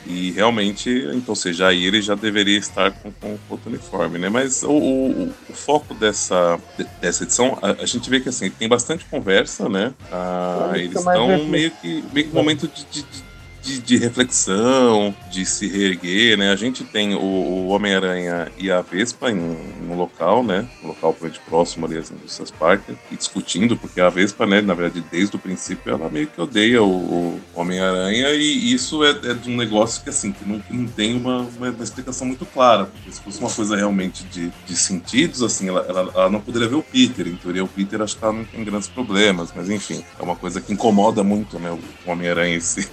E 0.05 0.31
realmente, 0.31 0.89
então, 1.13 1.35
seja, 1.35 1.67
aí 1.67 1.85
ele 1.85 2.01
já 2.01 2.15
deveria 2.15 2.57
estar 2.57 2.91
com, 2.91 3.11
com 3.11 3.37
outro 3.49 3.69
uniforme, 3.69 4.17
né? 4.17 4.29
Mas 4.29 4.63
o, 4.63 4.71
o, 4.71 5.33
o 5.49 5.53
foco 5.53 5.93
dessa, 5.93 6.59
dessa 7.01 7.23
edição, 7.23 7.59
a, 7.61 7.83
a, 7.83 7.85
gente 7.85 8.09
vê 8.09 8.19
que 8.19 8.29
assim, 8.29 8.49
tem 8.49 8.67
bastante 8.67 9.05
conversa, 9.05 9.67
né? 9.67 9.93
Ah, 10.11 10.71
eles 10.75 10.95
estão 10.95 11.45
meio 11.45 11.69
que, 11.71 12.03
meio 12.13 12.27
que 12.27 12.33
momento 12.33 12.67
de, 12.67 12.85
de, 12.85 13.23
de 13.61 13.79
de, 13.79 13.97
reflexão, 13.97 15.15
de 15.31 15.45
se 15.45 15.67
reerguer, 15.67 16.37
né? 16.37 16.51
A 16.51 16.55
gente 16.55 16.83
tem 16.83 17.15
o, 17.15 17.19
o 17.19 17.67
Homem-Aranha 17.69 18.51
e 18.57 18.71
a 18.71 18.81
Vespa 18.81 19.31
em 19.31 19.39
um 19.39 19.95
local, 19.95 20.43
né? 20.43 20.67
Um 20.83 20.87
local 20.89 21.13
provavelmente 21.13 21.39
próximo 21.47 21.85
ali 21.85 21.97
às 21.97 22.11
indústrias 22.11 22.51
Parker, 22.51 22.95
e 23.11 23.15
discutindo, 23.15 23.77
porque 23.77 24.01
a 24.01 24.09
Vespa, 24.09 24.45
né, 24.45 24.61
na 24.61 24.73
verdade, 24.73 25.03
desde 25.11 25.35
o 25.35 25.39
princípio, 25.39 25.91
ela 25.91 26.09
meio 26.09 26.27
que 26.27 26.39
odeia 26.39 26.81
o, 26.81 26.87
o 26.87 27.41
Homem-Aranha, 27.55 28.29
e 28.33 28.73
isso 28.73 29.03
é, 29.03 29.09
é, 29.09 29.33
de 29.33 29.49
um 29.49 29.57
negócio 29.57 30.03
que, 30.03 30.09
assim, 30.09 30.31
que 30.31 30.47
não, 30.47 30.59
que 30.59 30.73
não 30.73 30.87
tem 30.87 31.15
uma, 31.15 31.39
uma, 31.39 31.69
uma, 31.69 31.83
explicação 31.83 32.27
muito 32.27 32.45
clara, 32.45 32.85
porque 32.85 33.11
se 33.11 33.21
fosse 33.21 33.39
uma 33.39 33.49
coisa 33.49 33.75
realmente 33.75 34.23
de, 34.25 34.51
de 34.65 34.75
sentidos, 34.75 35.43
assim, 35.43 35.69
ela, 35.69 35.85
ela, 35.87 36.11
ela, 36.13 36.29
não 36.29 36.41
poderia 36.41 36.67
ver 36.67 36.75
o 36.75 36.83
Peter, 36.83 37.27
em 37.27 37.35
teoria 37.35 37.63
o 37.63 37.67
Peter 37.67 38.01
acho 38.01 38.17
que 38.17 38.23
ela 38.23 38.33
não 38.33 38.45
tem 38.45 38.63
grandes 38.63 38.87
problemas, 38.87 39.51
mas 39.55 39.69
enfim, 39.69 40.03
é 40.19 40.23
uma 40.23 40.35
coisa 40.35 40.61
que 40.61 40.73
incomoda 40.73 41.23
muito, 41.23 41.59
né, 41.59 41.71
o 41.71 42.11
Homem-Aranha 42.11 42.55
esse 42.55 42.89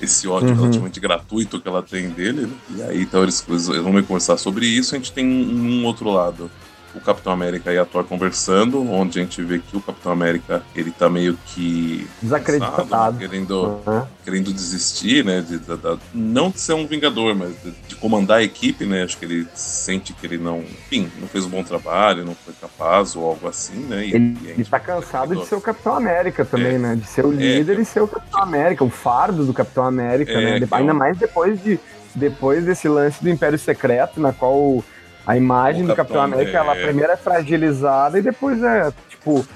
esse 0.00 0.28
ódio 0.28 0.50
uhum. 0.50 0.54
relativamente 0.54 1.00
gratuito 1.00 1.60
que 1.60 1.68
ela 1.68 1.82
tem 1.82 2.08
dele. 2.10 2.42
Né? 2.42 2.56
E 2.76 2.82
aí, 2.82 3.02
então, 3.02 3.22
eles, 3.22 3.44
eles 3.48 3.66
vão 3.66 3.92
conversar 4.02 4.36
sobre 4.36 4.66
isso. 4.66 4.94
A 4.94 4.98
gente 4.98 5.12
tem 5.12 5.26
um 5.26 5.84
outro 5.84 6.10
lado 6.10 6.50
o 6.94 7.00
Capitão 7.00 7.32
América 7.32 7.72
e 7.72 7.78
a 7.78 7.84
Thor 7.84 8.04
conversando, 8.04 8.80
onde 8.90 9.18
a 9.18 9.22
gente 9.22 9.42
vê 9.42 9.58
que 9.58 9.76
o 9.76 9.80
Capitão 9.80 10.12
América 10.12 10.62
ele 10.74 10.90
tá 10.90 11.08
meio 11.08 11.38
que 11.46 12.08
desacreditado, 12.22 13.18
né? 13.18 13.26
querendo, 13.26 13.80
uhum. 13.86 14.06
querendo 14.24 14.52
desistir, 14.52 15.24
né? 15.24 15.40
De, 15.40 15.58
de, 15.58 15.76
de, 15.76 15.98
não 16.14 16.50
de 16.50 16.60
ser 16.60 16.74
um 16.74 16.86
vingador, 16.86 17.34
mas 17.34 17.54
de, 17.62 17.96
comandar 17.96 18.38
a 18.38 18.42
equipe, 18.42 18.84
né? 18.86 19.02
Acho 19.02 19.18
que 19.18 19.24
ele 19.24 19.46
sente 19.54 20.12
que 20.12 20.26
ele 20.26 20.38
não, 20.38 20.60
enfim, 20.60 21.10
não 21.18 21.28
fez 21.28 21.44
um 21.44 21.50
bom 21.50 21.62
trabalho, 21.62 22.24
não 22.24 22.34
foi 22.34 22.54
capaz 22.60 23.16
ou 23.16 23.24
algo 23.26 23.48
assim, 23.48 23.78
né? 23.84 24.06
E, 24.06 24.14
ele, 24.14 24.54
e 24.56 24.60
está 24.60 24.78
cansado 24.80 25.36
de 25.36 25.46
ser 25.46 25.56
o 25.56 25.60
Capitão 25.60 25.94
América 25.94 26.44
também, 26.44 26.74
é, 26.74 26.78
né? 26.78 26.96
De 26.96 27.06
ser 27.06 27.24
o 27.24 27.32
é, 27.32 27.36
líder 27.36 27.78
é, 27.78 27.82
e 27.82 27.84
ser 27.84 28.00
o 28.00 28.08
Capitão 28.08 28.42
América, 28.42 28.84
o 28.84 28.90
fardo 28.90 29.44
do 29.44 29.52
Capitão 29.52 29.84
América, 29.84 30.32
é, 30.32 30.60
né? 30.60 30.68
Ainda 30.70 30.94
mais 30.94 31.18
depois 31.18 31.62
de 31.62 31.78
depois 32.14 32.64
desse 32.64 32.88
lance 32.88 33.22
do 33.22 33.30
Império 33.30 33.58
Secreto, 33.58 34.20
na 34.20 34.32
qual 34.32 34.82
a 35.28 35.36
imagem 35.36 35.84
do 35.84 35.94
Capitão, 35.94 36.22
América, 36.22 36.56
é... 36.56 36.60
ela 36.60 36.74
primeiro 36.74 37.12
é 37.12 37.16
fragilizada 37.16 38.18
e 38.18 38.22
depois 38.22 38.62
é, 38.62 38.90
tipo, 39.10 39.46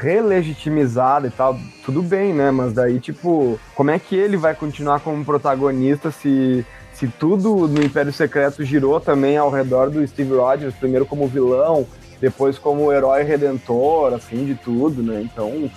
relegitimizada 0.00 1.26
e 1.26 1.30
tal. 1.30 1.58
Tudo 1.84 2.00
bem, 2.02 2.32
né? 2.32 2.52
Mas 2.52 2.72
daí, 2.72 3.00
tipo, 3.00 3.58
como 3.74 3.90
é 3.90 3.98
que 3.98 4.14
ele 4.14 4.36
vai 4.36 4.54
continuar 4.54 5.00
como 5.00 5.24
protagonista 5.24 6.12
se, 6.12 6.64
se 6.94 7.08
tudo 7.08 7.66
no 7.66 7.82
Império 7.82 8.12
Secreto 8.12 8.64
girou 8.64 9.00
também 9.00 9.36
ao 9.36 9.50
redor 9.50 9.90
do 9.90 10.06
Steve 10.06 10.36
Rogers, 10.36 10.74
primeiro 10.76 11.04
como 11.04 11.26
vilão, 11.26 11.84
depois 12.20 12.56
como 12.56 12.92
herói 12.92 13.24
redentor, 13.24 14.14
assim, 14.14 14.44
de 14.44 14.54
tudo, 14.54 15.02
né? 15.02 15.20
Então, 15.20 15.68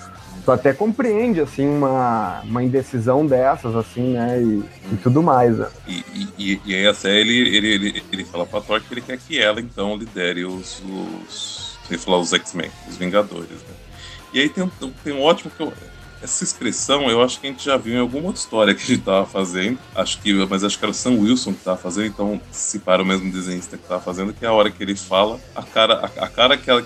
tu 0.45 0.51
até 0.51 0.71
compreende, 0.71 1.41
assim, 1.41 1.67
uma, 1.67 2.41
uma 2.43 2.63
indecisão 2.63 3.25
dessas, 3.25 3.75
assim, 3.75 4.13
né? 4.13 4.41
E, 4.41 4.63
e 4.93 4.97
tudo 5.01 5.23
mais, 5.23 5.57
né? 5.57 5.67
E, 5.87 6.03
e, 6.37 6.61
e 6.63 6.75
aí 6.75 6.87
até 6.87 7.19
ele, 7.19 7.57
ele, 7.57 7.67
ele, 7.67 8.03
ele 8.11 8.23
fala 8.23 8.45
pra 8.45 8.61
Thor 8.61 8.79
que 8.79 8.93
ele 8.93 9.01
quer 9.01 9.17
que 9.17 9.39
ela, 9.39 9.59
então, 9.59 9.97
lidere 9.97 10.45
os... 10.45 10.81
os 10.85 11.65
falar 11.99 12.17
os 12.17 12.33
X-Men, 12.33 12.71
os 12.87 12.97
Vingadores, 12.97 13.49
né? 13.49 13.75
E 14.33 14.39
aí 14.39 14.49
tem, 14.49 14.69
tem 15.03 15.13
um 15.13 15.21
ótimo 15.21 15.51
que 15.55 15.61
eu, 15.61 15.71
essa 16.21 16.43
expressão 16.43 17.09
eu 17.09 17.21
acho 17.21 17.39
que 17.39 17.47
a 17.47 17.51
gente 17.51 17.63
já 17.63 17.77
viu 17.77 17.93
em 17.93 17.99
alguma 17.99 18.27
outra 18.27 18.41
história 18.41 18.73
que 18.73 18.81
a 18.81 18.85
gente 18.85 19.03
tava 19.03 19.25
fazendo. 19.25 19.77
Acho 19.93 20.19
que, 20.19 20.33
mas 20.49 20.63
acho 20.63 20.77
que 20.77 20.83
era 20.83 20.91
o 20.91 20.93
Sam 20.93 21.19
Wilson 21.19 21.53
que 21.53 21.63
tava 21.63 21.77
fazendo, 21.77 22.07
então 22.07 22.41
se 22.51 22.79
para 22.79 23.01
o 23.01 23.05
mesmo 23.05 23.31
desenhista 23.31 23.77
que 23.77 23.87
tava 23.87 24.01
fazendo, 24.01 24.33
que 24.33 24.43
é 24.43 24.47
a 24.47 24.51
hora 24.51 24.71
que 24.71 24.81
ele 24.81 24.95
fala, 24.95 25.39
a 25.55 25.61
cara, 25.61 25.93
a, 26.17 26.25
a 26.25 26.27
cara 26.27 26.57
que 26.57 26.69
ela 26.69 26.85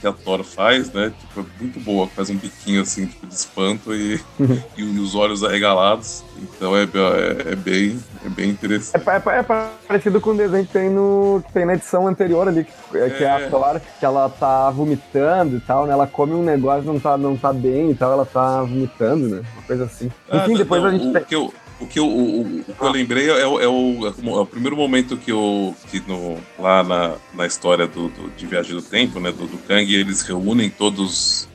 que 0.00 0.06
a 0.06 0.12
Thor 0.12 0.44
faz, 0.44 0.92
né? 0.92 1.12
Tipo, 1.18 1.40
é 1.40 1.44
muito 1.60 1.80
boa, 1.80 2.06
faz 2.08 2.30
um 2.30 2.36
biquinho 2.36 2.82
assim, 2.82 3.06
tipo, 3.06 3.26
de 3.26 3.34
espanto 3.34 3.94
e, 3.94 4.20
e, 4.76 4.82
os 4.82 5.14
olhos 5.14 5.42
arregalados. 5.42 6.24
Então 6.36 6.76
é, 6.76 6.82
é, 6.82 7.52
é 7.52 7.56
bem, 7.56 7.98
é 8.24 8.28
bem 8.28 8.50
interessante. 8.50 9.02
É, 9.08 9.10
é, 9.10 9.38
é, 9.38 9.42
parecido 9.88 10.20
com 10.20 10.30
o 10.30 10.36
desenho 10.36 10.66
que 10.66 10.72
tem, 10.72 10.90
no, 10.90 11.42
que 11.46 11.52
tem 11.52 11.64
na 11.64 11.74
edição 11.74 12.06
anterior 12.06 12.48
ali, 12.48 12.64
que, 12.64 12.98
é, 12.98 13.10
que 13.10 13.24
é 13.24 13.30
a 13.30 13.40
é. 13.40 13.48
Thor, 13.48 13.80
que 13.98 14.04
ela 14.04 14.28
tá 14.28 14.70
vomitando 14.70 15.56
e 15.56 15.60
tal, 15.60 15.86
né? 15.86 15.92
Ela 15.92 16.06
come 16.06 16.32
um 16.34 16.42
negócio, 16.42 16.84
não 16.84 17.00
tá, 17.00 17.16
não 17.16 17.36
tá 17.36 17.52
bem 17.52 17.90
e 17.90 17.94
tal, 17.94 18.12
ela 18.12 18.26
tá 18.26 18.62
vomitando, 18.62 19.28
né? 19.28 19.42
Uma 19.54 19.62
coisa 19.62 19.84
assim. 19.84 20.10
Ah, 20.30 20.38
Enfim, 20.38 20.56
depois 20.56 20.82
não, 20.82 20.90
a 20.90 20.92
gente 20.92 21.06
o 21.06 21.12
tem. 21.12 21.65
O 21.78 21.86
que 21.86 21.98
eu, 21.98 22.06
o, 22.06 22.60
o 22.60 22.64
que 22.64 22.82
eu 22.82 22.90
lembrei 22.90 23.28
é, 23.28 23.46
o, 23.46 23.60
é, 23.60 23.68
o, 23.68 24.06
é 24.06 24.40
o 24.40 24.46
primeiro 24.46 24.76
momento 24.76 25.16
que, 25.16 25.30
eu, 25.30 25.74
que 25.90 26.00
no, 26.00 26.38
lá 26.58 26.82
na, 26.82 27.14
na 27.34 27.46
história 27.46 27.86
do, 27.86 28.08
do, 28.08 28.30
de 28.30 28.46
Viagem 28.46 28.74
do 28.74 28.82
Tempo, 28.82 29.20
né, 29.20 29.30
do, 29.30 29.46
do 29.46 29.58
Kang, 29.58 29.94
eles 29.94 30.22
reúnem 30.22 30.70
todos 30.70 31.48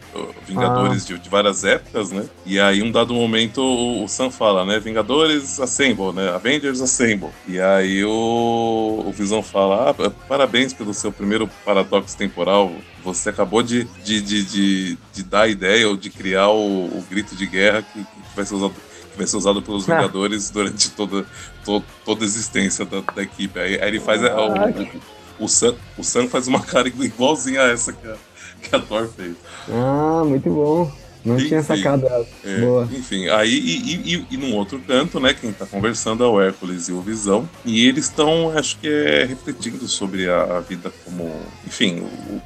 Vingadores 0.45 1.03
ah. 1.03 1.13
de, 1.13 1.19
de, 1.19 1.29
várias 1.29 1.63
épocas, 1.63 2.11
né? 2.11 2.25
E 2.45 2.59
aí, 2.59 2.83
um 2.83 2.91
dado 2.91 3.13
momento, 3.13 3.61
o, 3.61 4.03
o 4.03 4.07
Sam 4.09 4.29
fala, 4.29 4.65
né? 4.65 4.77
Vingadores 4.79 5.59
Assemble, 5.59 6.11
né? 6.11 6.29
Avengers 6.29 6.81
Assemble. 6.81 7.29
E 7.47 7.59
aí 7.59 8.03
o, 8.03 9.03
o 9.07 9.11
Visão 9.11 9.41
fala: 9.41 9.89
ah, 9.89 10.09
parabéns 10.27 10.73
pelo 10.73 10.93
seu 10.93 11.11
primeiro 11.11 11.49
paradoxo 11.63 12.17
temporal. 12.17 12.71
Você 13.03 13.29
acabou 13.29 13.63
de, 13.63 13.85
de, 14.03 14.21
de, 14.21 14.43
de, 14.43 14.97
de 15.13 15.23
dar 15.23 15.43
a 15.43 15.47
ideia 15.47 15.87
ou 15.87 15.95
de 15.95 16.09
criar 16.09 16.49
o, 16.49 16.85
o 16.85 17.05
grito 17.09 17.35
de 17.35 17.45
guerra 17.45 17.81
que, 17.81 17.99
que 18.03 18.35
vai 18.35 18.45
ser 18.45 18.55
usado 18.55 18.73
que 19.11 19.17
vai 19.17 19.27
ser 19.27 19.37
usado 19.37 19.61
pelos 19.61 19.87
é. 19.87 19.95
Vingadores 19.95 20.49
durante 20.49 20.89
toda, 20.91 21.25
to, 21.63 21.83
toda 22.05 22.23
a 22.23 22.25
existência 22.25 22.85
da, 22.85 23.01
da 23.01 23.23
equipe. 23.23 23.59
Aí, 23.59 23.79
aí, 23.81 23.87
ele 23.87 23.99
faz. 23.99 24.23
Ah, 24.23 24.41
o, 24.41 25.41
o, 25.41 25.45
o, 25.45 25.47
Sam, 25.47 25.75
o 25.97 26.03
Sam 26.03 26.27
faz 26.27 26.47
uma 26.47 26.61
cara 26.61 26.87
igualzinha 26.87 27.61
a 27.61 27.69
essa 27.69 27.93
que 27.93 28.07
a, 28.07 28.15
que 28.61 28.75
a 28.75 28.79
Thor 28.79 29.07
fez. 29.07 29.35
Ah, 29.69 30.23
muito 30.25 30.49
bom. 30.49 30.91
Não 31.23 31.35
enfim, 31.35 31.49
tinha 31.49 31.61
sacado 31.61 32.07
ela. 32.07 32.25
É, 32.43 32.61
Boa. 32.61 32.89
Enfim, 32.91 33.27
aí 33.29 33.53
e, 33.53 34.15
e, 34.15 34.27
e, 34.31 34.37
num 34.37 34.55
outro 34.55 34.79
canto, 34.79 35.19
né, 35.19 35.33
quem 35.33 35.51
tá 35.53 35.67
conversando 35.67 36.23
é 36.23 36.27
o 36.27 36.41
Hércules 36.41 36.89
e 36.89 36.93
o 36.93 37.01
Visão. 37.01 37.47
E 37.63 37.87
eles 37.87 38.05
estão, 38.05 38.57
acho 38.57 38.79
que 38.79 38.87
é, 38.87 39.25
refletindo 39.25 39.87
sobre 39.87 40.29
a, 40.29 40.57
a 40.57 40.59
vida 40.61 40.91
como. 41.05 41.31
Enfim, 41.65 41.99
o, 41.99 42.41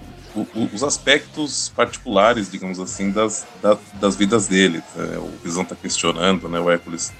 os 0.73 0.83
aspectos 0.83 1.71
particulares, 1.75 2.51
digamos 2.51 2.79
assim, 2.79 3.11
das, 3.11 3.45
da, 3.61 3.77
das 3.99 4.15
vidas 4.15 4.47
dele. 4.47 4.83
Né? 4.95 5.17
O 5.17 5.31
Visão 5.43 5.63
está 5.63 5.75
questionando, 5.75 6.49
né, 6.49 6.59
o 6.59 6.69
Hércules, 6.69 7.13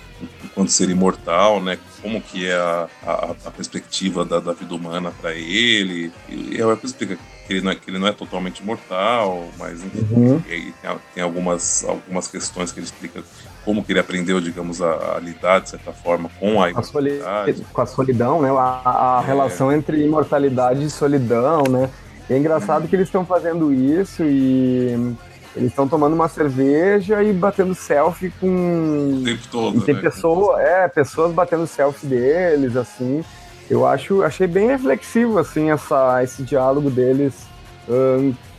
enquanto 0.44 0.70
ser 0.70 0.90
imortal, 0.90 1.62
né, 1.62 1.78
como 2.02 2.22
que 2.22 2.46
é 2.48 2.56
a, 2.56 2.88
a, 3.06 3.36
a 3.46 3.52
perspectiva 3.52 4.26
da, 4.26 4.40
da, 4.40 4.54
vida 4.54 4.74
humana 4.74 5.12
para 5.22 5.34
ele. 5.34 6.12
E, 6.28 6.62
o 6.62 6.72
Hércules 6.72 6.92
explica 6.92 7.18
que 7.48 7.54
ele, 7.54 7.62
não 7.62 7.72
é, 7.72 7.76
que 7.76 7.90
ele 7.90 8.00
não 8.00 8.08
é 8.08 8.12
totalmente 8.12 8.60
imortal, 8.60 9.48
mas 9.58 9.84
enfim, 9.84 10.08
uhum. 10.12 10.42
tem, 10.42 10.74
tem, 11.14 11.24
algumas, 11.24 11.86
algumas 11.86 12.28
questões 12.28 12.72
que 12.72 12.80
ele 12.80 12.86
explica 12.86 13.24
como 13.64 13.84
que 13.84 13.92
ele 13.92 14.00
aprendeu, 14.00 14.40
digamos, 14.40 14.82
a, 14.82 15.16
a 15.16 15.20
lidar, 15.20 15.60
de 15.60 15.72
certa 15.72 15.92
forma, 15.92 16.30
com 16.40 16.62
a 16.62 16.70
imortalidade. 16.70 17.66
com 17.74 17.82
a 17.82 17.86
solidão, 17.86 18.42
né? 18.42 18.50
A, 18.52 19.20
a 19.20 19.24
é. 19.24 19.26
relação 19.26 19.72
entre 19.72 20.04
imortalidade 20.04 20.84
e 20.84 20.90
solidão, 20.90 21.64
né? 21.64 21.90
E 22.30 22.34
é 22.34 22.38
engraçado 22.38 22.88
que 22.88 22.96
eles 22.96 23.08
estão 23.08 23.26
fazendo 23.26 23.74
isso 23.74 24.24
e 24.24 25.16
eles 25.56 25.70
estão 25.70 25.88
tomando 25.88 26.14
uma 26.14 26.28
cerveja 26.28 27.24
e 27.24 27.32
batendo 27.32 27.74
selfie 27.76 28.32
com. 28.40 29.20
O 29.22 29.24
tempo 29.24 29.48
todo. 29.50 29.78
E 29.78 29.82
tem 29.82 29.96
né? 29.96 30.02
pessoa, 30.02 30.62
é, 30.62 30.88
pessoas 30.88 31.32
batendo 31.34 31.68
selfie 31.68 32.08
deles, 32.08 32.76
assim. 32.76 33.24
Eu 33.70 33.86
acho, 33.86 34.22
achei 34.22 34.46
bem 34.46 34.68
reflexivo, 34.68 35.40
assim, 35.40 35.72
essa, 35.72 36.24
esse 36.24 36.44
diálogo 36.44 36.90
deles 36.92 37.34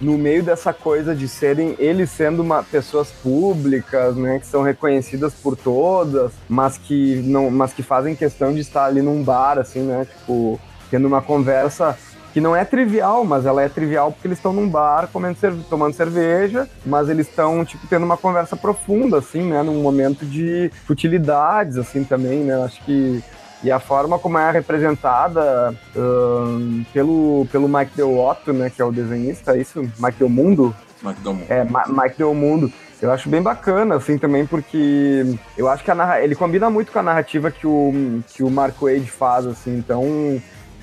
no 0.01 0.17
meio 0.17 0.43
dessa 0.43 0.73
coisa 0.73 1.14
de 1.14 1.27
serem 1.27 1.75
eles 1.79 2.11
sendo 2.11 2.43
uma, 2.43 2.62
pessoas 2.62 3.11
públicas, 3.11 4.17
né, 4.17 4.39
que 4.39 4.47
são 4.47 4.62
reconhecidas 4.62 5.35
por 5.35 5.57
todas, 5.57 6.33
mas 6.49 6.79
que 6.79 7.17
não, 7.25 7.51
mas 7.51 7.73
que 7.73 7.83
fazem 7.83 8.14
questão 8.14 8.55
de 8.55 8.61
estar 8.61 8.85
ali 8.85 9.03
num 9.03 9.23
bar, 9.23 9.59
assim, 9.59 9.81
né, 9.81 10.05
tipo 10.05 10.61
tendo 10.91 11.09
uma 11.09 11.21
conversa 11.21 11.99
que 12.37 12.41
não 12.43 12.55
é 12.55 12.66
trivial, 12.66 13.24
mas 13.24 13.47
ela 13.47 13.62
é 13.62 13.68
trivial 13.70 14.12
porque 14.12 14.28
eles 14.28 14.37
estão 14.37 14.53
num 14.53 14.68
bar 14.68 15.09
comendo 15.11 15.39
tomando 15.70 15.95
cerveja, 15.95 16.68
mas 16.84 17.09
eles 17.09 17.26
estão 17.26 17.64
tipo 17.64 17.87
tendo 17.87 18.05
uma 18.05 18.18
conversa 18.18 18.55
profunda 18.55 19.16
assim, 19.16 19.43
né, 19.43 19.62
num 19.62 19.80
momento 19.80 20.26
de 20.26 20.70
futilidades 20.84 21.78
assim 21.78 22.05
também, 22.05 22.41
né? 22.41 22.62
Acho 22.62 22.84
que 22.84 23.24
e 23.64 23.72
a 23.72 23.80
forma 23.80 24.18
como 24.18 24.37
é 24.37 24.51
representada 24.51 25.74
uh, 25.97 26.84
pelo, 26.93 27.47
pelo 27.51 27.66
Mike 27.66 27.97
Del 27.97 28.18
Otto, 28.18 28.53
né, 28.53 28.68
que 28.68 28.82
é 28.82 28.84
o 28.84 28.93
desenhista, 28.93 29.57
é 29.57 29.61
isso? 29.62 29.80
Mike 29.99 30.18
Del 30.18 30.28
Mundo? 30.28 30.76
Mike 31.03 31.22
Del 31.22 31.32
Mundo. 31.32 31.47
É, 31.49 31.64
Ma 31.64 31.84
Mike 31.89 32.18
Del 32.18 32.34
Mundo. 32.34 32.70
Eu 33.01 33.12
acho 33.12 33.30
bem 33.30 33.41
bacana, 33.41 33.95
assim, 33.95 34.18
também, 34.18 34.45
porque 34.47 35.24
eu 35.57 35.68
acho 35.68 35.82
que 35.82 35.91
a 35.91 36.22
ele 36.22 36.34
combina 36.34 36.68
muito 36.68 36.93
com 36.93 36.99
a 36.99 37.03
narrativa 37.03 37.51
que 37.51 37.66
o, 37.66 38.22
que 38.28 38.43
o 38.43 38.51
Mark 38.51 38.74
Wade 38.78 39.11
faz, 39.11 39.47
assim, 39.47 39.76
então 39.76 40.03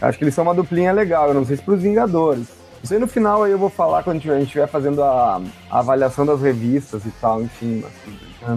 Acho 0.03 0.17
que 0.17 0.25
eles 0.25 0.35
são 0.35 0.43
uma 0.43 0.53
duplinha 0.53 0.91
legal, 0.91 1.29
eu 1.29 1.33
não 1.33 1.45
sei 1.45 1.55
se 1.55 1.63
pros 1.63 1.81
Vingadores. 1.81 2.47
Isso 2.83 2.93
aí 2.93 2.99
no 2.99 3.07
final 3.07 3.43
aí 3.43 3.53
eu 3.53 3.57
vou 3.57 3.69
falar 3.69 4.03
quando 4.03 4.17
a 4.17 4.19
gente 4.19 4.43
estiver 4.43 4.67
fazendo 4.67 5.01
a, 5.01 5.41
a, 5.71 5.79
avaliação 5.79 6.25
das 6.25 6.41
revistas 6.41 7.05
e 7.05 7.11
tal, 7.21 7.41
enfim, 7.41 7.81
mas, 7.81 7.93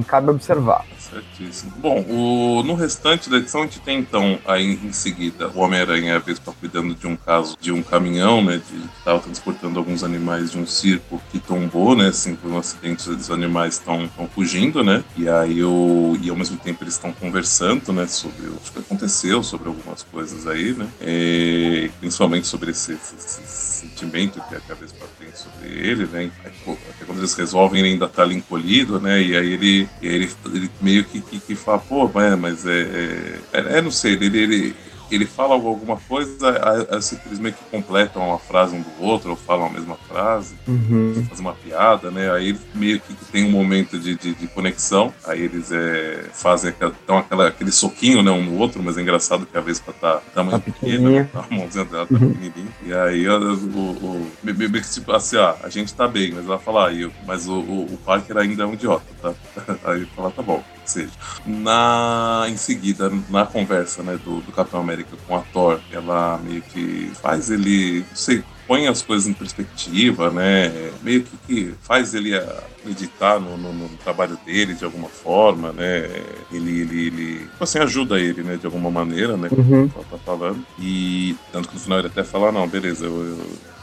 cabe 0.07 0.31
observar. 0.31 0.85
Certíssimo. 0.99 1.73
Bom, 1.77 2.05
o, 2.09 2.63
no 2.63 2.75
restante 2.75 3.31
da 3.31 3.37
edição 3.37 3.63
a 3.63 3.65
gente 3.65 3.81
tem 3.81 3.99
então 3.99 4.39
aí 4.47 4.79
em 4.83 4.93
seguida 4.93 5.49
o 5.55 5.61
Homem-Aranha 5.61 6.23
a 6.27 6.31
está 6.31 6.53
cuidando 6.53 6.95
de 6.95 7.07
um 7.07 7.17
caso 7.17 7.57
de 7.61 7.73
um 7.73 7.83
caminhão, 7.83 8.43
né, 8.43 8.57
de, 8.57 8.63
que 8.63 8.99
estava 8.99 9.21
transportando 9.21 9.79
alguns 9.79 10.03
animais 10.03 10.53
de 10.53 10.59
um 10.59 10.67
circo 10.67 11.21
que 11.31 11.39
tombou, 11.39 11.97
né, 11.97 12.09
assim, 12.09 12.35
por 12.35 12.51
um 12.51 12.59
acidente 12.59 13.09
os 13.09 13.31
animais 13.31 13.75
estão 13.75 14.09
fugindo, 14.35 14.83
né, 14.83 15.05
e 15.17 15.29
aí 15.29 15.63
o, 15.63 16.17
e 16.21 16.29
ao 16.29 16.37
mesmo 16.37 16.57
tempo 16.57 16.83
eles 16.83 16.95
estão 16.95 17.13
conversando, 17.13 17.93
né, 17.93 18.07
sobre 18.07 18.47
o 18.49 18.57
que 18.57 18.79
aconteceu, 18.79 19.43
sobre 19.43 19.69
algumas 19.69 20.03
coisas 20.03 20.47
aí, 20.47 20.73
né, 20.73 20.89
e, 21.01 21.91
principalmente 22.01 22.47
sobre 22.47 22.71
esse, 22.71 22.93
esse, 22.93 23.15
esse, 23.15 23.77
sentimento 23.77 24.41
que 24.49 24.55
a 24.55 24.61
cabeça 24.61 24.95
tem 25.19 25.29
sobre 25.35 25.69
ele, 25.69 26.07
né, 26.07 26.31
até 26.45 27.05
quando 27.05 27.19
eles 27.19 27.35
resolvem 27.35 27.81
ele 27.81 27.91
ainda 27.91 28.09
tá 28.09 28.23
ali 28.23 28.35
encolhido, 28.35 29.01
né, 29.01 29.23
e 29.23 29.37
aí 29.37 29.53
ele, 29.53 29.67
e 29.67 29.76
aí 29.83 29.89
ele, 30.03 30.31
ele 30.47 30.71
meio 30.81 31.05
que, 31.05 31.21
que, 31.21 31.39
que 31.41 31.55
fala, 31.55 31.79
pô, 31.79 32.09
mas 32.39 32.67
é, 32.67 32.81
é, 32.81 33.41
é, 33.53 33.79
é 33.79 33.83
não 33.83 33.91
sei, 33.91 34.15
ele, 34.15 34.39
ele, 34.39 34.77
ele 35.15 35.27
fala 35.27 35.55
alguma 35.55 35.97
coisa, 35.97 36.55
eles 37.27 37.39
meio 37.39 37.55
que 37.55 37.65
completam 37.71 38.27
uma 38.27 38.39
frase 38.39 38.75
um 38.75 38.83
do 38.83 39.03
outro, 39.03 39.31
ou 39.31 39.37
falam 39.37 39.67
a 39.67 39.71
mesma 39.71 39.97
frase, 40.09 40.55
uhum. 40.67 41.25
fazem 41.29 41.45
uma 41.45 41.55
piada, 41.55 42.11
né? 42.11 42.31
Aí 42.31 42.59
meio 42.75 43.01
que 43.01 43.15
tem 43.27 43.45
um 43.45 43.51
momento 43.51 43.99
de, 43.99 44.17
de, 44.17 44.35
de 44.35 44.47
conexão, 44.49 45.13
aí 45.25 45.43
eles 45.43 45.71
é, 45.73 46.25
fazem 46.33 46.75
dão 47.07 47.19
aquela, 47.19 47.49
aquele 47.49 47.71
soquinho 47.71 48.23
né, 48.23 48.31
um 48.31 48.45
no 48.45 48.59
outro, 48.59 48.83
mas 48.83 48.99
é 48.99 49.03
engraçado 49.03 49.47
que 49.47 49.57
a 49.57 49.61
Vespa 49.61 49.93
tá 49.93 50.21
tamanho 50.35 50.59
tá 50.59 50.65
pequena, 50.65 51.11
né? 51.11 51.29
a 51.35 51.55
mãozinha 51.55 51.85
dela 51.85 52.07
tá 52.07 52.15
uhum. 52.15 52.33
pequenininha. 52.33 52.73
E 52.85 52.95
aí 52.95 53.29
o, 53.29 53.55
o, 53.55 54.31
o, 54.51 54.83
tipo 54.93 55.13
assim, 55.13 55.37
ah, 55.37 55.57
a 55.63 55.69
gente 55.69 55.95
tá 55.95 56.07
bem, 56.09 56.33
mas 56.33 56.45
ela 56.45 56.59
fala, 56.59 56.91
ah, 56.91 57.11
mas 57.27 57.49
o, 57.49 57.59
o, 57.61 57.85
o 57.85 57.99
Parker 58.05 58.37
ainda 58.37 58.65
é 58.65 58.67
um 58.67 58.75
idiota, 58.75 59.07
tá? 59.21 59.35
Aí 59.85 60.05
fala, 60.15 60.31
tá 60.31 60.43
bom 60.43 60.63
seja. 60.91 61.11
Na, 61.45 62.47
em 62.49 62.57
seguida, 62.57 63.11
na 63.29 63.47
conversa 63.47 64.03
né, 64.03 64.19
do, 64.25 64.41
do 64.41 64.53
Capitão 64.53 64.81
América 64.81 65.17
com 65.27 65.37
a 65.37 65.41
Thor, 65.41 65.81
ela 65.91 66.39
meio 66.39 66.63
que 66.63 67.11
faz 67.21 67.51
ele, 67.51 68.01
não 68.01 68.17
sei, 68.17 68.45
põe 68.67 68.87
as 68.89 69.03
coisas 69.03 69.29
em 69.29 69.33
perspectiva, 69.33 70.31
né? 70.31 70.91
Meio 71.03 71.23
que, 71.23 71.37
que 71.47 71.75
faz 71.83 72.15
ele 72.15 72.37
acreditar 72.37 73.39
no, 73.41 73.57
no, 73.57 73.73
no, 73.73 73.89
trabalho 73.99 74.39
dele 74.45 74.75
de 74.75 74.85
alguma 74.85 75.09
forma, 75.09 75.73
né? 75.73 76.09
Ele, 76.53 76.81
ele, 76.81 77.07
ele 77.07 77.39
tipo 77.39 77.65
assim, 77.65 77.79
ajuda 77.79 78.19
ele, 78.19 78.43
né? 78.43 78.57
De 78.57 78.67
alguma 78.67 78.91
maneira, 78.91 79.37
né? 79.37 79.49
Como 79.49 79.63
uhum. 79.63 79.89
tá 79.89 80.19
falando. 80.25 80.65
E 80.79 81.37
tanto 81.53 81.69
que 81.69 81.75
no 81.75 81.81
final 81.81 81.99
ele 81.99 82.09
até 82.09 82.25
fala, 82.25 82.51
não, 82.51 82.67
beleza, 82.67 83.07
eu, 83.07 83.13
eu, 83.13 83.39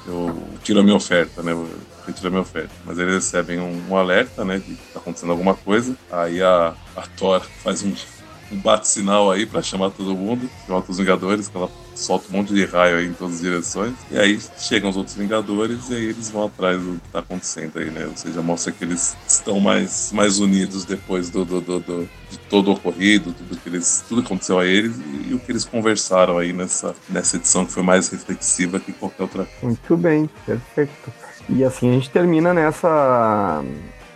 eu 0.06 0.48
tiro 0.64 0.80
a 0.80 0.84
minha 0.84 0.96
oferta, 0.96 1.42
né? 1.42 1.52
Eu, 1.52 1.68
retira 2.06 2.30
minha 2.30 2.42
oferta. 2.42 2.72
Mas 2.86 3.00
eles 3.00 3.16
recebem 3.16 3.60
um, 3.60 3.84
um, 3.90 3.98
alerta, 3.98 4.44
né, 4.46 4.60
que 4.60 4.76
tá 4.94 5.00
acontecendo 5.00 5.32
alguma 5.32 5.56
coisa. 5.56 5.96
Aí 6.12 6.42
a, 6.42 6.74
a 6.96 7.02
Thor 7.18 7.42
faz 7.64 7.84
um, 7.84 7.94
um 8.52 8.58
bate-sinal 8.58 9.32
aí 9.32 9.46
para 9.46 9.62
chamar 9.62 9.92
todo 9.92 10.16
mundo, 10.16 10.50
chamar 10.66 10.84
os 10.88 10.98
Vingadores, 10.98 11.48
que 11.48 11.58
ela 11.58 11.70
solta 11.96 12.28
um 12.30 12.38
monte 12.38 12.54
de 12.54 12.66
raio 12.66 12.98
aí 12.98 13.08
em 13.08 13.14
todas 13.14 13.36
as 13.36 13.42
direções. 13.42 13.94
E 14.12 14.18
aí 14.18 14.40
chegam 14.58 14.90
os 14.90 14.98
outros 14.98 15.16
Vingadores 15.16 15.90
e 15.90 15.96
aí 15.96 16.06
eles 16.06 16.30
vão 16.30 16.46
atrás 16.46 16.82
do 16.82 17.00
que 17.00 17.10
tá 17.10 17.20
acontecendo 17.20 17.78
aí, 17.80 17.90
né? 17.90 18.06
Ou 18.06 18.18
seja, 18.18 18.42
mostra 18.42 18.72
que 18.72 18.84
eles 18.84 19.16
estão 19.28 19.60
mais, 19.60 20.12
mais 20.12 20.40
unidos 20.40 20.86
depois 20.86 21.30
do, 21.30 21.46
do, 21.46 21.62
do, 21.62 21.80
do 21.80 22.10
de 22.34 22.40
todo 22.50 22.70
o 22.70 22.74
ocorrido, 22.74 23.32
tudo 23.32 23.58
que 23.58 23.70
eles, 23.70 24.04
tudo 24.08 24.22
que 24.22 24.28
aconteceu 24.28 24.60
a 24.60 24.66
eles 24.66 24.98
e, 24.98 25.30
e, 25.30 25.34
o 25.34 25.40
que 25.40 25.52
eles 25.52 25.64
conversaram 25.64 26.38
aí 26.38 26.52
nessa, 26.52 26.96
nessa 27.10 27.38
edição 27.38 27.66
que 27.66 27.72
foi 27.72 27.84
mais 27.84 28.10
reflexiva 28.10 28.80
que 28.80 28.92
qualquer 28.92 29.24
outra. 29.24 29.48
Muito 29.62 29.96
bem, 29.96 30.30
perfeito. 30.46 31.12
E 31.50 31.64
assim 31.64 31.90
a 31.90 31.94
gente 31.94 32.10
termina 32.10 32.54
nessa 32.54 33.64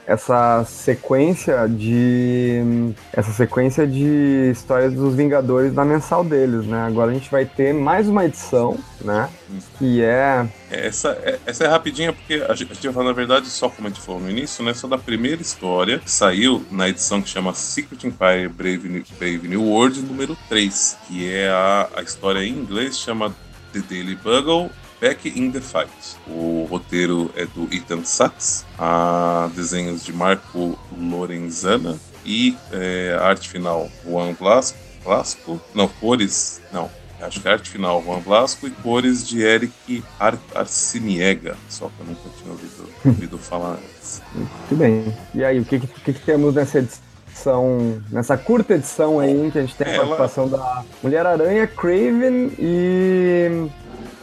essa 0.08 0.64
sequência 0.64 1.68
de 1.68 2.94
essa 3.12 3.34
sequência 3.34 3.86
de 3.86 4.52
histórias 4.52 4.94
dos 4.94 5.14
Vingadores 5.14 5.74
na 5.74 5.84
mensal 5.84 6.24
deles, 6.24 6.66
né? 6.66 6.80
Agora 6.88 7.12
a 7.12 7.14
gente 7.14 7.30
vai 7.30 7.46
ter 7.46 7.74
mais 7.74 8.08
uma 8.08 8.24
edição, 8.24 8.80
né? 9.02 9.30
Que 9.78 10.02
é 10.02 10.48
essa 10.72 11.10
é, 11.10 11.38
essa 11.46 11.66
é 11.66 11.68
rapidinha 11.68 12.14
porque 12.14 12.36
a 12.48 12.56
gente, 12.56 12.74
vai 12.74 12.94
falar 12.94 13.08
na 13.08 13.14
verdade 13.14 13.48
só 13.48 13.68
como 13.68 13.90
a 13.90 13.92
gente 13.92 14.02
falou 14.02 14.22
no 14.22 14.30
início, 14.30 14.64
né? 14.64 14.74
Só 14.74 14.88
da 14.88 14.98
primeira 14.98 15.42
história 15.42 16.00
que 16.00 16.10
saiu 16.10 16.66
na 16.72 16.88
edição 16.88 17.22
que 17.22 17.28
chama 17.28 17.54
Secret 17.54 18.08
Empire 18.08 18.48
Brave, 18.48 19.06
Brave 19.20 19.48
New 19.48 19.64
World 19.64 20.02
número 20.04 20.38
3, 20.48 20.98
que 21.06 21.30
é 21.30 21.50
a, 21.50 21.90
a 21.98 22.02
história 22.02 22.40
em 22.40 22.54
inglês 22.54 22.98
chama 22.98 23.36
The 23.74 23.82
Daily 23.82 24.16
Bugle 24.16 24.72
Back 25.00 25.28
in 25.30 25.52
the 25.52 25.62
Fight. 25.62 25.92
O 26.28 26.68
roteiro 26.70 27.32
é 27.36 27.46
do 27.46 27.64
Ethan 27.74 28.04
Sachs, 28.04 28.66
a 28.78 29.50
desenhos 29.56 30.04
de 30.04 30.14
Marco 30.14 30.78
Lorenzana 30.98 31.98
e 32.26 32.58
é, 32.72 33.18
a 33.20 33.26
arte 33.26 33.50
final 33.50 33.90
Juan 34.06 34.34
Blasco, 34.34 34.78
Blasco, 35.04 35.62
não, 35.74 35.88
cores, 35.88 36.62
não, 36.74 36.90
Acho 37.20 37.42
que 37.42 37.48
arte 37.48 37.70
final 37.70 38.04
Juan 38.04 38.20
Blasco 38.20 38.68
e 38.68 38.70
cores 38.70 39.28
de 39.28 39.42
Eric 39.42 40.04
Ar 40.20 40.38
Arciniega, 40.54 41.58
só 41.68 41.88
que 41.88 42.00
eu 42.00 42.06
nunca 42.06 42.22
tinha 42.38 42.52
ouvido, 42.52 42.90
ouvido 43.04 43.38
falar 43.40 43.74
antes. 43.74 44.22
Muito 44.36 44.76
bem. 44.76 45.18
E 45.34 45.44
aí, 45.44 45.60
o 45.60 45.66
que, 45.66 45.80
que, 45.80 46.14
que 46.14 46.20
temos 46.22 46.54
nessa 46.54 46.78
edição, 46.78 48.04
nessa 48.12 48.38
curta 48.38 48.76
edição 48.76 49.20
aí, 49.20 49.50
que 49.52 49.58
a 49.58 49.62
gente 49.62 49.76
tem 49.76 49.88
a 49.88 49.92
Ela... 49.96 50.16
participação 50.16 50.48
da 50.48 50.84
Mulher-Aranha, 51.02 51.66
Craven 51.66 52.52
e. 52.60 53.68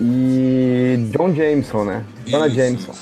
e 0.07 1.09
John 1.17 1.35
Jameson, 1.35 1.85
né? 1.85 2.05
Dona 2.29 2.51
Jameson. 2.51 2.93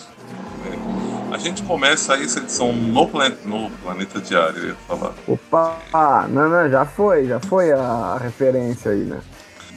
A 1.32 1.38
gente 1.38 1.62
começa 1.62 2.14
aí 2.14 2.24
essa 2.24 2.38
edição 2.38 2.72
no, 2.72 3.08
plan... 3.08 3.32
no 3.44 3.70
Planeta 3.82 4.20
Diário, 4.20 4.58
eu 4.58 4.68
ia 4.68 4.74
falar. 4.86 5.12
Opa! 5.26 6.28
Não, 6.28 6.48
não, 6.48 6.70
já 6.70 6.84
foi, 6.84 7.26
já 7.26 7.40
foi 7.40 7.72
a, 7.72 8.18
referência 8.22 8.92
aí, 8.92 9.00
né? 9.00 9.20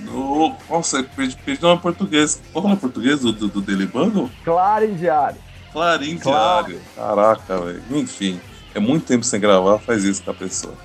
No, 0.02 0.54
nossa, 0.70 1.02
perdi, 1.02 1.36
perdi 1.44 1.62
nome 1.64 1.82
português. 1.82 2.40
Qual 2.54 2.70
é 2.70 2.74
o 2.74 2.78
português 2.78 3.22
do, 3.22 3.32
do, 3.32 3.48
do 3.48 3.62
Daily 3.62 3.88
Bundle? 3.88 4.30
Clarim 4.44 4.94
Diário. 4.94 5.38
Clarim 5.74 6.18
Diário. 6.18 6.80
Caraca, 6.96 7.58
velho. 7.58 7.82
Enfim, 7.90 8.40
é 8.76 8.80
muito 8.80 9.08
tempo 9.08 9.24
sem 9.24 9.40
gravar, 9.40 9.80
faz 9.80 10.04
isso 10.04 10.22
com 10.22 10.32
a 10.32 10.36
pessoa. 10.36 10.76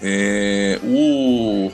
É, 0.00 0.80
o 0.82 1.11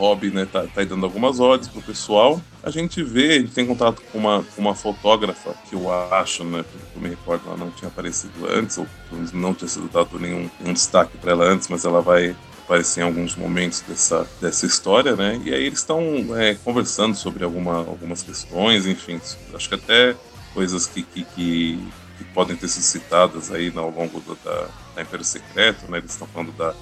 Rob 0.09 0.31
né, 0.31 0.47
tá, 0.51 0.67
tá 0.67 0.85
dando 0.85 1.05
algumas 1.05 1.39
ordens 1.39 1.69
pro 1.69 1.83
pessoal. 1.83 2.41
A 2.63 2.71
gente 2.71 3.03
vê, 3.03 3.37
ele 3.37 3.49
tem 3.49 3.67
contato 3.67 4.03
com 4.11 4.19
uma, 4.19 4.45
uma 4.57 4.75
fotógrafa 4.75 5.55
que 5.69 5.75
eu 5.75 5.93
acho, 6.13 6.45
né, 6.45 6.65
pelo 6.65 6.85
que 6.85 6.97
eu 6.97 7.03
me 7.03 7.09
recordo, 7.11 7.43
ela 7.47 7.57
não 7.57 7.71
tinha 7.71 7.89
aparecido 7.89 8.47
antes, 8.51 8.79
ou 8.79 8.87
não 9.33 9.55
tinha 9.55 9.69
sido 9.69 9.89
dado 9.89 10.19
nenhum, 10.19 10.51
nenhum 10.61 10.73
destaque 10.73 11.17
para 11.19 11.33
ela 11.33 11.45
antes, 11.45 11.69
mas 11.69 11.85
ela 11.85 12.01
vai 12.01 12.35
aparecer 12.65 13.01
em 13.01 13.05
alguns 13.05 13.35
momentos 13.37 13.83
dessa, 13.87 14.27
dessa 14.41 14.67
história, 14.67 15.17
né? 15.17 15.41
E 15.45 15.55
aí 15.55 15.65
eles 15.65 15.79
estão 15.79 16.03
é, 16.37 16.55
conversando 16.55 17.15
sobre 17.15 17.45
alguma, 17.45 17.77
algumas 17.77 18.23
questões, 18.23 18.87
enfim, 18.87 19.21
acho 19.55 19.69
que 19.69 19.75
até 19.75 20.15
coisas 20.53 20.87
que, 20.87 21.03
que, 21.03 21.25
que 21.25 21.81
que 22.19 22.25
podem 22.25 22.57
ter 22.57 22.67
sido 22.67 22.83
citadas 22.83 23.53
aí 23.53 23.73
ao 23.77 23.91
longo 23.91 24.21
da, 24.45 24.69
da 24.99 25.03
Império 25.03 25.25
Secreto, 25.25 25.91
né? 25.91 25.99
Eles 25.99 26.11
estão 26.11 26.27
falando 26.27 26.53
da, 26.53 26.75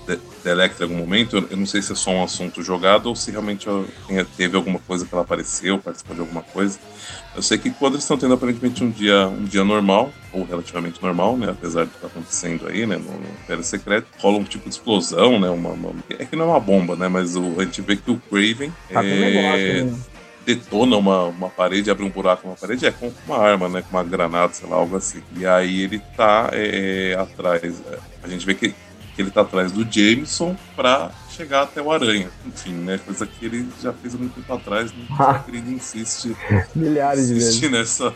da 0.43 0.51
Electra 0.51 0.87
em 0.87 0.89
algum 0.89 1.01
momento. 1.01 1.37
Eu, 1.37 1.47
eu, 1.51 1.57
não 1.57 1.67
sei 1.67 1.83
se 1.83 1.93
é 1.93 1.95
só 1.95 2.11
um 2.11 2.25
assunto 2.25 2.63
jogado 2.63 3.07
ou 3.07 3.15
se 3.15 3.31
realmente 3.31 3.67
teve 4.37 4.57
alguma 4.57 4.79
coisa 4.79 5.05
que 5.05 5.15
ela 5.15 5.23
apareceu, 5.23 5.79
participou 5.79 6.15
de 6.15 6.21
alguma 6.23 6.43
coisa. 6.43 6.79
Eu 7.35 7.43
sei 7.43 7.59
que 7.59 7.71
quando 7.71 7.95
eles 7.95 8.05
estão 8.05 8.17
tendo 8.17 8.33
aparentemente 8.33 8.83
um 8.83 8.91
dia, 8.91 9.29
um 9.29 9.45
dia 9.45 9.63
normal, 9.63 10.11
ou 10.33 10.45
relativamente 10.45 11.03
normal, 11.03 11.37
né? 11.37 11.51
Apesar 11.51 11.85
de 11.85 11.91
estar 11.91 12.01
tá 12.01 12.07
acontecendo 12.07 12.67
aí, 12.67 12.87
né? 12.87 12.97
No, 12.97 13.13
no 13.13 13.29
Império 13.45 13.63
Secreto, 13.63 14.07
rola 14.19 14.39
um 14.39 14.45
tipo 14.45 14.65
de 14.65 14.75
explosão, 14.75 15.39
né? 15.39 15.51
Uma, 15.51 15.71
uma, 15.71 15.95
é 16.19 16.25
que 16.25 16.35
não 16.35 16.47
é 16.47 16.49
uma 16.49 16.61
bomba, 16.61 16.97
né? 16.97 17.09
Mas 17.09 17.37
o, 17.37 17.61
a 17.61 17.65
gente 17.65 17.83
vê 17.83 17.97
que 17.97 18.11
o 18.11 18.17
Craven. 18.31 18.73
Tá 18.91 19.05
é, 19.05 19.21
negócio, 19.21 19.85
né? 19.85 20.16
Detona 20.47 20.97
uma, 20.97 21.25
uma 21.25 21.51
parede, 21.51 21.91
abre 21.91 22.05
um 22.05 22.11
buraco 22.11 22.49
na 22.49 22.55
parede, 22.55 22.87
é 22.87 22.93
com 22.93 23.13
uma 23.27 23.39
arma, 23.39 23.69
né? 23.69 23.83
Com 23.83 23.97
uma 23.97 24.05
granada, 24.05 24.53
sei 24.53 24.69
lá, 24.69 24.77
algo 24.77 24.97
assim. 24.97 25.21
E 25.37 25.45
aí 25.45 25.83
ele 25.83 25.99
tá 26.17 26.51
é, 26.53 27.17
atrás. 27.19 27.83
É, 27.91 27.99
a 28.23 28.29
gente 28.29 28.47
vê 28.47 28.55
que, 28.55 28.69
que 28.69 29.23
ele 29.23 29.31
tá 29.31 29.41
atrás 29.41 29.73
do 29.73 29.85
Jameson 29.91 30.57
pra 30.77 31.11
chegar 31.31 31.63
até 31.63 31.83
o 31.83 31.91
Aranha. 31.91 32.31
Enfim, 32.47 32.75
né? 32.75 32.99
Coisa 33.05 33.27
que 33.27 33.45
ele 33.45 33.69
já 33.83 33.93
fez 33.93 34.15
há 34.15 34.19
muito 34.19 34.35
tempo 34.35 34.53
atrás, 34.55 34.93
né? 34.93 35.05
Ele 35.49 35.59
insiste. 35.75 36.37
Milhares 36.75 37.29
insiste 37.29 37.61
de 37.61 37.69
vezes. 37.69 37.99
nessa 37.99 38.15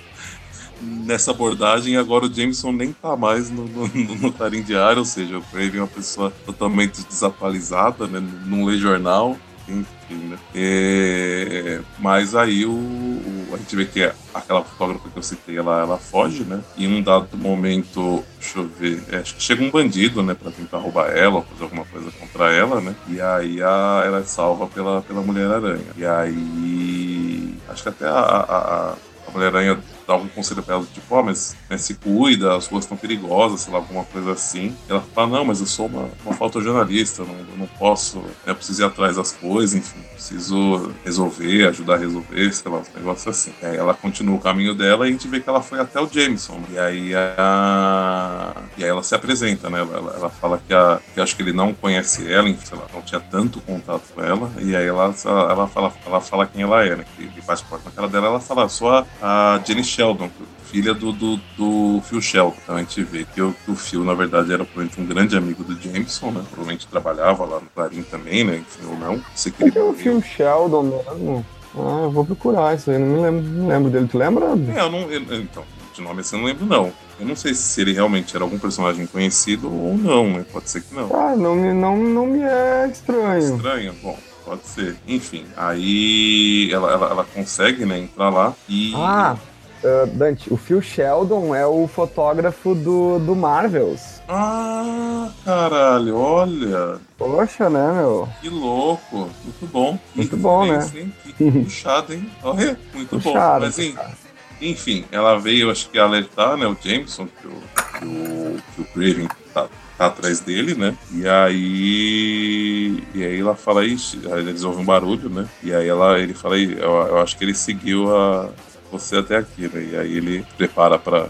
nessa 0.80 1.30
abordagem. 1.32 1.96
Agora 1.96 2.24
o 2.24 2.32
Jameson 2.32 2.72
nem 2.72 2.92
tá 2.92 3.14
mais 3.16 3.50
no, 3.50 3.66
no, 3.66 3.86
no 3.88 4.32
Tarim 4.32 4.62
Diário, 4.62 5.00
ou 5.00 5.04
seja, 5.04 5.36
o 5.36 5.42
Craven 5.42 5.80
é 5.80 5.82
uma 5.82 5.88
pessoa 5.88 6.32
totalmente 6.46 7.02
desatualizada, 7.04 8.06
né? 8.06 8.22
Não 8.46 8.64
lê 8.64 8.78
jornal 8.78 9.36
enfim, 9.70 9.86
né? 10.14 10.38
É, 10.54 11.80
mas 11.98 12.34
aí 12.34 12.64
o, 12.64 12.70
o, 12.70 13.48
a 13.52 13.56
gente 13.56 13.76
vê 13.76 13.84
que 13.84 14.12
aquela 14.32 14.62
fotógrafa 14.64 15.08
que 15.08 15.16
eu 15.16 15.22
citei, 15.22 15.58
ela, 15.58 15.80
ela 15.80 15.98
foge, 15.98 16.44
né? 16.44 16.60
E 16.76 16.84
em 16.84 16.98
um 16.98 17.02
dado 17.02 17.36
momento, 17.36 18.24
deixa 18.38 18.58
eu 18.58 18.68
ver, 18.68 19.02
é, 19.10 19.16
acho 19.18 19.34
que 19.36 19.42
chega 19.42 19.62
um 19.62 19.70
bandido, 19.70 20.22
né, 20.22 20.34
pra 20.34 20.50
tentar 20.50 20.78
roubar 20.78 21.10
ela 21.10 21.36
ou 21.36 21.42
fazer 21.42 21.64
alguma 21.64 21.84
coisa 21.84 22.10
contra 22.12 22.52
ela, 22.52 22.80
né? 22.80 22.94
E 23.08 23.20
aí 23.20 23.62
a, 23.62 24.02
ela 24.04 24.18
é 24.20 24.24
salva 24.24 24.66
pela, 24.66 25.02
pela 25.02 25.22
Mulher-Aranha. 25.22 25.86
E 25.96 26.04
aí. 26.04 27.54
Acho 27.68 27.84
que 27.84 27.88
até 27.88 28.06
a, 28.06 28.10
a, 28.10 28.96
a 29.28 29.30
Mulher-Aranha 29.32 29.78
dá 30.10 30.14
algum 30.14 30.28
conselho 30.28 30.62
pra 30.62 30.74
ela, 30.74 30.84
tipo, 30.92 31.14
ó, 31.14 31.20
oh, 31.20 31.22
mas 31.22 31.56
né, 31.68 31.78
se 31.78 31.94
cuida, 31.94 32.56
as 32.56 32.66
ruas 32.66 32.84
estão 32.84 32.96
perigosas, 32.96 33.60
sei 33.60 33.72
lá, 33.72 33.78
alguma 33.78 34.04
coisa 34.04 34.32
assim. 34.32 34.76
E 34.88 34.90
ela 34.90 35.00
fala, 35.14 35.38
não, 35.38 35.44
mas 35.44 35.60
eu 35.60 35.66
sou 35.66 35.86
uma, 35.86 36.10
uma 36.24 36.34
fotojornalista, 36.34 37.22
não, 37.22 37.34
eu 37.34 37.56
não 37.56 37.66
posso, 37.66 38.18
né, 38.18 38.30
eu 38.46 38.54
preciso 38.56 38.82
ir 38.82 38.84
atrás 38.84 39.16
das 39.16 39.32
coisas, 39.32 39.76
enfim, 39.76 40.00
preciso 40.12 40.92
resolver, 41.04 41.68
ajudar 41.68 41.94
a 41.94 41.98
resolver, 41.98 42.52
sei 42.52 42.72
lá, 42.72 42.78
uns 42.78 42.92
negócios 42.94 43.28
assim. 43.28 43.52
E 43.62 43.66
aí 43.66 43.76
ela 43.76 43.94
continua 43.94 44.36
o 44.36 44.40
caminho 44.40 44.74
dela 44.74 45.06
e 45.06 45.10
a 45.10 45.12
gente 45.12 45.28
vê 45.28 45.40
que 45.40 45.48
ela 45.48 45.62
foi 45.62 45.78
até 45.78 46.00
o 46.00 46.08
Jameson. 46.08 46.60
E 46.70 46.78
aí 46.78 47.14
a... 47.14 48.52
E 48.76 48.82
aí 48.82 48.90
ela 48.90 49.02
se 49.02 49.14
apresenta, 49.14 49.70
né? 49.70 49.80
Ela, 49.80 50.14
ela, 50.16 50.30
fala 50.30 50.60
que, 50.66 50.74
a, 50.74 51.00
que 51.14 51.20
acho 51.20 51.36
que 51.36 51.42
ele 51.42 51.52
não 51.52 51.72
conhece 51.72 52.30
ela, 52.30 52.52
sei 52.64 52.78
lá, 52.78 52.86
não 52.92 53.02
tinha 53.02 53.20
tanto 53.20 53.60
contato 53.60 54.02
com 54.14 54.22
ela. 54.22 54.50
E 54.60 54.74
aí 54.74 54.86
ela, 54.86 55.14
ela, 55.24 55.66
fala, 55.68 55.92
ela 56.04 56.20
fala 56.20 56.46
quem 56.46 56.62
ela 56.62 56.84
é, 56.84 56.96
né? 56.96 57.04
Que, 57.16 57.40
faz 57.40 57.62
parte 57.62 57.84
na 57.84 57.90
cara 57.90 58.08
dela. 58.08 58.26
Ela 58.26 58.40
fala, 58.40 58.68
sou 58.68 58.90
a, 58.90 59.06
a 59.20 59.60
Jenny 59.64 59.82
Sheldon, 60.00 60.30
filha 60.70 60.94
do, 60.94 61.12
do, 61.12 61.40
do 61.58 62.00
Phil 62.02 62.22
Sheldon. 62.22 62.56
Então 62.62 62.76
a 62.76 62.78
gente 62.78 63.02
vê 63.02 63.26
que 63.26 63.42
o, 63.42 63.52
que 63.52 63.70
o 63.70 63.76
Phil, 63.76 64.02
na 64.02 64.14
verdade, 64.14 64.50
era 64.50 64.64
provavelmente 64.64 64.98
um 64.98 65.04
grande 65.04 65.36
amigo 65.36 65.62
do 65.62 65.78
Jameson, 65.78 66.30
né? 66.30 66.42
Provavelmente 66.48 66.86
trabalhava 66.86 67.44
lá 67.44 67.60
no 67.60 67.66
Clarim 67.66 68.02
também, 68.02 68.42
né? 68.44 68.56
Enfim, 68.56 68.88
ou 68.88 68.96
não. 68.98 69.20
Sei 69.34 69.52
que 69.52 69.78
é 69.78 69.82
o 69.82 69.92
Phil 69.92 70.22
Sheldon 70.22 70.84
mesmo? 70.84 71.46
Ah, 71.76 72.04
eu 72.04 72.10
vou 72.10 72.24
procurar 72.24 72.74
isso 72.74 72.90
aí, 72.90 72.98
não 72.98 73.06
me 73.06 73.20
lembro, 73.20 73.42
não 73.42 73.68
lembro 73.68 73.90
dele. 73.90 74.08
Tu 74.10 74.16
lembra? 74.16 74.46
É, 74.46 74.80
eu 74.80 74.90
não. 74.90 75.00
Eu, 75.10 75.20
então, 75.42 75.64
de 75.94 76.00
nome 76.00 76.20
assim 76.20 76.36
eu 76.36 76.40
não 76.40 76.48
lembro, 76.48 76.64
não. 76.64 76.92
Eu 77.20 77.26
não 77.26 77.36
sei 77.36 77.52
se 77.52 77.78
ele 77.82 77.92
realmente 77.92 78.34
era 78.34 78.42
algum 78.42 78.58
personagem 78.58 79.06
conhecido 79.06 79.70
ou 79.70 79.98
não, 79.98 80.30
né? 80.30 80.46
Pode 80.50 80.70
ser 80.70 80.80
que 80.82 80.94
não. 80.94 81.14
Ah, 81.14 81.36
não, 81.36 81.54
não, 81.74 81.96
não 81.98 82.26
me 82.26 82.40
é 82.42 82.88
estranho. 82.90 83.56
Estranho? 83.56 83.94
Bom, 84.02 84.18
pode 84.46 84.66
ser. 84.66 84.96
Enfim, 85.06 85.44
aí 85.58 86.70
ela, 86.72 86.90
ela, 86.90 87.06
ela 87.10 87.24
consegue, 87.34 87.84
né, 87.84 87.98
entrar 87.98 88.30
lá 88.30 88.54
e. 88.66 88.94
Ah, 88.96 89.36
Uh, 89.82 90.06
Dante, 90.08 90.52
o 90.52 90.58
Phil 90.58 90.82
Sheldon 90.82 91.54
é 91.54 91.66
o 91.66 91.88
fotógrafo 91.88 92.74
do, 92.74 93.18
do 93.18 93.34
Marvels. 93.34 94.20
Ah, 94.28 95.30
caralho, 95.42 96.16
olha. 96.16 96.98
Poxa, 97.16 97.70
né, 97.70 97.92
meu? 97.94 98.28
Que 98.42 98.50
louco. 98.50 99.30
Muito 99.42 99.66
bom. 99.66 99.98
Muito 100.14 100.36
bom, 100.36 100.66
né? 100.66 100.90
Hein? 100.94 101.14
Que 101.36 101.50
puxado, 101.64 102.12
hein? 102.12 102.30
Olha, 102.42 102.78
muito 102.92 103.08
puxado, 103.08 103.66
bom. 103.66 103.72
Mas, 103.76 104.20
enfim, 104.60 105.06
ela 105.10 105.38
veio, 105.38 105.70
acho 105.70 105.88
que 105.88 105.98
alertar, 105.98 106.56
né, 106.58 106.66
o 106.66 106.76
Jameson, 106.78 107.26
que 107.26 107.46
o, 107.46 107.62
que 107.98 108.04
o, 108.04 108.56
que 108.74 108.80
o 108.82 108.84
Craven 108.84 109.28
tá, 109.54 109.66
tá 109.96 110.06
atrás 110.06 110.40
dele, 110.40 110.74
né? 110.74 110.94
E 111.10 111.26
aí. 111.26 113.02
E 113.14 113.24
aí 113.24 113.40
ela 113.40 113.54
fala, 113.54 113.86
ixi, 113.86 114.20
eles 114.26 114.62
ouvem 114.62 114.82
um 114.82 114.86
barulho, 114.86 115.30
né? 115.30 115.48
E 115.62 115.72
aí 115.72 115.88
ela, 115.88 116.18
ele 116.18 116.34
fala, 116.34 116.58
eu, 116.58 116.78
eu 116.78 117.18
acho 117.18 117.38
que 117.38 117.44
ele 117.44 117.54
seguiu 117.54 118.14
a, 118.14 118.50
você 118.90 119.16
até 119.16 119.36
aqui, 119.36 119.68
né? 119.68 119.82
E 119.92 119.96
aí 119.96 120.16
ele 120.16 120.46
prepara 120.56 120.98
para 120.98 121.28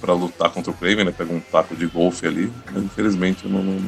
para 0.00 0.14
lutar 0.14 0.50
contra 0.50 0.72
o 0.72 0.74
Craven, 0.74 1.04
né? 1.04 1.14
Pega 1.16 1.32
um 1.32 1.38
taco 1.38 1.76
de 1.76 1.86
golfe 1.86 2.26
ali, 2.26 2.52
mas 2.72 2.82
infelizmente 2.82 3.46
não, 3.46 3.62
não, 3.62 3.80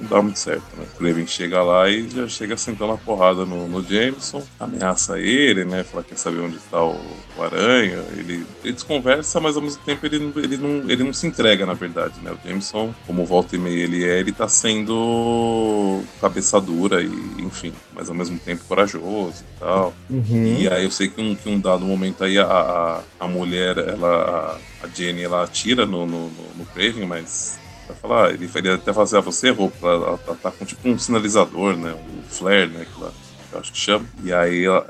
não 0.00 0.08
dá 0.08 0.22
muito 0.22 0.38
certo, 0.38 0.64
né? 0.76 0.84
O 0.92 0.98
Craven 0.98 1.26
chega 1.26 1.62
lá 1.62 1.88
e 1.88 2.08
já 2.08 2.28
chega 2.28 2.56
sentando 2.56 2.92
a 2.92 2.98
porrada 2.98 3.44
no, 3.44 3.68
no 3.68 3.82
Jameson, 3.82 4.42
ameaça 4.58 5.18
ele, 5.18 5.64
né? 5.64 5.84
Fala 5.84 6.02
que 6.02 6.10
quer 6.10 6.18
saber 6.18 6.40
onde 6.40 6.58
tá 6.70 6.82
o, 6.82 6.96
o 7.36 7.42
Aranha. 7.42 8.02
Ele, 8.16 8.44
eles 8.64 8.82
conversam, 8.82 9.40
mas 9.42 9.56
ao 9.56 9.62
mesmo 9.62 9.82
tempo 9.82 10.04
ele, 10.06 10.32
ele, 10.36 10.56
não, 10.56 10.90
ele 10.90 11.04
não 11.04 11.12
se 11.12 11.26
entrega, 11.26 11.66
na 11.66 11.74
verdade, 11.74 12.14
né? 12.22 12.32
O 12.32 12.48
Jameson, 12.48 12.94
como 13.06 13.24
volta 13.24 13.56
e 13.56 13.58
meia 13.58 13.82
ele 13.82 14.04
é, 14.04 14.18
ele 14.18 14.32
tá 14.32 14.48
sendo 14.48 16.02
cabeça 16.20 16.60
dura 16.60 17.02
e, 17.02 17.10
enfim, 17.38 17.72
mas 17.92 18.08
ao 18.08 18.14
mesmo 18.14 18.38
tempo 18.38 18.64
corajoso 18.64 19.44
e 19.56 19.60
tal. 19.60 19.94
Uhum. 20.08 20.56
E 20.58 20.68
aí 20.68 20.84
eu 20.84 20.90
sei 20.90 21.08
que 21.08 21.20
um, 21.20 21.34
que 21.34 21.48
um 21.48 21.60
dado 21.60 21.84
momento 21.84 22.24
aí 22.24 22.38
a, 22.38 22.46
a, 22.46 23.00
a 23.20 23.28
mulher, 23.28 23.78
ela, 23.78 24.58
a 24.82 24.88
Jenny, 24.88 25.22
ela 25.22 25.44
atira 25.44 25.86
no, 25.86 26.06
no, 26.06 26.30
no 26.56 26.66
Craven, 26.74 27.06
mas 27.06 27.58
vai 27.86 27.96
falar, 27.96 28.30
ele, 28.32 28.50
ele 28.54 28.70
até 28.70 28.92
fala 28.92 29.04
assim, 29.04 29.16
ah, 29.16 29.20
você 29.20 29.48
errou, 29.48 29.72
ela, 29.82 29.92
ela, 29.92 30.20
ela 30.26 30.36
tá 30.36 30.50
com 30.50 30.64
tipo 30.64 30.88
um 30.88 30.98
sinalizador, 30.98 31.76
né, 31.76 31.94
um 31.94 32.22
flare, 32.22 32.68
né, 32.68 32.84
que 32.84 33.00
ela, 33.00 33.12
eu 33.52 33.60
acho 33.60 33.72
que 33.72 33.78
chama, 33.78 34.06
e 34.24 34.32
aí 34.32 34.64
ela, 34.64 34.86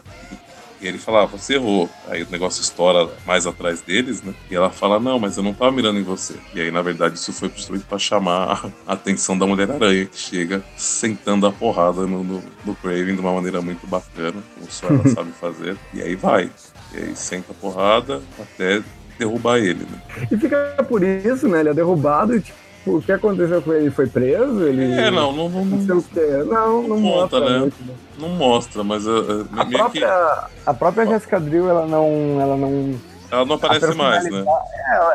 e 0.82 0.88
ele 0.88 0.98
fala, 0.98 1.22
ah, 1.22 1.26
você 1.26 1.54
errou. 1.54 1.88
Aí 2.08 2.24
o 2.24 2.26
negócio 2.28 2.60
estoura 2.60 3.08
mais 3.24 3.46
atrás 3.46 3.80
deles, 3.80 4.20
né? 4.20 4.34
E 4.50 4.54
ela 4.56 4.68
fala, 4.68 4.98
não, 4.98 5.16
mas 5.16 5.36
eu 5.36 5.42
não 5.42 5.54
tava 5.54 5.70
mirando 5.70 6.00
em 6.00 6.02
você. 6.02 6.34
E 6.52 6.60
aí, 6.60 6.72
na 6.72 6.82
verdade, 6.82 7.14
isso 7.14 7.32
foi 7.32 7.48
construído 7.48 7.84
para 7.84 8.00
chamar 8.00 8.68
a 8.84 8.94
atenção 8.94 9.38
da 9.38 9.46
Mulher-Aranha, 9.46 10.06
que 10.06 10.18
chega 10.18 10.60
sentando 10.76 11.46
a 11.46 11.52
porrada 11.52 12.04
no, 12.04 12.24
no, 12.24 12.42
no 12.64 12.74
Craven 12.74 13.14
de 13.14 13.20
uma 13.20 13.32
maneira 13.32 13.62
muito 13.62 13.86
bacana, 13.86 14.42
como 14.56 14.68
só 14.68 14.88
ela 14.88 15.06
sabe 15.14 15.30
fazer. 15.30 15.76
E 15.94 16.02
aí 16.02 16.16
vai. 16.16 16.50
E 16.92 16.98
aí 16.98 17.14
senta 17.14 17.52
a 17.52 17.54
porrada 17.54 18.20
até 18.36 18.82
derrubar 19.16 19.58
ele, 19.58 19.86
né? 19.88 20.02
E 20.32 20.36
fica 20.36 20.84
por 20.88 21.04
isso, 21.04 21.46
né? 21.46 21.60
Ele 21.60 21.68
é 21.68 21.74
derrubado 21.74 22.34
e 22.34 22.40
tipo, 22.40 22.58
o 22.86 23.00
que 23.00 23.12
aconteceu 23.12 23.62
com 23.62 23.72
ele? 23.72 23.90
Foi 23.90 24.06
preso? 24.06 24.62
Ele... 24.62 24.92
É, 24.92 25.10
não, 25.10 25.32
não, 25.32 25.48
não, 25.48 25.64
não 25.64 25.86
sei 25.86 25.94
o 25.94 26.02
quê. 26.02 26.44
Não, 26.48 26.82
não, 26.82 26.88
não 26.88 27.00
mostra, 27.00 27.40
né? 27.40 27.58
Muito, 27.58 27.84
né? 27.84 27.94
Não 28.18 28.28
mostra, 28.30 28.84
mas 28.84 29.06
uh, 29.06 29.46
a, 29.56 29.64
própria, 29.64 30.06
que... 30.06 30.50
a 30.66 30.74
própria 30.74 31.06
Jessica 31.06 31.40
Drill, 31.40 31.68
ela 31.68 31.86
não, 31.86 32.38
ela 32.40 32.56
não 32.56 32.94
ela 33.32 33.46
não 33.46 33.54
aparece 33.54 33.94
mais, 33.94 34.30
né? 34.30 34.44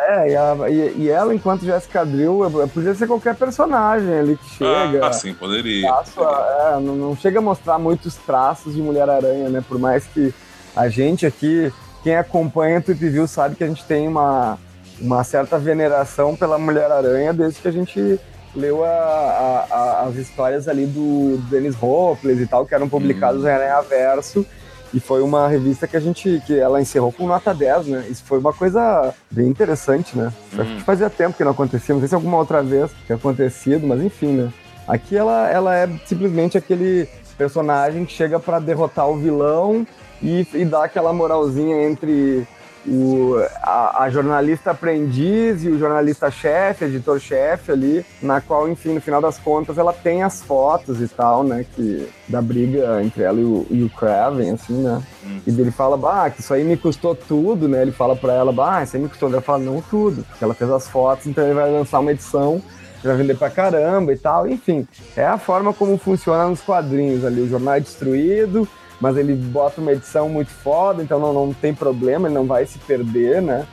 É, 0.08 0.28
é 0.28 0.32
e, 0.32 0.36
a, 0.36 0.70
e, 0.70 1.04
e, 1.04 1.10
ela, 1.10 1.36
enquanto 1.36 1.64
Jessica 1.64 2.04
Drill, 2.04 2.40
podia 2.74 2.96
ser 2.96 3.06
qualquer 3.06 3.36
personagem 3.36 4.12
ali 4.12 4.36
que 4.38 4.50
chega. 4.56 5.06
Ah, 5.06 5.14
sim, 5.14 5.36
poderia. 5.36 5.88
Traço, 5.88 6.20
é, 6.22 6.80
não, 6.80 6.96
não, 6.96 7.16
chega 7.16 7.38
a 7.38 7.42
mostrar 7.44 7.78
muitos 7.78 8.16
traços 8.16 8.74
de 8.74 8.82
Mulher-Aranha, 8.82 9.50
né? 9.50 9.64
Por 9.68 9.78
mais 9.78 10.06
que 10.06 10.34
a 10.76 10.90
gente 10.90 11.28
aqui, 11.28 11.72
quem 12.04 12.16
acompanha 12.16 12.80
o 12.80 12.82
Trip 12.82 13.08
View 13.08 13.28
sabe 13.28 13.56
que 13.56 13.64
a 13.64 13.68
gente 13.68 13.86
tem 13.86 14.08
uma, 14.08 14.58
uma 15.00 15.24
certa 15.24 15.58
veneração 15.58 16.36
pela 16.36 16.58
Mulher-Aranha 16.58 17.34
desde 17.34 17.62
que 17.62 17.68
a 17.68 17.72
gente 17.72 18.20
leu 18.56 18.84
a, 18.84 18.88
a, 18.90 19.68
a, 19.70 20.02
as 20.04 20.16
histórias 20.16 20.68
ali 20.68 20.86
do 20.86 21.38
Dennis 21.50 21.76
Hopeless 21.82 22.42
e 22.42 22.48
tal, 22.48 22.66
que 22.66 22.74
eram 22.74 22.90
publicadas 22.90 23.42
uhum. 23.42 23.48
em 23.48 23.52
Aranha 23.52 23.82
Verso. 23.82 24.46
E 24.94 25.00
foi 25.00 25.22
uma 25.22 25.48
revista 25.48 25.86
que 25.86 25.98
a 25.98 26.00
gente, 26.00 26.42
que 26.46 26.58
ela 26.58 26.82
encerrou 26.82 27.12
com 27.12 27.28
nota 27.28 27.54
10, 27.54 27.88
né? 27.88 28.06
Isso 28.10 28.24
foi 28.24 28.40
uma 28.40 28.54
coisa 28.54 29.14
bem 29.30 29.48
interessante, 29.48 30.18
né? 30.18 30.32
Uhum. 30.54 30.80
Fazia 30.80 31.10
tempo 31.10 31.36
que 31.36 31.44
não 31.44 31.52
acontecia, 31.52 31.94
não 31.94 32.00
sei 32.00 32.08
se 32.08 32.16
alguma 32.16 32.38
outra 32.38 32.64
vez 32.64 32.90
tinha 33.06 33.18
acontecido, 33.18 33.86
mas 33.86 34.02
enfim, 34.02 34.28
né? 34.28 34.54
Aqui 34.88 35.18
ela, 35.18 35.50
ela 35.50 35.76
é 35.76 35.90
simplesmente 36.06 36.58
aquele 36.58 37.08
personagem 37.38 38.06
que 38.06 38.14
chega 38.14 38.40
para 38.40 38.60
derrotar 38.60 39.10
o 39.10 39.18
vilão 39.18 39.86
e, 40.22 40.48
e 40.54 40.64
dar 40.64 40.86
aquela 40.86 41.12
moralzinha 41.12 41.84
entre 41.88 42.48
o, 42.88 43.36
a, 43.62 44.04
a, 44.04 44.10
jornalista 44.10 44.72
aprendiz 44.72 45.64
e 45.64 45.70
o 45.70 45.78
jornalista-chefe, 45.78 46.86
editor-chefe 46.86 47.72
ali, 47.72 48.06
na 48.22 48.40
qual, 48.40 48.68
enfim, 48.70 48.94
no 48.94 49.02
final 49.02 49.22
das 49.22 49.38
contas, 49.38 49.78
ela 49.78 49.92
tem 49.92 50.24
as 50.24 50.42
fotos 50.42 51.02
e 51.02 51.08
tal, 51.08 51.44
né, 51.44 51.66
que, 51.76 52.08
da 52.28 52.42
briga 52.42 53.04
entre 53.04 53.24
ela 53.24 53.40
e 53.40 53.44
o, 53.44 53.68
e 53.70 53.84
o 53.84 53.90
Kraven, 53.90 54.52
assim, 54.52 54.82
né, 54.82 55.02
hum. 55.26 55.40
e 55.46 55.52
dele 55.52 55.72
fala, 55.72 55.98
bah, 55.98 56.30
que 56.30 56.42
isso 56.42 56.54
aí 56.54 56.64
me 56.64 56.78
custou 56.78 57.14
tudo, 57.14 57.68
né, 57.68 57.82
ele 57.82 57.92
fala 57.92 58.16
pra 58.16 58.34
ela, 58.34 58.52
bah, 58.52 58.84
isso 58.84 58.96
aí 58.96 59.02
me 59.02 59.10
custou, 59.10 59.30
ela 59.30 59.42
fala, 59.42 59.60
não 59.60 59.82
tudo, 59.82 60.24
porque 60.24 60.44
ela 60.44 60.54
fez 60.54 60.72
as 60.72 60.88
fotos, 60.88 61.28
então 61.28 61.44
ele 61.44 61.54
vai 61.54 61.70
lançar 61.70 62.00
uma 62.00 62.12
edição 62.12 62.62
vai 63.04 63.16
vender 63.16 63.38
pra 63.38 63.50
caramba 63.50 64.12
e 64.12 64.18
tal, 64.18 64.48
enfim, 64.48 64.88
é 65.16 65.26
a 65.26 65.38
forma 65.38 65.74
como 65.74 65.98
funciona 65.98 66.48
nos 66.48 66.62
quadrinhos 66.62 67.24
ali, 67.24 67.42
o 67.42 67.48
jornal 67.48 67.76
é 67.76 67.80
destruído, 67.80 68.68
mas 69.00 69.18
ele 69.18 69.34
bota 69.34 69.80
uma 69.82 69.92
edição 69.92 70.28
muito 70.30 70.50
foda, 70.50 71.04
então 71.04 71.20
não, 71.20 71.34
não 71.34 71.54
tem 71.54 71.74
problema, 71.74 72.28
ele 72.28 72.36
não 72.36 72.46
vai 72.46 72.66
se 72.66 72.80
perder, 72.80 73.42
né? 73.42 73.68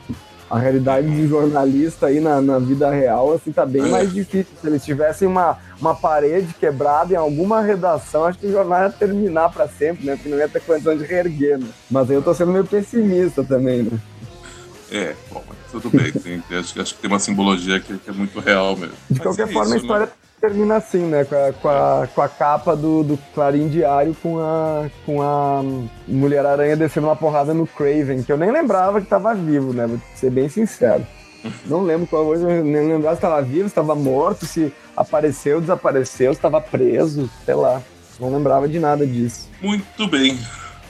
A 0.49 0.59
realidade 0.59 1.09
de 1.09 1.27
jornalista 1.27 2.05
aí 2.05 2.19
na, 2.19 2.39
na 2.39 2.59
vida 2.59 2.89
real, 2.91 3.33
assim, 3.33 3.51
tá 3.51 3.65
bem 3.65 3.81
mais 3.89 4.13
difícil. 4.13 4.53
Se 4.61 4.67
eles 4.67 4.85
tivessem 4.85 5.27
uma, 5.27 5.57
uma 5.81 5.95
parede 5.95 6.53
quebrada 6.53 7.13
em 7.13 7.17
alguma 7.17 7.61
redação, 7.61 8.25
acho 8.25 8.37
que 8.37 8.45
o 8.45 8.51
jornal 8.51 8.83
ia 8.83 8.89
terminar 8.91 9.51
para 9.51 9.67
sempre, 9.67 10.05
né? 10.05 10.15
Porque 10.15 10.29
não 10.29 10.37
ia 10.37 10.47
ter 10.47 10.61
condição 10.61 10.95
de 10.95 11.03
reerguer, 11.03 11.57
né? 11.57 11.67
Mas 11.89 12.09
aí 12.09 12.15
eu 12.15 12.21
tô 12.21 12.31
sendo 12.33 12.51
meio 12.51 12.65
pessimista 12.65 13.43
também, 13.43 13.83
né? 13.83 13.99
É, 14.91 15.15
bom, 15.31 15.43
tudo 15.79 15.97
bem. 15.97 16.11
Tem, 16.11 16.41
acho, 16.57 16.81
acho, 16.81 16.95
que 16.95 17.01
tem 17.01 17.09
uma 17.09 17.19
simbologia 17.19 17.79
que, 17.79 17.97
que 17.97 18.09
é 18.09 18.13
muito 18.13 18.39
real 18.39 18.75
mesmo. 18.75 18.95
De 19.09 19.19
qualquer 19.19 19.47
é 19.47 19.51
forma, 19.51 19.75
isso, 19.75 19.75
a 19.75 19.77
história 19.77 20.05
né? 20.05 20.11
termina 20.39 20.75
assim, 20.77 21.05
né? 21.05 21.25
Com 21.25 21.35
a, 21.35 21.53
com 21.53 21.69
a, 21.69 22.07
com 22.13 22.21
a 22.21 22.29
capa 22.29 22.75
do, 22.75 23.03
do 23.03 23.17
Clarim 23.33 23.67
Diário 23.67 24.15
com 24.21 24.39
a, 24.39 24.89
com 25.05 25.21
a 25.21 25.61
Mulher-Aranha 26.07 26.75
descendo 26.75 27.07
uma 27.07 27.15
porrada 27.15 27.53
no 27.53 27.67
Craven, 27.67 28.23
que 28.23 28.31
eu 28.31 28.37
nem 28.37 28.51
lembrava 28.51 29.01
que 29.01 29.07
tava 29.07 29.33
vivo, 29.33 29.73
né? 29.73 29.87
Vou 29.87 29.99
ser 30.15 30.29
bem 30.29 30.49
sincero. 30.49 31.05
Não 31.65 31.83
lembro 31.83 32.07
qual 32.07 32.25
hoje, 32.25 32.43
nem 32.43 32.87
lembrava 32.87 33.15
se 33.15 33.19
estava 33.19 33.41
vivo, 33.41 33.63
se 33.63 33.67
estava 33.67 33.93
morto, 33.93 34.45
se 34.45 34.73
apareceu, 34.95 35.61
desapareceu, 35.61 36.33
se 36.33 36.39
estava 36.39 36.59
preso, 36.59 37.29
sei 37.45 37.55
lá. 37.55 37.81
Não 38.19 38.33
lembrava 38.33 38.67
de 38.67 38.79
nada 38.79 39.05
disso. 39.05 39.49
Muito 39.61 40.07
bem. 40.07 40.39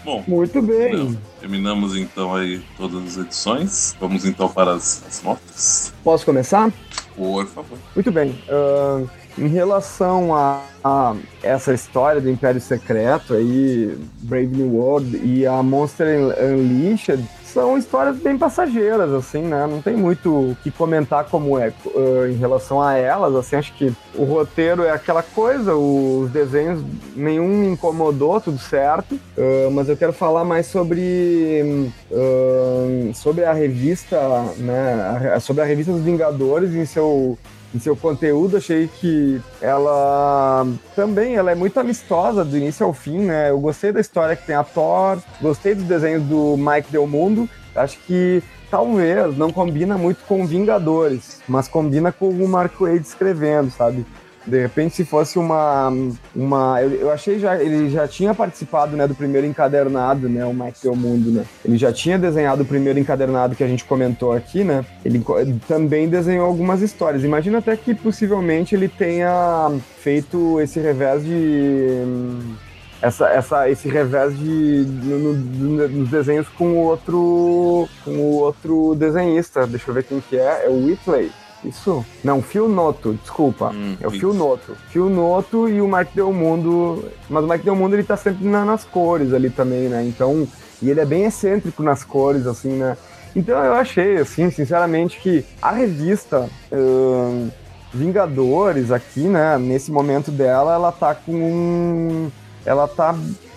Bom, 0.06 0.24
muito 0.28 0.62
bem. 0.62 0.96
Não, 0.96 1.18
terminamos 1.40 1.98
então 1.98 2.36
aí 2.36 2.62
todas 2.78 3.18
as 3.18 3.26
edições. 3.26 3.98
Vamos 4.00 4.24
então 4.24 4.48
para 4.48 4.74
as, 4.74 5.04
as 5.08 5.24
notas. 5.24 5.94
Posso 6.04 6.24
começar? 6.24 6.72
Por 7.16 7.48
favor. 7.48 7.78
Muito 7.96 8.12
bem. 8.12 8.40
Uh, 8.48 9.10
em 9.36 9.48
relação 9.48 10.34
a, 10.36 10.62
a, 10.84 11.16
essa 11.42 11.74
história 11.74 12.22
do 12.22 12.30
Império 12.30 12.62
Secreto 12.62 13.34
aí, 13.34 13.98
Brave 14.22 14.56
New 14.56 14.76
World 14.76 15.18
e 15.24 15.46
a 15.46 15.64
Monster 15.64 16.36
Unleashed, 16.40 17.24
são 17.56 17.78
histórias 17.78 18.18
bem 18.18 18.38
passageiras, 18.38 19.10
assim, 19.14 19.42
né? 19.42 19.66
Não 19.66 19.82
tem 19.82 19.96
muito 19.96 20.30
o 20.30 20.58
que 20.62 20.70
comentar 20.70 21.24
como 21.24 21.58
é 21.58 21.72
uh, 21.86 22.28
em 22.28 22.36
relação 22.36 22.82
a 22.82 22.96
elas, 22.96 23.34
assim, 23.34 23.56
acho 23.56 23.74
que 23.76 23.94
o 24.14 24.26
roteiro 24.26 24.84
é 24.84 24.92
aquela 24.92 25.24
coisa, 25.24 25.74
os 25.74 26.30
desenhos 26.32 26.84
nenhum 27.16 27.48
me 27.48 27.68
incomodou, 27.68 28.42
tudo 28.42 28.60
certo, 28.60 29.16
uh, 29.16 29.72
mas 29.72 29.88
eu 29.88 29.96
quero 29.96 30.12
falar 30.12 30.44
mais 30.44 30.66
sobre 30.66 31.94
uh, 32.12 33.14
sobre 33.14 33.46
a 33.46 33.54
revista, 33.54 34.20
né? 34.58 35.40
Sobre 35.40 35.64
a 35.64 35.66
revista 35.66 35.94
dos 35.94 36.02
Vingadores 36.02 36.76
em 36.76 36.86
seu 36.86 37.38
em 37.74 37.80
seu 37.80 37.96
conteúdo, 37.96 38.58
achei 38.58 38.88
que 38.88 39.42
ela 39.62 40.66
também 40.96 41.36
ela 41.36 41.52
é 41.52 41.56
muito 41.56 41.80
amistosa 41.80 42.46
do 42.46 42.58
início 42.58 42.86
ao 42.86 42.94
fim, 42.94 43.20
né? 43.20 43.50
Eu 43.50 43.60
gostei 43.60 43.92
da 43.92 44.00
história 44.00 44.36
que 44.36 44.46
tem 44.46 44.56
a 44.56 44.64
Thor, 44.64 45.18
gostei 45.42 45.76
dos 45.76 45.84
desenhos 45.86 46.24
do 46.24 46.56
Mike 46.58 46.92
Del 46.92 47.08
Mundo. 47.08 47.50
Acho 47.76 47.98
que 48.00 48.42
talvez 48.72 49.38
não 49.38 49.52
combina 49.52 49.98
muito 49.98 50.24
com 50.26 50.46
Vingadores, 50.46 51.42
mas 51.48 51.68
combina 51.68 52.12
com 52.12 52.30
o 52.30 52.48
Mark 52.48 52.80
Wade 52.80 53.02
escrevendo, 53.02 53.72
sabe? 53.72 54.06
De 54.46 54.62
repente, 54.62 54.96
se 54.96 55.04
fosse 55.04 55.40
uma. 55.40 55.92
uma 56.36 56.82
eu, 56.82 56.92
eu, 56.92 57.12
achei 57.12 57.40
já. 57.40 57.62
Ele 57.62 57.90
já 57.90 58.08
tinha 58.08 58.34
participado 58.34 58.96
né, 58.96 59.08
do 59.08 59.16
primeiro 59.16 59.48
encadernado, 59.48 60.30
né? 60.30 60.46
O 60.46 60.54
Mike 60.54 60.84
Del 60.84 60.96
Mundo, 60.96 61.32
né? 61.32 61.46
Ele 61.64 61.78
já 61.78 61.92
tinha 61.92 62.20
desenhado 62.20 62.62
o 62.62 62.66
primeiro 62.66 63.00
encadernado 63.00 63.56
que 63.56 63.64
a 63.64 63.68
gente 63.68 63.84
comentou 63.86 64.32
aqui, 64.32 64.64
né? 64.64 64.86
Ele 65.04 65.24
também 65.68 66.08
desenhou 66.08 66.46
algumas 66.46 66.82
histórias. 66.82 67.24
Imagina 67.24 67.58
até 67.58 67.76
que 67.76 67.96
possivelmente 67.96 68.76
ele 68.76 68.88
tenha 68.88 69.72
feito 70.00 70.62
esse 70.62 70.80
revés 70.80 71.24
de. 71.24 72.56
Essa, 73.02 73.28
essa, 73.30 73.70
esse 73.70 73.90
revés 73.90 74.38
de 74.38 74.86
no, 75.04 75.34
no, 75.34 75.88
nos 75.90 76.10
desenhos 76.10 76.48
com 76.50 76.66
o 76.66 76.78
outro 76.78 77.88
com 78.04 78.12
o 78.12 78.36
outro 78.36 78.96
desenhista. 78.96 79.66
Deixa 79.66 79.90
eu 79.90 79.94
ver 79.96 80.04
quem 80.04 80.22
que 80.22 80.38
é. 80.38 80.66
É 80.66 80.70
o 80.70 80.86
Whitley. 80.86 81.32
Isso? 81.68 82.06
Não, 82.24 82.42
Phil 82.42 82.68
Noto, 82.68 83.14
desculpa. 83.14 83.70
Hum, 83.70 83.98
é 84.00 84.08
o 84.08 84.12
Phil 84.12 84.34
Noto. 84.34 84.76
Phil 84.90 85.10
Noto 85.10 85.70
e 85.70 85.82
o 85.82 85.88
Mike 85.88 86.16
Del 86.16 86.32
Mundo. 86.32 87.06
Mas 87.30 87.44
o 87.44 87.48
Mike 87.48 87.66
Del 87.66 87.76
Mundo 87.76 87.96
ele 87.96 88.04
tá 88.04 88.18
sempre 88.18 88.46
na, 88.48 88.64
nas 88.64 88.84
cores 88.84 89.34
ali 89.34 89.50
também, 89.50 89.90
né? 89.90 90.04
Então. 90.06 90.48
E 90.82 90.90
ele 90.90 91.00
é 91.00 91.06
bem 91.06 91.24
excêntrico 91.24 91.82
nas 91.82 92.04
cores, 92.04 92.46
assim, 92.46 92.74
né? 92.74 92.98
Então 93.36 93.62
eu 93.64 93.74
achei, 93.74 94.18
assim, 94.18 94.50
sinceramente, 94.50 95.20
que 95.20 95.46
a 95.62 95.72
revista 95.72 96.50
uh, 96.72 97.52
Vingadores 97.96 98.92
aqui, 98.92 99.22
né, 99.22 99.58
nesse 99.58 99.90
momento 99.90 100.30
dela, 100.30 100.74
ela 100.74 100.92
tá 100.92 101.16
com. 101.16 102.30
Ela 102.66 102.88
tá 102.88 103.16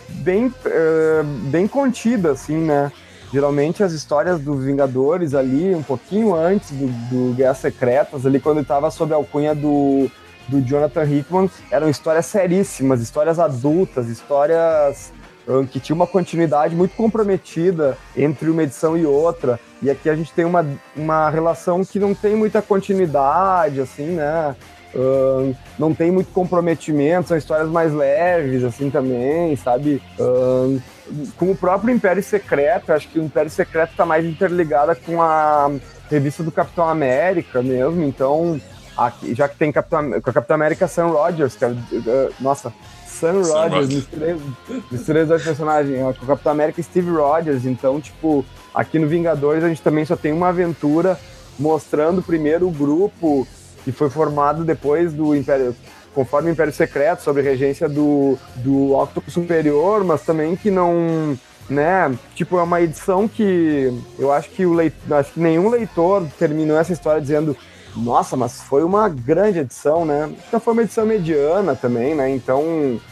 bem, 0.09 0.47
uh, 0.47 1.24
bem 1.51 1.66
contida, 1.66 2.32
assim, 2.32 2.56
né? 2.56 2.93
Geralmente 3.33 3.83
as 3.83 3.93
histórias 3.93 4.41
dos 4.41 4.65
Vingadores 4.65 5.35
ali, 5.35 5.75
um 5.75 5.83
pouquinho 5.83 6.35
antes 6.35 6.71
do, 6.71 6.87
do 7.11 7.35
Guerras 7.35 7.59
Secretas, 7.59 8.25
ali 8.25 8.41
quando 8.41 8.61
estava 8.61 8.91
sob 8.91 9.13
a 9.13 9.17
alcunha 9.17 9.55
do, 9.55 10.11
do 10.49 10.63
Jonathan 10.63 11.05
Hickman, 11.05 11.51
eram 11.71 11.91
histórias 11.91 12.27
seríssimas, 12.27 13.03
histórias 13.03 13.39
adultas, 13.39 14.09
histórias 14.09 15.13
que 15.70 15.81
tinham 15.81 15.97
uma 15.97 16.07
continuidade 16.07 16.77
muito 16.77 16.95
comprometida 16.95 17.97
entre 18.16 18.51
uma 18.51 18.62
edição 18.62 18.97
e 18.97 19.07
outra. 19.07 19.59
E 19.81 19.91
aqui 19.91 20.11
a 20.11 20.15
gente 20.15 20.33
tem 20.33 20.45
uma, 20.45 20.66
uma 20.95 21.31
relação 21.31 21.85
que 21.85 21.99
não 21.99 22.15
tem 22.15 22.37
muita 22.37 22.61
continuidade, 22.61 23.81
assim, 23.81 24.07
né? 24.07 24.55
Uh, 24.95 25.55
não 25.79 25.95
tem 25.95 26.11
muito 26.11 26.33
comprometimento, 26.33 27.29
são 27.29 27.37
histórias 27.37 27.69
mais 27.69 27.93
leves, 27.93 28.65
assim, 28.65 28.91
também, 28.91 29.55
sabe? 29.57 30.03
Uh, 30.19 30.81
com 31.37 31.51
o 31.51 31.57
próprio 31.57 31.95
Império 31.95 32.23
Secreto, 32.23 32.93
acho 32.93 33.09
que 33.09 33.19
o 33.19 33.25
Império 33.25 33.51
Secreto 33.51 33.91
está 33.91 34.07
mais 34.07 34.25
interligada 34.25 34.95
com 34.95 35.23
a 35.23 35.70
revista 36.11 36.43
do 36.43 36.51
Capitão 36.51 36.89
América 36.89 37.62
mesmo, 37.62 38.03
então, 38.03 38.59
aqui, 38.97 39.35
já 39.35 39.47
que 39.47 39.57
tem 39.57 39.70
Capitão, 39.70 40.20
Capitão 40.23 40.55
América 40.55 40.89
Sam 40.89 41.09
Rogers, 41.09 41.55
que 41.55 41.65
é, 41.65 41.69
uh, 41.69 41.77
nossa, 42.41 42.73
Sam 43.19 43.43
Rogers, 43.43 43.89
misturei, 43.89 44.36
misturei 44.90 45.23
os 45.23 45.28
dois 45.28 45.43
personagens, 45.43 46.16
o 46.23 46.27
Capitão 46.27 46.53
América 46.53 46.81
e 46.81 46.85
Steve 46.85 47.11
Rogers, 47.11 47.65
então, 47.65 48.01
tipo, 48.01 48.45
aqui 48.74 48.99
no 48.99 49.09
Vingadores 49.09 49.65
a 49.65 49.69
gente 49.69 49.82
também 49.82 50.05
só 50.05 50.16
tem 50.16 50.32
uma 50.32 50.49
aventura 50.49 51.19
mostrando 51.59 52.23
primeiro 52.23 52.69
o 52.69 52.70
grupo 52.70 53.47
que 53.85 53.90
foi 53.90 54.09
formado 54.09 54.65
depois 54.65 55.12
do 55.12 55.35
Império, 55.35 55.74
conforme 56.15 56.51
o 56.51 56.53
Império 56.53 56.73
Secreto, 56.73 57.23
sob 57.23 57.40
regência 57.43 57.89
do, 57.89 58.39
do 58.57 58.93
Octopus 58.93 59.35
Superior, 59.35 60.05
mas 60.05 60.23
também 60.23 60.55
que 60.55 60.70
não 60.70 61.36
né? 61.69 62.16
Tipo, 62.35 62.59
é 62.59 62.62
uma 62.62 62.81
edição 62.81 63.28
que 63.28 63.93
eu 64.19 64.32
acho 64.32 64.49
que 64.51 64.65
o 64.65 64.73
leitor, 64.73 65.19
acho 65.19 65.32
que 65.32 65.40
nenhum 65.40 65.69
leitor 65.69 66.27
terminou 66.39 66.78
essa 66.78 66.93
história 66.93 67.20
dizendo 67.20 67.55
nossa, 67.97 68.36
mas 68.36 68.62
foi 68.62 68.82
uma 68.85 69.09
grande 69.09 69.60
edição, 69.60 70.05
né? 70.05 70.31
Então 70.47 70.60
foi 70.60 70.73
uma 70.73 70.82
edição 70.82 71.06
mediana 71.06 71.74
também, 71.74 72.15
né? 72.15 72.31
Então, 72.31 72.62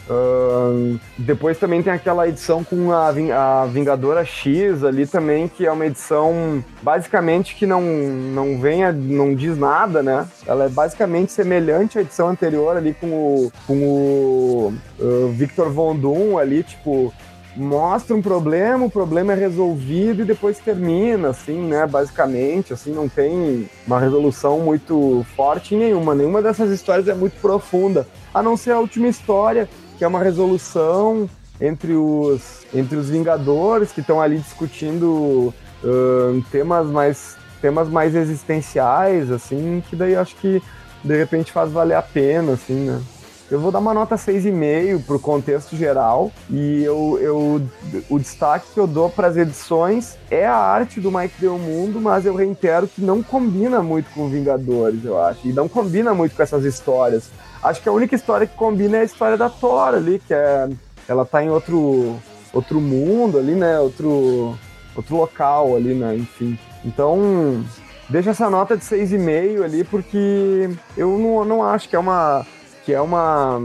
uh, 0.09 0.99
depois 1.17 1.57
também 1.57 1.83
tem 1.83 1.91
aquela 1.91 2.27
edição 2.27 2.63
com 2.63 2.91
a, 2.91 3.09
a 3.09 3.65
Vingadora 3.65 4.23
X 4.23 4.83
ali 4.83 5.05
também, 5.05 5.47
que 5.47 5.65
é 5.65 5.71
uma 5.71 5.85
edição 5.85 6.63
basicamente 6.81 7.55
que 7.55 7.65
não, 7.65 7.81
não 7.81 8.59
vem, 8.59 8.83
a, 8.83 8.91
não 8.91 9.33
diz 9.35 9.57
nada, 9.57 10.01
né? 10.01 10.27
Ela 10.45 10.65
é 10.65 10.69
basicamente 10.69 11.31
semelhante 11.31 11.97
à 11.97 12.01
edição 12.01 12.29
anterior 12.29 12.77
ali 12.77 12.93
com 12.93 13.07
o, 13.07 13.51
com 13.65 13.77
o 13.83 14.73
uh, 14.99 15.27
Victor 15.29 15.69
Von 15.69 15.95
Doom 15.95 16.37
ali, 16.37 16.63
tipo, 16.63 17.13
mostra 17.57 18.15
um 18.15 18.21
problema, 18.21 18.85
o 18.85 18.89
problema 18.89 19.33
é 19.33 19.35
resolvido 19.35 20.21
e 20.21 20.25
depois 20.25 20.59
termina, 20.59 21.29
assim, 21.29 21.59
né? 21.59 21.87
Basicamente, 21.87 22.71
assim, 22.71 22.93
não 22.93 23.09
tem 23.09 23.67
uma 23.85 23.99
resolução 23.99 24.59
muito 24.59 25.25
forte 25.35 25.75
nenhuma. 25.75 26.13
Nenhuma 26.13 26.41
dessas 26.41 26.69
histórias 26.69 27.07
é 27.07 27.15
muito 27.15 27.39
profunda, 27.41 28.07
a 28.33 28.43
não 28.43 28.55
ser 28.55 28.71
a 28.71 28.79
última 28.79 29.07
história, 29.07 29.67
que 29.97 30.03
é 30.03 30.07
uma 30.07 30.19
resolução 30.19 31.27
entre 31.59 31.93
os, 31.93 32.65
entre 32.73 32.95
os 32.95 33.09
Vingadores 33.09 33.91
que 33.91 34.01
estão 34.01 34.21
ali 34.21 34.37
discutindo 34.37 35.51
uh, 35.83 36.43
temas 36.51 36.87
mais 36.87 37.35
temas 37.59 37.89
mais 37.89 38.13
existenciais, 38.13 39.31
assim, 39.31 39.83
que 39.89 39.95
daí 39.95 40.15
acho 40.15 40.35
que 40.35 40.61
de 41.03 41.17
repente 41.17 41.51
faz 41.51 41.71
valer 41.71 41.95
a 41.95 42.03
pena, 42.03 42.53
assim, 42.53 42.85
né? 42.85 43.01
Eu 43.49 43.61
vou 43.61 43.71
dar 43.71 43.79
uma 43.79 43.93
nota 43.93 44.15
6,5 44.15 45.05
para 45.05 45.15
o 45.15 45.19
contexto 45.19 45.75
geral. 45.77 46.31
E 46.49 46.83
eu, 46.83 47.17
eu, 47.21 47.61
o 48.09 48.19
destaque 48.19 48.67
que 48.73 48.79
eu 48.79 48.85
dou 48.85 49.09
para 49.09 49.27
as 49.27 49.37
edições 49.37 50.17
é 50.29 50.45
a 50.45 50.55
arte 50.55 50.99
do 50.99 51.09
Mike 51.09 51.39
Del 51.39 51.57
Mundo, 51.57 52.01
mas 52.01 52.25
eu 52.25 52.35
reitero 52.35 52.87
que 52.87 53.01
não 53.01 53.23
combina 53.23 53.81
muito 53.81 54.09
com 54.11 54.27
Vingadores, 54.27 55.05
eu 55.05 55.21
acho. 55.21 55.47
E 55.47 55.53
não 55.53 55.69
combina 55.69 56.13
muito 56.13 56.35
com 56.35 56.43
essas 56.43 56.65
histórias. 56.65 57.29
Acho 57.63 57.81
que 57.81 57.87
a 57.87 57.91
única 57.91 58.15
história 58.15 58.45
que 58.45 58.55
combina 58.55 58.97
é 58.97 59.01
a 59.01 59.05
história 59.05 59.37
da 59.37 59.49
Thor 59.49 59.93
ali, 59.95 60.19
que 60.19 60.33
é. 60.33 60.69
Ela 61.07 61.23
tá 61.23 61.41
em 61.41 61.49
outro, 61.49 62.17
outro 62.53 62.81
mundo 62.81 63.37
ali, 63.37 63.55
né? 63.55 63.79
Outro, 63.79 64.57
outro 64.93 65.15
local 65.15 65.73
ali, 65.73 65.93
né? 65.93 66.17
Enfim. 66.17 66.59
Então, 66.83 67.63
deixa 68.09 68.31
essa 68.31 68.49
nota 68.49 68.75
de 68.75 68.83
6,5 68.83 69.63
ali, 69.63 69.85
porque 69.85 70.69
eu 70.97 71.17
não, 71.17 71.45
não 71.45 71.63
acho 71.63 71.87
que 71.87 71.95
é 71.95 71.99
uma 71.99 72.45
que 72.87 72.93
é 72.93 73.01
uma 73.01 73.61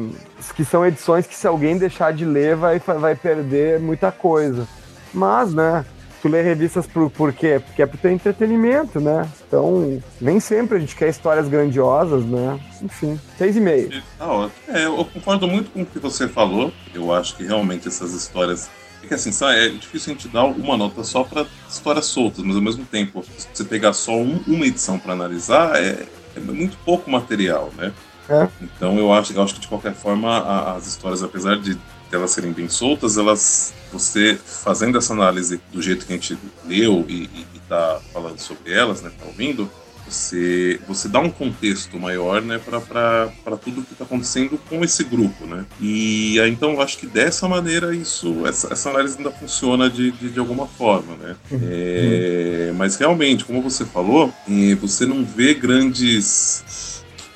que 0.57 0.65
são 0.65 0.85
edições 0.85 1.29
que 1.29 1.37
se 1.37 1.47
alguém 1.47 1.79
deixar 1.79 2.13
de 2.13 2.25
ler 2.25 2.57
vai, 2.57 2.81
vai 2.81 3.15
perder 3.15 3.79
muita 3.79 4.11
coisa. 4.11 4.67
Mas, 5.15 5.55
né, 5.55 5.87
tu 6.21 6.27
lê 6.27 6.43
revistas 6.43 6.89
por, 6.89 7.09
por 7.09 7.33
quê? 7.33 7.63
Porque 7.65 7.83
é 7.83 7.87
pro 7.87 7.97
teu 7.97 8.11
entretenimento, 8.11 8.99
né? 8.99 9.31
Então, 9.47 10.03
nem 10.21 10.41
sempre 10.41 10.77
a 10.77 10.81
gente 10.81 10.97
quer 10.97 11.09
histórias 11.09 11.47
grandiosas, 11.47 12.25
né? 12.25 12.59
Enfim, 12.83 13.17
seis 13.39 13.57
e 13.57 13.61
meio. 13.61 14.03
Ah, 14.19 14.51
é, 14.67 14.87
eu 14.87 15.05
concordo 15.05 15.47
muito 15.47 15.71
com 15.71 15.83
o 15.83 15.87
que 15.87 16.01
você 16.01 16.27
falou. 16.27 16.73
Eu 16.93 17.15
acho 17.15 17.37
que 17.37 17.45
realmente 17.45 17.87
essas 17.87 18.13
histórias 18.15 18.69
é 19.05 19.07
que 19.07 19.15
assim, 19.15 19.31
é 19.45 19.69
difícil 19.69 20.15
a 20.15 20.17
gente 20.17 20.27
dar 20.27 20.47
uma 20.47 20.77
nota 20.77 21.05
só 21.05 21.23
para 21.23 21.47
histórias 21.69 22.07
soltas, 22.07 22.43
mas 22.43 22.57
ao 22.57 22.63
mesmo 22.63 22.85
tempo, 22.85 23.25
se 23.39 23.47
você 23.55 23.63
pegar 23.63 23.93
só 23.93 24.17
um, 24.17 24.43
uma 24.49 24.67
edição 24.67 24.99
para 24.99 25.13
analisar, 25.13 25.77
é, 25.77 26.07
é, 26.37 26.41
muito 26.41 26.77
pouco 26.85 27.09
material, 27.09 27.71
né? 27.77 27.93
É. 28.29 28.49
Então 28.61 28.99
eu 28.99 29.13
acho, 29.13 29.33
eu 29.33 29.43
acho 29.43 29.55
que 29.55 29.61
de 29.61 29.69
qualquer 29.69 29.95
forma 29.95 30.39
a, 30.39 30.77
as 30.77 30.87
histórias, 30.87 31.23
apesar 31.23 31.59
de 31.59 31.79
elas 32.11 32.31
serem 32.31 32.53
bem 32.53 32.69
soltas, 32.69 33.17
elas 33.17 33.73
você 33.91 34.39
fazendo 34.45 34.99
essa 34.99 35.13
análise 35.13 35.61
do 35.73 35.81
jeito 35.81 36.07
que 36.07 36.13
a 36.13 36.17
gente 36.17 36.39
leu 36.67 37.05
e, 37.09 37.29
está 37.63 38.01
falando 38.13 38.39
sobre 38.39 38.73
elas, 38.73 39.01
né, 39.01 39.11
tá 39.19 39.25
ouvindo, 39.25 39.71
você, 40.07 40.79
você 40.87 41.09
dá 41.09 41.21
um 41.21 41.31
contexto 41.31 41.99
maior 41.99 42.43
né, 42.43 42.59
para 42.59 43.57
tudo 43.63 43.83
que 43.83 43.93
está 43.93 44.05
acontecendo 44.05 44.59
com 44.69 44.85
esse 44.85 45.05
grupo. 45.05 45.47
Né? 45.47 45.65
E 45.81 46.39
então 46.41 46.73
eu 46.73 46.83
acho 46.83 46.99
que 46.99 47.07
dessa 47.07 47.49
maneira 47.49 47.95
isso, 47.95 48.47
essa, 48.47 48.73
essa 48.73 48.91
análise 48.91 49.17
ainda 49.17 49.31
funciona 49.31 49.89
de, 49.89 50.11
de, 50.13 50.31
de 50.31 50.39
alguma 50.39 50.67
forma. 50.67 51.17
Né? 51.17 51.37
Uhum. 51.51 51.61
É, 51.63 52.73
mas 52.77 52.97
realmente, 52.97 53.45
como 53.45 53.63
você 53.63 53.85
falou, 53.85 54.33
você 54.81 55.07
não 55.07 55.25
vê 55.25 55.55
grandes 55.55 56.63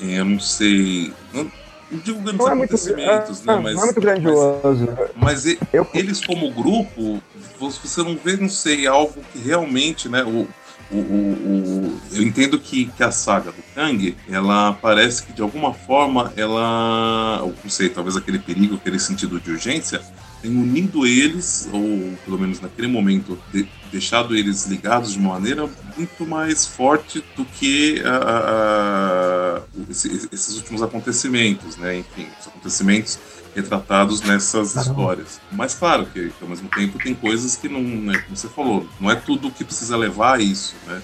eu 0.00 0.24
não 0.24 0.40
sei. 0.40 1.12
Não, 1.32 1.50
não 1.90 1.98
digo 2.00 2.20
grandes 2.20 2.38
não 2.38 2.48
é 2.48 2.52
acontecimentos, 2.52 3.44
muito, 3.44 3.46
né? 3.46 3.60
Mas, 3.62 3.74
não 3.74 3.82
é 3.82 3.84
muito 3.84 4.00
grandioso. 4.00 4.88
Mas, 5.16 5.44
mas 5.44 5.58
eu... 5.72 5.86
eles, 5.94 6.24
como 6.24 6.52
grupo, 6.52 7.22
você 7.58 8.02
não 8.02 8.16
vê, 8.16 8.36
não 8.36 8.48
sei, 8.48 8.86
algo 8.86 9.14
que 9.32 9.38
realmente, 9.38 10.08
né? 10.08 10.22
O, 10.24 10.48
o, 10.90 10.96
o, 10.96 12.00
eu 12.12 12.22
entendo 12.22 12.58
que, 12.58 12.86
que 12.86 13.02
a 13.02 13.10
saga 13.10 13.50
do 13.50 13.62
Kang, 13.74 14.16
ela 14.30 14.72
parece 14.74 15.24
que 15.24 15.32
de 15.32 15.42
alguma 15.42 15.74
forma 15.74 16.32
ela, 16.36 17.40
não 17.40 17.70
sei, 17.70 17.88
talvez 17.88 18.16
aquele 18.16 18.38
perigo, 18.38 18.76
aquele 18.76 18.98
sentido 18.98 19.40
de 19.40 19.50
urgência, 19.50 20.00
tem 20.42 20.50
unido 20.50 21.06
eles, 21.06 21.68
ou 21.72 22.16
pelo 22.24 22.38
menos 22.38 22.60
naquele 22.60 22.88
momento, 22.88 23.38
de, 23.52 23.68
deixado 23.90 24.36
eles 24.36 24.66
ligados 24.66 25.12
de 25.12 25.18
uma 25.18 25.34
maneira 25.34 25.68
muito 25.96 26.26
mais 26.26 26.66
forte 26.66 27.24
do 27.36 27.44
que 27.44 28.02
a, 28.04 28.16
a, 28.16 29.62
esse, 29.90 30.28
esses 30.32 30.56
últimos 30.56 30.82
acontecimentos, 30.82 31.76
né? 31.76 31.98
Enfim, 31.98 32.26
os 32.40 32.46
acontecimentos 32.46 33.18
retratados 33.54 34.20
nessas 34.20 34.74
Caramba. 34.74 34.90
histórias. 34.90 35.40
Mas 35.50 35.74
claro 35.74 36.06
que, 36.06 36.28
que, 36.28 36.42
ao 36.42 36.48
mesmo 36.48 36.68
tempo 36.68 36.98
tem 36.98 37.14
coisas 37.14 37.56
que 37.56 37.68
não, 37.68 37.80
né, 37.80 38.18
como 38.18 38.36
você 38.36 38.48
falou, 38.48 38.86
não 39.00 39.10
é 39.10 39.14
tudo 39.14 39.50
que 39.50 39.64
precisa 39.64 39.96
levar 39.96 40.36
a 40.36 40.42
isso, 40.42 40.74
né? 40.86 41.00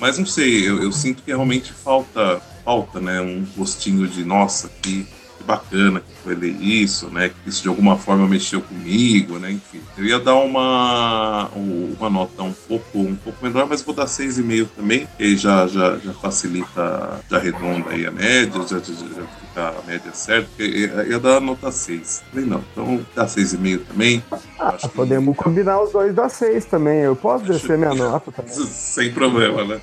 Mas 0.00 0.18
não 0.18 0.26
sei, 0.26 0.68
eu, 0.68 0.82
eu 0.82 0.90
sinto 0.90 1.22
que 1.22 1.30
realmente 1.30 1.72
falta, 1.72 2.42
falta, 2.64 3.00
né, 3.00 3.20
um 3.20 3.46
gostinho 3.56 4.08
de 4.08 4.24
nossa 4.24 4.68
que 4.82 5.06
bacana 5.46 6.00
que 6.00 6.13
foi 6.24 6.34
ler 6.34 6.56
isso, 6.60 7.08
né? 7.10 7.28
Que 7.28 7.50
isso 7.50 7.62
de 7.62 7.68
alguma 7.68 7.96
forma 7.98 8.26
mexeu 8.26 8.62
comigo, 8.62 9.38
né? 9.38 9.52
Enfim, 9.52 9.80
eu 9.98 10.04
ia 10.04 10.18
dar 10.18 10.34
uma, 10.36 11.50
uma 11.54 12.10
nota 12.10 12.42
um 12.42 12.52
pouco, 12.52 12.98
um 12.98 13.14
pouco 13.14 13.44
menor, 13.44 13.66
mas 13.68 13.82
vou 13.82 13.94
dar 13.94 14.06
6,5 14.06 14.68
também, 14.74 15.06
que 15.18 15.36
já, 15.36 15.66
já, 15.66 15.98
já 15.98 16.14
facilita, 16.14 17.20
já 17.30 17.36
arredonda 17.36 17.90
aí 17.90 18.06
a 18.06 18.10
média, 18.10 18.62
já, 18.62 18.78
já, 18.78 18.94
já 18.94 19.26
fica 19.40 19.68
a 19.68 19.82
média 19.86 20.12
certa, 20.14 20.62
ia, 20.62 21.06
ia 21.06 21.18
dar 21.18 21.40
nota 21.40 21.70
6. 21.70 22.22
Falei, 22.30 22.46
não, 22.46 22.64
então 22.72 23.06
dá 23.14 23.26
6,5 23.26 23.80
também. 23.86 24.24
Ah, 24.58 24.76
podemos 24.94 25.36
que... 25.36 25.44
combinar 25.44 25.82
os 25.82 25.92
dois 25.92 26.14
da 26.14 26.28
6 26.28 26.64
também, 26.64 27.00
eu 27.00 27.14
posso 27.14 27.44
descer 27.44 27.76
minha 27.76 27.94
nota 27.94 28.32
também. 28.32 28.52
Sem 28.66 29.12
problema, 29.12 29.64
né? 29.64 29.80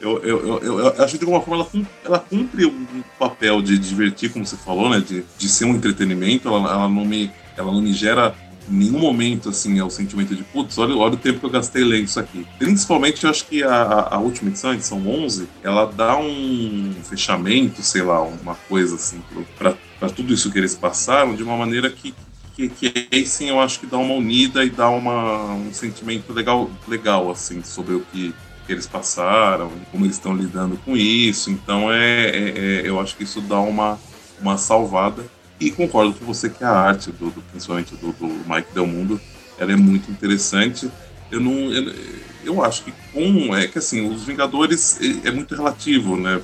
Eu, 0.00 0.22
eu, 0.22 0.46
eu, 0.46 0.58
eu, 0.62 0.78
eu 0.78 1.04
acho 1.04 1.12
que 1.14 1.18
de 1.18 1.24
alguma 1.24 1.40
forma 1.42 1.66
ela, 1.74 1.86
ela 2.04 2.18
cumpre 2.20 2.66
um 2.66 3.02
papel 3.18 3.60
de 3.60 3.76
divertir, 3.78 4.30
como 4.30 4.46
você 4.46 4.56
falou, 4.56 4.88
né? 4.88 5.00
De, 5.00 5.24
de 5.36 5.48
ser 5.48 5.64
um 5.64 5.71
entretenimento, 5.76 6.48
ela, 6.48 6.70
ela, 6.70 6.88
não 6.88 7.04
me, 7.04 7.30
ela 7.56 7.72
não 7.72 7.80
me 7.80 7.92
gera 7.92 8.34
em 8.70 8.74
nenhum 8.74 8.98
momento 8.98 9.48
assim 9.48 9.78
é 9.78 9.84
o 9.84 9.90
sentimento 9.90 10.34
de 10.34 10.44
putz, 10.44 10.78
olha, 10.78 10.94
olha 10.96 11.14
o 11.14 11.16
tempo 11.16 11.40
que 11.40 11.46
eu 11.46 11.50
gastei 11.50 11.84
lendo 11.84 12.04
isso 12.04 12.20
aqui. 12.20 12.46
Principalmente 12.58 13.24
eu 13.24 13.30
acho 13.30 13.46
que 13.46 13.62
a, 13.62 14.08
a 14.10 14.18
última 14.18 14.50
edição, 14.50 14.70
a 14.70 14.74
edição 14.74 15.06
11, 15.06 15.48
ela 15.62 15.86
dá 15.86 16.16
um 16.16 16.94
fechamento, 17.02 17.82
sei 17.82 18.02
lá, 18.02 18.22
uma 18.22 18.54
coisa 18.54 18.94
assim 18.94 19.20
para 19.58 20.10
tudo 20.10 20.32
isso 20.32 20.50
que 20.50 20.58
eles 20.58 20.74
passaram 20.74 21.34
de 21.34 21.42
uma 21.42 21.56
maneira 21.56 21.90
que 21.90 22.14
que, 22.54 22.68
que 22.68 23.08
aí 23.10 23.24
sim 23.24 23.48
eu 23.48 23.58
acho 23.58 23.80
que 23.80 23.86
dá 23.86 23.96
uma 23.96 24.12
unida 24.12 24.62
e 24.62 24.68
dá 24.68 24.90
uma, 24.90 25.54
um 25.54 25.72
sentimento 25.72 26.34
legal, 26.34 26.70
legal 26.86 27.30
assim 27.30 27.62
sobre 27.62 27.94
o 27.94 28.00
que, 28.00 28.34
que 28.66 28.72
eles 28.72 28.86
passaram, 28.86 29.72
como 29.90 30.04
eles 30.04 30.16
estão 30.16 30.36
lidando 30.36 30.76
com 30.84 30.94
isso. 30.94 31.50
Então 31.50 31.90
é, 31.90 32.26
é, 32.26 32.58
é 32.58 32.82
eu 32.84 33.00
acho 33.00 33.16
que 33.16 33.24
isso 33.24 33.40
dá 33.40 33.58
uma 33.58 33.98
uma 34.42 34.58
salvada. 34.58 35.24
E 35.62 35.70
concordo 35.70 36.12
com 36.14 36.24
você 36.24 36.50
que 36.50 36.64
a 36.64 36.70
arte, 36.70 37.12
do, 37.12 37.30
do 37.30 37.40
principalmente 37.42 37.94
do, 37.94 38.12
do, 38.12 38.26
Mike 38.26 38.74
Del 38.74 38.84
Mundo, 38.84 39.20
ela 39.56 39.70
é 39.70 39.76
muito 39.76 40.10
interessante. 40.10 40.90
Eu 41.30 41.40
não. 41.40 41.70
Eu, 41.70 41.94
eu 42.44 42.64
acho 42.64 42.82
que 42.82 42.92
com. 43.12 43.54
É 43.54 43.68
que 43.68 43.78
assim, 43.78 44.10
os 44.12 44.24
Vingadores 44.24 44.98
é, 45.00 45.28
é 45.28 45.30
muito 45.30 45.54
relativo, 45.54 46.16
né? 46.16 46.40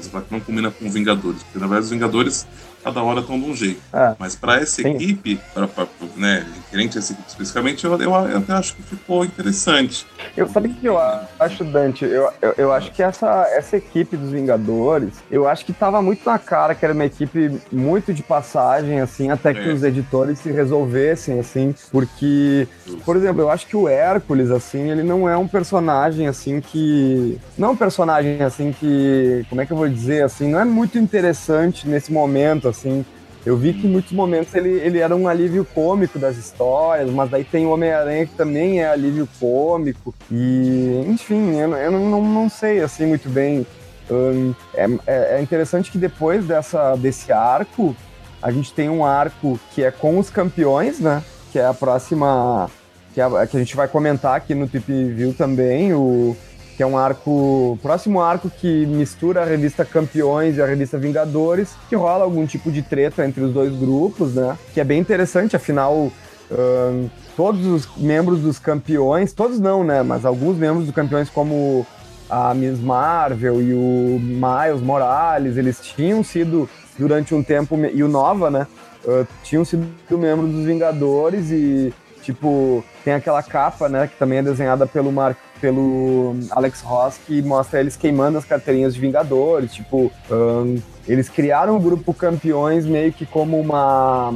Você 0.00 0.08
fala 0.08 0.24
que 0.24 0.32
não 0.32 0.40
combina 0.40 0.70
com 0.70 0.90
Vingadores, 0.90 1.42
porque 1.42 1.58
na 1.58 1.66
verdade 1.66 1.84
os 1.84 1.90
Vingadores 1.90 2.46
cada 2.82 3.02
hora 3.02 3.20
estão 3.20 3.38
de 3.38 3.46
um 3.46 3.54
jeito. 3.54 3.80
É. 3.92 4.14
Mas 4.18 4.34
para 4.34 4.56
essa 4.56 4.82
Sim. 4.82 4.90
equipe, 4.90 5.40
para 5.52 5.68
né, 6.16 6.46
referente 6.56 6.98
a 6.98 7.00
essa 7.00 7.12
equipe 7.12 7.28
especificamente, 7.28 7.84
eu, 7.84 7.92
eu, 7.92 8.10
eu, 8.10 8.38
até 8.38 8.52
acho 8.52 8.74
que 8.74 8.82
ficou 8.82 9.24
interessante. 9.24 10.06
Eu 10.36 10.48
falei 10.48 10.72
que 10.72 10.86
eu 10.86 10.98
acho, 11.38 11.64
Dante, 11.64 12.04
eu, 12.04 12.30
eu, 12.40 12.54
eu, 12.56 12.72
acho 12.72 12.92
que 12.92 13.02
essa, 13.02 13.46
essa 13.52 13.76
equipe 13.76 14.16
dos 14.16 14.30
Vingadores, 14.30 15.14
eu 15.30 15.48
acho 15.48 15.64
que 15.64 15.72
tava 15.72 16.00
muito 16.02 16.24
na 16.24 16.38
cara 16.38 16.74
que 16.74 16.84
era 16.84 16.94
uma 16.94 17.04
equipe 17.04 17.60
muito 17.72 18.12
de 18.12 18.22
passagem, 18.22 19.00
assim, 19.00 19.30
até 19.30 19.52
que 19.52 19.68
é. 19.68 19.72
os 19.72 19.82
editores 19.82 20.38
se 20.38 20.50
resolvessem, 20.50 21.38
assim, 21.40 21.74
porque, 21.90 22.68
por 23.04 23.16
exemplo, 23.16 23.42
eu 23.42 23.50
acho 23.50 23.66
que 23.66 23.76
o 23.76 23.88
Hércules, 23.88 24.50
assim, 24.50 24.90
ele 24.90 25.02
não 25.02 25.28
é 25.28 25.36
um 25.36 25.48
personagem, 25.48 26.26
assim, 26.26 26.60
que... 26.60 27.38
Não 27.56 27.68
é 27.68 27.70
um 27.72 27.76
personagem, 27.76 28.42
assim, 28.42 28.72
que... 28.72 29.44
Como 29.48 29.60
é 29.60 29.66
que 29.66 29.72
eu 29.72 29.76
vou 29.76 29.88
dizer, 29.88 30.24
assim, 30.24 30.48
não 30.48 30.60
é 30.60 30.64
muito 30.64 30.98
interessante 30.98 31.88
nesse 31.88 32.12
momento, 32.12 32.67
assim, 32.68 33.04
eu 33.46 33.56
vi 33.56 33.72
que 33.72 33.86
em 33.86 33.90
muitos 33.90 34.12
momentos 34.12 34.54
ele, 34.54 34.70
ele 34.70 34.98
era 34.98 35.14
um 35.14 35.26
alívio 35.26 35.64
cômico 35.64 36.18
das 36.18 36.36
histórias, 36.36 37.10
mas 37.10 37.30
daí 37.30 37.44
tem 37.44 37.66
o 37.66 37.70
Homem-Aranha 37.70 38.26
que 38.26 38.34
também 38.34 38.80
é 38.80 38.88
alívio 38.88 39.28
cômico. 39.40 40.14
E, 40.30 41.04
enfim, 41.08 41.56
eu, 41.56 41.72
eu 41.74 41.90
não, 41.90 42.10
não, 42.10 42.22
não 42.22 42.48
sei 42.48 42.80
assim 42.80 43.06
muito 43.06 43.28
bem 43.28 43.66
Um, 44.10 44.54
é, 44.74 45.36
é, 45.36 45.42
interessante 45.42 45.90
que 45.90 45.98
depois 45.98 46.46
dessa, 46.46 46.96
desse 46.96 47.30
arco, 47.30 47.94
a 48.40 48.50
gente 48.50 48.72
tem 48.72 48.88
um 48.88 49.04
arco 49.04 49.60
que 49.74 49.82
é 49.84 49.90
com 49.90 50.18
os 50.18 50.30
campeões, 50.30 50.98
né? 50.98 51.22
Que 51.52 51.58
é 51.58 51.66
a 51.66 51.74
próxima. 51.74 52.70
Que, 53.12 53.20
é, 53.20 53.46
que 53.46 53.56
a 53.56 53.60
gente 53.60 53.76
vai 53.76 53.86
comentar 53.86 54.34
aqui 54.34 54.54
no 54.54 54.66
Tip 54.66 54.88
View 54.88 55.34
também, 55.34 55.92
o, 55.92 56.34
que 56.78 56.82
é 56.84 56.86
um 56.86 56.96
arco. 56.96 57.76
Próximo 57.82 58.22
arco 58.22 58.48
que 58.48 58.86
mistura 58.86 59.42
a 59.42 59.44
revista 59.44 59.84
Campeões 59.84 60.56
e 60.56 60.62
a 60.62 60.66
revista 60.66 60.96
Vingadores, 60.96 61.70
que 61.88 61.96
rola 61.96 62.22
algum 62.22 62.46
tipo 62.46 62.70
de 62.70 62.82
treta 62.82 63.26
entre 63.26 63.42
os 63.42 63.52
dois 63.52 63.76
grupos, 63.76 64.34
né? 64.34 64.56
Que 64.72 64.80
é 64.80 64.84
bem 64.84 65.00
interessante, 65.00 65.56
afinal. 65.56 66.12
Um, 66.50 67.10
todos 67.36 67.66
os 67.66 67.88
membros 67.96 68.40
dos 68.40 68.60
campeões, 68.60 69.32
todos 69.32 69.58
não, 69.58 69.82
né? 69.82 70.04
Mas 70.04 70.24
alguns 70.24 70.56
membros 70.56 70.86
dos 70.86 70.94
campeões, 70.94 71.28
como 71.28 71.84
a 72.30 72.54
Miss 72.54 72.78
Marvel 72.78 73.60
e 73.60 73.74
o 73.74 74.20
Miles 74.20 74.80
Morales, 74.80 75.56
eles 75.56 75.80
tinham 75.80 76.22
sido 76.22 76.70
durante 76.96 77.34
um 77.34 77.42
tempo, 77.42 77.76
e 77.92 78.04
o 78.04 78.08
Nova, 78.08 78.52
né? 78.52 78.68
Uh, 79.04 79.26
tinham 79.42 79.64
sido 79.64 79.84
membros 80.12 80.52
dos 80.52 80.64
Vingadores 80.64 81.50
e, 81.50 81.92
tipo, 82.28 82.84
tem 83.02 83.14
aquela 83.14 83.42
capa, 83.42 83.88
né? 83.88 84.06
Que 84.06 84.16
também 84.16 84.38
é 84.38 84.42
desenhada 84.42 84.86
pelo, 84.86 85.10
Mar 85.10 85.34
pelo 85.62 86.36
Alex 86.50 86.82
Ross, 86.82 87.18
que 87.26 87.40
mostra 87.40 87.80
eles 87.80 87.96
queimando 87.96 88.36
as 88.36 88.44
carteirinhas 88.44 88.94
de 88.94 89.00
Vingadores, 89.00 89.72
tipo. 89.72 90.12
Um, 90.30 90.78
eles 91.06 91.30
criaram 91.30 91.74
o 91.74 91.80
grupo 91.80 92.12
Campeões 92.12 92.84
meio 92.84 93.10
que 93.14 93.24
como 93.24 93.58
uma. 93.58 94.30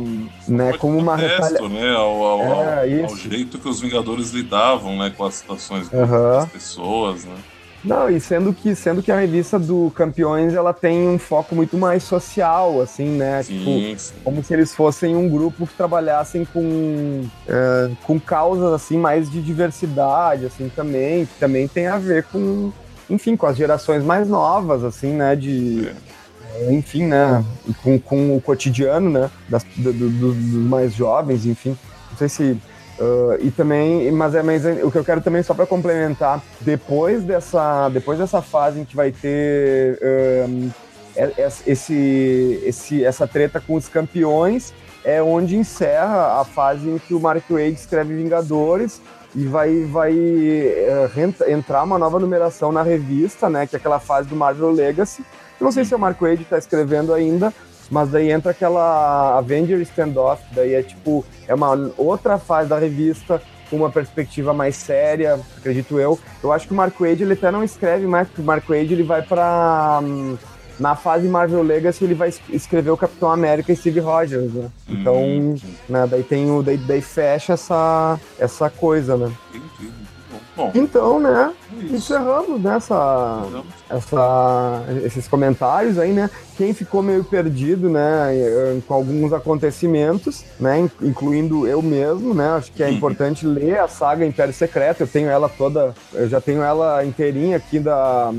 Né, 0.48 0.72
como 0.78 0.96
uma 0.96 1.18
protesto, 1.18 1.68
né? 1.68 1.94
Ao, 1.94 2.22
ao, 2.22 2.42
é, 2.64 3.02
ao, 3.02 3.14
jeito 3.14 3.58
que 3.58 3.68
os 3.68 3.78
Vingadores 3.78 4.30
lidavam 4.30 4.96
né, 4.96 5.12
com 5.14 5.26
as 5.26 5.34
situações 5.34 5.92
uhum. 5.92 6.06
das 6.06 6.48
pessoas, 6.48 7.26
né? 7.26 7.36
Não, 7.84 8.08
e 8.08 8.20
sendo 8.20 8.52
que, 8.52 8.76
sendo 8.76 9.02
que 9.02 9.10
a 9.10 9.18
revista 9.18 9.58
do 9.58 9.90
Campeões 9.94 10.54
ela 10.54 10.72
tem 10.72 11.08
um 11.08 11.18
foco 11.18 11.54
muito 11.54 11.76
mais 11.76 12.04
social, 12.04 12.80
assim, 12.80 13.08
né? 13.08 13.42
Sim, 13.42 13.58
tipo, 13.58 14.00
sim. 14.00 14.14
como 14.22 14.44
se 14.44 14.54
eles 14.54 14.72
fossem 14.72 15.16
um 15.16 15.28
grupo 15.28 15.66
que 15.66 15.74
trabalhassem 15.74 16.44
com, 16.44 17.24
é, 17.48 17.90
com 18.04 18.20
causas 18.20 18.72
assim 18.72 18.96
mais 18.96 19.28
de 19.28 19.42
diversidade, 19.42 20.46
assim, 20.46 20.70
também, 20.74 21.26
que 21.26 21.34
também 21.40 21.66
tem 21.66 21.88
a 21.88 21.98
ver 21.98 22.24
com, 22.24 22.72
enfim, 23.10 23.36
com 23.36 23.46
as 23.46 23.56
gerações 23.56 24.04
mais 24.04 24.28
novas, 24.28 24.84
assim, 24.84 25.12
né? 25.12 25.34
De. 25.34 25.88
É. 25.88 26.72
Enfim, 26.72 27.06
né? 27.06 27.44
Com, 27.82 27.98
com 27.98 28.36
o 28.36 28.40
cotidiano, 28.40 29.10
né? 29.10 29.30
Das, 29.48 29.64
do, 29.76 29.92
do, 29.92 30.08
dos 30.08 30.36
mais 30.36 30.94
jovens, 30.94 31.46
enfim. 31.46 31.76
Não 32.10 32.18
sei 32.18 32.28
se 32.28 32.60
Uh, 33.02 33.34
e 33.40 33.50
também, 33.50 34.12
mas 34.12 34.32
é 34.32 34.44
mas 34.44 34.64
o 34.64 34.88
que 34.88 34.96
eu 34.96 35.04
quero 35.04 35.20
também 35.20 35.42
só 35.42 35.52
para 35.54 35.66
complementar, 35.66 36.40
depois 36.60 37.24
dessa, 37.24 37.88
depois 37.88 38.16
dessa 38.16 38.40
fase 38.40 38.78
em 38.78 38.84
que 38.84 38.94
vai 38.94 39.10
ter 39.10 39.98
um, 40.48 40.70
esse, 41.66 42.62
esse, 42.64 43.04
essa 43.04 43.26
treta 43.26 43.60
com 43.60 43.74
os 43.74 43.88
campeões, 43.88 44.72
é 45.04 45.20
onde 45.20 45.56
encerra 45.56 46.40
a 46.40 46.44
fase 46.44 46.88
em 46.88 46.96
que 46.96 47.12
o 47.12 47.18
Mark 47.18 47.42
Wade 47.50 47.72
escreve 47.72 48.14
Vingadores 48.14 49.00
e 49.34 49.46
vai, 49.46 49.84
vai 49.84 50.12
uh, 50.14 51.50
entrar 51.50 51.82
uma 51.82 51.98
nova 51.98 52.20
numeração 52.20 52.70
na 52.70 52.84
revista, 52.84 53.50
né, 53.50 53.66
que 53.66 53.74
é 53.74 53.78
aquela 53.78 53.98
fase 53.98 54.28
do 54.28 54.36
Marvel 54.36 54.70
Legacy. 54.70 55.24
Eu 55.58 55.64
não 55.64 55.72
sei 55.72 55.84
se 55.84 55.92
o 55.92 55.98
Mark 55.98 56.20
Wade 56.20 56.42
está 56.42 56.56
escrevendo 56.56 57.12
ainda, 57.12 57.52
mas 57.92 58.08
daí 58.10 58.30
entra 58.30 58.52
aquela 58.52 59.36
Avenger 59.36 59.78
Standoff, 59.82 60.42
daí 60.52 60.72
é 60.72 60.82
tipo, 60.82 61.22
é 61.46 61.54
uma 61.54 61.92
outra 61.98 62.38
fase 62.38 62.66
da 62.66 62.78
revista, 62.78 63.40
com 63.68 63.76
uma 63.76 63.90
perspectiva 63.90 64.54
mais 64.54 64.76
séria, 64.76 65.38
acredito 65.58 66.00
eu. 66.00 66.18
Eu 66.42 66.50
acho 66.52 66.66
que 66.66 66.72
o 66.72 66.76
Mark 66.76 66.98
Wade 66.98 67.22
ele 67.22 67.34
até 67.34 67.50
não 67.50 67.62
escreve 67.62 68.06
mais, 68.06 68.28
porque 68.28 68.40
o 68.40 68.44
Mark 68.44 68.66
Wade 68.66 68.94
ele 68.94 69.02
vai 69.02 69.20
para 69.20 70.00
hum, 70.02 70.38
na 70.80 70.96
fase 70.96 71.28
Marvel 71.28 71.62
Legacy 71.62 72.04
ele 72.04 72.14
vai 72.14 72.32
escrever 72.48 72.90
o 72.90 72.96
Capitão 72.96 73.30
América 73.30 73.70
e 73.70 73.76
Steve 73.76 74.00
Rogers, 74.00 74.54
né? 74.54 74.70
Então, 74.88 75.22
hum. 75.22 75.56
né, 75.86 76.06
daí 76.10 76.22
tem 76.22 76.50
o 76.50 76.62
daí, 76.62 76.78
daí 76.78 77.02
fecha 77.02 77.52
essa 77.52 78.18
essa 78.38 78.70
coisa, 78.70 79.18
né? 79.18 79.30
Bom, 80.54 80.70
então, 80.74 81.18
né, 81.18 81.50
isso. 81.80 81.94
encerramos 81.94 82.60
nessa 82.60 83.46
né, 83.50 83.62
essa, 83.88 84.84
esses 85.02 85.26
comentários 85.26 85.98
aí, 85.98 86.12
né? 86.12 86.28
Quem 86.58 86.74
ficou 86.74 87.02
meio 87.02 87.24
perdido, 87.24 87.88
né, 87.88 88.30
com 88.86 88.92
alguns 88.92 89.32
acontecimentos, 89.32 90.44
né, 90.60 90.90
incluindo 91.00 91.66
eu 91.66 91.80
mesmo, 91.80 92.34
né? 92.34 92.50
Acho 92.50 92.70
que 92.70 92.82
é 92.82 92.88
uhum. 92.88 92.92
importante 92.92 93.46
ler 93.46 93.78
a 93.78 93.88
saga 93.88 94.26
Império 94.26 94.52
Secreto. 94.52 95.00
Eu 95.00 95.06
tenho 95.06 95.30
ela 95.30 95.48
toda, 95.48 95.94
eu 96.12 96.28
já 96.28 96.40
tenho 96.40 96.62
ela 96.62 97.02
inteirinha 97.02 97.56
aqui 97.56 97.78
da, 97.78 98.30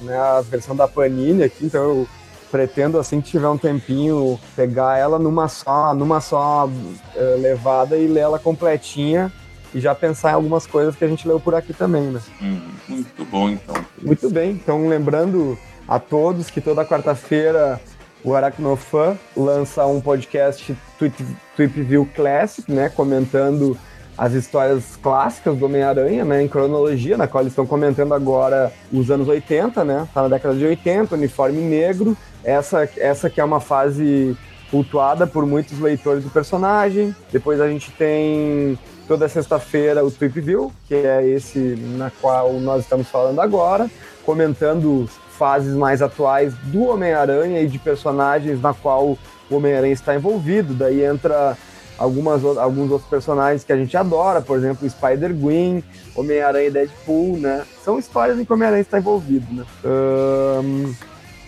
né, 0.00 0.16
a 0.16 0.40
versão 0.40 0.74
da 0.74 0.88
Panini 0.88 1.42
aqui, 1.42 1.66
então 1.66 1.82
eu 1.82 2.08
pretendo 2.50 2.98
assim 2.98 3.20
que 3.20 3.30
tiver 3.30 3.48
um 3.48 3.58
tempinho 3.58 4.40
pegar 4.56 4.96
ela 4.96 5.18
numa 5.18 5.48
só, 5.48 5.92
numa 5.92 6.18
só 6.18 6.66
uh, 6.66 7.40
levada 7.40 7.94
e 7.94 8.06
ler 8.06 8.20
ela 8.20 8.38
completinha 8.38 9.30
e 9.74 9.80
já 9.80 9.94
pensar 9.94 10.30
em 10.30 10.34
algumas 10.34 10.66
coisas 10.66 10.96
que 10.96 11.04
a 11.04 11.08
gente 11.08 11.26
leu 11.26 11.38
por 11.38 11.54
aqui 11.54 11.72
também, 11.72 12.02
né? 12.02 12.20
Hum, 12.40 12.60
muito 12.88 13.24
bom, 13.24 13.50
então. 13.50 13.74
Muito 14.02 14.30
bem. 14.30 14.50
Então, 14.52 14.88
lembrando 14.88 15.58
a 15.86 15.98
todos 15.98 16.50
que 16.50 16.60
toda 16.60 16.84
quarta-feira 16.84 17.80
o 18.24 18.34
Aracnofan 18.34 19.16
lança 19.36 19.86
um 19.86 20.00
podcast 20.00 20.76
Tweep, 20.98 21.82
View 21.82 22.08
Classic, 22.14 22.70
né? 22.70 22.88
Comentando 22.88 23.78
as 24.18 24.32
histórias 24.32 24.96
clássicas 25.00 25.56
do 25.56 25.66
Homem-Aranha, 25.66 26.24
né, 26.24 26.42
em 26.42 26.48
cronologia, 26.48 27.16
na 27.16 27.28
qual 27.28 27.42
eles 27.42 27.52
estão 27.52 27.64
comentando 27.64 28.12
agora 28.12 28.72
os 28.92 29.12
anos 29.12 29.28
80, 29.28 29.84
né, 29.84 30.08
tá 30.12 30.22
na 30.22 30.28
década 30.28 30.56
de 30.56 30.64
80, 30.64 31.14
uniforme 31.14 31.60
negro, 31.60 32.16
essa, 32.42 32.88
essa 32.96 33.30
que 33.30 33.40
é 33.40 33.44
uma 33.44 33.60
fase 33.60 34.36
cultuada 34.72 35.24
por 35.24 35.46
muitos 35.46 35.78
leitores 35.78 36.24
do 36.24 36.30
personagem. 36.30 37.14
Depois 37.32 37.60
a 37.60 37.68
gente 37.68 37.92
tem 37.92 38.76
toda 39.08 39.26
sexta-feira 39.26 40.04
o 40.04 40.10
Trip 40.10 40.38
View, 40.38 40.70
que 40.86 40.94
é 40.94 41.26
esse 41.26 41.58
na 41.96 42.10
qual 42.20 42.52
nós 42.60 42.82
estamos 42.82 43.08
falando 43.08 43.40
agora, 43.40 43.90
comentando 44.24 45.08
fases 45.30 45.74
mais 45.74 46.02
atuais 46.02 46.52
do 46.64 46.84
Homem-Aranha 46.84 47.62
e 47.62 47.66
de 47.66 47.78
personagens 47.78 48.60
na 48.60 48.74
qual 48.74 49.18
o 49.50 49.56
Homem-Aranha 49.56 49.94
está 49.94 50.14
envolvido. 50.14 50.74
Daí 50.74 51.02
entra 51.02 51.56
algumas, 51.96 52.44
alguns 52.44 52.90
outros 52.90 53.08
personagens 53.08 53.64
que 53.64 53.72
a 53.72 53.76
gente 53.76 53.96
adora, 53.96 54.42
por 54.42 54.58
exemplo, 54.58 54.88
Spider-Gwen, 54.88 55.82
Homem-Aranha 56.14 56.68
e 56.68 56.70
Deadpool, 56.70 57.38
né? 57.38 57.64
São 57.82 57.98
histórias 57.98 58.38
em 58.38 58.44
que 58.44 58.52
o 58.52 58.54
Homem-Aranha 58.54 58.82
está 58.82 58.98
envolvido, 58.98 59.46
né? 59.54 59.64
Um, 59.84 60.94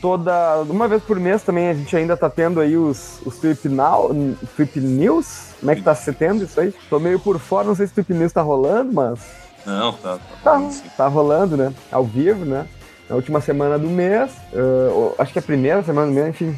toda. 0.01 0.62
Uma 0.68 0.89
vez 0.89 1.02
por 1.02 1.18
mês 1.18 1.43
também 1.43 1.68
a 1.68 1.74
gente 1.74 1.94
ainda 1.97 2.16
tá 2.16 2.28
tendo 2.28 2.60
aí 2.60 2.77
os, 2.77 3.20
os 3.24 3.36
Trip, 3.39 3.68
Now, 3.68 4.10
Trip 4.56 4.81
News. 4.81 5.51
Como 5.60 5.70
é 5.70 5.77
que 5.77 5.82
tá 5.82 5.94
se 5.94 6.12
tendo 6.12 6.44
isso 6.44 6.60
aí? 6.60 6.74
Tô 6.89 6.98
meio 6.98 7.20
por 7.20 7.39
fora, 7.39 7.68
não 7.68 7.74
sei 7.74 7.86
se 7.86 7.93
o 7.93 7.94
Trip 7.97 8.14
News 8.14 8.32
tá 8.32 8.43
rolando, 8.43 8.93
mas. 8.93 9.20
Não, 9.66 9.93
tá. 9.93 10.18
Tá, 10.43 10.60
tá, 10.60 10.70
tá 10.97 11.06
rolando, 11.06 11.56
né? 11.56 11.72
Ao 11.93 12.05
vivo, 12.05 12.44
né? 12.44 12.66
Na 13.09 13.16
última 13.16 13.40
semana 13.40 13.78
do 13.78 13.89
mês. 13.89 14.31
Uh, 14.52 15.14
acho 15.18 15.32
que 15.32 15.39
é 15.39 15.43
a 15.43 15.44
primeira 15.44 15.82
semana 15.82 16.06
do 16.06 16.12
mês, 16.12 16.28
enfim. 16.28 16.56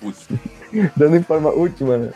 Última. 0.00 0.38
Dando 0.96 1.16
em 1.16 1.22
forma 1.22 1.50
última, 1.50 1.96
né? 1.96 2.10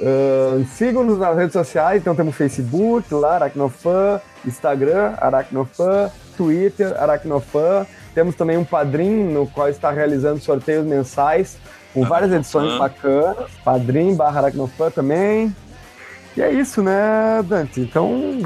Uh, 0.00 0.64
Sigam-nos 0.76 1.18
nas 1.18 1.36
redes 1.36 1.54
sociais, 1.54 2.02
então 2.02 2.14
temos 2.14 2.34
Facebook, 2.34 3.12
lá, 3.14 3.36
Aracnofan, 3.36 4.20
Instagram, 4.44 5.14
Aracnofan, 5.18 6.10
Twitter, 6.36 6.94
Aracnofan. 7.00 7.86
Temos 8.16 8.34
também 8.34 8.56
um 8.56 8.64
padrinho 8.64 9.30
no 9.30 9.46
qual 9.46 9.68
está 9.68 9.90
realizando 9.90 10.40
sorteios 10.40 10.86
mensais 10.86 11.58
com 11.92 12.02
várias 12.02 12.32
edições 12.32 12.78
bacanas. 12.78 13.50
Padrim 13.62 14.14
barra 14.14 14.40
Aracnofan 14.40 14.90
também. 14.90 15.54
E 16.34 16.40
é 16.40 16.50
isso, 16.50 16.82
né, 16.82 17.44
Dante? 17.46 17.78
Então. 17.78 18.40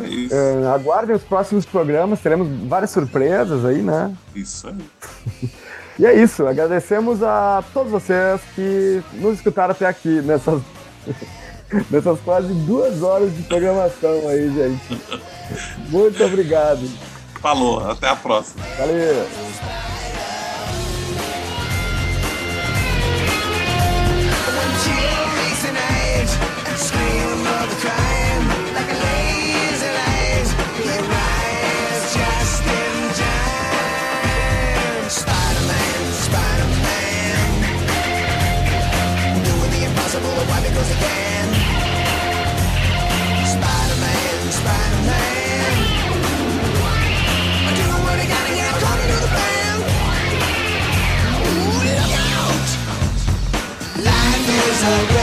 É 0.00 0.06
isso. 0.06 0.32
Uh, 0.32 0.68
aguardem 0.68 1.16
os 1.16 1.24
próximos 1.24 1.66
programas, 1.66 2.20
teremos 2.20 2.46
várias 2.68 2.92
surpresas 2.92 3.64
aí, 3.64 3.82
né? 3.82 4.14
Isso 4.32 4.68
aí. 4.68 5.50
e 5.98 6.06
é 6.06 6.14
isso, 6.14 6.46
agradecemos 6.46 7.20
a 7.20 7.64
todos 7.74 7.90
vocês 7.90 8.40
que 8.54 9.02
nos 9.14 9.38
escutaram 9.38 9.72
até 9.72 9.86
aqui 9.86 10.22
nessas, 10.22 10.62
nessas 11.90 12.20
quase 12.20 12.54
duas 12.54 13.02
horas 13.02 13.36
de 13.36 13.42
programação 13.42 14.28
aí, 14.28 14.48
gente. 14.54 15.02
Muito 15.90 16.22
obrigado. 16.22 17.17
Falou, 17.40 17.90
até 17.90 18.08
a 18.08 18.16
próxima. 18.16 18.64
Valeu! 18.76 19.26
Scream 26.76 27.44
of 27.44 27.70
the 27.70 27.76
crowd 27.80 28.07
I 54.90 55.17